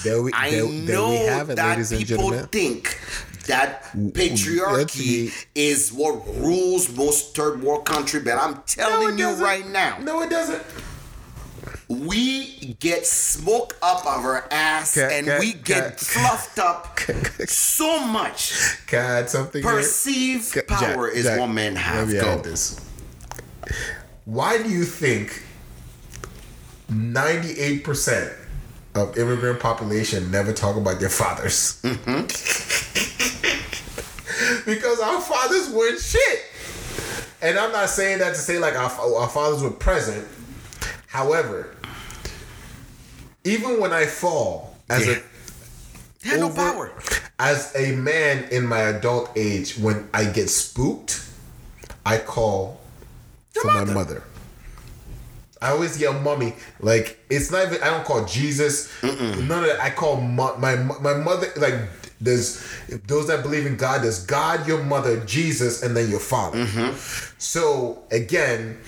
There 0.04 0.22
we, 0.22 0.32
I 0.32 0.50
there, 0.50 0.64
know 0.64 1.10
there 1.10 1.10
we 1.10 1.26
have 1.26 1.50
it, 1.50 1.56
that 1.56 1.70
ladies 1.70 1.92
and 1.92 2.00
people 2.00 2.16
gentlemen. 2.30 2.46
think 2.48 2.98
that 3.46 3.82
patriarchy 3.92 5.32
is 5.54 5.92
what 5.92 6.24
rules 6.36 6.94
most 6.96 7.34
third 7.34 7.62
world 7.62 7.84
country, 7.84 8.20
but 8.20 8.38
I'm 8.38 8.62
telling 8.66 9.14
it 9.14 9.18
you 9.18 9.24
doesn't. 9.26 9.44
right 9.44 9.66
now, 9.66 9.98
No, 10.00 10.22
it 10.22 10.30
doesn't. 10.30 10.62
We 11.88 12.74
get 12.80 13.06
smoke 13.06 13.76
up 13.80 14.00
of 14.00 14.24
our 14.24 14.46
ass 14.50 14.96
and 14.96 15.26
we 15.40 15.54
get 15.54 15.98
fluffed 15.98 16.58
up 16.58 16.98
so 17.48 18.04
much. 18.04 18.52
God, 18.86 19.30
something? 19.30 19.62
Perceived 19.62 20.66
power 20.68 21.08
is 21.08 21.26
what 21.26 21.46
men 21.48 21.76
have. 21.76 22.10
Go. 22.12 22.38
this. 22.38 22.78
Why 24.26 24.62
do 24.62 24.68
you 24.68 24.84
think 24.84 25.42
98% 26.90 28.34
of 28.94 29.16
immigrant 29.16 29.60
population 29.60 30.30
never 30.30 30.52
talk 30.52 30.76
about 30.76 31.00
their 31.00 31.08
fathers? 31.08 31.80
Mm-hmm. 31.82 32.26
because 34.70 35.00
our 35.00 35.20
fathers 35.22 35.70
weren't 35.70 36.00
shit. 36.00 36.44
And 37.40 37.58
I'm 37.58 37.72
not 37.72 37.88
saying 37.88 38.18
that 38.18 38.34
to 38.34 38.40
say 38.40 38.58
like 38.58 38.74
our, 38.74 38.90
our 38.90 39.28
fathers 39.28 39.62
were 39.62 39.70
present. 39.70 40.28
However, 41.06 41.74
even 43.44 43.80
when 43.80 43.92
I 43.92 44.06
fall 44.06 44.76
as 44.88 45.06
Yeah. 45.06 45.14
a 46.24 46.28
Had 46.28 46.40
no 46.40 46.50
power. 46.50 46.92
As 47.38 47.72
a 47.76 47.92
man 47.92 48.44
in 48.50 48.66
my 48.66 48.80
adult 48.80 49.30
age, 49.36 49.78
when 49.78 50.08
I 50.12 50.24
get 50.24 50.50
spooked, 50.50 51.22
I 52.04 52.18
call 52.18 52.80
for 53.54 53.66
my 53.68 53.74
mother. 53.84 53.94
mother. 53.94 54.22
I 55.62 55.70
always 55.70 56.00
yell 56.00 56.12
"mommy." 56.14 56.54
Like 56.80 57.18
it's 57.30 57.50
not 57.50 57.66
even. 57.66 57.82
I 57.82 57.90
don't 57.90 58.04
call 58.04 58.24
Jesus. 58.24 58.88
None 59.02 59.12
of 59.64 59.66
that. 59.66 59.80
I 59.80 59.90
call 59.90 60.20
mo- 60.20 60.56
my 60.58 60.76
my 60.76 61.14
mother. 61.14 61.48
Like 61.56 61.74
there's 62.20 62.62
those 63.06 63.26
that 63.28 63.42
believe 63.42 63.66
in 63.66 63.76
God. 63.76 64.02
There's 64.02 64.24
God, 64.24 64.66
your 64.66 64.82
mother, 64.82 65.20
Jesus, 65.24 65.82
and 65.82 65.96
then 65.96 66.10
your 66.10 66.20
father. 66.20 66.58
Mm-hmm. 66.64 66.96
So 67.38 68.02
again, 68.10 68.78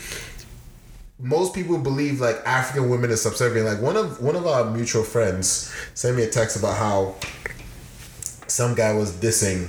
most 1.22 1.54
people 1.54 1.78
believe 1.78 2.20
like 2.20 2.36
African 2.46 2.88
women 2.88 3.10
are 3.10 3.16
subservient. 3.16 3.66
Like 3.66 3.80
one 3.80 3.96
of 3.96 4.20
one 4.20 4.36
of 4.36 4.46
our 4.46 4.70
mutual 4.70 5.02
friends 5.02 5.72
sent 5.94 6.16
me 6.16 6.22
a 6.22 6.28
text 6.28 6.56
about 6.56 6.76
how 6.76 7.16
some 8.46 8.74
guy 8.74 8.92
was 8.92 9.12
dissing 9.12 9.68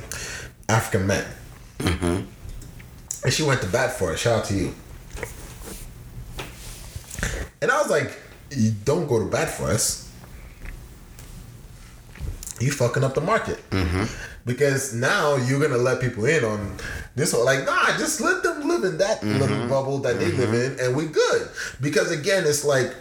African 0.70 1.08
men, 1.08 1.26
mm-hmm. 1.80 2.26
and 3.24 3.34
she 3.34 3.44
went 3.44 3.62
to 3.62 3.68
bat 3.68 3.92
for 3.98 4.14
it. 4.14 4.20
Shout 4.20 4.40
out 4.40 4.46
to 4.46 4.54
you. 4.54 4.74
And 7.62 7.70
I 7.70 7.80
was 7.82 7.90
like, 7.90 8.18
"You 8.52 8.72
don't 8.86 9.08
go 9.08 9.20
to 9.20 9.26
bat 9.26 9.50
for 9.50 9.66
us. 9.66 10.10
You 12.60 12.72
fucking 12.72 13.04
up 13.04 13.14
the 13.14 13.22
market." 13.22 13.60
Mm-hmm. 13.72 14.31
Because 14.46 14.94
now 14.94 15.36
you're 15.36 15.60
gonna 15.60 15.82
let 15.82 16.02
people 16.02 16.26
in 16.26 16.44
on 16.44 16.78
this. 17.16 17.32
whole- 17.32 17.46
Like, 17.46 17.66
nah, 17.66 17.98
just 17.98 18.22
let 18.22 18.44
them 18.44 18.68
live 18.68 18.84
in 18.84 18.98
that 18.98 19.22
mm-hmm. 19.22 19.40
little 19.40 19.68
bubble 19.68 20.00
that 20.00 20.20
they 20.20 20.32
live 20.32 20.50
mm-hmm. 20.50 20.80
in, 20.80 20.80
and 20.80 20.96
we're 20.96 21.08
good. 21.10 21.50
Because 21.80 22.12
again, 22.12 22.44
it's 22.46 22.64
like 22.66 22.94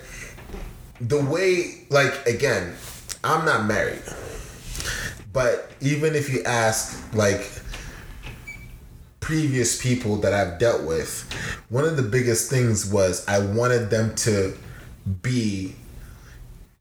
the 1.00 1.20
way. 1.22 1.86
Like 1.90 2.26
again, 2.26 2.74
I'm 3.24 3.44
not 3.44 3.66
married, 3.66 4.02
but 5.32 5.70
even 5.80 6.14
if 6.14 6.28
you 6.32 6.42
ask 6.44 7.02
like 7.14 7.50
previous 9.20 9.80
people 9.80 10.16
that 10.16 10.32
I've 10.32 10.58
dealt 10.58 10.82
with, 10.82 11.24
one 11.68 11.84
of 11.84 11.96
the 11.96 12.02
biggest 12.02 12.50
things 12.50 12.90
was 12.90 13.26
I 13.28 13.38
wanted 13.38 13.90
them 13.90 14.14
to 14.16 14.56
be 15.22 15.74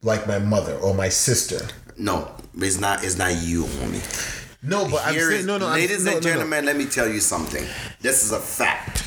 like 0.01 0.27
my 0.27 0.39
mother 0.39 0.75
or 0.77 0.93
my 0.93 1.09
sister. 1.09 1.65
No, 1.97 2.31
it's 2.57 2.79
not. 2.79 3.03
It's 3.03 3.17
not 3.17 3.35
you, 3.41 3.63
homie. 3.65 4.35
No, 4.61 4.89
but 4.89 5.05
I'm 5.05 5.13
saying 5.17 5.45
no, 5.45 5.57
no. 5.57 5.67
I'm- 5.67 5.75
ladies 5.75 6.03
no, 6.03 6.11
and 6.11 6.21
no, 6.23 6.29
no. 6.29 6.35
gentlemen, 6.35 6.65
let 6.65 6.75
me 6.75 6.85
tell 6.85 7.07
you 7.07 7.19
something. 7.19 7.65
This 8.01 8.23
is 8.23 8.31
a 8.31 8.39
fact. 8.39 9.03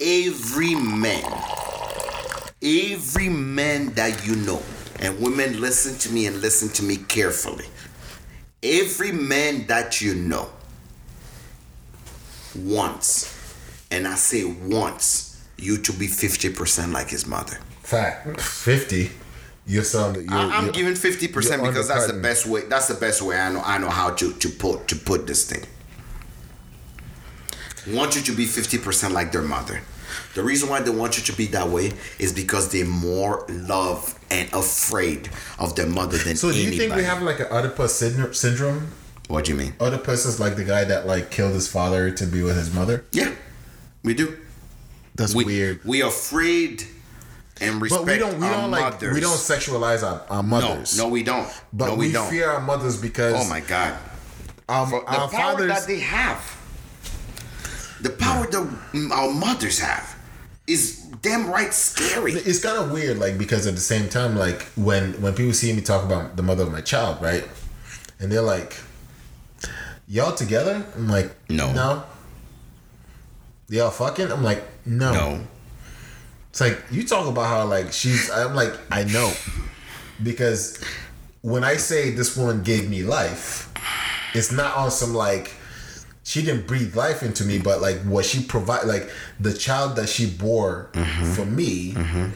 Every 0.00 0.74
man, 0.74 1.24
every 2.62 3.28
man 3.28 3.92
that 3.94 4.24
you 4.26 4.36
know, 4.36 4.62
and 5.00 5.18
women, 5.20 5.60
listen 5.60 5.98
to 5.98 6.12
me 6.12 6.26
and 6.26 6.40
listen 6.40 6.68
to 6.70 6.82
me 6.84 6.96
carefully. 6.96 7.66
Every 8.62 9.10
man 9.12 9.66
that 9.66 10.00
you 10.00 10.14
know, 10.14 10.50
wants, 12.54 13.32
and 13.90 14.06
I 14.06 14.14
say 14.14 14.44
wants, 14.44 15.42
you 15.56 15.78
to 15.78 15.92
be 15.92 16.06
fifty 16.06 16.50
percent 16.50 16.92
like 16.92 17.08
his 17.08 17.26
mother. 17.26 17.58
Fact. 17.82 18.40
Fifty. 18.40 19.10
You're 19.66 19.84
sounding. 19.84 20.24
You're, 20.28 20.38
I'm 20.38 20.66
you're- 20.66 20.72
giving 20.72 20.94
fifty 20.94 21.26
percent 21.28 21.62
because 21.62 21.88
that's 21.88 22.06
the 22.06 22.12
best 22.20 22.46
way. 22.46 22.62
That's 22.68 22.88
the 22.88 22.94
best 22.94 23.20
way 23.22 23.38
I 23.38 23.50
know. 23.52 23.62
I 23.64 23.78
know 23.78 23.90
how 23.90 24.10
to 24.10 24.32
to 24.32 24.48
put 24.48 24.86
to 24.88 24.96
put 24.96 25.26
this 25.26 25.50
thing. 25.50 25.64
Want 27.92 28.16
you 28.16 28.22
to 28.22 28.32
be 28.32 28.46
fifty 28.46 28.78
percent 28.78 29.14
like 29.14 29.32
their 29.32 29.42
mother. 29.42 29.80
The 30.34 30.42
reason 30.42 30.68
why 30.68 30.80
they 30.80 30.90
want 30.90 31.16
you 31.18 31.24
to 31.24 31.32
be 31.32 31.46
that 31.48 31.68
way 31.68 31.92
is 32.18 32.32
because 32.32 32.70
they're 32.70 32.84
more 32.86 33.44
love 33.48 34.18
and 34.30 34.52
afraid 34.52 35.30
of 35.58 35.76
their 35.76 35.86
mother 35.86 36.18
than 36.18 36.36
So 36.36 36.50
do 36.52 36.56
you 36.58 36.68
anybody. 36.68 36.78
think 36.88 36.96
we 36.96 37.04
have 37.04 37.22
like 37.22 37.40
an 37.40 37.46
Oedipus 37.46 37.94
syndrome? 37.94 38.34
syndrome? 38.34 38.92
what 39.28 39.44
do 39.44 39.52
you 39.52 39.58
mean? 39.58 39.74
Oedipus 39.80 40.24
is 40.26 40.38
like 40.38 40.56
the 40.56 40.64
guy 40.64 40.84
that 40.84 41.06
like 41.06 41.30
killed 41.30 41.54
his 41.54 41.68
father 41.68 42.10
to 42.10 42.26
be 42.26 42.42
with 42.42 42.56
his 42.56 42.72
mother. 42.72 43.04
Yeah, 43.12 43.34
we 44.04 44.14
do. 44.14 44.36
That's 45.16 45.34
We, 45.34 45.44
weird. 45.44 45.80
We 45.84 46.02
are 46.02 46.08
afraid 46.08 46.84
and 47.60 47.80
respect 47.80 48.04
But 48.06 48.12
we 48.12 48.18
don't. 48.18 48.38
We 48.40 48.46
our 48.46 48.52
don't 48.62 48.70
like. 48.70 48.92
mothers. 48.94 49.14
We 49.14 49.20
don't 49.20 49.36
sexualize 49.36 50.02
our, 50.02 50.22
our 50.28 50.42
No, 50.42 50.48
mothers. 50.48 50.98
no, 50.98 51.08
we 51.08 51.22
don't. 51.22 51.48
But 51.72 51.86
no, 51.86 51.94
we, 51.94 52.06
we, 52.08 52.12
don't. 52.12 52.28
fear 52.30 52.48
our 52.50 52.60
mothers 52.60 53.00
because 53.00 53.34
oh 53.36 53.48
my 53.48 53.60
God. 53.60 53.96
um, 54.68 54.90
For 54.90 55.00
the 55.00 55.06
our 55.06 55.28
power 55.28 55.52
fathers. 55.52 55.68
that 55.68 55.86
they 55.86 56.00
have, 56.00 56.40
the 58.02 58.10
power 58.10 58.46
that 58.46 59.10
our 59.12 59.30
mothers 59.32 59.78
have, 59.78 60.16
is 60.66 61.02
damn 61.22 61.48
right 61.50 61.72
scary. 61.72 62.32
it's 62.32 62.62
kind 62.62 62.78
of 62.78 62.92
weird, 62.92 63.18
like 63.18 63.38
because 63.38 63.66
at 63.66 63.74
the 63.74 63.80
same 63.80 64.08
time, 64.08 64.36
like 64.36 64.62
when 64.76 65.12
when 65.22 65.34
people 65.34 65.52
see 65.54 65.72
me 65.72 65.80
talk 65.80 66.04
about 66.04 66.36
the 66.36 66.42
mother 66.42 66.62
of 66.64 66.72
my 66.72 66.80
child, 66.82 67.22
right, 67.22 67.46
and 68.20 68.30
they're 68.30 68.42
like, 68.42 68.76
"Y'all 70.08 70.32
together?" 70.34 70.84
I'm 70.94 71.08
like, 71.08 71.34
No. 71.48 71.72
no." 71.72 72.04
Y'all 73.68 73.90
fucking? 73.90 74.30
I'm 74.30 74.44
like, 74.44 74.62
no. 74.86 75.12
No, 75.12 75.40
It's 76.56 76.62
like 76.62 76.82
you 76.90 77.06
talk 77.06 77.26
about 77.26 77.48
how 77.48 77.66
like 77.66 77.92
she's. 77.92 78.30
I'm 78.30 78.54
like, 78.54 78.72
I 78.90 79.04
know, 79.04 79.30
because 80.22 80.82
when 81.42 81.64
I 81.64 81.76
say 81.76 82.12
this 82.12 82.34
woman 82.34 82.62
gave 82.62 82.88
me 82.88 83.02
life, 83.02 83.70
it's 84.32 84.50
not 84.50 84.74
on 84.74 84.90
some 84.90 85.12
like 85.12 85.52
she 86.24 86.42
didn't 86.42 86.66
breathe 86.66 86.96
life 86.96 87.22
into 87.22 87.44
me, 87.44 87.58
but 87.58 87.82
like 87.82 87.98
what 88.04 88.24
she 88.24 88.42
provide, 88.42 88.86
like 88.86 89.10
the 89.38 89.52
child 89.52 89.96
that 89.96 90.08
she 90.08 90.30
bore 90.30 90.88
mm-hmm. 90.94 91.32
for 91.32 91.44
me 91.44 91.92
mm-hmm. 91.92 92.30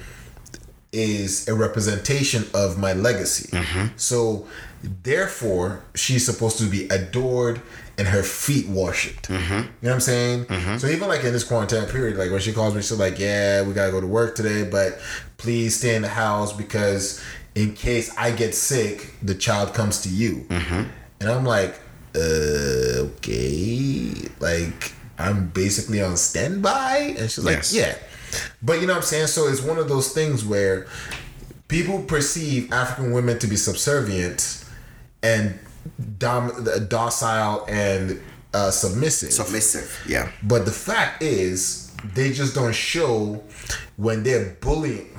is 0.93 1.49
a 1.49 1.55
representation 1.55 2.45
of 2.53 2.77
my 2.77 2.93
legacy. 2.93 3.49
Mm-hmm. 3.57 3.97
So 3.97 4.47
therefore, 4.83 5.83
she's 5.95 6.27
supposed 6.27 6.59
to 6.59 6.65
be 6.65 6.87
adored 6.89 7.63
and 8.01 8.09
her 8.09 8.23
feet 8.23 8.67
worshipped. 8.67 9.29
Mm-hmm. 9.29 9.53
You 9.53 9.59
know 9.59 9.67
what 9.83 9.93
I'm 9.93 10.01
saying? 10.01 10.47
Mm-hmm. 10.47 10.79
So 10.79 10.87
even 10.87 11.07
like 11.07 11.23
in 11.23 11.35
this 11.35 11.45
quarantine 11.45 11.85
period, 11.85 12.17
like 12.17 12.31
when 12.31 12.41
she 12.41 12.55
calls 12.55 12.75
me, 12.75 12.81
she's 12.81 12.99
like, 12.99 13.19
"Yeah, 13.19 13.61
we 13.61 13.75
gotta 13.75 13.93
go 13.93 14.01
to 14.01 14.07
work 14.07 14.35
today, 14.35 14.65
but 14.65 14.99
please 15.37 15.77
stay 15.77 15.95
in 15.97 16.01
the 16.01 16.09
house 16.09 16.51
because 16.51 17.23
in 17.55 17.75
case 17.75 18.11
I 18.17 18.31
get 18.31 18.55
sick, 18.55 19.13
the 19.23 19.35
child 19.35 19.75
comes 19.75 20.01
to 20.05 20.09
you." 20.09 20.47
Mm-hmm. 20.49 20.85
And 21.21 21.29
I'm 21.29 21.45
like, 21.45 21.75
uh, 22.17 23.05
okay, 23.19 24.15
like 24.41 24.95
I'm 25.19 25.51
basically 25.51 26.01
on 26.01 26.17
standby, 26.17 27.17
and 27.19 27.31
she's 27.31 27.45
like, 27.45 27.57
Yes. 27.57 27.75
yeah. 27.75 27.95
But 28.63 28.81
you 28.81 28.87
know 28.87 28.95
what 28.95 29.01
I'm 29.01 29.07
saying? 29.07 29.27
So 29.27 29.47
it's 29.49 29.61
one 29.61 29.77
of 29.77 29.91
those 29.91 30.15
things 30.15 30.43
where 30.43 30.87
people 31.69 32.01
perceive 32.01 32.73
African 32.73 33.13
women 33.13 33.39
to 33.41 33.47
be 33.47 33.57
subservient 33.57 34.65
and 35.23 35.59
dom- 36.19 36.67
docile 36.89 37.65
and 37.69 38.21
uh, 38.55 38.71
submissive. 38.71 39.33
submissive. 39.33 39.99
Yeah, 40.09 40.31
but 40.43 40.65
the 40.65 40.73
fact 40.73 41.23
is, 41.23 41.91
they 42.15 42.33
just 42.33 42.55
don't 42.55 42.75
show 42.75 43.43
when 43.97 44.23
they're 44.23 44.57
bullying. 44.61 45.11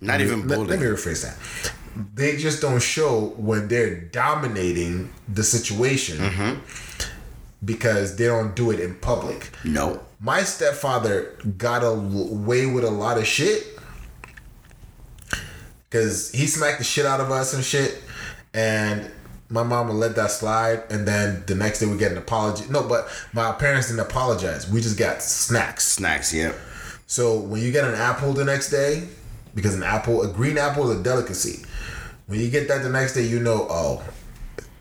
Not 0.00 0.20
even 0.20 0.46
let, 0.48 0.56
bullying. 0.58 0.68
let 0.70 0.80
me 0.80 0.86
rephrase 0.86 1.22
that. 1.24 1.72
They 2.14 2.36
just 2.36 2.62
don't 2.62 2.82
show 2.82 3.34
when 3.36 3.68
they're 3.68 3.94
dominating 4.00 5.10
the 5.28 5.42
situation 5.44 6.18
Mm-hmm. 6.18 6.60
because 7.64 8.16
they 8.16 8.26
don't 8.26 8.56
do 8.56 8.70
it 8.70 8.80
in 8.80 8.94
public 8.96 9.50
no, 9.64 10.00
my 10.18 10.42
stepfather 10.42 11.36
got 11.58 11.80
away 11.84 12.64
with 12.66 12.84
a 12.84 12.90
lot 12.90 13.18
of 13.18 13.26
shit 13.26 13.78
because 15.88 16.30
he 16.32 16.46
smacked 16.46 16.78
the 16.78 16.84
shit 16.84 17.04
out 17.06 17.20
of 17.20 17.30
us 17.30 17.54
and 17.54 17.64
shit 17.64 18.02
and 18.54 19.10
my 19.52 19.62
mom 19.62 19.86
would 19.88 19.94
let 19.96 20.16
that 20.16 20.30
slide 20.30 20.82
and 20.90 21.06
then 21.06 21.44
the 21.46 21.54
next 21.54 21.78
day 21.78 21.86
we 21.86 21.96
get 21.98 22.10
an 22.10 22.18
apology 22.18 22.64
no 22.70 22.82
but 22.82 23.06
my 23.32 23.52
parents 23.52 23.86
didn't 23.88 24.00
apologize 24.00 24.68
we 24.70 24.80
just 24.80 24.98
got 24.98 25.22
snacks 25.22 25.84
snacks. 25.86 26.32
Yeah, 26.34 26.52
so 27.06 27.38
when 27.38 27.60
you 27.60 27.70
get 27.70 27.84
an 27.84 27.94
apple 27.94 28.32
the 28.32 28.44
next 28.44 28.70
day 28.70 29.06
because 29.54 29.74
an 29.74 29.82
apple 29.82 30.22
a 30.22 30.28
green 30.28 30.58
apple 30.58 30.90
is 30.90 30.98
a 30.98 31.02
delicacy 31.02 31.64
when 32.26 32.40
you 32.40 32.50
get 32.50 32.66
that 32.68 32.82
the 32.82 32.88
next 32.88 33.14
day 33.14 33.22
you 33.22 33.38
know 33.40 33.66
oh 33.70 34.02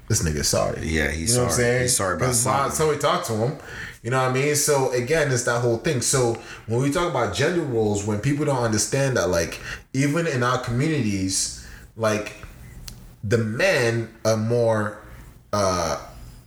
this 0.08 0.24
nigga's 0.24 0.48
sorry 0.48 0.86
Yeah, 0.88 1.10
he's 1.12 1.32
you 1.32 1.38
know 1.38 1.44
what 1.44 1.52
I'm 1.52 1.58
saying 1.58 1.82
He's 1.84 1.96
sorry 1.96 2.16
about 2.18 2.34
something. 2.36 2.72
somebody 2.72 3.00
talk 3.00 3.24
to 3.28 3.34
him. 3.34 3.58
You 4.04 4.10
know 4.10 4.22
what 4.22 4.32
I 4.32 4.34
mean? 4.34 4.56
So 4.56 4.92
again, 4.92 5.32
it's 5.32 5.44
that 5.44 5.62
whole 5.62 5.78
thing. 5.78 6.02
So 6.02 6.34
when 6.68 6.82
we 6.82 6.92
talk 6.92 7.10
about 7.10 7.34
gender 7.36 7.62
roles, 7.62 8.06
when 8.06 8.20
people 8.20 8.44
don't 8.46 8.62
understand 8.64 9.16
that, 9.16 9.30
like 9.30 9.62
even 9.94 10.28
in 10.28 10.44
our 10.44 10.58
communities, 10.58 11.66
like 11.96 12.34
the 13.24 13.38
men 13.38 14.10
are 14.26 14.38
more 14.38 14.98
uh 15.54 16.00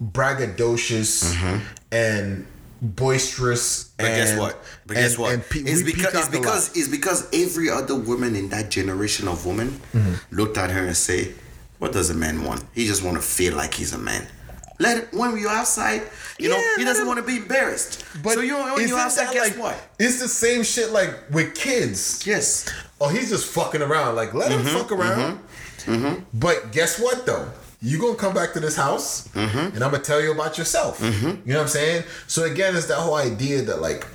braggadocious 0.03 1.61
and 1.93 2.47
boisterous. 2.83 3.85
Mm-hmm. 3.85 3.97
but 3.99 4.07
and, 4.07 4.17
guess 4.17 4.39
what? 4.39 4.59
But 4.87 4.95
guess 4.97 5.11
and- 5.13 5.21
what? 5.23 5.35
and 5.35 5.43
pe- 5.49 5.61
it's 5.61 5.83
because 5.83 6.05
it's 6.15 6.15
peacock 6.15 6.15
a 6.15 6.19
lot. 6.19 6.33
because 6.33 6.77
it's 6.77 6.89
because 6.89 7.29
every 7.33 7.71
other 7.71 7.95
woman 7.95 8.35
in 8.37 8.49
that 8.51 8.71
generation 8.71 9.29
of 9.29 9.47
women 9.47 9.69
Mm-hmm. 9.93 10.37
looked 10.37 10.59
at 10.59 10.71
her 10.71 10.85
and 10.87 10.97
say, 10.97 11.33
"What 11.79 11.93
does 11.93 12.11
a 12.11 12.15
man 12.15 12.45
want? 12.45 12.65
He 12.75 12.87
just 12.87 13.03
want 13.03 13.17
to 13.17 13.23
feel 13.23 13.55
like 13.57 13.75
he's 13.75 13.93
a 13.93 13.99
man." 13.99 14.27
Let 14.81 14.99
it, 14.99 15.09
when 15.15 15.39
you're 15.39 15.49
outside, 15.51 16.03
you 16.37 16.49
know, 16.49 16.61
he 16.77 16.85
doesn't 16.85 17.07
want 17.07 17.19
to 17.21 17.25
be 17.25 17.37
embarrassed. 17.37 18.05
But 18.25 18.33
so 18.35 18.41
you 18.41 18.57
when 18.57 18.89
you're 18.89 18.99
outside, 18.99 19.33
guess 19.33 19.51
like- 19.51 19.59
what? 19.63 19.77
It's 20.01 20.19
the 20.21 20.27
same 20.29 20.65
shit 20.65 20.91
like 20.91 21.15
with 21.31 21.55
kids. 21.55 22.27
Yes, 22.27 22.69
Oh, 23.01 23.09
he's 23.09 23.29
just 23.31 23.47
fucking 23.47 23.83
around. 23.83 24.17
Like, 24.17 24.35
let 24.35 24.51
Mm-hmm, 24.51 24.67
him 24.67 24.75
fuck 24.77 24.91
around. 24.93 25.39
But 26.33 26.73
guess 26.73 26.99
what, 27.01 27.27
though? 27.27 27.51
You 27.83 27.99
gonna 28.01 28.17
come 28.17 28.33
back 28.35 28.53
to 28.55 28.61
this 28.61 28.77
house, 28.77 29.29
Mm-hmm. 29.29 29.75
and 29.75 29.85
I'm 29.85 29.91
gonna 29.91 30.03
tell 30.03 30.21
you 30.23 30.33
about 30.33 30.57
yourself. 30.57 31.01
You 31.03 31.09
know 31.11 31.39
what 31.45 31.61
I'm 31.63 31.69
saying? 31.69 32.05
So 32.27 32.45
again, 32.45 32.75
it's 32.77 32.87
that 32.87 32.97
whole 32.99 33.15
idea 33.17 33.63
that 33.63 33.81
like 33.83 34.07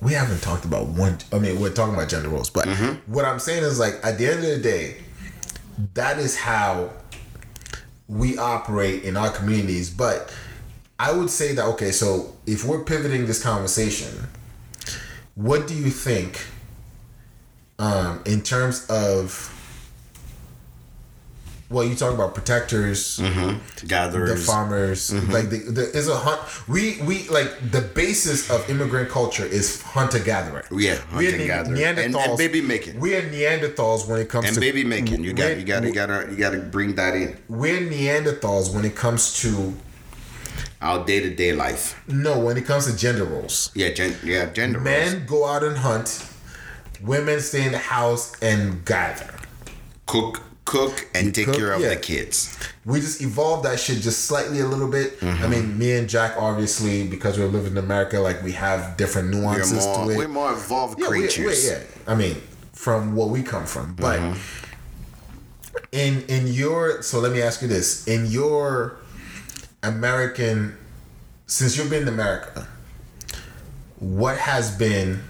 we 0.00 0.12
haven't 0.14 0.40
talked 0.42 0.64
about 0.64 0.86
one. 0.88 1.18
I 1.32 1.38
mean, 1.38 1.60
we're 1.60 1.72
talking 1.72 1.94
about 1.94 2.08
gender 2.08 2.28
roles, 2.30 2.48
but 2.50 2.66
Mm-hmm. 2.66 3.12
what 3.12 3.24
I'm 3.24 3.38
saying 3.38 3.64
is 3.64 3.78
like 3.78 3.94
at 4.02 4.16
the 4.18 4.26
end 4.26 4.38
of 4.44 4.50
the 4.50 4.58
day, 4.58 4.96
that 5.94 6.18
is 6.18 6.36
how 6.36 6.90
we 8.08 8.38
operate 8.38 9.02
in 9.02 9.16
our 9.16 9.30
communities. 9.30 9.90
But 9.90 10.32
I 10.98 11.12
would 11.12 11.28
say 11.28 11.54
that 11.54 11.64
okay, 11.74 11.90
so 11.92 12.34
if 12.46 12.64
we're 12.64 12.84
pivoting 12.84 13.26
this 13.26 13.42
conversation, 13.42 14.28
what 15.34 15.66
do 15.66 15.74
you 15.74 15.90
think 15.90 16.46
um, 17.78 18.22
in 18.24 18.40
terms 18.42 18.86
of 18.88 19.52
well, 21.68 21.84
you 21.84 21.96
talk 21.96 22.14
about 22.14 22.34
protectors, 22.34 23.18
mm-hmm. 23.18 23.58
the 23.80 23.86
gatherers. 23.86 24.46
farmers, 24.46 25.10
mm-hmm. 25.10 25.32
like 25.32 25.50
the, 25.50 25.58
the 25.58 25.82
is 25.98 26.08
a 26.08 26.16
hunt. 26.16 26.40
We 26.68 27.00
we 27.02 27.28
like 27.28 27.70
the 27.72 27.80
basis 27.80 28.48
of 28.50 28.68
immigrant 28.70 29.08
culture 29.10 29.44
is 29.44 29.82
hunter 29.82 30.20
gatherer. 30.20 30.64
Yeah, 30.70 30.98
we 31.16 31.26
are 31.28 31.32
hunter-gatherer. 31.32 31.74
Ne- 31.74 31.84
And- 31.84 31.98
and 31.98 32.14
Neanderthals. 32.14 32.38
baby 32.38 32.60
making. 32.60 33.00
We 33.00 33.16
are 33.16 33.22
Neanderthals 33.22 34.06
when 34.06 34.20
it 34.20 34.28
comes 34.28 34.44
to. 34.44 34.48
and 34.48 34.54
to 34.54 34.60
baby 34.60 34.84
making. 34.84 35.24
You 35.24 35.32
got, 35.32 35.56
you 35.56 35.64
got, 35.64 35.82
you 35.82 35.92
got 35.92 36.06
to, 36.06 36.28
you 36.30 36.36
got 36.36 36.50
to 36.50 36.60
bring 36.60 36.94
that 36.96 37.14
in 37.16 37.36
We're 37.48 37.80
Neanderthals 37.80 38.72
when 38.74 38.84
it 38.84 38.94
comes 38.94 39.34
to 39.40 39.74
our 40.80 41.04
day 41.04 41.20
to 41.20 41.34
day 41.34 41.52
life. 41.52 42.00
no 42.06 42.38
when 42.38 42.56
it 42.56 42.64
comes 42.64 42.86
to 42.90 42.96
gender 42.96 43.24
roles. 43.24 43.70
Yeah, 43.74 43.90
gen, 43.90 44.14
yeah, 44.22 44.46
gender 44.52 44.78
roles. 44.78 44.84
Men 44.84 45.26
go 45.26 45.46
out 45.46 45.64
and 45.64 45.78
hunt. 45.78 46.24
Women 47.02 47.40
stay 47.40 47.64
in 47.66 47.72
the 47.72 47.78
house 47.78 48.40
and 48.40 48.84
gather. 48.84 49.34
cook 50.06 50.42
cook 50.66 51.08
and 51.14 51.34
take 51.34 51.46
cook, 51.46 51.56
care 51.56 51.72
of 51.72 51.80
yeah. 51.80 51.90
the 51.90 51.96
kids. 51.96 52.58
we 52.84 53.00
just 53.00 53.22
evolved 53.22 53.64
that 53.64 53.80
shit 53.80 54.02
just 54.02 54.26
slightly 54.26 54.60
a 54.60 54.66
little 54.66 54.88
bit. 54.90 55.18
Mm-hmm. 55.20 55.42
I 55.42 55.46
mean, 55.48 55.78
me 55.78 55.92
and 55.96 56.06
Jack, 56.08 56.34
obviously, 56.36 57.06
because 57.06 57.38
we're 57.38 57.46
living 57.46 57.72
in 57.72 57.78
America, 57.78 58.18
like 58.20 58.42
we 58.42 58.52
have 58.52 58.96
different 58.98 59.30
nuances 59.30 59.84
more 59.86 60.04
to 60.04 60.10
it. 60.10 60.16
we're 60.18 60.28
more 60.28 60.52
evolved 60.52 61.00
yeah, 61.00 61.08
we- 61.08 61.20
we- 61.22 61.26
creatures. 61.28 61.64
yeah, 61.70 61.80
I 62.06 62.14
mean, 62.14 62.36
from 62.72 63.14
what 63.16 63.30
we 63.30 63.42
come 63.42 63.64
from, 63.64 63.94
but 63.94 64.20
Mm-hmm. 64.20 65.86
in 65.92 66.22
in 66.28 66.46
your 66.48 67.00
so 67.02 67.20
let 67.20 67.32
me 67.32 67.40
ask 67.40 67.62
you 67.62 67.68
this: 67.68 68.06
in 68.06 68.26
your 68.26 68.96
American, 69.82 70.76
since 71.46 71.76
you've 71.76 71.90
been 71.90 72.02
in 72.02 72.08
America, 72.08 72.66
what 74.00 74.36
has 74.36 74.76
been 74.76 75.22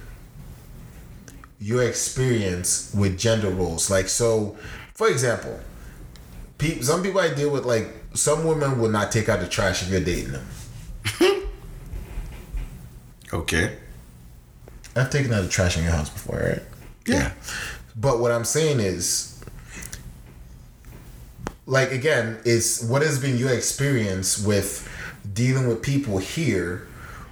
your 1.60 1.82
experience 1.82 2.92
with 2.94 3.18
gender 3.18 3.50
roles? 3.50 3.90
Like, 3.90 4.08
so, 4.08 4.56
for 4.96 5.08
example, 5.08 5.60
pe- 6.58 6.80
some 6.80 7.02
people 7.02 7.20
I 7.20 7.32
deal 7.32 7.50
with, 7.50 7.64
like, 7.64 7.88
some 8.14 8.44
women 8.44 8.80
will 8.80 8.88
not 8.88 9.12
take 9.12 9.28
out 9.28 9.40
the 9.40 9.46
trash 9.46 9.82
if 9.82 9.90
you're 9.90 10.00
dating 10.00 10.32
them. 10.32 10.46
Okay. 13.32 13.76
I've 14.94 15.10
taken 15.10 15.32
out 15.32 15.42
the 15.42 15.48
trash 15.48 15.76
in 15.76 15.82
your 15.82 15.92
house 15.92 16.08
before, 16.08 16.38
right? 16.38 16.62
Yeah. 17.06 17.32
But 17.96 18.20
what 18.20 18.30
I'm 18.30 18.44
saying 18.44 18.80
is, 18.80 19.42
like 21.66 21.90
again, 21.90 22.38
is 22.44 22.86
what 22.88 23.02
has 23.02 23.18
been 23.18 23.36
your 23.36 23.50
experience 23.50 24.38
with 24.38 24.88
dealing 25.34 25.66
with 25.66 25.82
people 25.82 26.18
here 26.18 26.86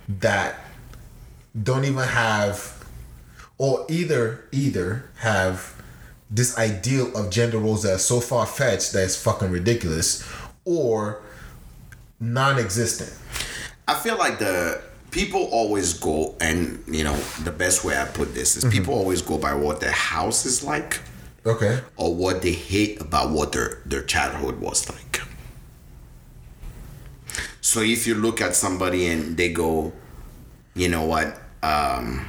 that 0.09 0.57
don't 1.63 1.85
even 1.85 2.03
have, 2.03 2.85
or 3.57 3.87
either 3.89 4.45
either 4.51 5.09
have 5.19 5.74
this 6.31 6.57
ideal 6.59 7.15
of 7.17 7.31
gender 7.31 7.59
roles 7.59 7.83
that 7.83 7.93
are 7.95 7.99
so 7.99 8.21
far 8.21 8.47
fetched 8.47 8.93
that 8.93 9.05
it's 9.05 9.17
fucking 9.23 9.51
ridiculous, 9.51 10.27
or 10.65 11.21
non-existent. 12.21 13.13
I 13.87 13.95
feel 13.95 14.17
like 14.17 14.39
the 14.39 14.81
people 15.11 15.45
always 15.53 15.93
go 15.95 16.35
and 16.41 16.83
you 16.89 17.05
know 17.05 17.15
the 17.45 17.53
best 17.53 17.85
way 17.85 17.97
I 17.97 18.05
put 18.07 18.35
this 18.35 18.57
is 18.57 18.65
people 18.65 18.95
always 18.95 19.23
go 19.23 19.39
by 19.39 19.55
what 19.55 19.81
their 19.81 19.93
house 19.93 20.45
is 20.45 20.65
like 20.65 21.01
Okay. 21.47 21.79
or 21.97 22.13
what 22.15 22.43
they 22.43 22.53
hate 22.53 23.01
about 23.01 23.31
what 23.31 23.53
their 23.53 23.79
their 23.87 24.03
childhood 24.03 24.59
was 24.61 24.89
like. 24.89 25.21
So 27.61 27.81
if 27.81 28.07
you 28.07 28.15
look 28.15 28.41
at 28.41 28.55
somebody 28.55 29.07
and 29.07 29.37
they 29.37 29.53
go, 29.53 29.93
you 30.75 30.89
know 30.89 31.05
what, 31.05 31.39
um, 31.63 32.27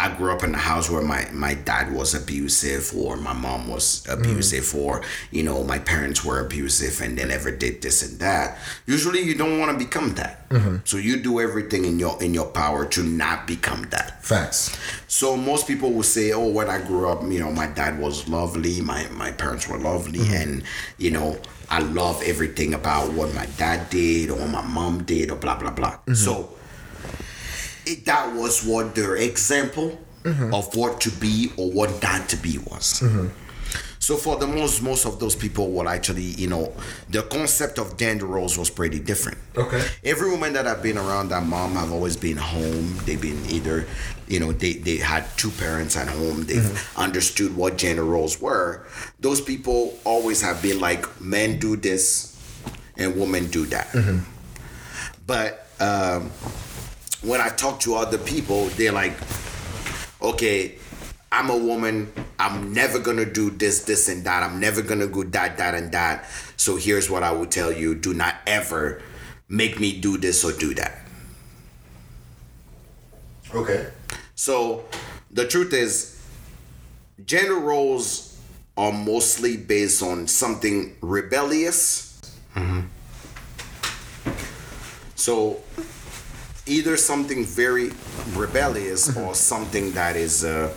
I 0.00 0.16
grew 0.16 0.32
up 0.32 0.42
in 0.42 0.54
a 0.54 0.58
house 0.58 0.88
where 0.88 1.02
my, 1.02 1.28
my 1.32 1.52
dad 1.52 1.92
was 1.92 2.14
abusive 2.14 2.92
or 2.96 3.18
my 3.18 3.34
mom 3.34 3.68
was 3.68 4.06
abusive 4.08 4.64
mm. 4.64 4.80
or 4.80 5.02
you 5.30 5.42
know 5.42 5.62
my 5.62 5.78
parents 5.78 6.24
were 6.24 6.40
abusive 6.40 7.02
and 7.02 7.18
they 7.18 7.26
never 7.26 7.50
did 7.50 7.82
this 7.82 8.02
and 8.02 8.18
that. 8.18 8.58
Usually 8.86 9.20
you 9.20 9.34
don't 9.34 9.58
want 9.58 9.70
to 9.72 9.78
become 9.84 10.14
that. 10.14 10.48
Mm-hmm. 10.48 10.76
So 10.84 10.96
you 10.96 11.22
do 11.22 11.38
everything 11.38 11.84
in 11.84 11.98
your 11.98 12.20
in 12.22 12.32
your 12.32 12.46
power 12.46 12.86
to 12.86 13.02
not 13.02 13.46
become 13.46 13.82
that. 13.90 14.24
Facts. 14.24 14.76
So 15.06 15.36
most 15.36 15.68
people 15.68 15.92
will 15.92 16.02
say, 16.02 16.32
"Oh, 16.32 16.48
when 16.48 16.68
I 16.70 16.80
grew 16.80 17.06
up, 17.06 17.22
you 17.22 17.38
know, 17.38 17.52
my 17.52 17.66
dad 17.66 18.00
was 18.00 18.26
lovely, 18.26 18.80
my 18.80 19.06
my 19.10 19.32
parents 19.32 19.68
were 19.68 19.78
lovely, 19.78 20.20
mm-hmm. 20.20 20.34
and 20.34 20.62
you 20.96 21.10
know, 21.10 21.38
I 21.68 21.80
love 21.80 22.22
everything 22.24 22.72
about 22.72 23.12
what 23.12 23.34
my 23.34 23.46
dad 23.58 23.90
did 23.90 24.30
or 24.30 24.38
what 24.38 24.48
my 24.48 24.62
mom 24.62 25.04
did 25.04 25.30
or 25.30 25.36
blah 25.36 25.58
blah 25.58 25.70
blah." 25.72 25.92
Mm-hmm. 25.92 26.14
So 26.14 26.56
it, 27.90 28.04
that 28.06 28.34
was 28.34 28.64
what 28.64 28.94
their 28.94 29.16
example 29.16 29.98
mm-hmm. 30.22 30.54
of 30.54 30.74
what 30.76 31.00
to 31.02 31.10
be 31.10 31.50
or 31.56 31.70
what 31.70 32.02
not 32.02 32.28
to 32.28 32.36
be 32.36 32.58
was. 32.58 33.00
Mm-hmm. 33.00 33.28
So 34.00 34.16
for 34.16 34.38
the 34.38 34.46
most 34.46 34.82
most 34.82 35.04
of 35.04 35.20
those 35.20 35.36
people 35.36 35.70
were 35.70 35.86
actually, 35.86 36.22
you 36.22 36.48
know, 36.48 36.72
the 37.10 37.22
concept 37.22 37.78
of 37.78 37.98
gender 37.98 38.24
roles 38.26 38.56
was 38.56 38.70
pretty 38.70 38.98
different. 38.98 39.38
Okay. 39.56 39.86
Every 40.02 40.30
woman 40.30 40.54
that 40.54 40.66
I've 40.66 40.82
been 40.82 40.96
around, 40.96 41.28
that 41.28 41.44
mom 41.44 41.74
have 41.74 41.92
always 41.92 42.16
been 42.16 42.38
home. 42.38 42.96
They've 43.04 43.20
been 43.20 43.44
either, 43.50 43.86
you 44.26 44.40
know, 44.40 44.52
they, 44.52 44.72
they 44.72 44.96
had 44.96 45.26
two 45.36 45.50
parents 45.50 45.96
at 45.96 46.08
home. 46.08 46.44
They've 46.44 46.62
mm-hmm. 46.62 47.00
understood 47.00 47.54
what 47.54 47.76
gender 47.76 48.04
roles 48.04 48.40
were. 48.40 48.86
Those 49.20 49.40
people 49.40 49.98
always 50.04 50.40
have 50.40 50.62
been 50.62 50.80
like, 50.80 51.20
men 51.20 51.58
do 51.58 51.76
this 51.76 52.36
and 52.96 53.20
women 53.20 53.48
do 53.48 53.66
that. 53.66 53.94
But 55.26 55.66
um, 55.78 56.30
when 57.22 57.40
I 57.40 57.48
talk 57.48 57.80
to 57.80 57.94
other 57.94 58.18
people, 58.18 58.66
they're 58.76 58.92
like, 58.92 59.14
okay, 60.22 60.78
I'm 61.32 61.50
a 61.50 61.56
woman. 61.56 62.12
I'm 62.38 62.72
never 62.72 62.98
gonna 62.98 63.24
do 63.24 63.50
this, 63.50 63.84
this, 63.84 64.08
and 64.08 64.24
that. 64.24 64.42
I'm 64.42 64.58
never 64.58 64.82
gonna 64.82 65.06
go 65.06 65.22
that, 65.24 65.58
that, 65.58 65.74
and 65.74 65.92
that. 65.92 66.28
So 66.56 66.76
here's 66.76 67.08
what 67.08 67.22
I 67.22 67.30
would 67.30 67.50
tell 67.50 67.70
you: 67.70 67.94
Do 67.94 68.14
not 68.14 68.36
ever 68.46 69.02
make 69.48 69.78
me 69.78 70.00
do 70.00 70.16
this 70.16 70.44
or 70.44 70.52
do 70.52 70.74
that. 70.74 70.98
Okay. 73.54 73.90
So 74.34 74.84
the 75.30 75.46
truth 75.46 75.72
is, 75.72 76.20
gender 77.24 77.56
roles 77.56 78.38
are 78.76 78.92
mostly 78.92 79.56
based 79.56 80.02
on 80.02 80.26
something 80.26 80.96
rebellious. 81.00 82.20
Mm-hmm. 82.54 82.86
So 85.14 85.62
either 86.70 86.96
something 86.96 87.44
very 87.44 87.90
rebellious 88.34 89.16
or 89.16 89.34
something 89.34 89.92
that 89.92 90.16
is 90.16 90.44
uh, 90.44 90.72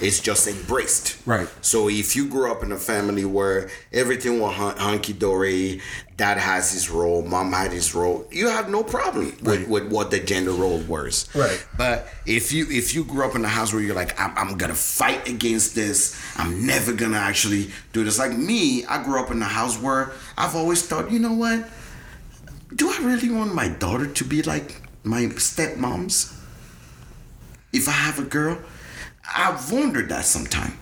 is 0.00 0.20
just 0.20 0.48
embraced. 0.48 1.16
Right. 1.24 1.48
So 1.60 1.88
if 1.88 2.16
you 2.16 2.26
grew 2.28 2.50
up 2.50 2.62
in 2.62 2.72
a 2.72 2.76
family 2.76 3.24
where 3.24 3.70
everything 3.92 4.40
was 4.40 4.54
hun- 4.56 4.76
hunky 4.76 5.12
dory, 5.12 5.80
dad 6.16 6.38
has 6.38 6.72
his 6.72 6.90
role, 6.90 7.22
mom 7.22 7.52
had 7.52 7.70
his 7.70 7.94
role, 7.94 8.26
you 8.30 8.48
have 8.48 8.68
no 8.68 8.82
problem 8.82 9.32
with, 9.42 9.68
with 9.68 9.90
what 9.92 10.10
the 10.10 10.18
gender 10.18 10.50
role 10.50 10.80
was. 10.80 11.28
Right. 11.34 11.64
But 11.78 12.08
if 12.26 12.52
you 12.52 12.66
if 12.68 12.94
you 12.94 13.04
grew 13.04 13.24
up 13.24 13.36
in 13.36 13.44
a 13.44 13.48
house 13.48 13.72
where 13.72 13.80
you're 13.80 13.94
like, 13.94 14.20
I'm, 14.20 14.36
I'm 14.36 14.58
gonna 14.58 14.74
fight 14.74 15.28
against 15.28 15.74
this, 15.74 16.20
I'm 16.36 16.66
never 16.66 16.92
gonna 16.92 17.18
actually 17.18 17.70
do 17.92 18.04
this. 18.04 18.18
Like 18.18 18.36
me, 18.36 18.84
I 18.86 19.02
grew 19.02 19.22
up 19.22 19.30
in 19.30 19.40
a 19.40 19.46
house 19.46 19.80
where 19.80 20.12
I've 20.36 20.56
always 20.56 20.84
thought, 20.84 21.10
you 21.10 21.20
know 21.20 21.32
what? 21.32 21.64
Do 22.74 22.90
I 22.90 22.98
really 23.04 23.30
want 23.30 23.54
my 23.54 23.68
daughter 23.68 24.06
to 24.06 24.24
be 24.24 24.42
like 24.42 24.81
my 25.04 25.22
stepmoms? 25.36 26.38
If 27.72 27.88
I 27.88 27.92
have 27.92 28.18
a 28.18 28.24
girl, 28.24 28.58
I've 29.34 29.72
wondered 29.72 30.08
that 30.10 30.24
sometime. 30.24 30.78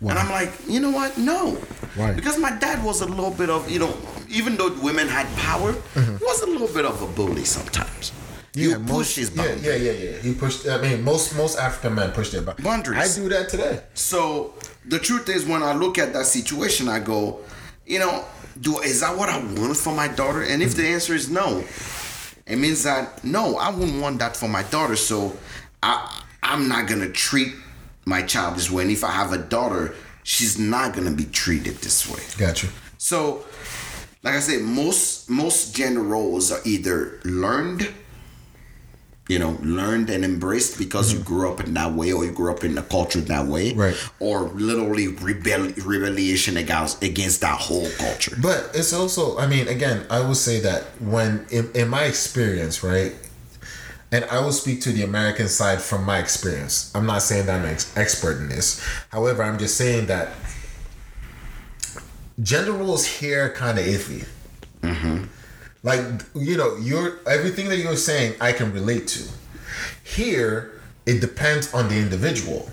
And 0.00 0.18
I'm 0.18 0.30
like, 0.30 0.52
you 0.68 0.80
know 0.80 0.90
what? 0.90 1.16
No. 1.16 1.52
Why? 1.94 2.12
Because 2.12 2.38
my 2.38 2.50
dad 2.50 2.84
was 2.84 3.00
a 3.00 3.06
little 3.06 3.30
bit 3.30 3.48
of, 3.48 3.70
you 3.70 3.78
know, 3.78 3.96
even 4.28 4.56
though 4.56 4.70
women 4.82 5.08
had 5.08 5.26
power, 5.36 5.70
uh-huh. 5.70 6.18
he 6.18 6.24
was 6.24 6.42
a 6.42 6.46
little 6.46 6.68
bit 6.68 6.84
of 6.84 7.00
a 7.00 7.06
bully 7.06 7.44
sometimes. 7.44 8.12
you 8.54 8.78
push 8.80 9.16
his 9.16 9.30
yeah, 9.30 9.42
boundaries. 9.42 9.64
yeah, 9.64 9.74
yeah, 9.76 9.92
yeah. 9.92 10.16
He 10.18 10.34
pushed. 10.34 10.68
I 10.68 10.80
mean, 10.80 11.02
most 11.02 11.36
most 11.36 11.58
African 11.58 11.94
men 11.94 12.12
push 12.12 12.30
their 12.30 12.42
Boundaries. 12.42 13.18
I 13.18 13.20
do 13.20 13.28
that 13.30 13.48
today. 13.48 13.80
So 13.94 14.54
the 14.84 14.98
truth 14.98 15.28
is, 15.28 15.46
when 15.46 15.62
I 15.62 15.72
look 15.72 15.98
at 15.98 16.12
that 16.12 16.26
situation, 16.26 16.88
I 16.88 17.00
go, 17.00 17.40
you 17.86 17.98
know, 17.98 18.24
do 18.60 18.78
is 18.80 19.00
that 19.00 19.16
what 19.16 19.28
I 19.28 19.38
want 19.38 19.76
for 19.76 19.94
my 19.94 20.08
daughter? 20.08 20.42
And 20.42 20.62
if 20.62 20.70
mm-hmm. 20.70 20.82
the 20.82 20.88
answer 20.88 21.14
is 21.14 21.30
no, 21.30 21.64
it 22.46 22.56
means 22.56 22.82
that 22.82 23.24
no, 23.24 23.56
I 23.56 23.70
wouldn't 23.70 24.00
want 24.00 24.18
that 24.18 24.36
for 24.36 24.48
my 24.48 24.62
daughter. 24.64 24.96
So 24.96 25.36
I 25.82 26.22
I'm 26.42 26.68
not 26.68 26.86
gonna 26.86 27.08
treat 27.08 27.54
my 28.04 28.22
child 28.22 28.56
this 28.56 28.70
way. 28.70 28.82
And 28.82 28.92
if 28.92 29.02
I 29.02 29.10
have 29.10 29.32
a 29.32 29.38
daughter, 29.38 29.94
she's 30.22 30.58
not 30.58 30.94
gonna 30.94 31.10
be 31.10 31.24
treated 31.24 31.76
this 31.76 32.08
way. 32.08 32.20
Gotcha. 32.38 32.68
So, 32.98 33.44
like 34.22 34.34
I 34.34 34.40
said, 34.40 34.62
most 34.62 35.30
most 35.30 35.74
gender 35.74 36.02
roles 36.02 36.52
are 36.52 36.60
either 36.64 37.20
learned, 37.24 37.88
you 39.28 39.38
know, 39.38 39.58
learned 39.62 40.10
and 40.10 40.24
embraced 40.24 40.78
because 40.78 41.12
you 41.12 41.18
mm-hmm. 41.18 41.28
grew 41.28 41.50
up 41.50 41.60
in 41.60 41.72
that 41.74 41.92
way 41.92 42.12
or 42.12 42.24
you 42.24 42.32
grew 42.32 42.52
up 42.52 42.62
in 42.62 42.74
the 42.74 42.82
culture 42.82 43.20
that 43.20 43.46
way, 43.46 43.72
Right. 43.72 43.96
Or 44.20 44.42
literally 44.50 45.08
rebel 45.08 45.72
rebellion 45.84 46.56
against 46.56 47.02
against 47.02 47.40
that 47.40 47.58
whole 47.58 47.88
culture. 47.98 48.36
But 48.40 48.70
it's 48.74 48.92
also, 48.92 49.38
I 49.38 49.46
mean, 49.46 49.66
again, 49.68 50.06
I 50.10 50.20
will 50.20 50.34
say 50.34 50.60
that 50.60 50.82
when, 51.00 51.46
in, 51.50 51.70
in 51.74 51.88
my 51.88 52.04
experience, 52.04 52.82
right, 52.82 53.14
and 54.12 54.24
I 54.26 54.40
will 54.40 54.52
speak 54.52 54.80
to 54.82 54.92
the 54.92 55.02
American 55.02 55.48
side 55.48 55.80
from 55.80 56.04
my 56.04 56.18
experience. 56.18 56.92
I'm 56.94 57.06
not 57.06 57.22
saying 57.22 57.46
that 57.46 57.58
I'm 57.58 57.64
an 57.64 57.72
ex- 57.72 57.96
expert 57.96 58.36
in 58.36 58.48
this. 58.48 58.80
However, 59.08 59.42
I'm 59.42 59.58
just 59.58 59.76
saying 59.76 60.06
that 60.06 60.28
gender 62.40 62.72
roles 62.72 63.06
here 63.06 63.50
kind 63.50 63.78
of 63.78 63.84
iffy. 63.84 64.26
Mm-hmm. 64.82 65.24
Like 65.84 66.00
you 66.34 66.56
know, 66.56 66.76
you're 66.78 67.18
everything 67.28 67.68
that 67.68 67.76
you're 67.76 67.94
saying, 67.94 68.34
I 68.40 68.52
can 68.52 68.72
relate 68.72 69.06
to. 69.08 69.28
Here, 70.02 70.72
it 71.06 71.20
depends 71.20 71.72
on 71.72 71.88
the 71.88 71.96
individual. 71.96 72.70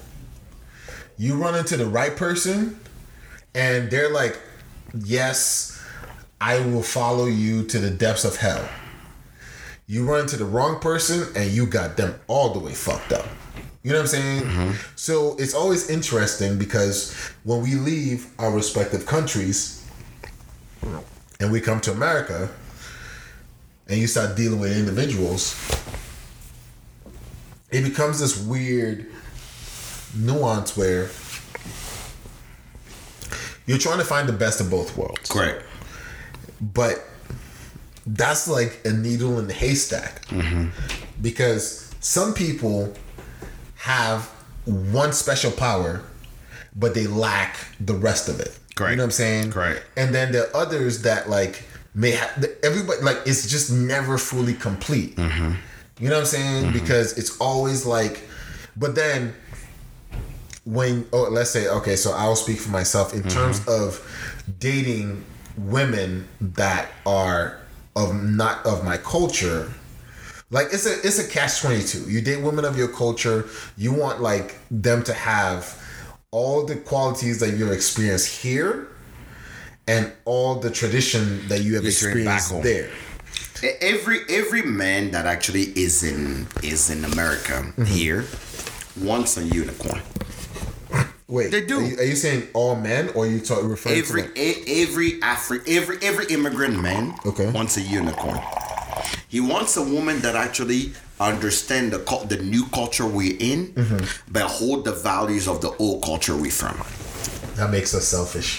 You 1.17 1.35
run 1.35 1.53
into 1.53 1.77
the 1.77 1.85
right 1.85 2.15
person, 2.15 2.79
and 3.53 3.91
they're 3.91 4.09
like, 4.09 4.39
"Yes, 4.95 5.83
I 6.39 6.59
will 6.59 6.81
follow 6.81 7.25
you 7.25 7.63
to 7.67 7.79
the 7.79 7.91
depths 7.91 8.23
of 8.23 8.37
hell." 8.37 8.67
You 9.87 10.09
run 10.09 10.21
into 10.21 10.37
the 10.37 10.45
wrong 10.45 10.79
person, 10.79 11.27
and 11.35 11.51
you 11.51 11.65
got 11.65 11.97
them 11.97 12.15
all 12.27 12.53
the 12.53 12.59
way 12.59 12.73
fucked 12.73 13.11
up. 13.11 13.27
You 13.83 13.91
know 13.91 13.97
what 13.97 14.03
I'm 14.03 14.07
saying? 14.07 14.43
Mm-hmm. 14.43 14.71
So 14.95 15.35
it's 15.37 15.53
always 15.53 15.89
interesting 15.89 16.57
because 16.57 17.13
when 17.43 17.61
we 17.61 17.75
leave 17.75 18.27
our 18.39 18.51
respective 18.51 19.05
countries 19.05 19.83
and 21.39 21.51
we 21.51 21.59
come 21.59 21.81
to 21.81 21.91
America 21.91 22.49
and 23.91 23.99
you 23.99 24.07
start 24.07 24.37
dealing 24.37 24.59
with 24.61 24.75
individuals, 24.75 25.53
it 27.71 27.83
becomes 27.83 28.21
this 28.21 28.41
weird 28.41 29.05
nuance 30.15 30.77
where 30.77 31.09
you're 33.65 33.77
trying 33.77 33.99
to 33.99 34.05
find 34.05 34.29
the 34.29 34.33
best 34.33 34.61
of 34.61 34.69
both 34.69 34.97
worlds. 34.97 35.29
Correct. 35.29 35.65
But 36.61 37.03
that's 38.07 38.47
like 38.47 38.79
a 38.85 38.91
needle 38.91 39.39
in 39.39 39.47
the 39.47 39.53
haystack. 39.53 40.25
Mm-hmm. 40.27 40.69
Because 41.21 41.93
some 41.99 42.33
people 42.33 42.93
have 43.75 44.25
one 44.65 45.11
special 45.11 45.51
power, 45.51 46.01
but 46.75 46.93
they 46.93 47.07
lack 47.07 47.57
the 47.81 47.93
rest 47.93 48.29
of 48.29 48.39
it. 48.39 48.57
Correct. 48.75 48.91
You 48.91 48.97
know 48.97 49.03
what 49.03 49.07
I'm 49.07 49.11
saying? 49.11 49.51
Correct. 49.51 49.83
And 49.97 50.15
then 50.15 50.31
there 50.31 50.43
are 50.47 50.55
others 50.55 51.01
that 51.01 51.29
like 51.29 51.65
may 51.93 52.11
have 52.11 52.45
everybody 52.63 53.01
like 53.01 53.17
it's 53.25 53.49
just 53.49 53.71
never 53.71 54.17
fully 54.17 54.53
complete. 54.53 55.15
Mm-hmm. 55.15 55.53
You 55.99 56.09
know 56.09 56.15
what 56.15 56.21
I'm 56.21 56.25
saying? 56.25 56.63
Mm-hmm. 56.65 56.73
Because 56.73 57.17
it's 57.17 57.37
always 57.39 57.85
like, 57.85 58.21
but 58.75 58.95
then 58.95 59.33
when 60.65 61.07
oh 61.11 61.27
let's 61.29 61.49
say 61.49 61.67
okay, 61.67 61.95
so 61.95 62.11
I'll 62.11 62.35
speak 62.35 62.59
for 62.59 62.69
myself 62.69 63.13
in 63.13 63.21
mm-hmm. 63.21 63.29
terms 63.29 63.67
of 63.67 64.01
dating 64.59 65.23
women 65.57 66.27
that 66.39 66.89
are 67.05 67.59
of 67.95 68.23
not 68.23 68.65
of 68.65 68.83
my 68.83 68.97
culture. 68.97 69.71
Like 70.49 70.67
it's 70.71 70.85
a 70.85 70.93
it's 71.05 71.19
a 71.19 71.27
catch 71.27 71.61
twenty 71.61 71.83
two. 71.83 72.09
You 72.09 72.21
date 72.21 72.41
women 72.41 72.65
of 72.65 72.77
your 72.77 72.89
culture. 72.89 73.47
You 73.77 73.93
want 73.93 74.21
like 74.21 74.57
them 74.69 75.03
to 75.03 75.13
have 75.13 75.77
all 76.31 76.65
the 76.65 76.75
qualities 76.77 77.39
that 77.41 77.51
you've 77.57 77.71
experienced 77.71 78.41
here, 78.41 78.87
and 79.91 80.11
all 80.25 80.51
the 80.65 80.69
tradition 80.81 81.23
that 81.49 81.59
you 81.65 81.75
have 81.75 81.83
You 81.85 81.91
bring 82.01 82.25
back 82.25 82.39
experienced 82.41 82.51
home. 82.51 82.63
there. 82.63 82.89
Every 83.93 84.19
every 84.39 84.63
man 84.83 85.11
that 85.11 85.25
actually 85.35 85.65
is 85.85 85.95
in 86.11 86.47
is 86.63 86.89
in 86.89 87.05
America 87.13 87.57
Mm-hmm. 87.61 87.83
here 87.97 88.21
wants 89.09 89.37
a 89.37 89.43
unicorn. 89.61 90.01
Wait, 91.27 91.49
They 91.51 91.63
do. 91.65 91.77
Are 91.79 91.83
you, 91.89 91.95
are 92.01 92.03
you 92.13 92.15
saying 92.25 92.41
all 92.53 92.75
men, 92.75 93.03
or 93.15 93.23
are 93.23 93.27
you 93.27 93.39
talk, 93.39 93.63
referring 93.63 93.99
Every 93.99 94.21
to? 94.23 94.27
Like, 94.27 94.37
e- 94.37 94.83
every 94.83 95.09
Afri 95.33 95.59
every 95.77 95.97
every 96.09 96.25
immigrant 96.37 96.75
man 96.81 97.03
Okay. 97.25 97.49
wants 97.51 97.77
a 97.77 97.81
unicorn. 97.99 98.39
He 99.29 99.39
wants 99.39 99.77
a 99.77 99.81
woman 99.95 100.19
that 100.25 100.35
actually 100.35 100.91
understand 101.19 101.93
the 101.93 101.99
the 102.33 102.37
new 102.53 102.65
culture 102.79 103.07
we're 103.17 103.37
in, 103.39 103.59
Mm-hmm. 103.73 104.31
but 104.35 104.43
hold 104.59 104.79
the 104.89 104.91
values 105.11 105.47
of 105.47 105.61
the 105.61 105.71
old 105.83 106.03
culture 106.03 106.35
we're 106.35 106.51
from. 106.63 106.75
that 107.57 107.69
makes 107.77 107.93
us 107.93 108.05
selfish. 108.17 108.49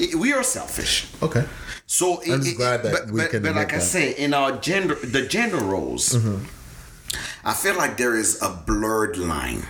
I- 0.00 0.14
We 0.16 0.32
are 0.32 0.42
selfish. 0.42 1.06
Okay. 1.22 1.44
So 1.86 2.20
I'm 2.22 2.42
just 2.42 2.56
glad 2.56 2.82
that 2.82 2.92
but, 2.92 3.10
we 3.10 3.20
but, 3.20 3.30
can 3.30 3.42
but 3.42 3.54
like 3.54 3.68
admit 3.68 3.82
I 3.82 3.84
say, 3.84 4.14
in 4.16 4.34
our 4.34 4.52
gender, 4.52 4.94
the 4.94 5.26
gender 5.26 5.58
roles, 5.58 6.10
mm-hmm. 6.14 6.44
I 7.44 7.52
feel 7.52 7.76
like 7.76 7.96
there 7.96 8.16
is 8.16 8.40
a 8.42 8.50
blurred 8.66 9.16
line 9.16 9.66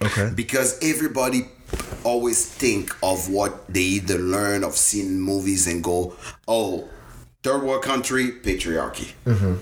Okay. 0.00 0.30
because 0.34 0.78
everybody 0.80 1.48
always 2.04 2.46
think 2.46 2.94
of 3.02 3.28
what 3.28 3.66
they 3.72 3.80
either 3.98 4.16
learn 4.18 4.62
of 4.64 4.76
seeing 4.76 5.20
movies 5.20 5.66
and 5.66 5.82
go, 5.82 6.16
oh, 6.46 6.88
third 7.42 7.62
world 7.64 7.82
country 7.82 8.30
patriarchy. 8.30 9.12
Mm-hmm. 9.26 9.54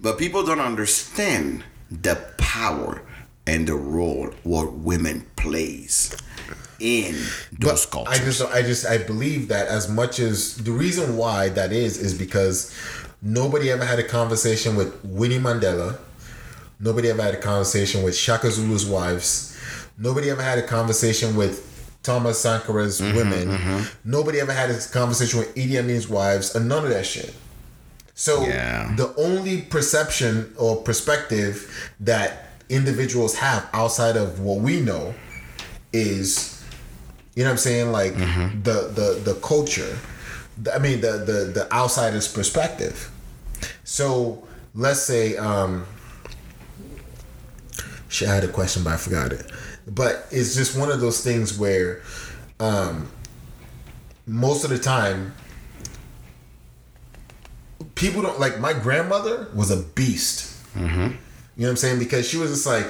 But 0.00 0.18
people 0.18 0.44
don't 0.44 0.60
understand 0.60 1.62
the 1.90 2.16
power 2.38 3.02
and 3.46 3.68
the 3.68 3.74
role 3.74 4.30
what 4.42 4.72
women 4.72 5.26
plays 5.36 6.16
in 6.80 7.14
those 7.58 7.86
But 7.86 7.90
cultures. 7.90 8.20
I 8.20 8.24
just, 8.24 8.42
I 8.54 8.62
just, 8.62 8.86
I 8.86 8.98
believe 8.98 9.48
that 9.48 9.68
as 9.68 9.88
much 9.88 10.18
as 10.18 10.56
the 10.56 10.72
reason 10.72 11.16
why 11.16 11.48
that 11.50 11.72
is 11.72 11.98
is 11.98 12.14
because 12.14 12.74
nobody 13.22 13.70
ever 13.70 13.84
had 13.84 13.98
a 13.98 14.04
conversation 14.04 14.76
with 14.76 14.98
Winnie 15.04 15.38
Mandela. 15.38 15.98
Nobody 16.78 17.10
ever 17.10 17.22
had 17.22 17.34
a 17.34 17.40
conversation 17.40 18.02
with 18.02 18.16
Shaka 18.16 18.50
Zulu's 18.50 18.86
wives. 18.86 19.54
Nobody 19.98 20.30
ever 20.30 20.42
had 20.42 20.58
a 20.58 20.66
conversation 20.66 21.36
with 21.36 21.66
Thomas 22.02 22.40
Sankara's 22.42 23.00
mm-hmm, 23.00 23.16
women. 23.16 23.48
Mm-hmm. 23.48 24.10
Nobody 24.10 24.40
ever 24.40 24.52
had 24.52 24.70
a 24.70 24.78
conversation 24.88 25.40
with 25.40 25.54
Idi 25.54 25.78
Amin's 25.78 26.08
wives, 26.08 26.54
and 26.54 26.66
none 26.68 26.84
of 26.84 26.90
that 26.90 27.04
shit. 27.04 27.34
So 28.14 28.42
Yeah. 28.46 28.94
the 28.96 29.14
only 29.16 29.62
perception 29.62 30.54
or 30.56 30.76
perspective 30.82 31.90
that 32.00 32.48
individuals 32.70 33.34
have 33.36 33.68
outside 33.74 34.16
of 34.16 34.40
what 34.40 34.60
we 34.60 34.80
know 34.80 35.14
is 35.92 36.59
you 37.34 37.44
know 37.44 37.50
what 37.50 37.52
I'm 37.52 37.58
saying? 37.58 37.92
Like 37.92 38.14
the 38.62 38.90
the 38.94 39.20
the 39.24 39.34
culture. 39.40 39.96
I 40.72 40.78
mean 40.78 41.00
the 41.00 41.12
the 41.18 41.52
the 41.54 41.72
outsider's 41.72 42.28
perspective. 42.28 43.10
So 43.84 44.46
let's 44.74 45.00
say 45.00 45.36
um 45.36 45.86
shit, 48.08 48.28
I 48.28 48.34
had 48.34 48.44
a 48.44 48.48
question 48.48 48.84
but 48.84 48.92
I 48.94 48.96
forgot 48.96 49.32
it. 49.32 49.50
But 49.86 50.26
it's 50.30 50.54
just 50.54 50.76
one 50.76 50.90
of 50.90 51.00
those 51.00 51.22
things 51.24 51.58
where 51.58 52.02
um 52.58 53.08
most 54.26 54.64
of 54.64 54.70
the 54.70 54.78
time 54.78 55.32
people 57.94 58.22
don't 58.22 58.38
like 58.38 58.60
my 58.60 58.72
grandmother 58.72 59.48
was 59.54 59.70
a 59.70 59.76
beast. 59.94 60.52
You 61.56 61.66
know 61.66 61.68
what 61.68 61.68
I'm 61.70 61.76
saying? 61.76 61.98
Because 61.98 62.28
she 62.28 62.36
was 62.36 62.50
just 62.50 62.66
like 62.66 62.86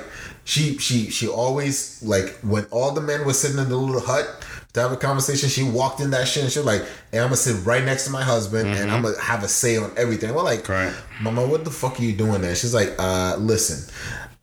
she 0.51 0.77
she 0.79 1.11
she 1.11 1.29
always 1.29 2.03
like 2.03 2.37
when 2.43 2.65
all 2.73 2.91
the 2.91 3.01
men 3.01 3.25
were 3.25 3.33
sitting 3.33 3.59
in 3.59 3.69
the 3.69 3.77
little 3.77 4.01
hut 4.01 4.45
to 4.73 4.81
have 4.81 4.91
a 4.91 4.97
conversation, 4.97 5.49
she 5.49 5.63
walked 5.63 6.01
in 6.01 6.11
that 6.11 6.27
shit 6.27 6.43
and 6.43 6.53
she 6.53 6.59
was 6.59 6.67
like, 6.67 6.83
Hey, 7.13 7.19
I'm 7.19 7.27
gonna 7.27 7.37
sit 7.37 7.65
right 7.65 7.85
next 7.85 8.07
to 8.07 8.11
my 8.11 8.23
husband 8.23 8.69
and 8.69 8.77
mm-hmm. 8.77 8.91
I'm 8.91 9.03
gonna 9.03 9.21
have 9.21 9.45
a 9.45 9.49
say 9.49 9.77
on 9.77 9.93
everything. 9.97 10.35
We're 10.35 10.43
like, 10.43 10.69
Right. 10.69 10.93
Mama, 11.21 11.47
what 11.47 11.65
the 11.65 11.71
fuck 11.71 12.01
are 12.01 12.03
you 12.03 12.15
doing 12.15 12.41
there? 12.41 12.57
She's 12.57 12.75
like, 12.75 12.95
uh, 12.99 13.37
listen, 13.39 13.95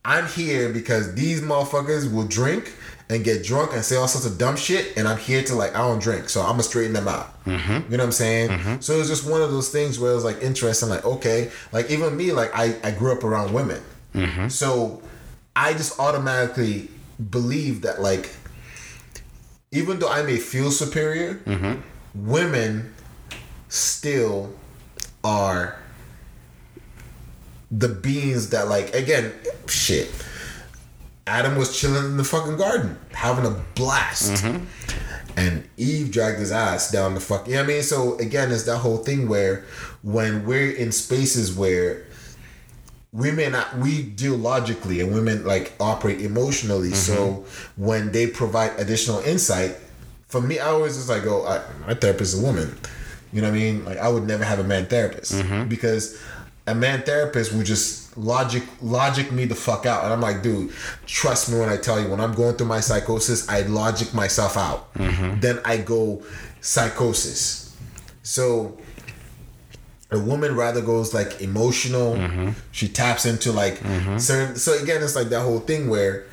I'm 0.02 0.26
here 0.28 0.72
because 0.72 1.14
these 1.14 1.42
motherfuckers 1.42 2.10
will 2.10 2.26
drink 2.26 2.72
and 3.10 3.22
get 3.22 3.44
drunk 3.44 3.74
and 3.74 3.84
say 3.84 3.96
all 3.96 4.08
sorts 4.08 4.26
of 4.26 4.38
dumb 4.38 4.56
shit, 4.56 4.96
and 4.96 5.06
I'm 5.06 5.18
here 5.18 5.42
to 5.42 5.54
like 5.54 5.74
I 5.74 5.78
don't 5.78 6.00
drink, 6.00 6.30
so 6.30 6.40
I'm 6.40 6.52
gonna 6.52 6.62
straighten 6.62 6.94
them 6.94 7.08
out. 7.08 7.44
Mm-hmm. 7.44 7.90
You 7.90 7.98
know 7.98 8.04
what 8.04 8.06
I'm 8.06 8.12
saying? 8.12 8.48
Mm-hmm. 8.48 8.80
So 8.80 8.94
it 8.94 8.98
was 8.98 9.08
just 9.08 9.28
one 9.28 9.42
of 9.42 9.50
those 9.50 9.70
things 9.70 9.98
where 9.98 10.12
it 10.12 10.14
was 10.14 10.24
like 10.24 10.42
interesting, 10.42 10.88
like 10.88 11.04
okay, 11.04 11.50
like 11.72 11.90
even 11.90 12.16
me, 12.16 12.32
like 12.32 12.50
I 12.54 12.76
I 12.82 12.92
grew 12.92 13.12
up 13.12 13.24
around 13.24 13.52
women, 13.52 13.82
so 14.50 15.02
I 15.58 15.72
just 15.72 15.98
automatically 15.98 16.88
believe 17.30 17.82
that 17.82 18.00
like 18.00 18.30
even 19.72 19.98
though 19.98 20.08
I 20.08 20.22
may 20.22 20.36
feel 20.36 20.70
superior, 20.70 21.34
mm-hmm. 21.34 21.80
women 22.14 22.94
still 23.68 24.54
are 25.24 25.76
the 27.72 27.88
beings 27.88 28.50
that 28.50 28.68
like 28.68 28.94
again 28.94 29.32
shit. 29.66 30.12
Adam 31.26 31.56
was 31.56 31.78
chilling 31.78 32.04
in 32.04 32.16
the 32.16 32.24
fucking 32.24 32.56
garden 32.56 32.96
having 33.12 33.44
a 33.44 33.50
blast. 33.74 34.44
Mm-hmm. 34.44 34.64
And 35.36 35.68
eve 35.76 36.12
dragged 36.12 36.38
his 36.38 36.52
ass 36.52 36.90
down 36.90 37.14
the 37.14 37.20
fuck 37.20 37.46
you 37.46 37.54
know 37.54 37.60
what 37.60 37.70
i 37.70 37.74
mean? 37.74 37.82
So 37.82 38.16
again 38.18 38.52
it's 38.52 38.62
that 38.64 38.78
whole 38.78 38.98
thing 38.98 39.28
where 39.28 39.64
when 40.02 40.46
we're 40.46 40.70
in 40.70 40.92
spaces 40.92 41.54
where 41.54 42.07
we 43.12 43.30
may 43.30 43.48
not 43.48 43.78
we 43.78 44.02
deal 44.02 44.36
logically 44.36 45.00
and 45.00 45.14
women 45.14 45.44
like 45.44 45.72
operate 45.80 46.20
emotionally. 46.20 46.92
So 46.92 47.14
mm-hmm. 47.14 47.84
when 47.84 48.12
they 48.12 48.26
provide 48.26 48.78
additional 48.78 49.20
insight 49.20 49.76
for 50.28 50.40
me 50.42 50.58
i 50.58 50.66
always 50.66 50.96
just 50.96 51.08
like 51.08 51.24
go 51.24 51.46
I, 51.46 51.62
my 51.86 51.94
therapist 51.94 52.34
is 52.34 52.42
a 52.42 52.44
woman. 52.44 52.76
You 53.32 53.42
know 53.42 53.48
what 53.48 53.56
i 53.56 53.58
mean? 53.58 53.84
Like 53.84 53.98
i 53.98 54.08
would 54.08 54.26
never 54.26 54.44
have 54.44 54.58
a 54.58 54.64
man 54.64 54.86
therapist 54.86 55.32
mm-hmm. 55.32 55.68
because 55.68 56.20
a 56.66 56.74
man 56.74 57.02
therapist 57.02 57.52
would 57.54 57.64
just 57.64 58.16
logic 58.18 58.62
logic 58.82 59.32
me 59.32 59.46
the 59.46 59.54
fuck 59.54 59.86
out. 59.86 60.04
And 60.04 60.12
i'm 60.12 60.20
like 60.20 60.42
dude 60.42 60.72
trust 61.06 61.50
me 61.50 61.58
when 61.58 61.70
i 61.70 61.76
tell 61.76 61.98
you 61.98 62.08
when 62.08 62.20
i'm 62.20 62.34
going 62.34 62.56
through 62.56 62.66
my 62.66 62.80
psychosis 62.80 63.48
i 63.48 63.62
logic 63.62 64.12
myself 64.12 64.56
out. 64.56 64.92
Mm-hmm. 64.94 65.40
Then 65.40 65.60
i 65.64 65.78
go 65.78 66.22
psychosis. 66.60 67.74
So 68.22 68.78
a 70.10 70.18
woman 70.18 70.56
rather 70.56 70.80
goes 70.80 71.12
like 71.12 71.40
emotional 71.42 72.52
she 72.72 72.88
taps 72.88 73.26
into 73.26 73.52
like 73.52 73.76
certain 74.18 74.56
so 74.56 74.72
again 74.82 75.02
it's 75.02 75.14
like 75.16 75.28
that 75.28 75.42
whole 75.42 75.60
thing 75.60 75.88
where 75.90 76.24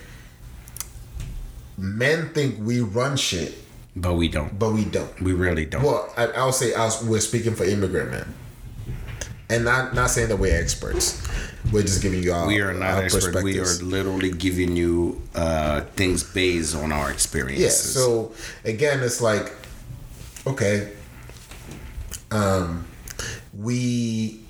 men 1.78 2.30
think 2.30 2.58
we 2.60 2.80
run 2.82 3.18
shit 3.18 3.54
but 3.98 4.14
we 4.16 4.28
don't. 4.28 4.58
but 4.60 4.72
we 4.72 4.84
don't 4.86 5.22
We 5.22 5.34
really 5.34 5.66
don't. 5.66 5.84
well 5.84 6.12
I, 6.18 6.28
i'll 6.28 6.52
say 6.52 6.74
I 6.74 6.86
was, 6.86 7.04
we're 7.04 7.20
speaking 7.20 7.54
for 7.56 7.64
immigrant 7.66 8.12
men 8.12 8.34
and 9.50 9.64
not 9.66 9.94
not 9.94 10.10
saying 10.10 10.30
that 10.30 10.38
we're 10.38 10.58
experts 10.58 11.22
we're 11.72 11.82
just 11.82 12.02
giving 12.02 12.22
you 12.24 12.32
our 12.32 12.46
we 12.48 12.62
are 12.62 12.74
not 12.74 13.04
experts. 13.04 13.42
We 13.44 13.60
are 13.60 13.66
literally 13.84 14.32
giving 14.32 14.76
you 14.78 15.22
uh, 15.34 15.82
things 15.96 16.24
based 16.24 16.76
on 16.76 16.92
our 16.92 17.12
experiences. 17.12 17.64
yeah 17.96 18.02
so 18.02 18.32
again 18.64 19.02
it's 19.04 19.20
like 19.22 19.52
okay 20.48 20.94
um 22.32 22.86
we 23.58 24.42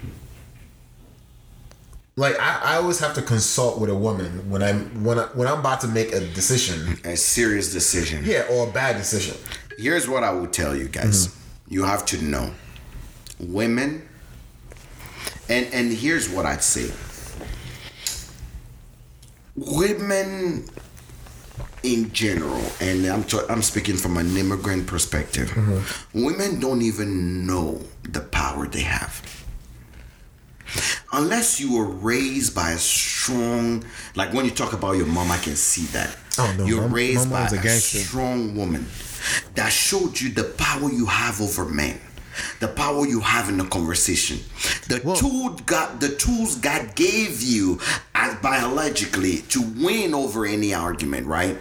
like 2.16 2.40
I, 2.40 2.60
I 2.64 2.76
always 2.78 3.00
have 3.00 3.14
to 3.16 3.22
consult 3.22 3.80
with 3.80 3.90
a 3.90 3.96
woman 3.96 4.50
when 4.50 4.64
I'm 4.64 5.04
when 5.04 5.20
I 5.20 5.24
when 5.34 5.48
I'm 5.48 5.60
about 5.60 5.82
to 5.82 5.88
make 5.88 6.14
a 6.14 6.20
decision. 6.20 7.00
a 7.04 7.16
serious 7.18 7.72
decision. 7.74 8.24
Yeah, 8.26 8.48
or 8.50 8.68
a 8.68 8.72
bad 8.72 8.98
decision. 8.98 9.38
Here's 9.78 10.08
what 10.08 10.24
I 10.24 10.32
will 10.32 10.48
tell 10.48 10.76
you 10.76 10.88
guys. 10.88 11.28
Mm-hmm. 11.28 11.74
You 11.74 11.84
have 11.84 12.06
to 12.08 12.22
know 12.24 12.52
women 13.40 14.08
and 15.50 15.68
and 15.74 15.92
here's 15.92 16.30
what 16.30 16.46
I'd 16.46 16.64
say. 16.64 16.92
Women 19.56 20.68
in 21.86 22.12
general, 22.12 22.64
and 22.82 23.06
I'm 23.06 23.24
t- 23.24 23.40
I'm 23.50 23.62
speaking 23.62 23.96
from 23.96 24.18
an 24.18 24.36
immigrant 24.36 24.88
perspective. 24.88 25.50
Mm-hmm. 25.50 26.24
Women 26.26 26.60
don't 26.60 26.82
even 26.82 27.46
know 27.46 27.82
the 28.04 28.22
power 28.22 28.68
they 28.68 28.82
have. 28.82 29.22
Unless 31.14 31.60
you 31.60 31.78
were 31.78 31.86
raised 31.86 32.56
by 32.56 32.72
a 32.72 32.78
strong, 32.78 33.84
like 34.16 34.34
when 34.34 34.46
you 34.46 34.52
talk 34.52 34.74
about 34.74 34.94
your 34.98 35.06
mom, 35.06 35.32
I 35.32 35.38
can 35.38 35.56
see 35.56 35.86
that. 35.98 36.18
Oh, 36.38 36.54
no, 36.58 36.66
You're 36.66 36.88
my 36.88 36.94
raised 36.94 37.30
by 37.30 37.48
a 37.48 37.56
a 37.56 37.70
strong 37.70 38.56
woman 38.56 38.86
that 39.54 39.72
showed 39.72 40.20
you 40.20 40.32
the 40.32 40.44
power 40.44 40.92
you 40.92 41.06
have 41.06 41.40
over 41.40 41.66
men, 41.66 42.00
the 42.60 42.68
power 42.68 43.06
you 43.06 43.20
have 43.22 43.50
in 43.50 43.58
the 43.58 43.66
conversation, 43.66 44.38
the 44.88 45.00
tool 45.20 45.50
God, 45.66 46.00
the 46.00 46.10
tools 46.16 46.56
God 46.58 46.96
gave 46.96 47.42
you 47.42 47.80
as 48.14 48.36
biologically 48.42 49.40
to 49.50 49.62
win 49.62 50.14
over 50.14 50.46
any 50.46 50.74
argument, 50.74 51.28
right? 51.28 51.58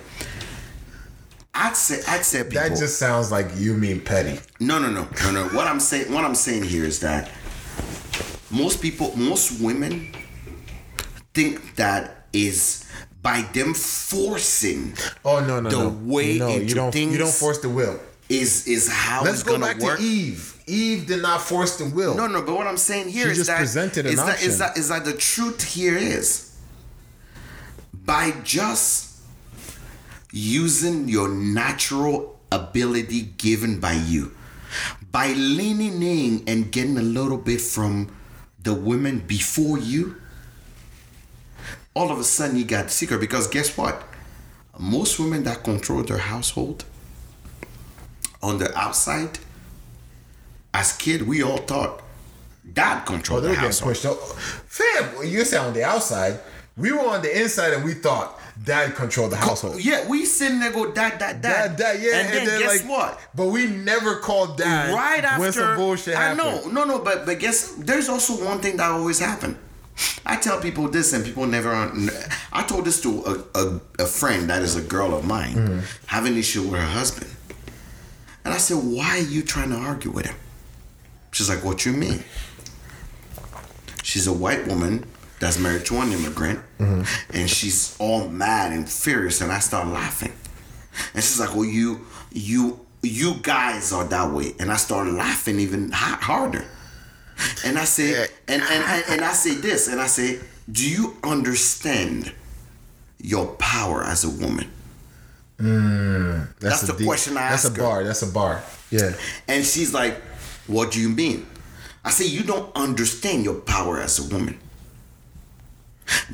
I'd 1.56 1.76
say, 1.76 2.00
I'd 2.08 2.24
say 2.24 2.42
people. 2.42 2.60
That 2.68 2.76
just 2.76 2.98
sounds 2.98 3.30
like 3.30 3.46
you 3.56 3.74
mean 3.74 4.00
petty. 4.00 4.40
No, 4.58 4.78
no, 4.80 4.90
no, 4.90 5.06
no, 5.22 5.30
no. 5.30 5.48
What 5.48 5.68
I'm 5.68 5.78
saying, 5.78 6.12
what 6.12 6.24
I'm 6.24 6.34
saying 6.34 6.64
here 6.64 6.84
is 6.84 7.00
that 7.00 7.30
most 8.50 8.82
people, 8.82 9.16
most 9.16 9.60
women, 9.60 10.12
think 11.32 11.76
that 11.76 12.26
is 12.32 12.84
by 13.22 13.42
them 13.54 13.72
forcing 13.74 14.94
Oh 15.24 15.40
no 15.40 15.58
no 15.60 15.70
The 15.70 15.78
no. 15.78 15.88
way 16.04 16.38
no, 16.38 16.48
into 16.48 16.66
you 16.66 16.74
don't 16.74 16.94
you 16.96 17.16
don't 17.18 17.32
force 17.32 17.58
the 17.58 17.68
will. 17.68 17.98
is 18.28 18.66
is 18.66 18.88
how 18.92 19.22
Let's 19.24 19.36
it's 19.40 19.42
go 19.44 19.52
gonna 19.58 19.66
back 19.72 19.78
work. 19.80 19.98
to 19.98 20.04
Eve. 20.04 20.53
Eve 20.66 21.06
did 21.06 21.22
not 21.22 21.42
force 21.42 21.76
the 21.76 21.84
will. 21.84 22.14
No, 22.14 22.26
no, 22.26 22.42
but 22.42 22.54
what 22.56 22.66
I'm 22.66 22.76
saying 22.78 23.08
here 23.10 23.26
She 23.26 23.32
is 23.32 23.36
just 23.38 23.48
that 23.48 23.58
presented 23.58 24.06
an 24.06 24.12
is 24.12 24.18
that, 24.18 24.42
is 24.42 24.44
option. 24.44 24.58
that 24.58 24.78
is 24.78 24.88
that 24.88 25.04
the 25.04 25.12
truth 25.12 25.62
here 25.62 25.96
is 25.96 26.56
by 27.92 28.32
just 28.42 29.20
using 30.32 31.08
your 31.08 31.28
natural 31.28 32.40
ability 32.50 33.22
given 33.36 33.78
by 33.80 33.92
you, 33.92 34.32
by 35.12 35.28
leaning 35.28 36.02
in 36.02 36.42
and 36.46 36.72
getting 36.72 36.98
a 36.98 37.02
little 37.02 37.38
bit 37.38 37.60
from 37.60 38.14
the 38.62 38.74
women 38.74 39.18
before 39.20 39.78
you, 39.78 40.16
all 41.94 42.10
of 42.10 42.18
a 42.18 42.24
sudden 42.24 42.56
you 42.56 42.64
got 42.64 42.90
secret. 42.90 43.20
Because 43.20 43.46
guess 43.48 43.76
what? 43.76 44.02
Most 44.78 45.20
women 45.20 45.44
that 45.44 45.62
control 45.62 46.02
their 46.02 46.18
household 46.18 46.84
on 48.42 48.58
the 48.58 48.76
outside, 48.76 49.38
as 50.74 50.92
kid, 50.92 51.22
we 51.26 51.42
all 51.42 51.56
thought 51.58 52.02
dad 52.72 53.02
Oh, 53.06 53.12
controlled 53.12 53.44
they 53.44 53.54
the 53.54 53.60
getting 53.60 53.82
pushed 53.86 54.04
up. 54.04 54.18
Fam, 54.66 55.24
you 55.26 55.44
said 55.44 55.60
on 55.60 55.72
the 55.72 55.84
outside. 55.84 56.40
We 56.76 56.90
were 56.90 57.06
on 57.06 57.22
the 57.22 57.40
inside 57.42 57.72
and 57.72 57.84
we 57.84 57.94
thought 57.94 58.36
dad 58.64 58.96
controlled 58.96 59.30
the 59.30 59.36
household. 59.36 59.80
Yeah, 59.80 60.08
we 60.08 60.24
sitting 60.24 60.58
there 60.58 60.72
go 60.72 60.90
dad, 60.90 61.18
dad, 61.20 61.40
dad, 61.40 61.76
Dad, 61.76 61.76
dad, 61.76 62.02
yeah. 62.02 62.18
And, 62.18 62.48
then, 62.48 62.58
guess 62.60 62.82
like, 62.82 62.90
what? 62.90 63.20
But 63.34 63.46
we 63.46 63.66
never 63.68 64.16
called 64.16 64.58
dad 64.58 64.92
right 64.92 65.22
after 65.22 65.40
when 65.40 65.52
some 65.52 65.76
bullshit 65.76 66.16
I 66.16 66.34
happened. 66.34 66.74
know, 66.74 66.84
no, 66.84 66.84
no, 66.84 66.98
but 66.98 67.26
but 67.26 67.38
guess 67.38 67.68
there's 67.78 68.08
also 68.08 68.44
one 68.44 68.58
thing 68.58 68.76
that 68.78 68.90
always 68.90 69.20
happened. 69.20 69.56
I 70.26 70.34
tell 70.36 70.60
people 70.60 70.88
this, 70.88 71.12
and 71.12 71.24
people 71.24 71.46
never. 71.46 71.72
I 72.52 72.64
told 72.64 72.84
this 72.86 73.00
to 73.02 73.22
a, 73.54 73.58
a, 73.60 73.80
a 74.00 74.06
friend 74.06 74.50
that 74.50 74.60
is 74.62 74.74
a 74.74 74.82
girl 74.82 75.14
of 75.14 75.24
mine 75.24 75.54
Mm-hmm. 75.54 75.80
having 76.06 76.36
issue 76.36 76.62
with 76.62 76.80
her 76.80 76.86
husband, 76.86 77.30
and 78.44 78.52
I 78.52 78.56
said, 78.56 78.78
"Why 78.78 79.18
are 79.18 79.28
you 79.34 79.42
trying 79.42 79.70
to 79.70 79.76
argue 79.76 80.10
with 80.10 80.26
him?" 80.26 80.34
She's 81.34 81.48
like, 81.50 81.62
"What 81.64 81.84
you 81.84 81.92
mean?" 81.92 82.24
She's 84.02 84.26
a 84.26 84.32
white 84.32 84.66
woman 84.66 85.04
that's 85.40 85.58
married 85.58 85.84
to 85.86 85.96
an 85.96 86.12
immigrant, 86.12 86.60
Mm-hmm. 86.78 87.36
and 87.36 87.50
she's 87.50 87.96
all 87.98 88.28
mad 88.28 88.72
and 88.72 88.88
furious, 88.88 89.40
and 89.40 89.50
I 89.52 89.58
start 89.60 89.88
laughing, 89.88 90.32
and 91.14 91.22
she's 91.22 91.40
like, 91.40 91.54
"Well, 91.54 91.64
you, 91.64 92.06
you, 92.32 92.80
you 93.02 93.34
guys 93.42 93.92
are 93.92 94.04
that 94.04 94.32
way," 94.32 94.54
and 94.60 94.70
I 94.70 94.76
started 94.76 95.14
laughing 95.14 95.58
even 95.60 95.90
ha- 95.92 96.18
harder. 96.22 96.64
And 97.66 97.78
I 97.78 97.84
say, 97.84 98.28
and, 98.46 98.62
and, 98.62 98.84
and, 98.84 99.04
and 99.08 99.20
I 99.22 99.32
say 99.32 99.54
this, 99.56 99.88
and 99.88 100.00
I 100.00 100.06
say, 100.06 100.38
do 100.70 100.88
you 100.88 101.16
understand 101.24 102.32
your 103.18 103.46
power 103.56 104.04
as 104.04 104.22
a 104.22 104.30
woman? 104.30 104.70
That's 106.60 106.84
a 106.88 106.92
the 106.92 107.04
question 107.04 107.36
I 107.36 107.50
That's 107.50 107.64
ask 107.64 107.74
That's 107.74 107.78
a 107.78 107.82
her. 107.82 107.88
bar. 107.88 108.04
That's 108.04 108.22
a 108.22 108.26
bar. 108.28 108.62
Yeah. 108.90 109.12
And 109.48 109.64
she's 109.64 109.92
like, 109.92 110.20
what 110.66 110.92
do 110.92 111.00
you 111.00 111.08
mean? 111.08 111.46
I 112.04 112.10
say, 112.10 112.26
you 112.26 112.42
don't 112.42 112.74
understand 112.76 113.44
your 113.44 113.54
power 113.54 113.98
as 114.00 114.18
a 114.18 114.34
woman. 114.34 114.58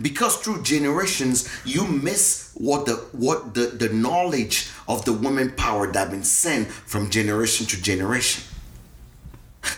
Because 0.02 0.36
through 0.36 0.62
generations, 0.62 1.48
you 1.65 1.86
miss 1.86 2.52
what 2.55 2.86
the 2.86 2.94
what 3.12 3.55
the, 3.55 3.66
the 3.66 3.89
knowledge 3.89 4.69
of 4.89 5.05
the 5.05 5.12
woman 5.12 5.52
power 5.52 5.90
that 5.93 6.11
been 6.11 6.24
sent 6.24 6.66
from 6.66 7.09
generation 7.09 7.66
to 7.66 7.81
generation. 7.81 8.43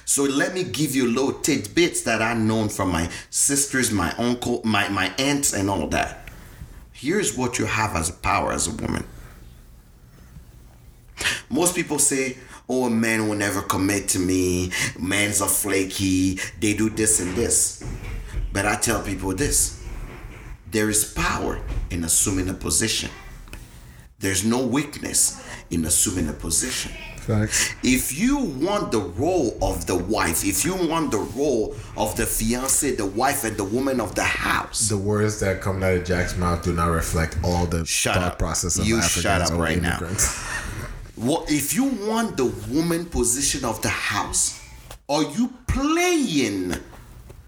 So 0.05 0.25
let 0.25 0.55
me 0.55 0.65
give 0.65 0.95
you 0.95 1.09
little 1.09 1.33
tidbits 1.33 2.03
that 2.03 2.23
I 2.23 2.35
known 2.35 2.69
from 2.69 2.91
my 2.91 3.11
sisters, 3.31 3.91
my 3.91 4.13
uncle, 4.17 4.61
my, 4.65 4.89
my 4.89 5.13
aunts, 5.19 5.53
and 5.53 5.69
all 5.69 5.89
that. 5.89 6.29
Here's 6.93 7.37
what 7.37 7.59
you 7.59 7.67
have 7.67 7.97
as 7.97 8.11
a 8.11 8.13
power 8.13 8.53
as 8.53 8.69
a 8.69 8.71
woman. 8.71 9.05
Most 11.51 11.75
people 11.75 11.99
say, 11.99 12.39
oh, 12.69 12.87
a 12.87 12.91
man 12.91 13.29
will 13.29 13.37
never 13.37 13.63
commit 13.63 14.09
to 14.11 14.19
me. 14.19 14.71
Men's 14.99 15.41
are 15.41 15.49
flaky. 15.49 16.39
They 16.61 16.75
do 16.75 16.91
this 16.91 17.21
and 17.21 17.35
this. 17.35 17.85
But 18.53 18.67
I 18.67 18.77
tell 18.77 19.03
people 19.03 19.35
this 19.35 19.83
there 20.71 20.89
is 20.89 21.13
power 21.13 21.61
in 21.91 22.03
assuming 22.05 22.49
a 22.49 22.55
position, 22.55 23.11
there's 24.21 24.45
no 24.45 24.65
weakness 24.67 25.45
in 25.71 25.85
assuming 25.85 26.29
a 26.29 26.33
position. 26.33 26.93
Facts. 27.19 27.73
If 27.85 28.19
you 28.19 28.37
want 28.39 28.91
the 28.91 28.99
role 28.99 29.57
of 29.63 29.87
the 29.87 29.95
wife, 29.97 30.45
if 30.45 30.65
you 30.65 30.75
want 30.75 31.13
the 31.13 31.19
role 31.19 31.77
of 31.97 32.17
the 32.17 32.27
fiance, 32.27 32.97
the 32.97 33.07
wife, 33.07 33.45
and 33.45 33.57
the 33.57 33.63
woman 33.65 34.01
of 34.01 34.15
the 34.17 34.25
house, 34.25 34.89
The 34.89 34.99
words 34.99 35.39
that 35.39 35.61
come 35.61 35.83
out 35.85 35.93
of 35.95 36.05
Jack's 36.05 36.37
mouth 36.37 36.65
do 36.65 36.73
not 36.73 36.87
reflect 36.89 37.37
all 37.45 37.67
the 37.67 37.85
Shut 37.87 38.15
thought 38.15 38.33
up. 38.33 38.39
process 38.41 38.77
of 38.79 38.87
You 38.87 38.97
Africans 38.99 39.23
shut 39.23 39.41
up 39.53 39.59
right 39.59 39.81
now. 39.81 40.01
Well, 41.23 41.45
if 41.49 41.75
you 41.75 41.85
want 41.85 42.37
the 42.37 42.47
woman 42.71 43.07
position 43.07 43.65
of 43.65 43.81
the 43.83 43.89
house, 43.89 44.61
are 45.09 45.23
you 45.23 45.53
playing 45.69 46.75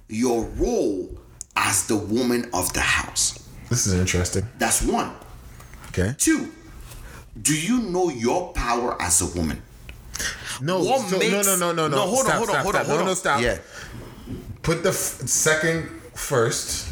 your 0.09 0.45
role 0.57 1.11
as 1.57 1.87
the 1.87 1.97
woman 1.97 2.49
of 2.55 2.73
the 2.73 2.81
house? 2.81 3.39
This 3.71 3.87
is 3.87 3.95
interesting. 3.95 4.47
That's 4.59 4.83
one. 4.83 5.13
Okay. 5.89 6.15
Two, 6.19 6.53
do 7.41 7.59
you 7.59 7.81
know 7.83 8.11
your 8.11 8.53
power 8.53 9.01
as 9.03 9.21
a 9.23 9.27
woman? 9.39 9.61
No, 10.61 10.81
What 10.85 11.09
so, 11.09 11.19
makes- 11.19 11.33
no, 11.33 11.43
no, 11.43 11.57
no, 11.57 11.73
no, 11.73 11.89
no. 11.89 11.97
No, 11.97 12.03
hold 12.03 12.19
on, 12.21 12.25
Stop, 12.27 12.35
hold 12.37 12.49
on, 12.51 12.55
stop, 12.55 12.63
hold 12.63 12.75
on, 12.77 12.85
stop. 12.85 12.87
hold 12.87 12.99
no, 12.99 13.01
on. 13.01 13.07
No, 13.07 13.15
stop. 13.15 13.41
Yeah. 13.41 13.59
Put 14.63 14.83
the 14.85 14.91
f- 14.91 14.95
second 15.29 15.89
first, 16.15 16.89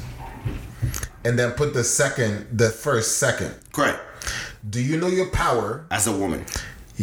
and 1.25 1.39
then 1.39 1.53
put 1.53 1.75
the 1.75 1.85
second, 1.85 2.49
the 2.53 2.71
first 2.71 3.19
second. 3.19 3.55
Correct. 3.73 4.01
Do 4.69 4.81
you 4.81 4.97
know 4.97 5.07
your 5.07 5.31
power? 5.31 5.87
As 5.91 6.07
a 6.09 6.13
woman. 6.13 6.45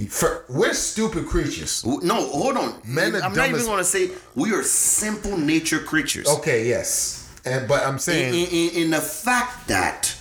For, 0.07 0.45
we're 0.49 0.73
stupid 0.73 1.27
creatures. 1.27 1.83
No, 1.85 2.15
hold 2.29 2.57
on. 2.57 2.81
Men 2.85 3.15
I'm 3.15 3.33
not 3.33 3.49
even 3.49 3.65
going 3.65 3.77
to 3.79 3.83
say 3.83 4.11
we 4.35 4.53
are 4.53 4.63
simple 4.63 5.37
nature 5.37 5.79
creatures. 5.79 6.27
Okay, 6.27 6.67
yes, 6.67 7.29
and 7.45 7.67
but 7.67 7.83
I'm 7.85 7.99
saying 7.99 8.33
in, 8.33 8.47
in, 8.49 8.83
in 8.85 8.89
the 8.91 9.01
fact 9.01 9.67
that 9.67 10.15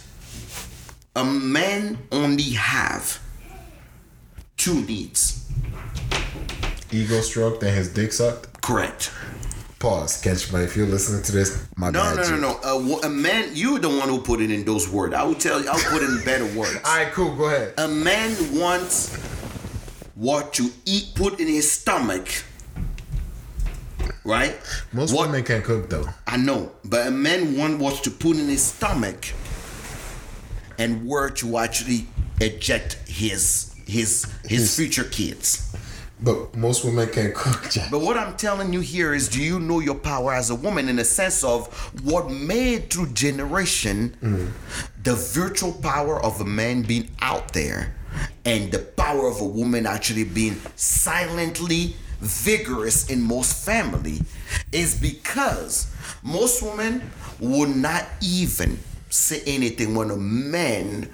a 1.17 1.25
man 1.25 1.99
only 2.13 2.51
have 2.53 3.21
two 4.57 4.81
needs. 4.83 5.47
ego 6.93 7.21
stroke, 7.21 7.61
then 7.61 7.75
his 7.75 7.93
dick 7.93 8.13
sucked. 8.13 8.61
Correct. 8.63 9.11
Pause. 9.79 10.21
Catch 10.23 10.53
my. 10.53 10.63
If 10.63 10.77
you're 10.77 10.87
listening 10.89 11.23
to 11.23 11.33
this, 11.33 11.65
my 11.77 11.91
No, 11.91 12.03
bad. 12.03 12.17
no, 12.17 12.23
no, 12.23 12.37
G. 12.37 12.41
no. 12.41 12.99
A, 13.03 13.07
a 13.07 13.09
man, 13.09 13.51
you're 13.55 13.79
the 13.79 13.89
one 13.89 14.09
who 14.09 14.21
put 14.21 14.41
it 14.41 14.51
in 14.51 14.65
those 14.65 14.89
words. 14.89 15.15
I 15.15 15.23
will 15.23 15.37
tell 15.37 15.63
you. 15.63 15.69
I'll 15.69 15.79
put 15.91 16.03
it 16.03 16.11
in 16.11 16.25
better 16.25 16.47
words. 16.59 16.77
All 16.85 16.97
right, 16.97 17.13
cool. 17.13 17.35
Go 17.37 17.45
ahead. 17.45 17.75
A 17.79 17.87
man 17.87 18.35
wants 18.59 19.17
what 20.19 20.53
to 20.55 20.69
eat, 20.85 21.13
put 21.15 21.39
in 21.39 21.47
his 21.47 21.71
stomach. 21.71 22.29
Right? 24.25 24.59
Most 24.93 25.15
what, 25.15 25.29
women 25.29 25.45
can 25.45 25.63
cook 25.63 25.89
though. 25.89 26.07
I 26.27 26.37
know, 26.37 26.73
but 26.85 27.07
a 27.07 27.11
man 27.11 27.57
want 27.57 27.79
what 27.79 28.03
to 28.05 28.11
put 28.11 28.37
in 28.37 28.49
his 28.49 28.63
stomach, 28.63 29.33
and 30.77 31.09
where 31.09 31.31
to 31.31 31.59
actually 31.59 32.09
eject 32.41 32.99
his 33.07 33.75
his 33.87 34.27
his 34.45 34.77
future 34.77 35.05
kids. 35.05 35.65
But 36.21 36.57
most 36.57 36.85
women 36.85 37.09
can 37.11 37.33
cook, 37.33 37.71
Jack. 37.71 37.93
But 37.93 38.01
what 38.01 38.17
I'm 38.17 38.37
telling 38.37 38.73
you 38.73 38.81
here 38.81 39.15
is 39.15 39.29
do 39.29 39.41
you 39.41 39.61
know 39.61 39.79
your 39.79 39.95
power 39.95 40.35
as 40.35 40.51
a 40.51 40.55
woman 40.55 40.89
in 40.89 40.97
the 40.97 41.05
sense 41.05 41.45
of 41.45 41.73
what 42.05 42.29
made 42.29 42.91
through 42.91 43.13
generation 43.13 44.17
mm. 44.21 44.51
the 45.05 45.15
virtual 45.15 45.73
power 45.73 46.21
of 46.23 46.41
a 46.41 46.45
man 46.45 46.83
being 46.83 47.09
out 47.21 47.53
there 47.53 47.95
and 48.45 48.71
the 48.73 48.79
power 48.79 49.29
of 49.29 49.41
a 49.41 49.45
woman 49.45 49.87
actually 49.87 50.25
being 50.25 50.61
silently 50.77 51.95
vigorous 52.21 53.09
in 53.11 53.23
most 53.23 53.65
family 53.65 54.21
is 54.73 55.01
because 55.01 55.95
most 56.23 56.63
women 56.63 57.11
would 57.41 57.75
not 57.77 58.05
even 58.21 58.79
say 59.09 59.41
anything 59.47 59.95
when 59.95 60.11
a 60.11 60.17
man 60.17 61.09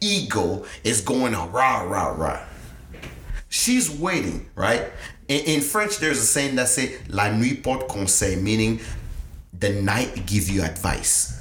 ego 0.00 0.64
is 0.84 1.00
going 1.00 1.32
rah 1.32 1.82
rah 1.82 2.10
rah 2.10 2.40
she's 3.50 3.90
waiting, 3.90 4.48
right? 4.54 4.90
In, 5.28 5.40
in 5.44 5.60
French, 5.60 5.98
there's 5.98 6.18
a 6.18 6.26
saying 6.26 6.56
that 6.56 6.68
say 6.68 6.96
"la 7.08 7.30
nuit 7.30 7.62
porte 7.62 7.88
conseil," 7.88 8.40
meaning 8.40 8.80
the 9.58 9.70
night 9.82 10.24
give 10.24 10.48
you 10.48 10.62
advice. 10.62 11.39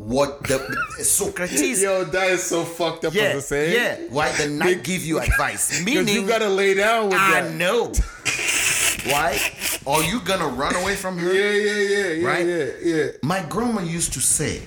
What 0.00 0.44
the 0.44 0.58
Socrates? 1.04 1.82
Yo, 1.82 2.04
that 2.04 2.30
is 2.30 2.42
so 2.42 2.64
fucked 2.64 3.04
up 3.04 3.12
yeah, 3.14 3.24
as 3.24 3.36
a 3.36 3.40
saying. 3.42 3.74
yeah. 3.74 3.96
Why 4.08 4.32
the 4.32 4.48
night 4.48 4.82
give 4.82 5.04
you 5.04 5.20
advice? 5.20 5.84
Meaning, 5.84 6.08
you 6.08 6.26
gotta 6.26 6.48
lay 6.48 6.72
down 6.72 7.10
with 7.10 7.18
I 7.18 7.42
that. 7.42 7.52
know. 7.52 7.92
Why? 9.12 9.38
Are 9.86 10.02
you 10.02 10.20
gonna 10.22 10.48
run 10.48 10.74
away 10.76 10.96
from 10.96 11.18
her? 11.18 11.30
Yeah, 11.32 11.50
yeah, 11.52 11.80
yeah, 11.82 12.12
yeah, 12.14 12.26
Right? 12.26 12.46
yeah, 12.46 12.66
yeah. 12.82 13.06
My 13.22 13.42
grandma 13.42 13.82
used 13.82 14.14
to 14.14 14.20
say, 14.20 14.62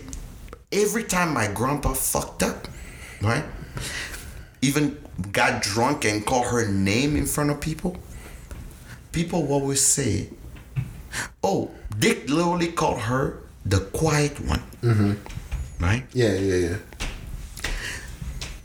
every 0.71 1.03
time 1.03 1.33
my 1.33 1.47
grandpa 1.47 1.93
fucked 1.93 2.43
up, 2.43 2.67
right? 3.21 3.43
Even 4.61 4.97
got 5.31 5.63
drunk 5.63 6.05
and 6.05 6.23
called 6.25 6.45
her 6.47 6.67
name 6.67 7.15
in 7.15 7.25
front 7.25 7.49
of 7.49 7.59
people. 7.59 7.97
People 9.11 9.47
always 9.51 9.81
say, 9.85 10.29
"Oh, 11.43 11.71
Dick 11.99 12.29
literally 12.29 12.71
called 12.71 13.01
her 13.01 13.42
the 13.65 13.79
quiet 13.79 14.39
one," 14.39 14.63
mm-hmm. 14.81 15.13
right? 15.83 16.03
Yeah, 16.13 16.33
yeah, 16.33 16.55
yeah. 16.55 16.77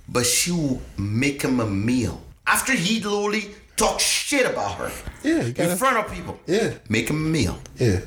But 0.09 0.25
she 0.27 0.53
will 0.53 0.81
make 0.97 1.43
him 1.43 1.61
a 1.61 1.67
meal 1.67 2.23
after 2.47 2.73
he 2.73 3.01
literally 3.01 3.55
talk 3.77 4.01
shit 4.01 4.47
about 4.47 4.75
her. 4.77 4.91
Yeah, 5.23 5.51
gotta- 5.51 5.73
in 5.73 5.77
front 5.77 5.97
of 5.99 6.13
people. 6.13 6.39
Yeah. 6.47 6.75
Make 6.89 7.09
him 7.11 7.17
a 7.17 7.29
meal. 7.29 7.59
Yeah. 7.77 8.01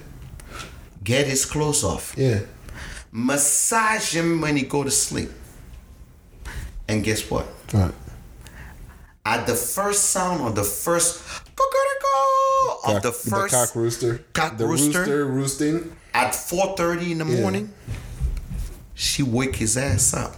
Get 1.03 1.27
his 1.27 1.45
clothes 1.45 1.83
off. 1.83 2.13
Yeah. 2.17 2.41
Massage 3.11 4.15
him 4.15 4.41
when 4.41 4.55
he 4.55 4.63
go 4.63 4.83
to 4.83 4.91
sleep. 4.91 5.29
And 6.87 7.03
guess 7.03 7.29
what? 7.29 7.47
Right. 7.73 7.93
At 9.25 9.45
the 9.47 9.55
first 9.55 10.09
sound 10.09 10.41
of 10.41 10.55
the 10.55 10.63
first 10.63 11.21
of 12.83 13.01
the 13.03 13.11
first 13.11 13.53
cock 13.53 13.75
rooster. 13.75 14.19
cock 14.33 14.57
the 14.57 14.65
rooster. 14.65 15.25
roosting. 15.25 15.95
At 16.13 16.33
4.30 16.33 17.11
in 17.11 17.17
the 17.19 17.25
Yeah. 17.25 17.41
morning, 17.41 17.73
she 18.93 19.23
wake 19.23 19.55
his 19.57 19.77
ass 19.77 20.13
up 20.13 20.35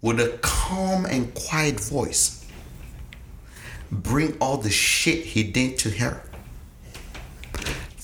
with 0.00 0.18
a 0.20 0.38
calm 0.42 1.06
and 1.06 1.32
quiet 1.34 1.78
voice. 1.80 2.44
Bring 3.90 4.36
all 4.40 4.56
the 4.56 4.70
shit 4.70 5.24
he 5.26 5.42
did 5.42 5.78
to 5.78 5.90
her. 5.90 6.22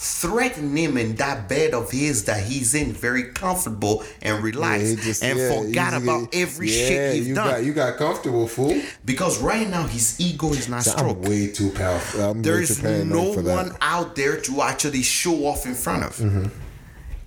Threaten 0.00 0.76
him 0.76 0.96
in 0.96 1.16
that 1.16 1.48
bed 1.48 1.74
of 1.74 1.90
his 1.90 2.22
that 2.26 2.44
he's 2.44 2.72
in, 2.72 2.92
very 2.92 3.32
comfortable 3.32 4.04
and 4.22 4.44
relaxed, 4.44 4.86
he 4.86 4.94
just- 4.94 5.24
and 5.24 5.36
yeah, 5.36 5.48
forgot 5.52 5.92
about 6.00 6.28
every 6.32 6.70
yeah, 6.70 6.86
shit 6.86 7.14
he's 7.16 7.26
you 7.26 7.34
done. 7.34 7.48
Got, 7.50 7.64
you 7.64 7.72
got 7.72 7.96
comfortable, 7.96 8.46
fool. 8.46 8.80
because 9.04 9.42
right 9.42 9.68
now 9.68 9.88
his 9.88 10.20
ego 10.20 10.52
is 10.52 10.68
not 10.68 10.86
I'm 10.96 11.20
way 11.22 11.48
too 11.48 11.70
powerful. 11.70 12.22
I'm 12.22 12.36
way 12.36 12.42
too 12.42 12.42
There's 12.42 12.80
no 12.80 13.32
one 13.32 13.76
out 13.80 14.14
there 14.14 14.40
to 14.42 14.62
actually 14.62 15.02
show 15.02 15.46
off 15.46 15.66
in 15.66 15.74
front 15.74 16.04
of. 16.04 16.16
Mm-hmm. 16.16 16.46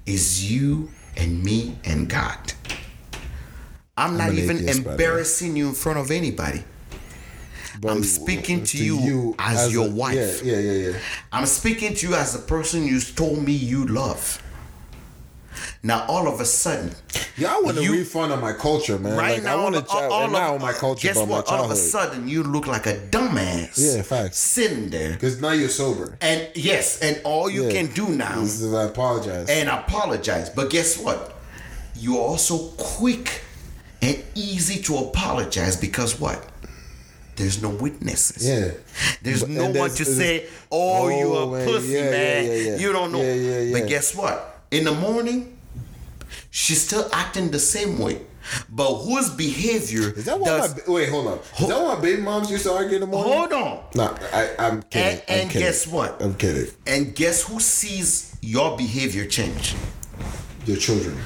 Is 0.06 0.50
you 0.50 0.92
and 1.18 1.44
me 1.44 1.76
and 1.84 2.08
God. 2.08 2.54
I'm 3.98 4.16
not 4.16 4.30
an 4.30 4.38
even 4.38 4.58
atheist, 4.60 4.78
by 4.78 4.84
the 4.84 4.88
way. 4.88 4.94
embarrassing 4.94 5.58
you 5.58 5.68
in 5.68 5.74
front 5.74 6.00
of 6.00 6.10
anybody. 6.10 6.64
But 7.82 7.92
I'm 7.94 8.04
speaking 8.04 8.64
to 8.64 8.78
you 8.78 9.36
as 9.40 9.74
your 9.74 9.88
a- 9.88 9.92
wife. 9.92 10.42
Yeah, 10.44 10.58
yeah, 10.58 10.60
yeah, 10.72 10.90
yeah. 10.92 10.98
I'm 11.32 11.48
speaking 11.48 11.96
to 11.96 12.08
you 12.10 12.16
as 12.16 12.34
the 12.34 12.40
person 12.40 12.86
you 12.86 13.02
told 13.02 13.44
me 13.44 13.54
you 13.54 13.88
love. 13.88 14.42
Now 15.84 16.06
all 16.08 16.28
of 16.28 16.40
a 16.40 16.46
sudden, 16.46 16.92
Yeah, 17.38 17.56
I 17.56 17.60
want 17.62 17.82
You- 17.82 17.94
refund 17.94 18.32
on 18.32 18.40
my 18.40 18.54
culture, 18.54 19.00
man. 19.00 19.18
right 19.18 19.36
like, 19.36 19.44
now, 19.44 19.58
I 19.60 19.64
want 19.64 19.76
to 19.76 19.86
all, 19.92 20.14
all 20.14 20.28
not 20.30 20.50
of, 20.50 20.56
on 20.56 20.62
my 20.62 20.74
culture, 20.74 21.08
guess 21.08 21.18
what? 21.18 21.48
All 21.48 21.66
of 21.66 21.72
a 21.72 21.76
sudden, 21.76 22.28
you 22.28 22.44
look 22.44 22.68
like 22.68 22.86
a 22.86 22.94
dumbass. 22.96 23.72
Yeah, 23.78 24.02
facts. 24.04 24.38
Sitting 24.38 24.90
there, 24.90 25.12
Because 25.14 25.42
now 25.42 25.52
you're 25.52 25.70
sober. 25.70 26.18
and 26.22 26.48
yes, 26.54 27.00
and 27.00 27.20
all 27.24 27.50
you 27.50 27.66
Yeah. 27.66 27.72
can 27.72 27.88
do 27.94 28.10
now 28.10 28.42
is 28.42 28.62
I 28.74 28.84
apologize. 28.84 29.50
and 29.50 29.70
apologize. 29.70 30.50
But 30.52 30.70
guess 30.70 30.98
what? 30.98 31.36
You're 31.96 32.20
also 32.20 32.58
quick 32.78 33.42
and 34.02 34.22
easy 34.36 34.82
to 34.84 34.98
apologize 34.98 35.76
because 35.78 36.20
what? 36.20 36.48
There's 37.42 37.62
no 37.62 37.70
witnesses. 37.70 38.48
yeah. 38.48 38.72
There's 39.24 39.42
But- 39.42 39.50
no 39.50 39.70
one 39.72 39.90
to 39.90 40.06
say, 40.06 40.46
"Oh, 40.72 41.08
you 41.10 41.28
Oh, 41.36 41.54
a 41.54 41.58
man, 41.58 41.66
pussy, 41.68 41.88
yeah, 41.94 42.10
man. 42.12 42.46
yeah, 42.46 42.54
yeah. 42.54 42.78
You 42.78 42.92
don't 42.94 43.12
know." 43.12 43.24
But 43.74 43.88
guess 43.90 44.14
what? 44.14 44.36
In 44.70 44.84
the 44.86 44.92
morning, 44.92 45.58
she's 46.52 46.82
still 46.88 47.10
acting 47.12 47.50
the 47.52 47.60
same 47.60 47.98
way. 47.98 48.18
But 48.70 48.94
whose 49.06 49.30
behavior 49.30 50.14
Is 50.16 50.26
that 50.26 50.40
why 50.40 50.48
does? 50.50 50.76
my 50.88 50.94
wait? 50.94 51.10
Hold 51.10 51.28
on. 51.28 51.40
Is 51.60 51.68
that 51.68 51.82
why 51.82 51.96
baby 52.00 52.22
moms 52.22 52.50
used 52.52 52.64
to 52.64 52.74
argue 52.74 52.96
in 52.96 53.02
the 53.02 53.08
morning? 53.08 53.34
hold 53.34 53.54
on. 53.54 53.80
No, 53.96 54.16
I, 54.34 54.50
I'm 54.60 54.82
kidding. 54.84 55.22
And, 55.28 55.40
and 55.42 55.50
kidding. 55.50 55.68
guess 55.68 55.88
what? 55.88 56.22
I'm 56.22 56.34
kidding. 56.36 56.68
And 56.88 57.16
guess 57.16 57.44
who 57.44 57.60
sees 57.60 58.36
your 58.42 58.76
behavior 58.78 59.26
change? 59.26 59.76
Your 60.66 60.78
children. 60.78 61.18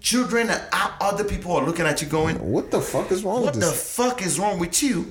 Children 0.00 0.48
and 0.50 0.62
other 1.00 1.24
people 1.24 1.52
are 1.56 1.64
looking 1.66 1.86
at 1.86 2.00
you 2.02 2.06
going, 2.08 2.36
What 2.52 2.70
the 2.70 2.80
fuck 2.80 3.10
is 3.12 3.24
wrong 3.24 3.42
What 3.44 3.54
the 3.54 3.72
fuck 3.72 4.22
is 4.22 4.38
wrong 4.38 4.58
with 4.58 4.82
you? 4.82 5.10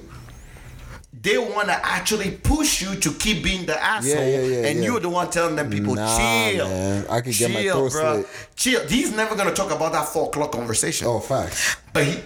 They 1.13 1.37
want 1.37 1.67
to 1.69 1.85
actually 1.85 2.31
push 2.31 2.81
you 2.81 2.95
to 2.99 3.11
keep 3.13 3.43
being 3.43 3.65
the 3.65 3.81
asshole, 3.81 4.13
yeah, 4.23 4.41
yeah, 4.41 4.67
and 4.67 4.79
yeah. 4.79 4.85
you're 4.85 4.99
the 4.99 5.09
one 5.09 5.29
telling 5.31 5.55
them 5.55 5.69
people 5.69 5.95
Nah, 5.95 6.17
chill. 6.17 6.67
man. 6.67 7.05
I 7.09 7.21
could 7.21 7.33
get 7.33 7.49
my 7.51 7.61
chill, 7.61 7.89
throat 7.89 8.03
bruh. 8.03 8.23
slit. 8.25 8.49
Chill. 8.55 8.87
He's 8.87 9.15
never 9.15 9.35
gonna 9.35 9.53
talk 9.53 9.71
about 9.71 9.93
that 9.93 10.07
four 10.09 10.27
o'clock 10.27 10.51
conversation, 10.51 11.07
oh, 11.07 11.19
facts. 11.19 11.77
but 11.93 12.03
he 12.05 12.19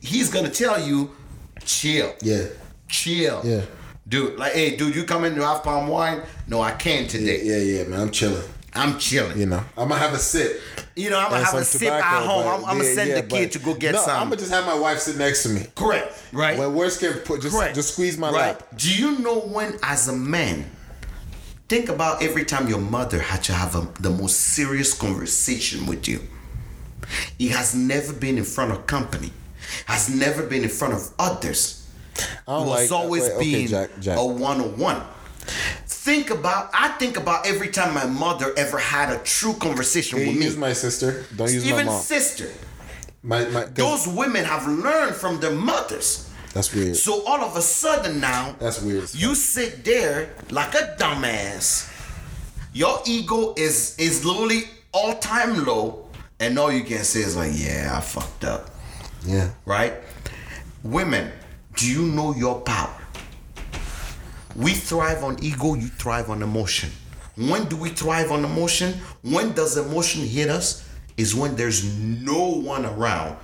he's 0.00 0.28
gonna 0.30 0.50
tell 0.50 0.78
you, 0.80 1.10
chill, 1.64 2.12
Yeah. 2.20 2.44
chill, 2.88 3.40
Yeah. 3.44 3.62
dude. 4.06 4.38
Like, 4.38 4.52
hey, 4.52 4.76
dude, 4.76 4.94
you 4.94 5.04
coming 5.04 5.34
to 5.36 5.42
have 5.46 5.62
palm 5.62 5.88
wine? 5.88 6.20
No, 6.46 6.60
I 6.60 6.72
can't 6.72 7.08
today. 7.08 7.40
Yeah, 7.42 7.56
yeah, 7.58 7.84
man. 7.88 8.00
I'm 8.00 8.10
chilling. 8.10 8.42
I'm 8.74 8.98
chilling. 8.98 9.38
You 9.38 9.46
know, 9.46 9.62
I'm 9.78 9.88
gonna 9.88 10.00
have 10.00 10.12
a 10.14 10.18
sip. 10.18 10.60
You 11.00 11.10
know, 11.10 11.18
I'm 11.18 11.30
gonna 11.30 11.44
have 11.44 11.54
a 11.54 11.64
sip 11.64 11.90
at 11.92 12.24
home. 12.26 12.46
I'm, 12.46 12.64
I'm 12.64 12.78
gonna 12.78 12.94
send 12.94 13.10
yeah, 13.10 13.20
the 13.20 13.26
kid 13.26 13.52
to 13.52 13.58
go 13.58 13.74
get 13.74 13.92
no, 13.94 14.00
some. 14.02 14.16
I'm 14.16 14.24
gonna 14.28 14.36
just 14.36 14.50
have 14.52 14.66
my 14.66 14.78
wife 14.78 14.98
sit 14.98 15.16
next 15.16 15.42
to 15.44 15.48
me. 15.48 15.66
Correct. 15.74 16.12
Right. 16.32 16.58
When 16.58 16.74
worst 16.74 17.00
can 17.00 17.14
put, 17.20 17.42
just 17.42 17.56
Correct. 17.56 17.74
just 17.74 17.92
squeeze 17.94 18.18
my 18.18 18.28
Right. 18.30 18.48
lap. 18.58 18.62
Do 18.76 18.94
you 18.94 19.18
know 19.20 19.40
when, 19.40 19.78
as 19.82 20.08
a 20.08 20.12
man, 20.12 20.70
think 21.68 21.88
about 21.88 22.22
every 22.22 22.44
time 22.44 22.68
your 22.68 22.80
mother 22.80 23.18
had 23.18 23.42
to 23.44 23.52
have 23.52 23.74
a, 23.74 23.88
the 24.00 24.10
most 24.10 24.36
serious 24.38 24.92
conversation 24.94 25.86
with 25.86 26.06
you? 26.08 26.20
It 27.38 27.50
has 27.52 27.74
never 27.74 28.12
been 28.12 28.38
in 28.38 28.44
front 28.44 28.70
of 28.72 28.86
company, 28.86 29.32
has 29.86 30.08
never 30.14 30.44
been 30.44 30.62
in 30.62 30.68
front 30.68 30.94
of 30.94 31.10
others. 31.18 31.88
I 32.16 32.22
It 32.22 32.26
don't 32.46 32.66
was 32.66 32.90
like. 32.90 33.00
always 33.00 33.22
wait, 33.22 33.32
okay, 33.32 33.40
being 33.44 33.68
Jack, 33.68 33.90
Jack. 34.00 34.18
a 34.18 34.24
one 34.24 34.60
on 34.60 34.76
one. 34.78 35.02
Think 36.02 36.30
about, 36.30 36.70
I 36.72 36.88
think 36.98 37.18
about 37.18 37.46
every 37.46 37.68
time 37.68 37.92
my 37.92 38.06
mother 38.06 38.54
ever 38.56 38.78
had 38.78 39.12
a 39.12 39.18
true 39.22 39.52
conversation 39.52 40.18
Hey, 40.18 40.28
with 40.28 40.38
me. 40.38 40.46
use 40.46 40.56
my 40.56 40.72
sister. 40.72 41.26
Don't 41.36 41.52
use 41.52 41.62
my 41.64 41.70
Even 41.72 41.86
mom. 41.86 42.00
sister. 42.00 42.48
My 43.22 43.44
my. 43.50 43.64
Those 43.64 44.08
women 44.08 44.46
have 44.46 44.66
learned 44.66 45.14
from 45.14 45.40
their 45.40 45.52
mothers. 45.52 46.26
That's 46.54 46.72
weird. 46.74 46.96
So 46.96 47.22
all 47.26 47.44
of 47.44 47.54
a 47.54 47.60
sudden 47.60 48.18
now, 48.18 48.56
That's 48.58 48.80
weird 48.80 49.12
You 49.14 49.34
sit 49.34 49.84
there 49.84 50.30
like 50.50 50.72
a 50.74 50.96
dumbass. 50.98 51.92
Your 52.72 53.02
ego 53.04 53.52
is 53.58 53.94
is 53.98 54.24
literally 54.24 54.62
all 54.92 55.14
time 55.20 55.66
low, 55.66 56.08
and 56.40 56.58
all 56.58 56.72
you 56.72 56.82
can 56.82 57.04
say 57.04 57.20
is 57.20 57.36
like, 57.36 57.52
"Yeah, 57.54 57.92
I 57.94 58.00
fucked 58.00 58.44
up." 58.44 58.70
yeah. 59.26 59.50
Right? 59.66 59.94
Women, 60.82 61.30
do 61.76 61.84
you 61.86 62.06
know 62.16 62.32
your 62.34 62.62
power? 62.62 62.96
We 64.56 64.72
thrive 64.74 65.22
on 65.24 65.42
ego. 65.42 65.74
You 65.74 65.88
thrive 65.88 66.30
on 66.30 66.42
emotion. 66.42 66.90
When 67.36 67.64
do 67.66 67.76
we 67.76 67.90
thrive 67.90 68.30
on 68.32 68.44
emotion? 68.44 68.94
When 69.22 69.52
does 69.52 69.76
emotion 69.76 70.22
hit 70.22 70.48
us? 70.50 70.86
Is 71.16 71.34
when 71.34 71.54
there's 71.56 71.84
no 71.84 72.46
one 72.48 72.86
around 72.86 73.36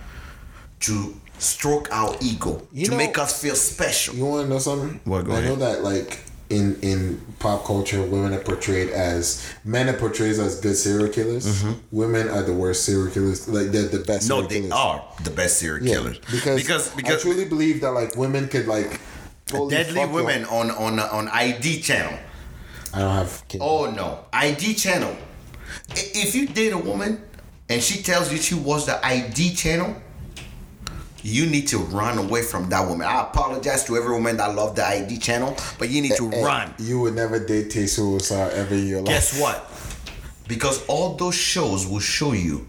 to 0.80 1.14
stroke 1.38 1.88
our 1.92 2.16
ego 2.20 2.66
You 2.72 2.86
to 2.86 2.90
know- 2.92 2.96
make 2.96 3.18
us 3.18 3.40
feel 3.40 3.54
special. 3.54 4.14
You 4.14 4.24
want 4.26 4.44
to 4.44 4.48
know 4.50 4.58
something? 4.58 5.00
What, 5.04 5.26
go 5.26 5.32
I 5.32 5.40
know 5.42 5.56
that 5.56 5.82
like 5.84 6.20
in 6.48 6.78
in 6.80 7.20
pop 7.38 7.64
culture, 7.64 8.00
women 8.02 8.32
are 8.32 8.38
portrayed 8.40 8.90
as 8.90 9.42
men 9.64 9.88
are 9.88 9.98
portrayed 9.98 10.38
as 10.38 10.60
good 10.60 10.76
serial 10.76 11.08
killers. 11.08 11.64
Women 11.90 12.28
are 12.28 12.42
the 12.42 12.52
worst 12.54 12.84
serial 12.84 13.10
killers. 13.10 13.46
Like 13.48 13.72
they're 13.72 13.88
the 13.88 13.98
best. 14.04 14.28
Mm-hmm. 14.30 14.40
No, 14.40 14.48
serial 14.48 14.48
they 14.48 14.60
killers. 14.60 14.72
are 14.72 15.04
the 15.24 15.30
best 15.30 15.58
serial 15.58 15.86
Yeah, 15.86 15.94
killers. 15.96 16.18
because 16.30 16.56
because 16.62 16.92
I 16.92 16.96
because 16.96 17.22
truly 17.22 17.44
believe 17.46 17.80
that 17.82 17.90
like 17.92 18.16
women 18.16 18.48
could 18.48 18.66
like 18.66 19.00
deadly 19.46 20.06
women 20.06 20.44
up. 20.44 20.52
on 20.52 20.70
on 20.70 20.98
uh, 20.98 21.08
on 21.12 21.28
ID 21.28 21.80
channel. 21.80 22.18
I 22.92 23.00
don't 23.00 23.14
have 23.14 23.44
kids. 23.48 23.62
Oh 23.64 23.90
no, 23.90 24.24
ID 24.32 24.74
channel. 24.74 25.16
If 25.90 26.34
you 26.34 26.46
date 26.46 26.72
a 26.72 26.78
woman 26.78 27.22
and 27.68 27.82
she 27.82 28.02
tells 28.02 28.32
you 28.32 28.38
she 28.38 28.54
was 28.54 28.86
the 28.86 29.04
ID 29.04 29.54
channel, 29.54 29.94
you 31.22 31.46
need 31.46 31.68
to 31.68 31.78
run 31.78 32.18
away 32.18 32.42
from 32.42 32.68
that 32.70 32.88
woman. 32.88 33.06
I 33.06 33.22
apologize 33.22 33.84
to 33.84 33.96
every 33.96 34.12
woman 34.12 34.36
that 34.38 34.54
love 34.54 34.76
the 34.76 34.86
ID 34.86 35.18
channel, 35.18 35.56
but 35.78 35.88
you 35.90 36.02
need 36.02 36.16
to 36.16 36.24
And 36.30 36.44
run. 36.44 36.74
You 36.78 37.00
would 37.00 37.14
never 37.14 37.44
date 37.44 37.70
Tay 37.70 37.86
Suicide 37.86 38.52
ever 38.52 38.74
in 38.74 38.86
your 38.86 39.00
life. 39.00 39.08
Guess 39.08 39.40
what? 39.40 39.70
Because 40.48 40.84
all 40.86 41.16
those 41.16 41.34
shows 41.34 41.86
will 41.86 42.00
show 42.00 42.32
you, 42.32 42.66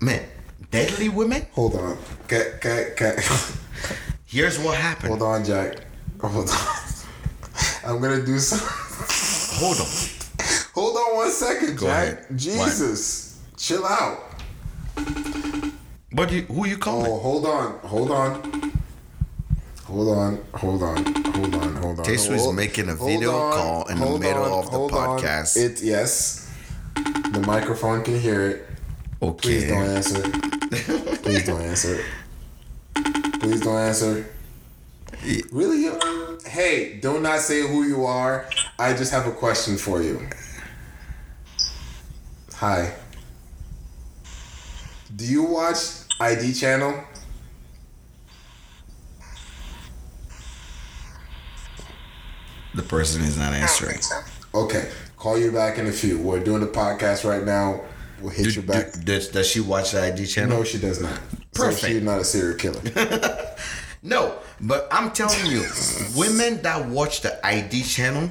man, 0.00 0.24
deadly 0.70 1.08
women. 1.08 1.46
Hold 1.52 1.74
on. 1.74 1.98
Okay, 2.24 2.52
okay, 2.56 2.92
okay. 2.92 3.22
Here's 4.34 4.58
what 4.58 4.76
happened. 4.76 5.10
Hold 5.10 5.22
on, 5.22 5.44
Jack. 5.44 5.76
Hold 6.20 6.50
on. 6.50 6.56
I'm 7.86 8.00
gonna 8.00 8.26
do 8.26 8.36
some. 8.40 8.58
Hold 9.60 9.78
on. 9.78 9.86
Hold 10.74 10.96
on 10.96 11.16
one 11.18 11.30
second, 11.30 11.78
Go 11.78 11.86
Jack. 11.86 12.12
ahead. 12.14 12.26
Jesus, 12.36 13.40
chill 13.56 13.86
out. 13.86 14.18
But 16.12 16.32
you, 16.32 16.42
who 16.42 16.66
you 16.66 16.78
calling? 16.78 17.12
Oh, 17.12 17.18
hold 17.20 17.46
on, 17.46 17.78
hold 17.78 18.10
on. 18.10 18.72
Hold 19.84 20.08
on, 20.08 20.44
hold 20.52 20.82
on, 20.82 21.04
hold 21.04 21.54
on, 21.54 21.76
hold 21.76 22.00
on. 22.00 22.10
Is 22.10 22.26
Hold- 22.26 22.56
making 22.56 22.88
a 22.88 22.96
video 22.96 23.36
on, 23.36 23.52
call 23.52 23.84
in 23.86 24.00
the 24.00 24.18
middle 24.18 24.42
on, 24.42 24.64
of 24.64 24.70
the 24.72 24.76
hold 24.78 24.92
on. 24.94 25.20
podcast. 25.20 25.56
It 25.56 25.80
yes. 25.80 26.52
The 26.96 27.44
microphone 27.46 28.02
can 28.02 28.18
hear 28.18 28.48
it. 28.48 28.66
Okay. 29.22 29.40
Please 29.40 29.68
don't 29.68 29.84
answer. 29.84 30.22
Please 31.22 31.46
don't 31.46 31.60
answer. 31.62 32.04
Please 33.44 33.60
don't 33.60 33.76
answer. 33.76 34.26
Really? 35.52 35.90
Hey, 36.46 36.94
do 36.98 37.20
not 37.20 37.40
say 37.40 37.60
who 37.60 37.82
you 37.82 38.06
are. 38.06 38.48
I 38.78 38.94
just 38.94 39.12
have 39.12 39.26
a 39.26 39.32
question 39.32 39.76
for 39.76 40.00
you. 40.02 40.26
Hi. 42.54 42.94
Do 45.14 45.26
you 45.26 45.42
watch 45.42 45.76
ID 46.18 46.54
channel? 46.54 47.04
The 52.74 52.82
person 52.82 53.22
is 53.22 53.36
not 53.38 53.52
answering. 53.52 53.98
Okay, 54.54 54.90
call 55.16 55.38
you 55.38 55.52
back 55.52 55.78
in 55.78 55.86
a 55.86 55.92
few. 55.92 56.18
We're 56.18 56.42
doing 56.42 56.60
the 56.60 56.66
podcast 56.66 57.28
right 57.28 57.44
now. 57.44 57.82
We'll 58.20 58.30
hit 58.30 58.44
Do- 58.44 58.50
you 58.52 58.62
back. 58.62 58.92
do- 58.94 59.00
does, 59.02 59.28
does 59.28 59.46
she 59.46 59.60
watch 59.60 59.92
the 59.92 60.02
ID 60.02 60.26
channel? 60.26 60.58
no, 60.58 60.64
she 60.64 60.78
does 60.78 61.00
not. 61.00 61.20
Perfect. 61.54 61.80
So 61.80 61.86
she's 61.88 62.02
not 62.02 62.20
a 62.20 62.24
serial 62.24 62.56
killer. 62.58 62.80
No, 64.06 64.36
but 64.60 64.86
I'm 64.90 65.12
telling 65.12 65.46
you, 65.46 65.64
women 66.14 66.60
that 66.60 66.86
watch 66.90 67.22
the 67.22 67.44
ID 67.44 67.82
channel, 67.84 68.28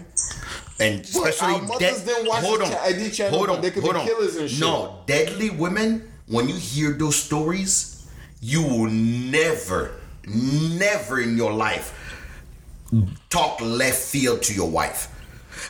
and 0.80 1.02
especially 1.02 1.66
dead- 1.80 2.06
didn't 2.06 2.28
watch 2.28 2.44
hold 2.44 2.62
on, 2.62 2.70
cha- 2.70 2.84
ID 2.84 3.10
channel, 3.10 3.36
hold 3.40 3.50
on, 3.50 3.60
they 3.60 3.72
could 3.72 3.82
hold 3.82 3.96
be 3.96 4.02
on. 4.02 4.06
killers 4.06 4.36
and 4.36 4.48
shit. 4.52 4.60
No, 4.60 5.00
deadly 5.08 5.50
women. 5.50 6.12
When 6.28 6.48
you 6.48 6.54
hear 6.54 6.92
those 6.94 7.16
stories, 7.16 8.08
you 8.40 8.62
will 8.62 8.88
never, 8.92 9.96
never 10.28 11.20
in 11.20 11.38
your 11.38 11.52
life 11.54 11.92
talk 13.32 13.60
left 13.60 13.98
field 13.98 14.44
to 14.44 14.54
your 14.54 14.70
wife, 14.70 15.08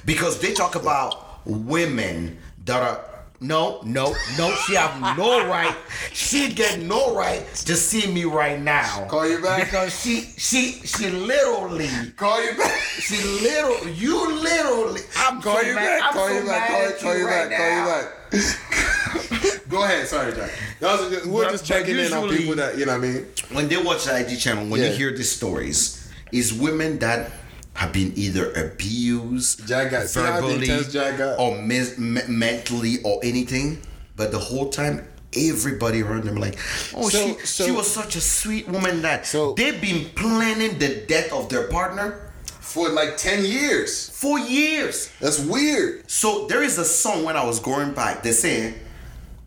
because 0.06 0.42
they 0.42 0.54
talk 0.54 0.76
about 0.76 1.48
women 1.48 2.38
that 2.66 2.82
are. 2.84 3.06
No, 3.44 3.82
no, 3.84 4.16
no. 4.38 4.56
She 4.66 4.76
have 4.76 5.18
no 5.18 5.46
right. 5.50 5.76
She 6.14 6.54
get 6.54 6.80
no 6.80 7.14
right 7.14 7.46
to 7.66 7.76
see 7.76 8.10
me 8.10 8.24
right 8.24 8.60
now. 8.60 9.06
Call 9.10 9.28
you 9.28 9.42
back? 9.42 9.66
because 9.66 10.00
she, 10.02 10.22
she, 10.38 10.72
she 10.88 11.10
literally 11.10 11.90
call 12.16 12.42
you 12.44 12.54
back. 12.58 12.72
she 12.80 13.18
literally, 13.44 13.92
you 13.94 14.40
literally. 14.42 15.02
I'm 15.18 15.42
Call 15.42 15.58
so 15.60 15.62
you 15.68 15.76
mad. 15.76 16.00
back. 16.00 16.04
I'm 16.04 16.14
Call 16.14 16.28
so 16.30 16.40
you 16.40 16.46
back. 16.46 16.70
Call, 16.70 16.92
call 17.02 17.18
you 17.18 17.26
right 17.28 17.50
back. 17.50 17.58
Call 17.58 17.70
now. 17.70 18.00
you 18.32 18.40
back. 18.40 19.60
Go 19.70 19.84
ahead. 19.84 20.08
Sorry, 20.08 20.34
Jack. 20.34 20.50
Just, 20.80 21.26
we're 21.28 21.44
But- 21.44 21.52
just 21.52 21.66
checking 21.66 22.00
in 22.00 22.14
on 22.14 22.30
people 22.30 22.56
that 22.56 22.78
you 22.78 22.86
know 22.86 22.98
what 22.98 23.04
I 23.06 23.12
mean. 23.12 23.26
When 23.52 23.68
they 23.68 23.76
watch 23.78 24.06
the 24.06 24.14
ID 24.14 24.38
channel, 24.38 24.68
when 24.68 24.80
Yeah. 24.82 24.88
you 24.92 24.96
hear 24.96 25.12
these 25.12 25.32
stories, 25.32 26.10
is 26.32 26.54
women 26.54 26.98
that 27.00 27.30
have 27.74 27.92
been 27.92 28.14
either 28.16 28.52
abused, 28.54 29.68
Jack 29.68 29.92
got- 29.92 30.08
see 30.10 30.20
how 30.20 30.40
verbally, 30.42 30.70
intense 30.70 30.94
or 31.40 31.58
mis- 31.62 31.98
me- 31.98 32.22
mentally, 32.28 33.00
or 33.04 33.20
anything. 33.24 33.80
But 34.16 34.32
the 34.32 34.40
whole 34.40 34.70
time, 34.70 35.08
everybody 35.36 36.04
around 36.04 36.26
them 36.26 36.36
like, 36.36 36.56
oh, 36.94 37.10
So- 37.10 37.38
she 37.40 37.46
so- 37.46 37.66
she 37.66 37.72
was 37.72 37.90
such 37.92 38.16
a 38.16 38.22
sweet 38.22 38.68
woman 38.70 39.02
that 39.02 39.26
So- 39.26 39.54
they've 39.58 39.80
been 39.82 40.12
planning 40.16 40.78
the 40.78 40.90
death 41.08 41.32
of 41.32 41.50
their 41.50 41.64
partner 41.68 42.20
For 42.62 42.90
like 42.90 43.18
ten 43.18 43.44
years. 43.44 44.10
for 44.14 44.38
years. 44.38 45.10
That's 45.20 45.40
weird. 45.40 46.04
So 46.08 46.46
there 46.48 46.62
is 46.64 46.78
a 46.78 46.86
song 46.86 47.24
when 47.24 47.36
I 47.36 47.44
was 47.44 47.60
going 47.60 47.94
back. 47.94 48.22
They 48.24 48.32
say, 48.34 48.76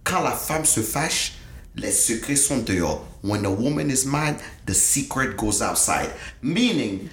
quand 0.05 0.25
la 0.25 0.33
femme 0.37 0.65
se 0.65 0.81
fâche, 0.83 1.31
les 1.77 1.93
secrets 1.93 2.37
sont 2.37 2.65
dehors. 2.65 3.01
When 3.23 3.45
a 3.45 3.51
woman 3.51 3.91
is 3.91 4.07
mad, 4.07 4.41
the 4.67 4.75
secret 4.75 5.37
goes 5.37 5.61
outside. 5.61 6.11
Meaning, 6.43 7.11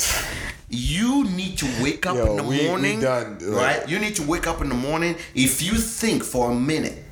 you 0.69 1.23
need 1.25 1.57
to 1.57 1.65
wake 1.81 2.05
up 2.05 2.15
Yo, 2.15 2.25
in 2.31 2.35
the 2.37 2.43
we- 2.43 2.59
we 2.59 2.67
morning, 2.67 2.99
done, 3.01 3.37
like- 3.41 3.57
right? 3.79 3.89
You 3.89 3.99
need 3.99 4.15
to 4.15 4.23
wake 4.23 4.47
up 4.47 4.61
in 4.61 4.69
the 4.69 4.75
morning. 4.75 5.15
If 5.35 5.61
you 5.61 5.73
think 5.77 6.23
for 6.23 6.51
a 6.51 6.55
minute, 6.55 7.03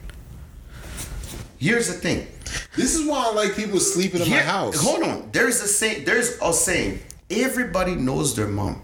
here's 1.57 1.87
the 1.87 1.93
thing. 1.93 2.27
This 2.75 2.95
is 2.95 3.05
why 3.07 3.25
I 3.27 3.33
like 3.33 3.55
people 3.55 3.79
sleeping 3.79 4.21
in 4.21 4.29
my 4.29 4.39
house. 4.39 4.75
Hold 4.77 5.03
on. 5.03 5.29
There's 5.31 5.61
a 5.61 5.67
saying. 5.67 6.05
There's 6.05 6.37
a 6.41 6.53
saying. 6.53 6.99
Everybody 7.29 7.95
knows 7.95 8.35
their 8.35 8.47
mom. 8.47 8.81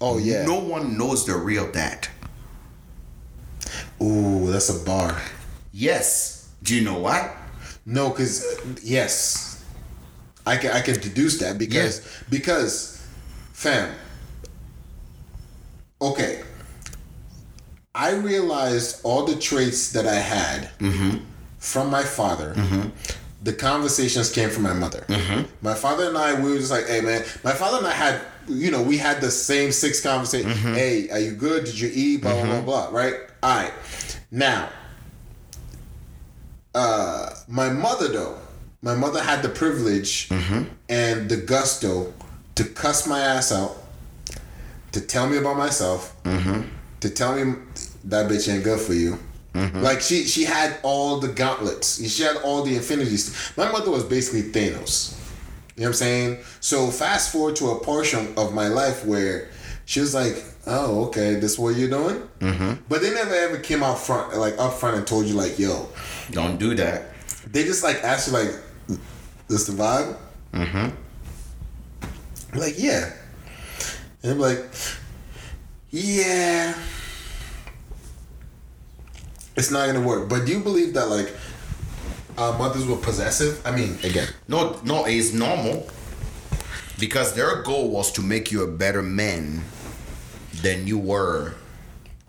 Oh 0.00 0.18
yeah. 0.18 0.44
No 0.46 0.58
one 0.60 0.96
knows 0.98 1.24
their 1.26 1.36
real 1.38 1.70
dad. 1.70 2.08
Ooh, 4.02 4.50
that's 4.50 4.68
a 4.70 4.84
bar. 4.84 5.20
Yes. 5.72 6.48
Do 6.62 6.74
you 6.74 6.82
know 6.82 6.98
why? 6.98 7.30
No, 7.86 8.10
because 8.10 8.44
uh, 8.44 8.74
yes, 8.82 9.64
I 10.46 10.56
can 10.56 10.72
I 10.72 10.80
can 10.80 10.94
deduce 11.00 11.38
that 11.38 11.58
because 11.58 12.06
because 12.30 13.06
fam. 13.52 13.94
Okay, 16.00 16.42
I 17.94 18.12
realized 18.12 19.00
all 19.04 19.24
the 19.24 19.36
traits 19.36 19.92
that 19.92 20.06
I 20.06 20.14
had 20.16 20.70
mm-hmm. 20.78 21.18
from 21.58 21.90
my 21.90 22.02
father. 22.02 22.54
Mm-hmm. 22.54 22.88
The 23.42 23.52
conversations 23.52 24.32
came 24.32 24.48
from 24.48 24.62
my 24.62 24.72
mother. 24.72 25.04
Mm-hmm. 25.06 25.42
My 25.60 25.74
father 25.74 26.08
and 26.08 26.16
I, 26.16 26.40
we 26.40 26.50
were 26.50 26.58
just 26.58 26.70
like, 26.70 26.86
"Hey, 26.86 27.02
man." 27.02 27.22
My 27.42 27.52
father 27.52 27.78
and 27.78 27.86
I 27.86 27.92
had, 27.92 28.22
you 28.48 28.70
know, 28.70 28.82
we 28.82 28.96
had 28.96 29.20
the 29.20 29.30
same 29.30 29.70
six 29.70 30.00
conversations. 30.00 30.56
Hey, 30.56 31.10
are 31.10 31.18
you 31.18 31.32
good? 31.32 31.64
Did 31.64 31.78
you 31.78 31.90
eat? 31.92 32.22
Blah 32.22 32.32
blah 32.32 32.44
blah 32.44 32.60
blah. 32.62 32.88
Right. 32.90 33.14
All 33.42 33.56
right. 33.56 33.72
Now, 34.30 34.70
uh, 36.74 37.30
my 37.48 37.70
mother 37.70 38.08
though, 38.08 38.38
my 38.82 38.94
mother 38.94 39.22
had 39.22 39.42
the 39.42 39.48
privilege 39.48 40.28
mm-hmm. 40.28 40.64
and 40.88 41.28
the 41.28 41.36
gusto 41.36 42.12
to 42.54 42.64
cuss 42.64 43.06
my 43.06 43.20
ass 43.20 43.52
out, 43.52 43.76
to 44.92 45.00
tell 45.00 45.28
me 45.28 45.38
about 45.38 45.56
myself, 45.56 46.14
mm-hmm. 46.24 46.62
to 47.00 47.10
tell 47.10 47.34
me 47.34 47.54
that 48.04 48.30
bitch 48.30 48.52
ain't 48.52 48.64
good 48.64 48.80
for 48.80 48.94
you. 48.94 49.18
Mm-hmm. 49.54 49.80
Like 49.80 50.00
she 50.00 50.24
she 50.24 50.44
had 50.44 50.78
all 50.82 51.20
the 51.20 51.28
gauntlets. 51.28 52.04
She 52.04 52.22
had 52.24 52.36
all 52.38 52.62
the 52.64 52.74
infinities. 52.74 53.52
My 53.56 53.70
mother 53.70 53.90
was 53.90 54.04
basically 54.04 54.50
Thanos. 54.50 55.16
You 55.76 55.82
know 55.82 55.86
what 55.86 55.88
I'm 55.88 55.94
saying? 55.94 56.38
So 56.60 56.88
fast 56.88 57.32
forward 57.32 57.56
to 57.56 57.70
a 57.70 57.80
portion 57.80 58.34
of 58.36 58.52
my 58.52 58.68
life 58.68 59.04
where 59.04 59.48
she 59.86 60.00
was 60.00 60.14
like, 60.14 60.42
"Oh, 60.66 61.06
okay, 61.06 61.34
this 61.36 61.58
what 61.58 61.76
you're 61.76 61.90
doing." 61.90 62.22
Mm-hmm. 62.40 62.72
But 62.88 63.02
they 63.02 63.12
never 63.12 63.34
ever 63.34 63.58
came 63.58 63.82
out 63.82 63.98
front, 63.98 64.36
like 64.36 64.58
up 64.58 64.74
front, 64.74 64.96
and 64.96 65.06
told 65.06 65.26
you 65.26 65.34
like, 65.34 65.58
"Yo." 65.58 65.88
Don't 66.30 66.58
do 66.58 66.74
that. 66.76 67.12
They 67.50 67.64
just 67.64 67.84
like 67.84 68.02
asked 68.02 68.28
you 68.28 68.34
like, 68.34 68.98
"This 69.48 69.66
the 69.66 69.72
vibe?" 69.72 70.16
Mm-hmm. 70.52 72.58
Like, 72.58 72.74
yeah. 72.78 73.12
And 74.22 74.32
I'm 74.32 74.38
like, 74.38 74.64
yeah. 75.90 76.74
It's 79.56 79.70
not 79.70 79.86
gonna 79.86 80.06
work. 80.06 80.28
But 80.28 80.46
do 80.46 80.52
you 80.52 80.60
believe 80.60 80.94
that 80.94 81.08
like 81.08 81.32
our 82.38 82.56
mothers 82.58 82.86
were 82.86 82.96
possessive? 82.96 83.64
I 83.66 83.70
mean, 83.70 83.98
again, 84.02 84.28
No, 84.48 84.80
no, 84.84 85.04
it's 85.04 85.32
normal 85.32 85.86
because 86.98 87.34
their 87.34 87.62
goal 87.62 87.90
was 87.90 88.10
to 88.12 88.22
make 88.22 88.50
you 88.50 88.62
a 88.62 88.66
better 88.66 89.02
man 89.02 89.62
than 90.64 90.86
you 90.86 90.98
were 90.98 91.54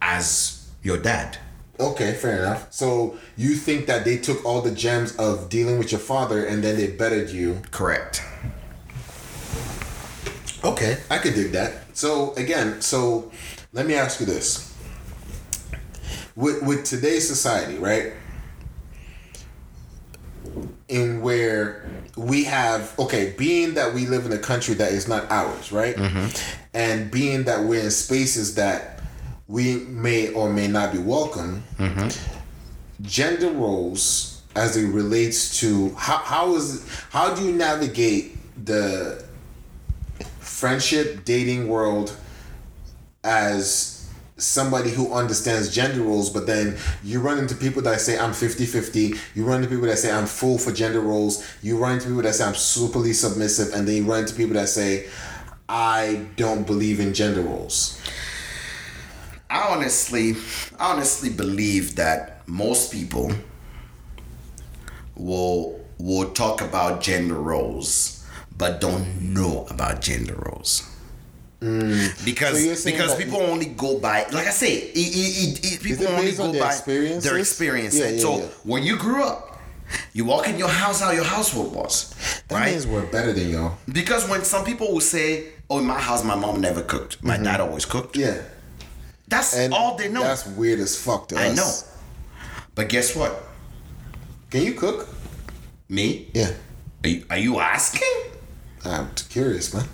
as 0.02 0.68
your 0.84 0.98
dad. 0.98 1.38
okay, 1.80 2.14
fair 2.14 2.44
enough. 2.44 2.72
So 2.72 3.18
you 3.36 3.56
think 3.56 3.88
that 3.88 4.06
they 4.06 4.18
took 4.18 4.46
all 4.46 4.62
the 4.62 4.72
gems 4.72 5.16
of 5.18 5.50
dealing 5.50 5.78
with 5.78 5.92
your 5.92 6.00
father 6.00 6.46
and 6.46 6.64
then 6.64 6.78
they 6.78 6.88
bettered 6.88 7.30
you 7.32 7.62
Correct. 7.72 8.24
Okay, 10.64 10.98
I 11.12 11.18
could 11.20 11.36
dig 11.36 11.52
that. 11.52 11.96
So 11.96 12.34
again, 12.36 12.82
so 12.82 13.32
let 13.74 13.86
me 13.86 13.94
ask 13.94 14.20
you 14.20 14.26
this: 14.26 14.74
with 16.36 16.64
with 16.64 16.86
today's 16.86 17.28
society, 17.28 17.78
right? 17.78 18.14
In 20.88 21.22
where 21.22 21.86
we 22.18 22.46
have 22.46 22.98
okay, 22.98 23.34
being 23.38 23.76
that 23.76 23.94
we 23.94 24.08
live 24.08 24.26
in 24.26 24.32
a 24.32 24.40
country 24.40 24.74
that 24.76 24.92
is 24.92 25.08
not 25.08 25.30
ours, 25.30 25.72
right? 25.72 25.96
Mm-hmm. 25.96 26.65
And 26.76 27.10
being 27.10 27.46
that 27.46 27.64
we're 27.64 27.82
in 27.82 27.90
spaces 27.90 28.54
that 28.56 29.02
we 29.48 29.78
may 29.78 30.32
or 30.34 30.52
may 30.52 30.68
not 30.68 30.92
be 30.92 31.00
welcome, 31.00 31.64
mm-hmm. 31.78 32.10
gender 33.02 33.50
roles 33.50 34.36
as 34.56 34.78
it 34.78 34.88
relates 34.88 35.60
to 35.60 35.90
how 35.96 36.18
how 36.18 36.56
is 36.56 36.88
how 37.10 37.34
do 37.36 37.44
you 37.44 37.52
navigate 37.52 38.38
the 38.66 39.24
friendship 40.40 41.26
dating 41.26 41.68
world 41.68 42.16
as 43.24 44.10
somebody 44.38 44.90
who 44.90 45.14
understands 45.14 45.74
gender 45.74 46.02
roles 46.02 46.30
but 46.30 46.46
then 46.46 46.78
you 47.04 47.20
run 47.20 47.38
into 47.38 47.56
people 47.56 47.82
that 47.82 48.00
say 48.00 48.18
i'm 48.18 48.32
50-50 48.32 49.18
you 49.34 49.46
run 49.46 49.58
into 49.58 49.70
people 49.70 49.88
that 49.88 49.98
say 49.98 50.12
i'm 50.12 50.26
full 50.26 50.58
for 50.58 50.72
gender 50.72 51.02
roles 51.02 51.46
you 51.62 51.78
run 51.78 51.94
into 51.94 52.08
people 52.08 52.22
that 52.22 52.36
say 52.36 52.44
i'm 52.44 52.54
superly 52.54 53.14
submissive 53.14 53.74
and 53.74 53.88
then 53.88 53.96
you 53.96 54.04
run 54.04 54.22
into 54.22 54.34
people 54.34 54.54
that 54.54 54.70
say 54.70 55.08
i 55.68 56.26
don't 56.36 56.66
believe 56.68 57.00
in 57.00 57.14
gender 57.14 57.42
roles 57.42 58.00
I 59.50 59.74
honestly, 59.74 60.36
I 60.80 60.92
honestly 60.92 61.30
believe 61.30 61.96
that 61.96 62.42
most 62.48 62.92
people 62.92 63.32
will 65.16 65.80
will 65.98 66.32
talk 66.32 66.62
about 66.62 67.02
gender 67.02 67.36
roles, 67.36 68.26
but 68.58 68.82
don't 68.82 69.22
know 69.22 69.66
about 69.70 70.02
gender 70.02 70.36
roles. 70.36 70.90
Mm. 71.62 72.26
Because 72.26 72.84
So 72.84 72.90
because 72.90 73.16
people 73.16 73.40
only 73.42 73.68
go 73.68 74.00
by 74.00 74.26
like 74.32 74.48
I 74.48 74.52
say, 74.52 74.74
it, 74.76 74.94
it, 74.96 75.74
it, 75.74 75.82
people 75.82 76.08
only 76.08 76.34
go 76.34 76.52
their 76.52 76.62
by 76.62 76.68
experiences? 76.70 77.24
their 77.24 77.38
experience. 77.40 77.98
Yeah, 77.98 78.10
yeah, 78.10 78.20
so 78.20 78.38
yeah. 78.40 78.46
when 78.64 78.84
you 78.84 78.98
grew 78.98 79.24
up, 79.24 79.58
you 80.14 80.26
walk 80.26 80.48
in 80.50 80.58
your 80.58 80.68
house 80.68 81.00
how 81.00 81.12
your 81.12 81.24
household 81.24 81.74
was, 81.74 82.14
that 82.50 82.56
right? 82.56 82.72
means 82.72 82.86
we're 82.88 83.06
better 83.06 83.32
than 83.32 83.50
y'all 83.50 83.78
Because 83.92 84.28
when 84.28 84.44
some 84.44 84.66
people 84.66 84.92
will 84.92 85.00
say, 85.00 85.54
"Oh, 85.70 85.80
in 85.80 85.86
my 85.86 86.00
house, 86.00 86.24
my 86.24 86.36
mom 86.36 86.62
never 86.62 86.82
cooked. 86.82 87.24
My 87.24 87.36
mm-hmm. 87.36 87.44
dad 87.44 87.60
always 87.62 87.86
cooked." 87.86 88.16
yeah 88.18 88.42
That's 89.28 89.56
and 89.56 89.74
all 89.74 89.96
they 89.98 90.08
know. 90.10 90.22
that's 90.24 90.46
weird 90.46 90.80
as 90.80 90.96
fuck 91.00 91.28
to 91.30 91.36
I 91.38 91.50
us 91.50 91.56
know. 91.58 92.40
But 92.76 92.90
guess 92.90 93.16
what? 93.16 93.44
can 94.52 94.62
you 94.64 94.74
cook 94.74 95.08
Me? 95.90 96.30
yeah 96.34 96.52
Are 97.04 97.10
you, 97.10 97.26
are 97.30 97.38
you 97.38 97.60
asking? 97.60 98.16
i'm 98.86 99.10
curious 99.30 99.74
man 99.74 99.88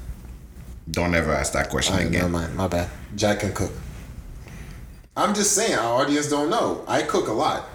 Don't 0.90 1.16
ever 1.16 1.32
ask 1.34 1.54
that 1.54 1.70
question 1.70 1.96
never 1.96 2.08
again. 2.10 2.32
mind. 2.32 2.56
My 2.56 2.68
bad. 2.68 2.90
Jack 3.16 3.40
can 3.40 3.54
cook. 3.54 3.72
I'm 5.16 5.34
just 5.34 5.54
saying, 5.54 5.76
our 5.78 6.02
audience 6.02 6.28
don't 6.30 6.50
know. 6.50 6.84
I 6.88 7.02
cook 7.04 7.28
a 7.28 7.34
lot. 7.34 7.68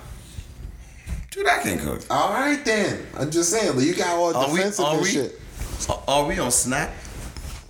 Dude, 1.31 1.47
I 1.47 1.59
can 1.63 1.79
cook. 1.79 2.01
All 2.11 2.31
right 2.33 2.63
then. 2.65 3.07
I'm 3.19 3.31
just 3.31 3.51
saying, 3.51 3.73
but 3.75 3.85
you 3.85 3.95
got 3.95 4.09
all 4.17 4.35
Are 4.35 4.49
defensive 4.49 4.85
are 4.85 4.95
and 4.95 5.03
we- 5.03 5.09
shit. 5.09 5.41
Are- 5.89 6.03
Are 6.09 6.25
we 6.27 6.39
on 6.39 6.51
Snap? 6.51 6.91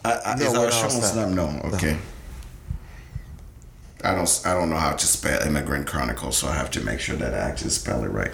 I, 0.06 0.32
I, 0.32 0.34
No, 0.36 0.46
is 0.46 0.54
our 0.54 0.70
show 0.70 0.96
on 0.96 1.02
Snap. 1.02 1.28
No. 1.30 1.60
Okay. 1.74 1.98
I 4.04 4.14
don't. 4.14 4.42
I 4.44 4.54
don't 4.54 4.70
know 4.70 4.76
how 4.76 4.92
to 4.92 5.06
spell 5.06 5.42
Immigrant 5.42 5.86
Chronicle, 5.86 6.30
so 6.30 6.46
I 6.48 6.54
have 6.54 6.70
to 6.72 6.80
make 6.80 7.00
sure 7.00 7.16
that 7.16 7.34
I 7.34 7.38
actually 7.38 7.70
spell 7.70 8.04
it 8.04 8.08
right. 8.08 8.30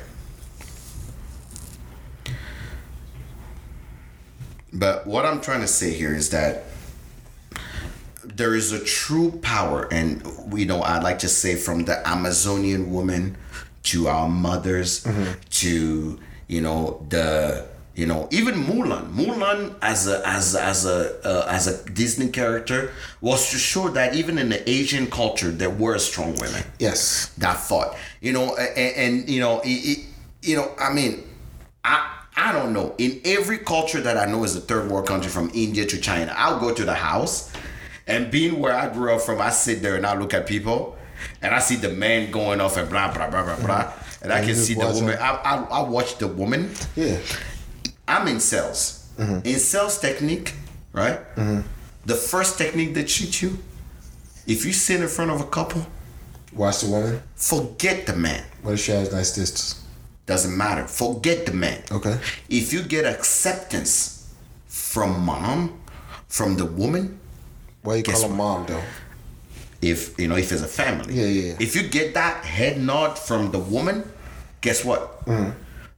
But 4.73 5.07
what 5.07 5.25
I'm 5.25 5.41
trying 5.41 5.61
to 5.61 5.67
say 5.67 5.93
here 5.93 6.15
is 6.15 6.31
that 6.31 6.65
there 8.25 8.55
is 8.55 8.73
a 8.73 8.83
true 8.83 9.33
power, 9.43 9.89
and 9.93 10.23
you 10.53 10.67
know, 10.67 10.81
I 10.81 11.01
like 11.01 11.21
to 11.21 11.29
say 11.29 11.57
from 11.57 11.85
the 11.85 12.07
Amazonian 12.07 12.93
woman 12.93 13.37
to 13.85 14.09
our 14.09 14.29
mothers 14.29 15.07
to 15.51 16.19
you 16.49 16.61
know 16.61 17.05
the 17.09 17.67
you 17.95 18.07
know 18.07 18.29
even 18.31 18.55
Mulan. 18.55 19.13
Mulan 19.13 19.75
as 19.83 20.07
a 20.09 20.27
as 20.27 20.55
as 20.57 20.87
a 20.87 20.99
uh, 21.27 21.47
as 21.49 21.67
a 21.67 21.91
Disney 21.91 22.29
character 22.31 22.91
was 23.21 23.51
to 23.51 23.59
show 23.59 23.89
that 23.91 24.15
even 24.15 24.39
in 24.39 24.49
the 24.49 24.69
Asian 24.69 25.07
culture 25.11 25.51
there 25.51 25.71
were 25.71 25.99
strong 25.99 26.35
women 26.37 26.63
Yes. 26.79 27.33
that 27.39 27.57
fought. 27.59 27.97
You 28.21 28.33
know, 28.33 28.57
and, 28.57 28.97
and 28.97 29.29
you 29.29 29.41
know, 29.41 29.61
it, 29.61 29.69
it, 29.69 29.99
you 30.43 30.57
know, 30.57 30.73
I 30.79 30.93
mean, 30.93 31.23
I 31.85 32.19
I 32.37 32.53
don't 32.53 32.73
know. 32.73 32.95
In 32.99 33.21
every 33.25 33.59
culture 33.59 34.01
that 34.01 34.17
I 34.17 34.25
know 34.31 34.43
is 34.45 34.57
a 34.57 34.61
third 34.61 34.91
world 34.91 35.07
country, 35.07 35.31
from 35.31 35.51
India 35.55 35.85
to 35.85 35.99
China, 36.01 36.33
I'll 36.37 36.59
go 36.61 36.73
to 36.73 36.85
the 36.85 36.95
house, 36.95 37.53
and 38.07 38.31
being 38.31 38.59
where 38.59 38.75
I 38.75 38.89
grew 38.93 39.15
up 39.15 39.21
from, 39.21 39.41
I 39.41 39.51
sit 39.51 39.83
there 39.83 39.97
and 39.97 40.07
I 40.07 40.17
look 40.17 40.33
at 40.33 40.47
people, 40.47 40.97
and 41.43 41.55
I 41.55 41.59
see 41.59 41.77
the 41.77 41.91
man 41.91 42.31
going 42.31 42.61
off 42.61 42.77
and 42.79 42.89
blah 42.89 43.13
blah 43.13 43.29
blah 43.29 43.45
blah 43.45 43.57
blah, 43.67 43.93
and 44.23 44.33
I 44.33 44.41
can 44.45 44.55
see 44.57 44.75
the 44.75 44.87
woman. 44.89 45.19
I, 45.21 45.31
I 45.45 45.55
I 45.79 45.81
watch 45.89 46.17
the 46.19 46.27
woman. 46.29 46.71
Yeah. 46.97 47.19
I'm 48.09 48.29
in 48.29 48.41
sales. 48.41 48.99
In 49.19 49.59
sales 49.59 49.99
technique, 50.01 50.55
right? 50.93 51.19
The 52.07 52.15
first 52.15 52.59
technique 52.59 52.95
that 52.95 53.09
teach 53.09 53.43
you, 53.43 53.59
if 54.47 54.65
you 54.65 54.73
sit 54.73 55.01
in 55.01 55.09
front 55.09 55.31
of 55.31 55.41
a 55.41 55.45
couple, 55.47 55.87
Watch 56.53 56.81
the 56.81 56.91
woman. 56.91 57.23
forget 57.37 58.07
the 58.07 58.15
man. 58.17 58.45
What 58.63 58.75
if 58.75 58.81
she 58.81 58.93
has 58.93 59.11
nice 59.13 59.35
distance? 59.35 59.83
Doesn't 60.27 60.57
matter. 60.57 60.87
Forget 60.87 61.47
the 61.47 61.53
man. 61.53 61.83
Okay. 61.91 62.19
If 62.49 62.73
you 62.73 62.83
get 62.83 63.05
acceptance 63.07 64.29
from 64.67 65.25
mom, 65.25 65.81
from 66.29 66.57
the 66.57 66.67
woman, 66.67 67.19
Why 67.83 67.97
you 67.97 68.03
call 68.03 68.23
her 68.29 68.35
mom 68.35 68.67
though? 68.67 68.83
if 69.81 70.19
you 70.19 70.29
know, 70.29 70.37
if 70.37 70.53
it's 70.53 70.63
a 70.63 70.69
family. 70.69 71.15
Yeah, 71.15 71.27
yeah, 71.27 71.49
yeah. 71.51 71.57
If 71.61 71.75
you 71.77 71.89
get 71.89 72.15
that 72.15 72.45
head 72.45 72.79
nod 72.81 73.19
from 73.19 73.51
the 73.51 73.59
woman, 73.59 74.05
guess 74.61 74.85
what? 74.85 75.25
Mm-hmm. 75.27 75.51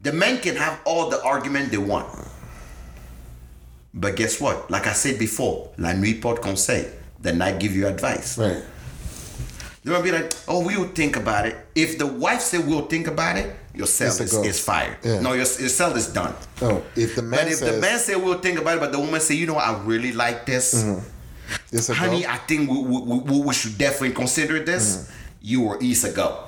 The 0.05 0.13
men 0.13 0.39
can 0.39 0.57
have 0.57 0.81
all 0.85 1.11
the 1.11 1.23
argument 1.25 1.71
they 1.71 1.79
want. 1.79 2.07
But 3.95 4.17
guess 4.17 4.41
what? 4.41 4.71
Like 4.71 4.87
I 4.87 4.93
said 4.93 5.19
before, 5.19 5.71
la 5.79 5.93
nuit 5.93 6.21
porte 6.21 6.43
conseil. 6.43 6.91
The 7.21 7.33
night 7.33 7.59
give 7.59 7.75
you 7.75 7.87
advice. 7.89 8.37
Right. 8.37 8.63
They're 9.83 9.93
gonna 9.93 10.05
be 10.05 10.13
like, 10.13 10.33
oh, 10.47 10.65
we'll 10.65 10.89
think 10.89 11.17
about 11.17 11.47
it. 11.47 11.57
If 11.75 11.99
the 11.99 12.07
wife 12.07 12.41
said 12.41 12.67
we'll 12.67 12.87
think 12.87 13.07
about 13.07 13.37
it, 13.39 13.55
your 13.75 13.87
cell 13.87 14.09
is, 14.09 14.35
is 14.35 14.61
fired. 14.61 14.99
Yeah. 15.03 15.21
No, 15.21 15.33
your, 15.33 15.47
your 15.47 15.69
cell 15.69 15.97
is 15.97 16.13
done. 16.13 16.35
Oh, 16.61 16.83
If 16.97 17.17
the 17.17 17.23
man 17.23 17.41
But 17.41 17.49
if 17.49 17.59
says 17.59 17.75
the 17.75 17.81
man 17.81 17.99
say 17.99 18.17
we'll 18.17 18.41
think 18.41 18.59
about 18.59 18.77
it, 18.77 18.81
but 18.81 18.93
the 18.93 19.01
woman 19.01 19.21
say, 19.21 19.35
you 19.35 19.47
know, 19.47 19.57
I 19.57 19.79
really 19.85 20.13
like 20.13 20.45
this, 20.47 20.85
a 21.73 21.95
honey, 21.95 22.23
go, 22.23 22.29
I 22.29 22.37
think 22.39 22.71
we, 22.71 22.79
we, 22.79 23.19
we, 23.19 23.41
we 23.41 23.55
should 23.55 23.77
definitely 23.79 24.15
consider 24.15 24.63
this. 24.63 24.97
Mm-hmm. 24.97 25.13
You 25.47 25.65
or 25.65 25.83
East 25.83 26.05
a 26.05 26.11
go, 26.11 26.45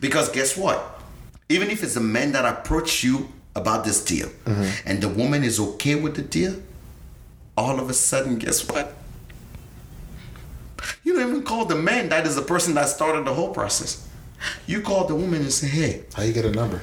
because 0.00 0.30
guess 0.30 0.56
what? 0.56 0.97
Even 1.48 1.70
if 1.70 1.82
it's 1.82 1.96
a 1.96 2.00
man 2.00 2.32
that 2.32 2.44
approached 2.44 3.02
you 3.02 3.28
about 3.56 3.84
this 3.84 4.04
deal, 4.04 4.28
Mm-hmm. 4.44 4.88
and 4.88 5.02
the 5.02 5.08
woman 5.08 5.42
is 5.44 5.58
okay 5.58 5.94
with 5.94 6.14
the 6.14 6.22
deal, 6.22 6.54
all 7.56 7.80
of 7.80 7.88
a 7.90 7.94
sudden, 7.94 8.38
guess 8.38 8.68
what? 8.68 8.94
You 11.02 11.14
don't 11.14 11.28
even 11.28 11.42
call 11.42 11.64
the 11.64 11.74
man 11.74 12.08
that 12.10 12.26
is 12.26 12.36
the 12.36 12.42
person 12.42 12.74
that 12.74 12.88
started 12.88 13.24
the 13.24 13.34
whole 13.34 13.52
process. 13.52 14.06
You 14.66 14.80
call 14.82 15.06
the 15.06 15.14
woman 15.14 15.40
and 15.40 15.52
say, 15.52 15.66
hey, 15.66 16.04
how 16.14 16.22
you 16.22 16.32
get 16.32 16.44
a 16.44 16.52
number? 16.52 16.80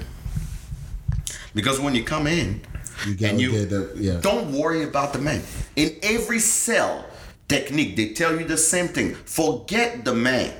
because 1.54 1.80
when 1.80 1.96
you 1.96 2.04
come 2.04 2.28
in, 2.28 2.60
You 3.08 3.28
and 3.28 3.40
you 3.40 3.52
get 3.52 3.70
the- 3.70 3.94
yeah. 3.96 4.20
don't 4.20 4.52
worry 4.52 4.84
about 4.84 5.14
the 5.14 5.20
man. 5.20 5.42
In 5.78 5.96
every 6.04 6.40
cell 6.40 7.06
technique, 7.48 7.96
they 7.96 8.10
tell 8.10 8.38
you 8.38 8.46
the 8.46 8.58
same 8.58 8.90
thing. 8.90 9.16
Forget 9.16 10.04
the 10.04 10.14
man. 10.14 10.52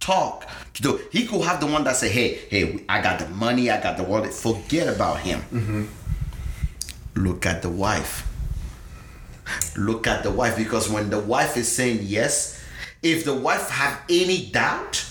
Talk 0.00 0.44
the. 0.80 1.00
He 1.12 1.26
could 1.26 1.42
have 1.42 1.60
the 1.60 1.66
one 1.66 1.84
that 1.84 1.96
say, 1.96 2.08
"Hey, 2.08 2.38
hey, 2.50 2.84
I 2.88 3.00
got 3.02 3.18
the 3.18 3.28
money, 3.28 3.70
I 3.70 3.80
got 3.80 3.96
the 3.96 4.04
wallet." 4.04 4.32
Forget 4.32 4.88
about 4.94 5.20
him. 5.20 5.40
Mm-hmm. 5.52 5.84
Look 7.16 7.46
at 7.46 7.62
the 7.62 7.68
wife. 7.68 8.24
Look 9.76 10.06
at 10.06 10.22
the 10.22 10.30
wife 10.30 10.56
because 10.56 10.88
when 10.90 11.10
the 11.10 11.18
wife 11.18 11.56
is 11.56 11.70
saying 11.70 12.00
yes, 12.02 12.62
if 13.02 13.24
the 13.24 13.34
wife 13.34 13.70
have 13.70 14.00
any 14.08 14.46
doubt, 14.50 15.04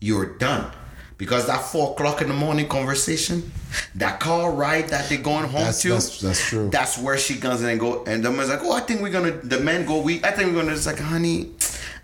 you're 0.00 0.36
done. 0.38 0.70
Because 1.16 1.46
that 1.46 1.62
four 1.62 1.92
o'clock 1.92 2.20
in 2.22 2.28
the 2.28 2.34
morning 2.34 2.66
conversation, 2.66 3.52
that 3.94 4.18
car 4.18 4.50
ride 4.50 4.88
that 4.88 5.08
they're 5.08 5.18
going 5.18 5.44
home 5.44 5.52
That's- 5.60 5.82
to, 5.82 5.88
that's- 5.90 6.20
that's 6.20 6.48
true. 6.48 6.70
That's 6.70 6.98
where 6.98 7.16
she 7.18 7.34
in 7.34 7.44
and 7.44 7.78
go, 7.78 8.04
and 8.04 8.24
the 8.24 8.30
man's 8.32 8.48
like, 8.48 8.60
"Oh, 8.62 8.72
I 8.72 8.80
think 8.80 9.00
we're 9.00 9.10
gonna." 9.12 9.30
The 9.32 9.60
man 9.60 9.86
go, 9.86 10.00
"We, 10.00 10.22
I 10.24 10.32
think 10.32 10.52
we're 10.52 10.62
gonna." 10.62 10.72
It's 10.72 10.86
like, 10.86 10.98
honey, 10.98 11.50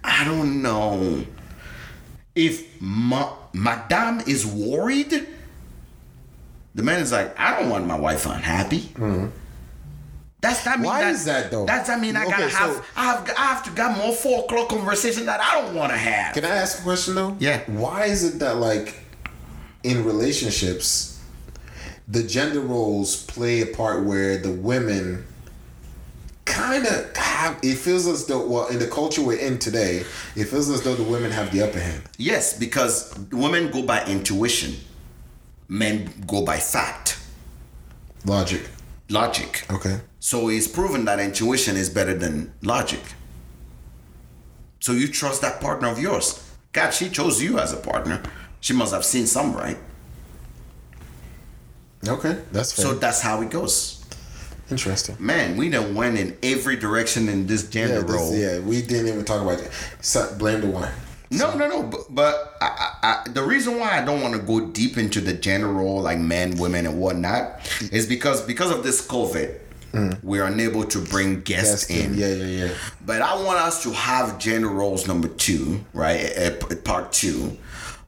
I 0.05 0.25
don't 0.25 0.63
know. 0.63 1.25
If 2.35 2.81
ma- 2.81 3.35
Madame 3.53 4.21
is 4.27 4.47
worried, 4.47 5.27
the 6.75 6.83
man 6.83 7.01
is 7.01 7.13
like, 7.13 7.39
"I 7.39 7.59
don't 7.59 7.71
want 7.71 7.87
my 7.87 7.99
wife 7.99 8.27
unhappy." 8.27 8.93
That's 10.41 10.65
that 10.65 10.81
mean 10.81 10.87
Mm-hmm. 10.89 10.97
Why 10.97 11.03
that, 11.03 11.13
is 11.13 11.25
that, 11.27 11.51
though? 11.51 11.67
That's 11.67 11.89
I 11.91 11.97
mean 11.99 12.17
I 12.17 12.25
gotta 12.25 12.45
Okay, 12.45 12.55
have 12.55 12.87
I 12.97 13.05
have 13.05 13.31
I 13.37 13.45
have 13.47 13.63
to 13.65 13.71
got 13.73 13.97
more 13.99 14.13
four 14.15 14.45
o'clock 14.45 14.69
conversation 14.71 15.27
that 15.27 15.41
I 15.41 15.61
don't 15.61 15.75
want 15.75 15.93
to 15.93 15.99
have. 15.99 16.35
Can 16.35 16.45
I 16.45 16.49
ask 16.57 16.81
a 16.81 16.83
question 16.83 17.15
though? 17.15 17.37
Yeah. 17.39 17.61
Why 17.67 18.07
is 18.07 18.25
it 18.25 18.39
that 18.39 18.57
like 18.57 18.95
in 19.83 20.05
relationships, 20.05 21.21
the 22.09 22.23
gender 22.23 22.61
roles 22.61 23.23
play 23.27 23.61
a 23.61 23.67
part 23.67 24.05
where 24.05 24.39
the 24.39 24.51
women 24.51 25.27
kind 26.51 26.87
of 26.87 27.17
have? 27.17 27.59
It 27.63 27.77
feels 27.77 28.07
as 28.07 28.27
though, 28.27 28.47
well, 28.47 28.67
in 28.69 28.79
the 28.79 28.87
culture 28.87 29.23
we're 29.23 29.39
in 29.39 29.59
today, 29.59 30.05
it 30.37 30.45
feels 30.45 30.69
as 30.71 30.83
though 30.83 30.95
the 30.95 31.03
women 31.05 31.31
have 31.31 31.53
the 31.53 31.63
upper 31.63 31.79
hand. 31.81 32.03
Yes, 32.19 32.59
because 32.59 33.15
women 33.33 33.71
go 33.71 33.83
by 33.83 34.05
intuition, 34.07 34.75
men 35.69 36.11
go 36.27 36.45
by 36.45 36.59
fact, 36.59 37.19
Logic. 38.27 38.63
logic. 39.09 39.65
Okay. 39.71 40.01
So 40.19 40.49
it's 40.51 40.69
proven 40.69 41.05
that 41.07 41.19
intuition 41.21 41.77
is 41.77 41.89
better 41.89 42.15
than 42.15 42.53
logic. 42.63 43.01
So 44.81 44.93
you 44.93 45.09
trust 45.09 45.41
that 45.43 45.61
partner 45.61 45.89
of 45.89 45.99
yours. 45.99 46.47
God, 46.73 46.91
she 46.91 47.09
chose 47.09 47.43
you 47.43 47.59
as 47.59 47.73
a 47.73 47.77
partner. 47.77 48.23
She 48.61 48.73
must 48.75 48.93
have 48.93 49.05
seen 49.05 49.27
some, 49.27 49.55
right? 49.55 49.79
Okay, 52.07 52.39
that's 52.53 52.73
fair. 52.73 52.85
So 52.87 52.95
that's 52.95 53.21
how 53.21 53.43
it 53.43 53.51
goes. 53.51 54.00
Interesting. 54.71 55.17
Man, 55.19 55.57
we 55.57 55.69
done 55.69 55.95
went 55.95 56.19
in 56.19 56.37
every 56.43 56.77
direction 56.77 57.29
in 57.29 57.47
this 57.47 57.69
gender 57.69 57.97
Yeah, 57.97 58.03
this- 58.03 58.11
role. 58.13 58.35
yeah, 58.37 58.59
we 58.61 58.83
didn't 58.83 59.09
even 59.09 59.25
talk 59.25 59.43
about 59.43 59.61
it. 59.61 59.71
So, 60.01 60.35
blame 60.39 60.61
the 60.61 60.69
wine. 60.69 60.93
No, 61.33 61.55
no, 61.57 61.69
no. 61.69 61.83
But, 61.85 62.01
but 62.13 62.57
I, 62.61 62.95
I, 63.03 63.29
the 63.31 63.43
reason 63.43 63.79
why 63.79 64.01
I 64.01 64.05
don't 64.05 64.21
want 64.21 64.35
to 64.35 64.41
go 64.41 64.67
deep 64.67 64.97
into 64.99 65.21
the 65.21 65.33
gender 65.33 65.69
role, 65.69 66.03
like 66.03 66.19
men, 66.19 66.57
women, 66.57 66.87
and 66.87 67.01
whatnot, 67.01 67.61
is 67.93 68.07
because 68.07 68.43
because 68.43 68.73
of 68.73 68.83
this 68.83 69.07
COVID, 69.07 69.57
mm. 69.93 70.25
we're 70.25 70.45
unable 70.45 70.83
to 70.85 70.99
bring 70.99 71.43
guests 71.43 71.89
Yes, 71.89 72.05
in. 72.05 72.15
yeah, 72.15 72.27
yeah, 72.35 72.65
yeah. 72.67 72.75
But 73.07 73.23
I 73.23 73.41
want 73.45 73.59
us 73.61 73.83
to 73.85 73.93
have 73.93 74.41
gender 74.41 74.69
roles 74.69 75.07
number 75.07 75.29
two, 75.29 75.85
right? 75.93 76.21
At, 76.21 76.69
at 76.71 76.85
part 76.85 77.13
two, 77.13 77.57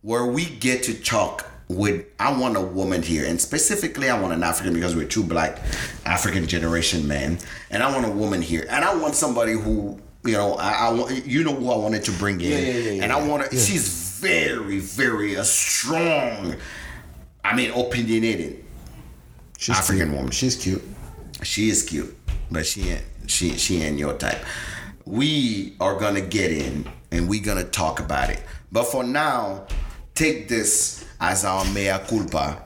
where 0.00 0.26
we 0.26 0.44
get 0.44 0.82
to 0.84 0.94
talk 0.94 1.46
with. 1.76 2.06
I 2.18 2.38
want 2.38 2.56
a 2.56 2.60
woman 2.60 3.02
here, 3.02 3.26
and 3.26 3.40
specifically, 3.40 4.08
I 4.08 4.20
want 4.20 4.32
an 4.32 4.42
African 4.42 4.74
because 4.74 4.94
we're 4.96 5.06
two 5.06 5.22
black 5.24 5.58
African 6.04 6.46
generation 6.46 7.06
men, 7.06 7.38
and 7.70 7.82
I 7.82 7.92
want 7.92 8.06
a 8.06 8.10
woman 8.10 8.42
here, 8.42 8.66
and 8.68 8.84
I 8.84 8.94
want 8.94 9.14
somebody 9.14 9.52
who. 9.52 10.00
You 10.24 10.34
know, 10.34 10.54
I, 10.54 10.86
I 10.86 10.92
want 10.92 11.26
you 11.26 11.42
know 11.42 11.52
who 11.52 11.68
I 11.72 11.76
wanted 11.76 12.04
to 12.04 12.12
bring 12.12 12.40
in, 12.40 12.50
Yeah, 12.52 12.58
yeah, 12.58 12.90
yeah, 12.92 13.02
and 13.02 13.12
I 13.12 13.26
want 13.26 13.50
to. 13.50 13.56
She's 13.56 14.20
very, 14.20 14.78
very 14.78 15.34
a 15.34 15.42
strong. 15.42 16.54
I 17.44 17.56
mean, 17.56 17.72
opinionated. 17.72 18.64
She's 19.58 19.76
African 19.76 20.06
cute. 20.06 20.16
woman. 20.16 20.30
She's 20.30 20.54
cute. 20.54 20.82
She 21.42 21.70
is 21.70 21.82
cute, 21.82 22.16
but 22.52 22.64
she 22.66 22.90
ain't 22.90 23.04
she 23.26 23.56
she 23.56 23.82
ain't 23.82 23.98
your 23.98 24.14
type. 24.14 24.38
We 25.04 25.74
are 25.80 25.98
gonna 25.98 26.20
get 26.20 26.52
in 26.52 26.90
and 27.10 27.28
we're 27.28 27.42
gonna 27.42 27.64
talk 27.64 28.00
about 28.00 28.30
it. 28.30 28.40
But 28.70 28.84
for 28.84 29.04
now, 29.04 29.66
take 30.14 30.48
this 30.48 31.04
as 31.20 31.44
our 31.44 31.64
mea 31.72 31.98
culpa 32.08 32.62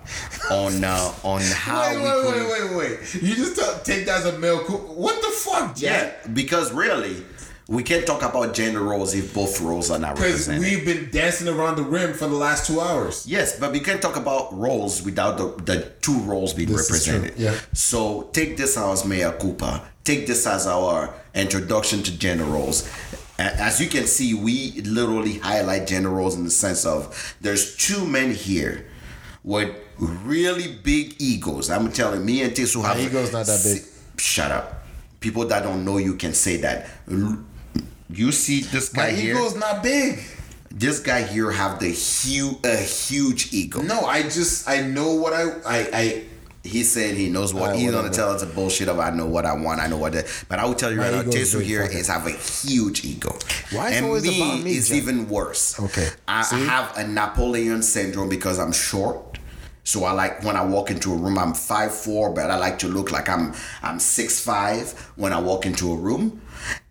on 0.50 0.82
uh, 0.84 1.12
on 1.22 1.40
how 1.42 1.88
Wait, 1.90 1.96
we 1.98 2.02
wait, 2.04 2.22
could 2.22 2.50
wait, 2.50 2.76
wait, 2.76 2.98
wait. 3.00 3.22
You 3.22 3.34
just 3.34 3.56
tell, 3.56 3.78
take 3.80 4.06
that 4.06 4.18
as 4.20 4.26
a 4.34 4.38
male. 4.38 4.64
culpa. 4.64 4.92
What 4.92 5.20
the 5.22 5.28
fuck, 5.28 5.80
yeah 5.80 6.12
because 6.32 6.72
really 6.72 7.22
we 7.68 7.82
can't 7.82 8.06
talk 8.06 8.22
about 8.22 8.54
gender 8.54 8.80
roles 8.80 9.12
if 9.14 9.34
both 9.34 9.60
roles 9.60 9.90
are 9.90 9.98
not 9.98 10.14
Because 10.14 10.48
represented. 10.48 10.60
we've 10.62 10.84
been 10.84 11.10
dancing 11.10 11.48
around 11.48 11.74
the 11.76 11.82
rim 11.82 12.14
for 12.14 12.28
the 12.28 12.34
last 12.36 12.64
two 12.68 12.80
hours. 12.80 13.26
Yes, 13.26 13.58
but 13.58 13.72
we 13.72 13.80
can't 13.80 14.00
talk 14.00 14.14
about 14.16 14.56
roles 14.56 15.02
without 15.02 15.36
the, 15.36 15.48
the 15.64 15.92
two 16.00 16.16
roles 16.20 16.54
being 16.54 16.68
This 16.68 16.88
represented. 16.88 17.34
yeah. 17.36 17.56
So 17.72 18.30
take 18.32 18.56
this 18.56 18.76
as 18.76 19.04
mea 19.04 19.32
culpa. 19.40 19.82
Take 20.06 20.28
this 20.28 20.46
as 20.46 20.68
our 20.68 21.12
introduction 21.34 22.00
to 22.04 22.16
gender 22.16 22.44
roles. 22.44 22.88
As 23.40 23.80
you 23.80 23.88
can 23.88 24.06
see, 24.06 24.34
we 24.34 24.80
literally 24.82 25.38
highlight 25.38 25.88
gender 25.88 26.10
roles 26.10 26.36
in 26.36 26.44
the 26.44 26.50
sense 26.50 26.86
of 26.86 27.36
there's 27.40 27.76
two 27.76 28.06
men 28.06 28.32
here 28.32 28.86
with 29.42 29.76
really 29.98 30.76
big 30.84 31.16
egos. 31.20 31.70
I'm 31.70 31.90
telling 31.90 32.24
me 32.24 32.42
and 32.42 32.52
Tisu 32.52 32.84
have 32.84 33.00
ego's 33.00 33.32
not 33.32 33.46
that 33.46 33.60
big. 33.64 33.82
Shut 34.20 34.52
up. 34.52 34.86
People 35.18 35.44
that 35.46 35.64
don't 35.64 35.84
know 35.84 35.96
you 35.98 36.14
can 36.14 36.34
say 36.34 36.58
that. 36.58 36.88
You 38.08 38.30
see 38.30 38.60
this 38.60 38.90
guy 38.90 39.10
My 39.10 39.10
here. 39.10 39.34
ego's 39.34 39.56
not 39.56 39.82
big. 39.82 40.20
This 40.70 41.00
guy 41.00 41.22
here 41.22 41.50
have 41.50 41.80
the 41.80 41.88
huge 41.88 42.64
a 42.64 42.76
huge 42.76 43.52
ego. 43.52 43.82
No, 43.82 44.02
I 44.02 44.22
just 44.22 44.68
I 44.68 44.82
know 44.82 45.14
what 45.14 45.32
I 45.32 45.42
I 45.66 45.88
I. 45.92 46.24
He 46.66 46.82
said 46.82 47.16
he 47.16 47.28
knows 47.28 47.54
what 47.54 47.76
he's 47.76 47.90
gonna 47.90 48.10
tell 48.10 48.30
us 48.30 48.42
a 48.42 48.46
bullshit 48.46 48.88
of 48.88 48.98
I 48.98 49.10
know 49.10 49.26
what 49.26 49.46
I 49.46 49.54
want, 49.54 49.80
I 49.80 49.86
know 49.86 49.96
what 49.96 50.12
that 50.12 50.26
but 50.48 50.58
I 50.58 50.64
will 50.66 50.74
tell 50.74 50.90
you 50.90 50.98
My 50.98 51.10
right 51.10 51.26
now, 51.26 51.32
Tesu 51.32 51.62
here 51.62 51.82
is 51.82 52.08
have 52.08 52.26
a 52.26 52.30
huge 52.30 53.04
ego. 53.04 53.36
Why 53.72 53.90
is 53.90 53.96
and 53.96 54.06
always 54.06 54.24
me, 54.24 54.42
about 54.42 54.62
me, 54.62 54.76
is 54.76 54.92
even 54.92 55.28
worse. 55.28 55.78
Okay. 55.78 56.08
I, 56.26 56.40
I 56.40 56.42
See? 56.42 56.66
have 56.66 56.96
a 56.96 57.06
Napoleon 57.06 57.82
syndrome 57.82 58.28
because 58.28 58.58
I'm 58.58 58.72
short. 58.72 59.38
So 59.84 60.02
I 60.04 60.10
like 60.12 60.42
when 60.42 60.56
I 60.56 60.64
walk 60.64 60.90
into 60.90 61.12
a 61.12 61.16
room, 61.16 61.38
I'm 61.38 61.54
five 61.54 61.94
four, 61.94 62.32
but 62.34 62.50
I 62.50 62.56
like 62.56 62.80
to 62.80 62.88
look 62.88 63.12
like 63.12 63.28
I'm 63.28 63.54
I'm 63.82 64.00
six 64.00 64.40
five 64.40 64.92
when 65.14 65.32
I 65.32 65.40
walk 65.40 65.64
into 65.64 65.92
a 65.92 65.96
room. 65.96 66.42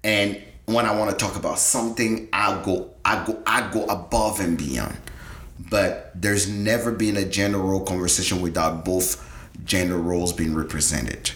And 0.03 0.41
when 0.65 0.85
I 0.85 0.95
want 0.97 1.11
to 1.11 1.17
talk 1.17 1.35
about 1.35 1.59
something, 1.59 2.29
I 2.31 2.61
go 2.63 2.93
I 3.03 3.25
go 3.25 3.41
I 3.45 3.69
go 3.71 3.85
above 3.85 4.39
and 4.39 4.57
beyond. 4.57 4.97
But 5.69 6.11
there's 6.15 6.47
never 6.47 6.91
been 6.91 7.17
a 7.17 7.25
general 7.25 7.81
conversation 7.81 8.41
without 8.41 8.85
both 8.85 9.21
gender 9.63 9.97
roles 9.97 10.33
being 10.33 10.55
represented. 10.55 11.31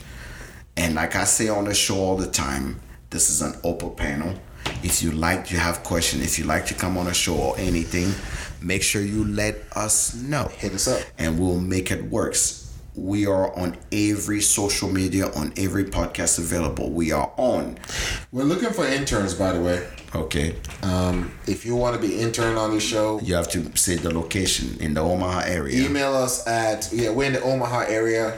And 0.77 0.95
like 0.95 1.15
I 1.15 1.25
say 1.25 1.49
on 1.49 1.65
the 1.65 1.73
show 1.73 1.97
all 1.97 2.15
the 2.17 2.27
time, 2.27 2.79
this 3.09 3.29
is 3.29 3.41
an 3.41 3.53
open 3.63 3.91
panel. 3.91 4.35
If 4.83 5.01
you 5.01 5.11
like, 5.11 5.51
you 5.51 5.57
have 5.57 5.83
questions. 5.83 6.23
If 6.23 6.39
you 6.39 6.45
like 6.45 6.65
to 6.67 6.73
come 6.73 6.97
on 6.97 7.07
a 7.07 7.13
show 7.13 7.35
or 7.35 7.57
anything, 7.57 8.13
make 8.61 8.83
sure 8.83 9.01
you 9.01 9.25
let 9.25 9.55
us 9.75 10.15
know. 10.15 10.45
Hit 10.57 10.73
us 10.73 10.87
up. 10.87 11.01
and 11.17 11.39
we'll 11.39 11.59
make 11.59 11.91
it 11.91 12.03
works. 12.05 12.68
We 12.95 13.27
are 13.27 13.55
on 13.57 13.77
every 13.91 14.41
social 14.41 14.89
media, 14.89 15.27
on 15.33 15.53
every 15.57 15.85
podcast 15.85 16.37
available. 16.39 16.89
We 16.91 17.11
are 17.11 17.31
on. 17.37 17.77
We're 18.31 18.43
looking 18.43 18.71
for 18.71 18.85
interns, 18.85 19.33
by 19.33 19.53
the 19.53 19.61
way. 19.61 19.87
Okay. 20.15 20.55
Um, 20.83 21.31
if 21.47 21.65
you 21.65 21.75
want 21.75 21.95
to 21.99 22.01
be 22.05 22.19
intern 22.19 22.57
on 22.57 22.71
the 22.71 22.79
show, 22.79 23.19
You 23.23 23.35
have 23.35 23.47
to 23.51 23.75
say 23.77 23.95
the 23.95 24.13
location 24.13 24.77
in 24.79 24.93
the 24.95 25.01
Omaha 25.01 25.41
area. 25.45 25.85
email 25.85 26.13
us 26.15 26.45
at 26.47 26.89
yeah 26.91 27.11
we're 27.11 27.25
in 27.25 27.33
the 27.33 27.41
Omaha 27.41 27.85
area. 27.87 28.37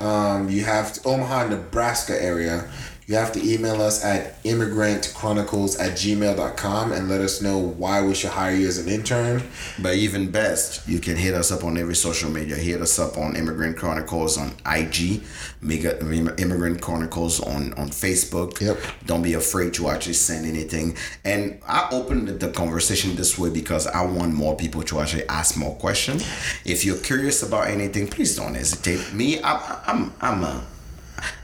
Um, 0.00 0.48
you 0.48 0.62
have 0.64 0.92
to, 0.94 1.08
Omaha, 1.08 1.48
Nebraska 1.48 2.20
area. 2.22 2.68
You 3.08 3.14
have 3.14 3.32
to 3.32 3.42
email 3.42 3.80
us 3.80 4.04
at 4.04 4.42
immigrantchronicles 4.44 5.80
at 5.80 5.92
gmail.com 5.92 6.92
and 6.92 7.08
let 7.08 7.22
us 7.22 7.40
know 7.40 7.56
why 7.56 8.02
we 8.02 8.14
should 8.14 8.32
hire 8.32 8.54
you 8.54 8.68
as 8.68 8.76
an 8.76 8.86
intern. 8.86 9.42
But 9.78 9.94
even 9.94 10.30
best, 10.30 10.86
you 10.86 10.98
can 10.98 11.16
hit 11.16 11.32
us 11.32 11.50
up 11.50 11.64
on 11.64 11.78
every 11.78 11.94
social 11.94 12.30
media. 12.30 12.56
Hit 12.56 12.82
us 12.82 12.98
up 12.98 13.16
on 13.16 13.34
Immigrant 13.34 13.78
Chronicles 13.78 14.36
on 14.36 14.52
IG, 14.66 15.22
Mega 15.62 15.98
Immigrant 16.38 16.82
Chronicles 16.82 17.40
on 17.40 17.72
on 17.78 17.88
Facebook. 17.88 18.60
Yep. 18.60 18.78
Don't 19.06 19.22
be 19.22 19.32
afraid 19.32 19.72
to 19.74 19.88
actually 19.88 20.12
send 20.12 20.44
anything. 20.44 20.94
And 21.24 21.62
I 21.66 21.88
opened 21.90 22.28
the 22.28 22.50
conversation 22.50 23.16
this 23.16 23.38
way 23.38 23.48
because 23.48 23.86
I 23.86 24.02
want 24.04 24.34
more 24.34 24.54
people 24.54 24.82
to 24.82 25.00
actually 25.00 25.26
ask 25.30 25.56
more 25.56 25.74
questions. 25.76 26.28
If 26.66 26.84
you're 26.84 26.98
curious 26.98 27.42
about 27.42 27.68
anything, 27.68 28.08
please 28.08 28.36
don't 28.36 28.54
hesitate. 28.54 29.14
Me, 29.14 29.42
I'm 29.42 29.60
I'm 29.86 30.12
I'm 30.20 30.44
a 30.44 30.62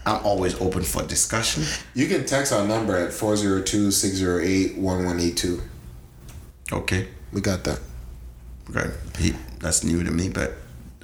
I'm 0.06 0.24
always 0.24 0.60
open 0.60 0.82
for 0.82 1.02
discussion. 1.02 1.64
You 1.94 2.06
can 2.06 2.26
text 2.26 2.52
our 2.52 2.66
number 2.66 2.94
at 2.96 3.10
402-608-1182. 3.10 5.60
Okay. 6.72 7.08
We 7.32 7.40
got 7.40 7.64
that. 7.64 7.80
Okay. 8.70 8.90
He, 9.18 9.34
that's 9.60 9.82
new 9.84 10.04
to 10.04 10.10
me, 10.10 10.28
but 10.28 10.52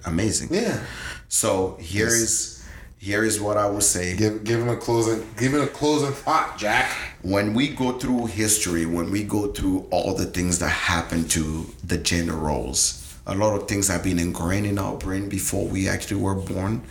amazing. 0.05 0.49
Yeah. 0.53 0.83
So 1.29 1.79
here 1.81 2.09
is 2.09 2.59
here 2.99 3.25
is 3.25 3.41
what 3.41 3.57
I 3.57 3.67
would 3.69 3.83
say. 3.83 4.15
Give 4.17 4.45
give 4.45 4.61
him 4.61 4.69
a 4.69 4.77
closing 4.77 5.27
give 5.39 5.55
it 5.55 5.63
a 5.63 5.67
closing 5.67 6.13
thought, 6.13 6.59
Jack. 6.59 6.95
When 7.23 7.55
we 7.55 7.69
go 7.69 7.99
through 7.99 8.27
history, 8.27 8.85
when 8.87 9.11
we 9.11 9.25
go 9.25 9.53
through 9.53 9.87
all 9.91 10.15
the 10.15 10.27
things 10.27 10.59
that 10.59 10.69
happen 10.69 11.27
to 11.29 11.67
the 11.83 11.97
gender 11.99 12.35
roles, 12.35 13.17
a 13.27 13.35
lot 13.35 13.55
of 13.55 13.69
things 13.69 13.89
have 13.89 14.03
been 14.03 14.19
ingrained 14.19 14.67
in 14.67 14.79
our 14.79 14.97
brain 14.97 15.29
before 15.29 15.67
we 15.67 15.89
actually 15.89 16.21
were 16.21 16.35
born. 16.35 16.83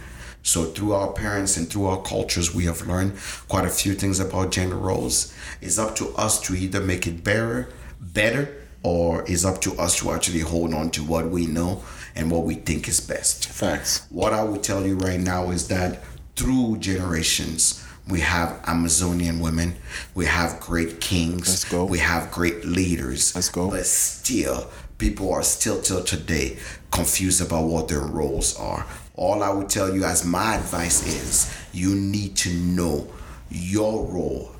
So 0.43 0.65
through 0.65 0.93
our 0.93 1.11
parents 1.11 1.57
and 1.57 1.69
through 1.69 1.85
our 1.87 2.01
cultures, 2.01 2.55
we 2.55 2.65
have 2.65 2.87
learned 2.87 3.13
quite 3.47 3.65
a 3.65 3.69
few 3.69 3.93
things 3.93 4.19
about 4.19 4.51
gender 4.51 4.75
roles. 4.77 5.33
It's 5.61 5.77
up 5.77 5.95
to 5.97 6.09
us 6.15 6.39
to 6.41 6.55
either 6.55 6.79
make 6.79 7.05
it 7.07 7.23
better, 7.23 7.69
better, 7.99 8.55
or 8.81 9.25
it's 9.27 9.43
up 9.45 9.59
to 9.61 9.73
us 9.77 9.97
to 9.97 10.11
actually 10.11 10.39
hold 10.39 10.73
on 10.73 10.89
to 10.91 11.03
what 11.03 11.29
we 11.29 11.45
know 11.45 11.83
and 12.15 12.31
what 12.31 12.43
we 12.45 12.55
think 12.55 12.87
is 12.87 12.99
best. 13.01 13.47
Facts. 13.49 14.05
What 14.09 14.33
I 14.33 14.43
will 14.43 14.57
tell 14.59 14.85
you 14.85 14.95
right 14.95 15.19
now 15.19 15.51
is 15.51 15.67
that 15.67 16.01
through 16.35 16.77
generations, 16.77 17.85
we 18.07 18.21
have 18.21 18.59
Amazonian 18.65 19.39
women, 19.41 19.75
we 20.15 20.25
have 20.25 20.59
great 20.61 20.99
kings, 21.01 21.47
Let's 21.49 21.65
go. 21.65 21.85
we 21.85 21.99
have 21.99 22.31
great 22.31 22.65
leaders. 22.65 23.35
Let's 23.35 23.49
go. 23.49 23.69
But 23.69 23.85
still, 23.85 24.69
people 24.97 25.31
are 25.31 25.43
still 25.43 25.81
till 25.81 26.03
today 26.03 26.57
confused 26.91 27.41
about 27.41 27.65
what 27.65 27.87
their 27.89 27.99
roles 28.01 28.57
are. 28.57 28.87
All 29.19 29.43
I 29.43 29.49
would 29.49 29.67
tell 29.67 29.93
you 29.93 30.05
as 30.05 30.23
my 30.23 30.55
advice 30.55 31.05
is 31.05 31.53
you 31.73 31.93
need 31.93 32.37
to 32.37 32.53
know 32.53 33.05
your 33.51 34.05
role, 34.05 34.51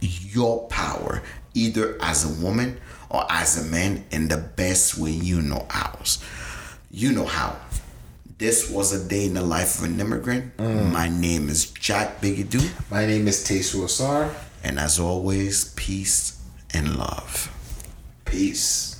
your 0.00 0.66
power, 0.68 1.22
either 1.52 1.98
as 2.00 2.24
a 2.24 2.42
woman 2.42 2.80
or 3.10 3.30
as 3.30 3.60
a 3.60 3.70
man 3.70 4.06
in 4.10 4.28
the 4.28 4.38
best 4.38 4.96
way 4.96 5.10
you 5.10 5.42
know 5.42 5.66
ours. 5.68 6.24
You 6.90 7.12
know 7.12 7.26
how. 7.26 7.56
This 8.38 8.70
was 8.70 8.94
a 8.94 9.06
day 9.06 9.26
in 9.26 9.34
the 9.34 9.42
life 9.42 9.80
of 9.80 9.84
an 9.84 10.00
immigrant. 10.00 10.56
Mm. 10.56 10.92
My 10.92 11.10
name 11.10 11.50
is 11.50 11.70
Jack 11.72 12.22
Bigadoo, 12.22 12.90
My 12.90 13.04
name 13.04 13.28
is 13.28 13.44
Tesu 13.44 13.84
Asar. 13.84 14.30
and 14.64 14.78
as 14.78 14.98
always, 14.98 15.74
peace 15.76 16.40
and 16.72 16.96
love. 16.96 17.52
Peace. 18.24 18.96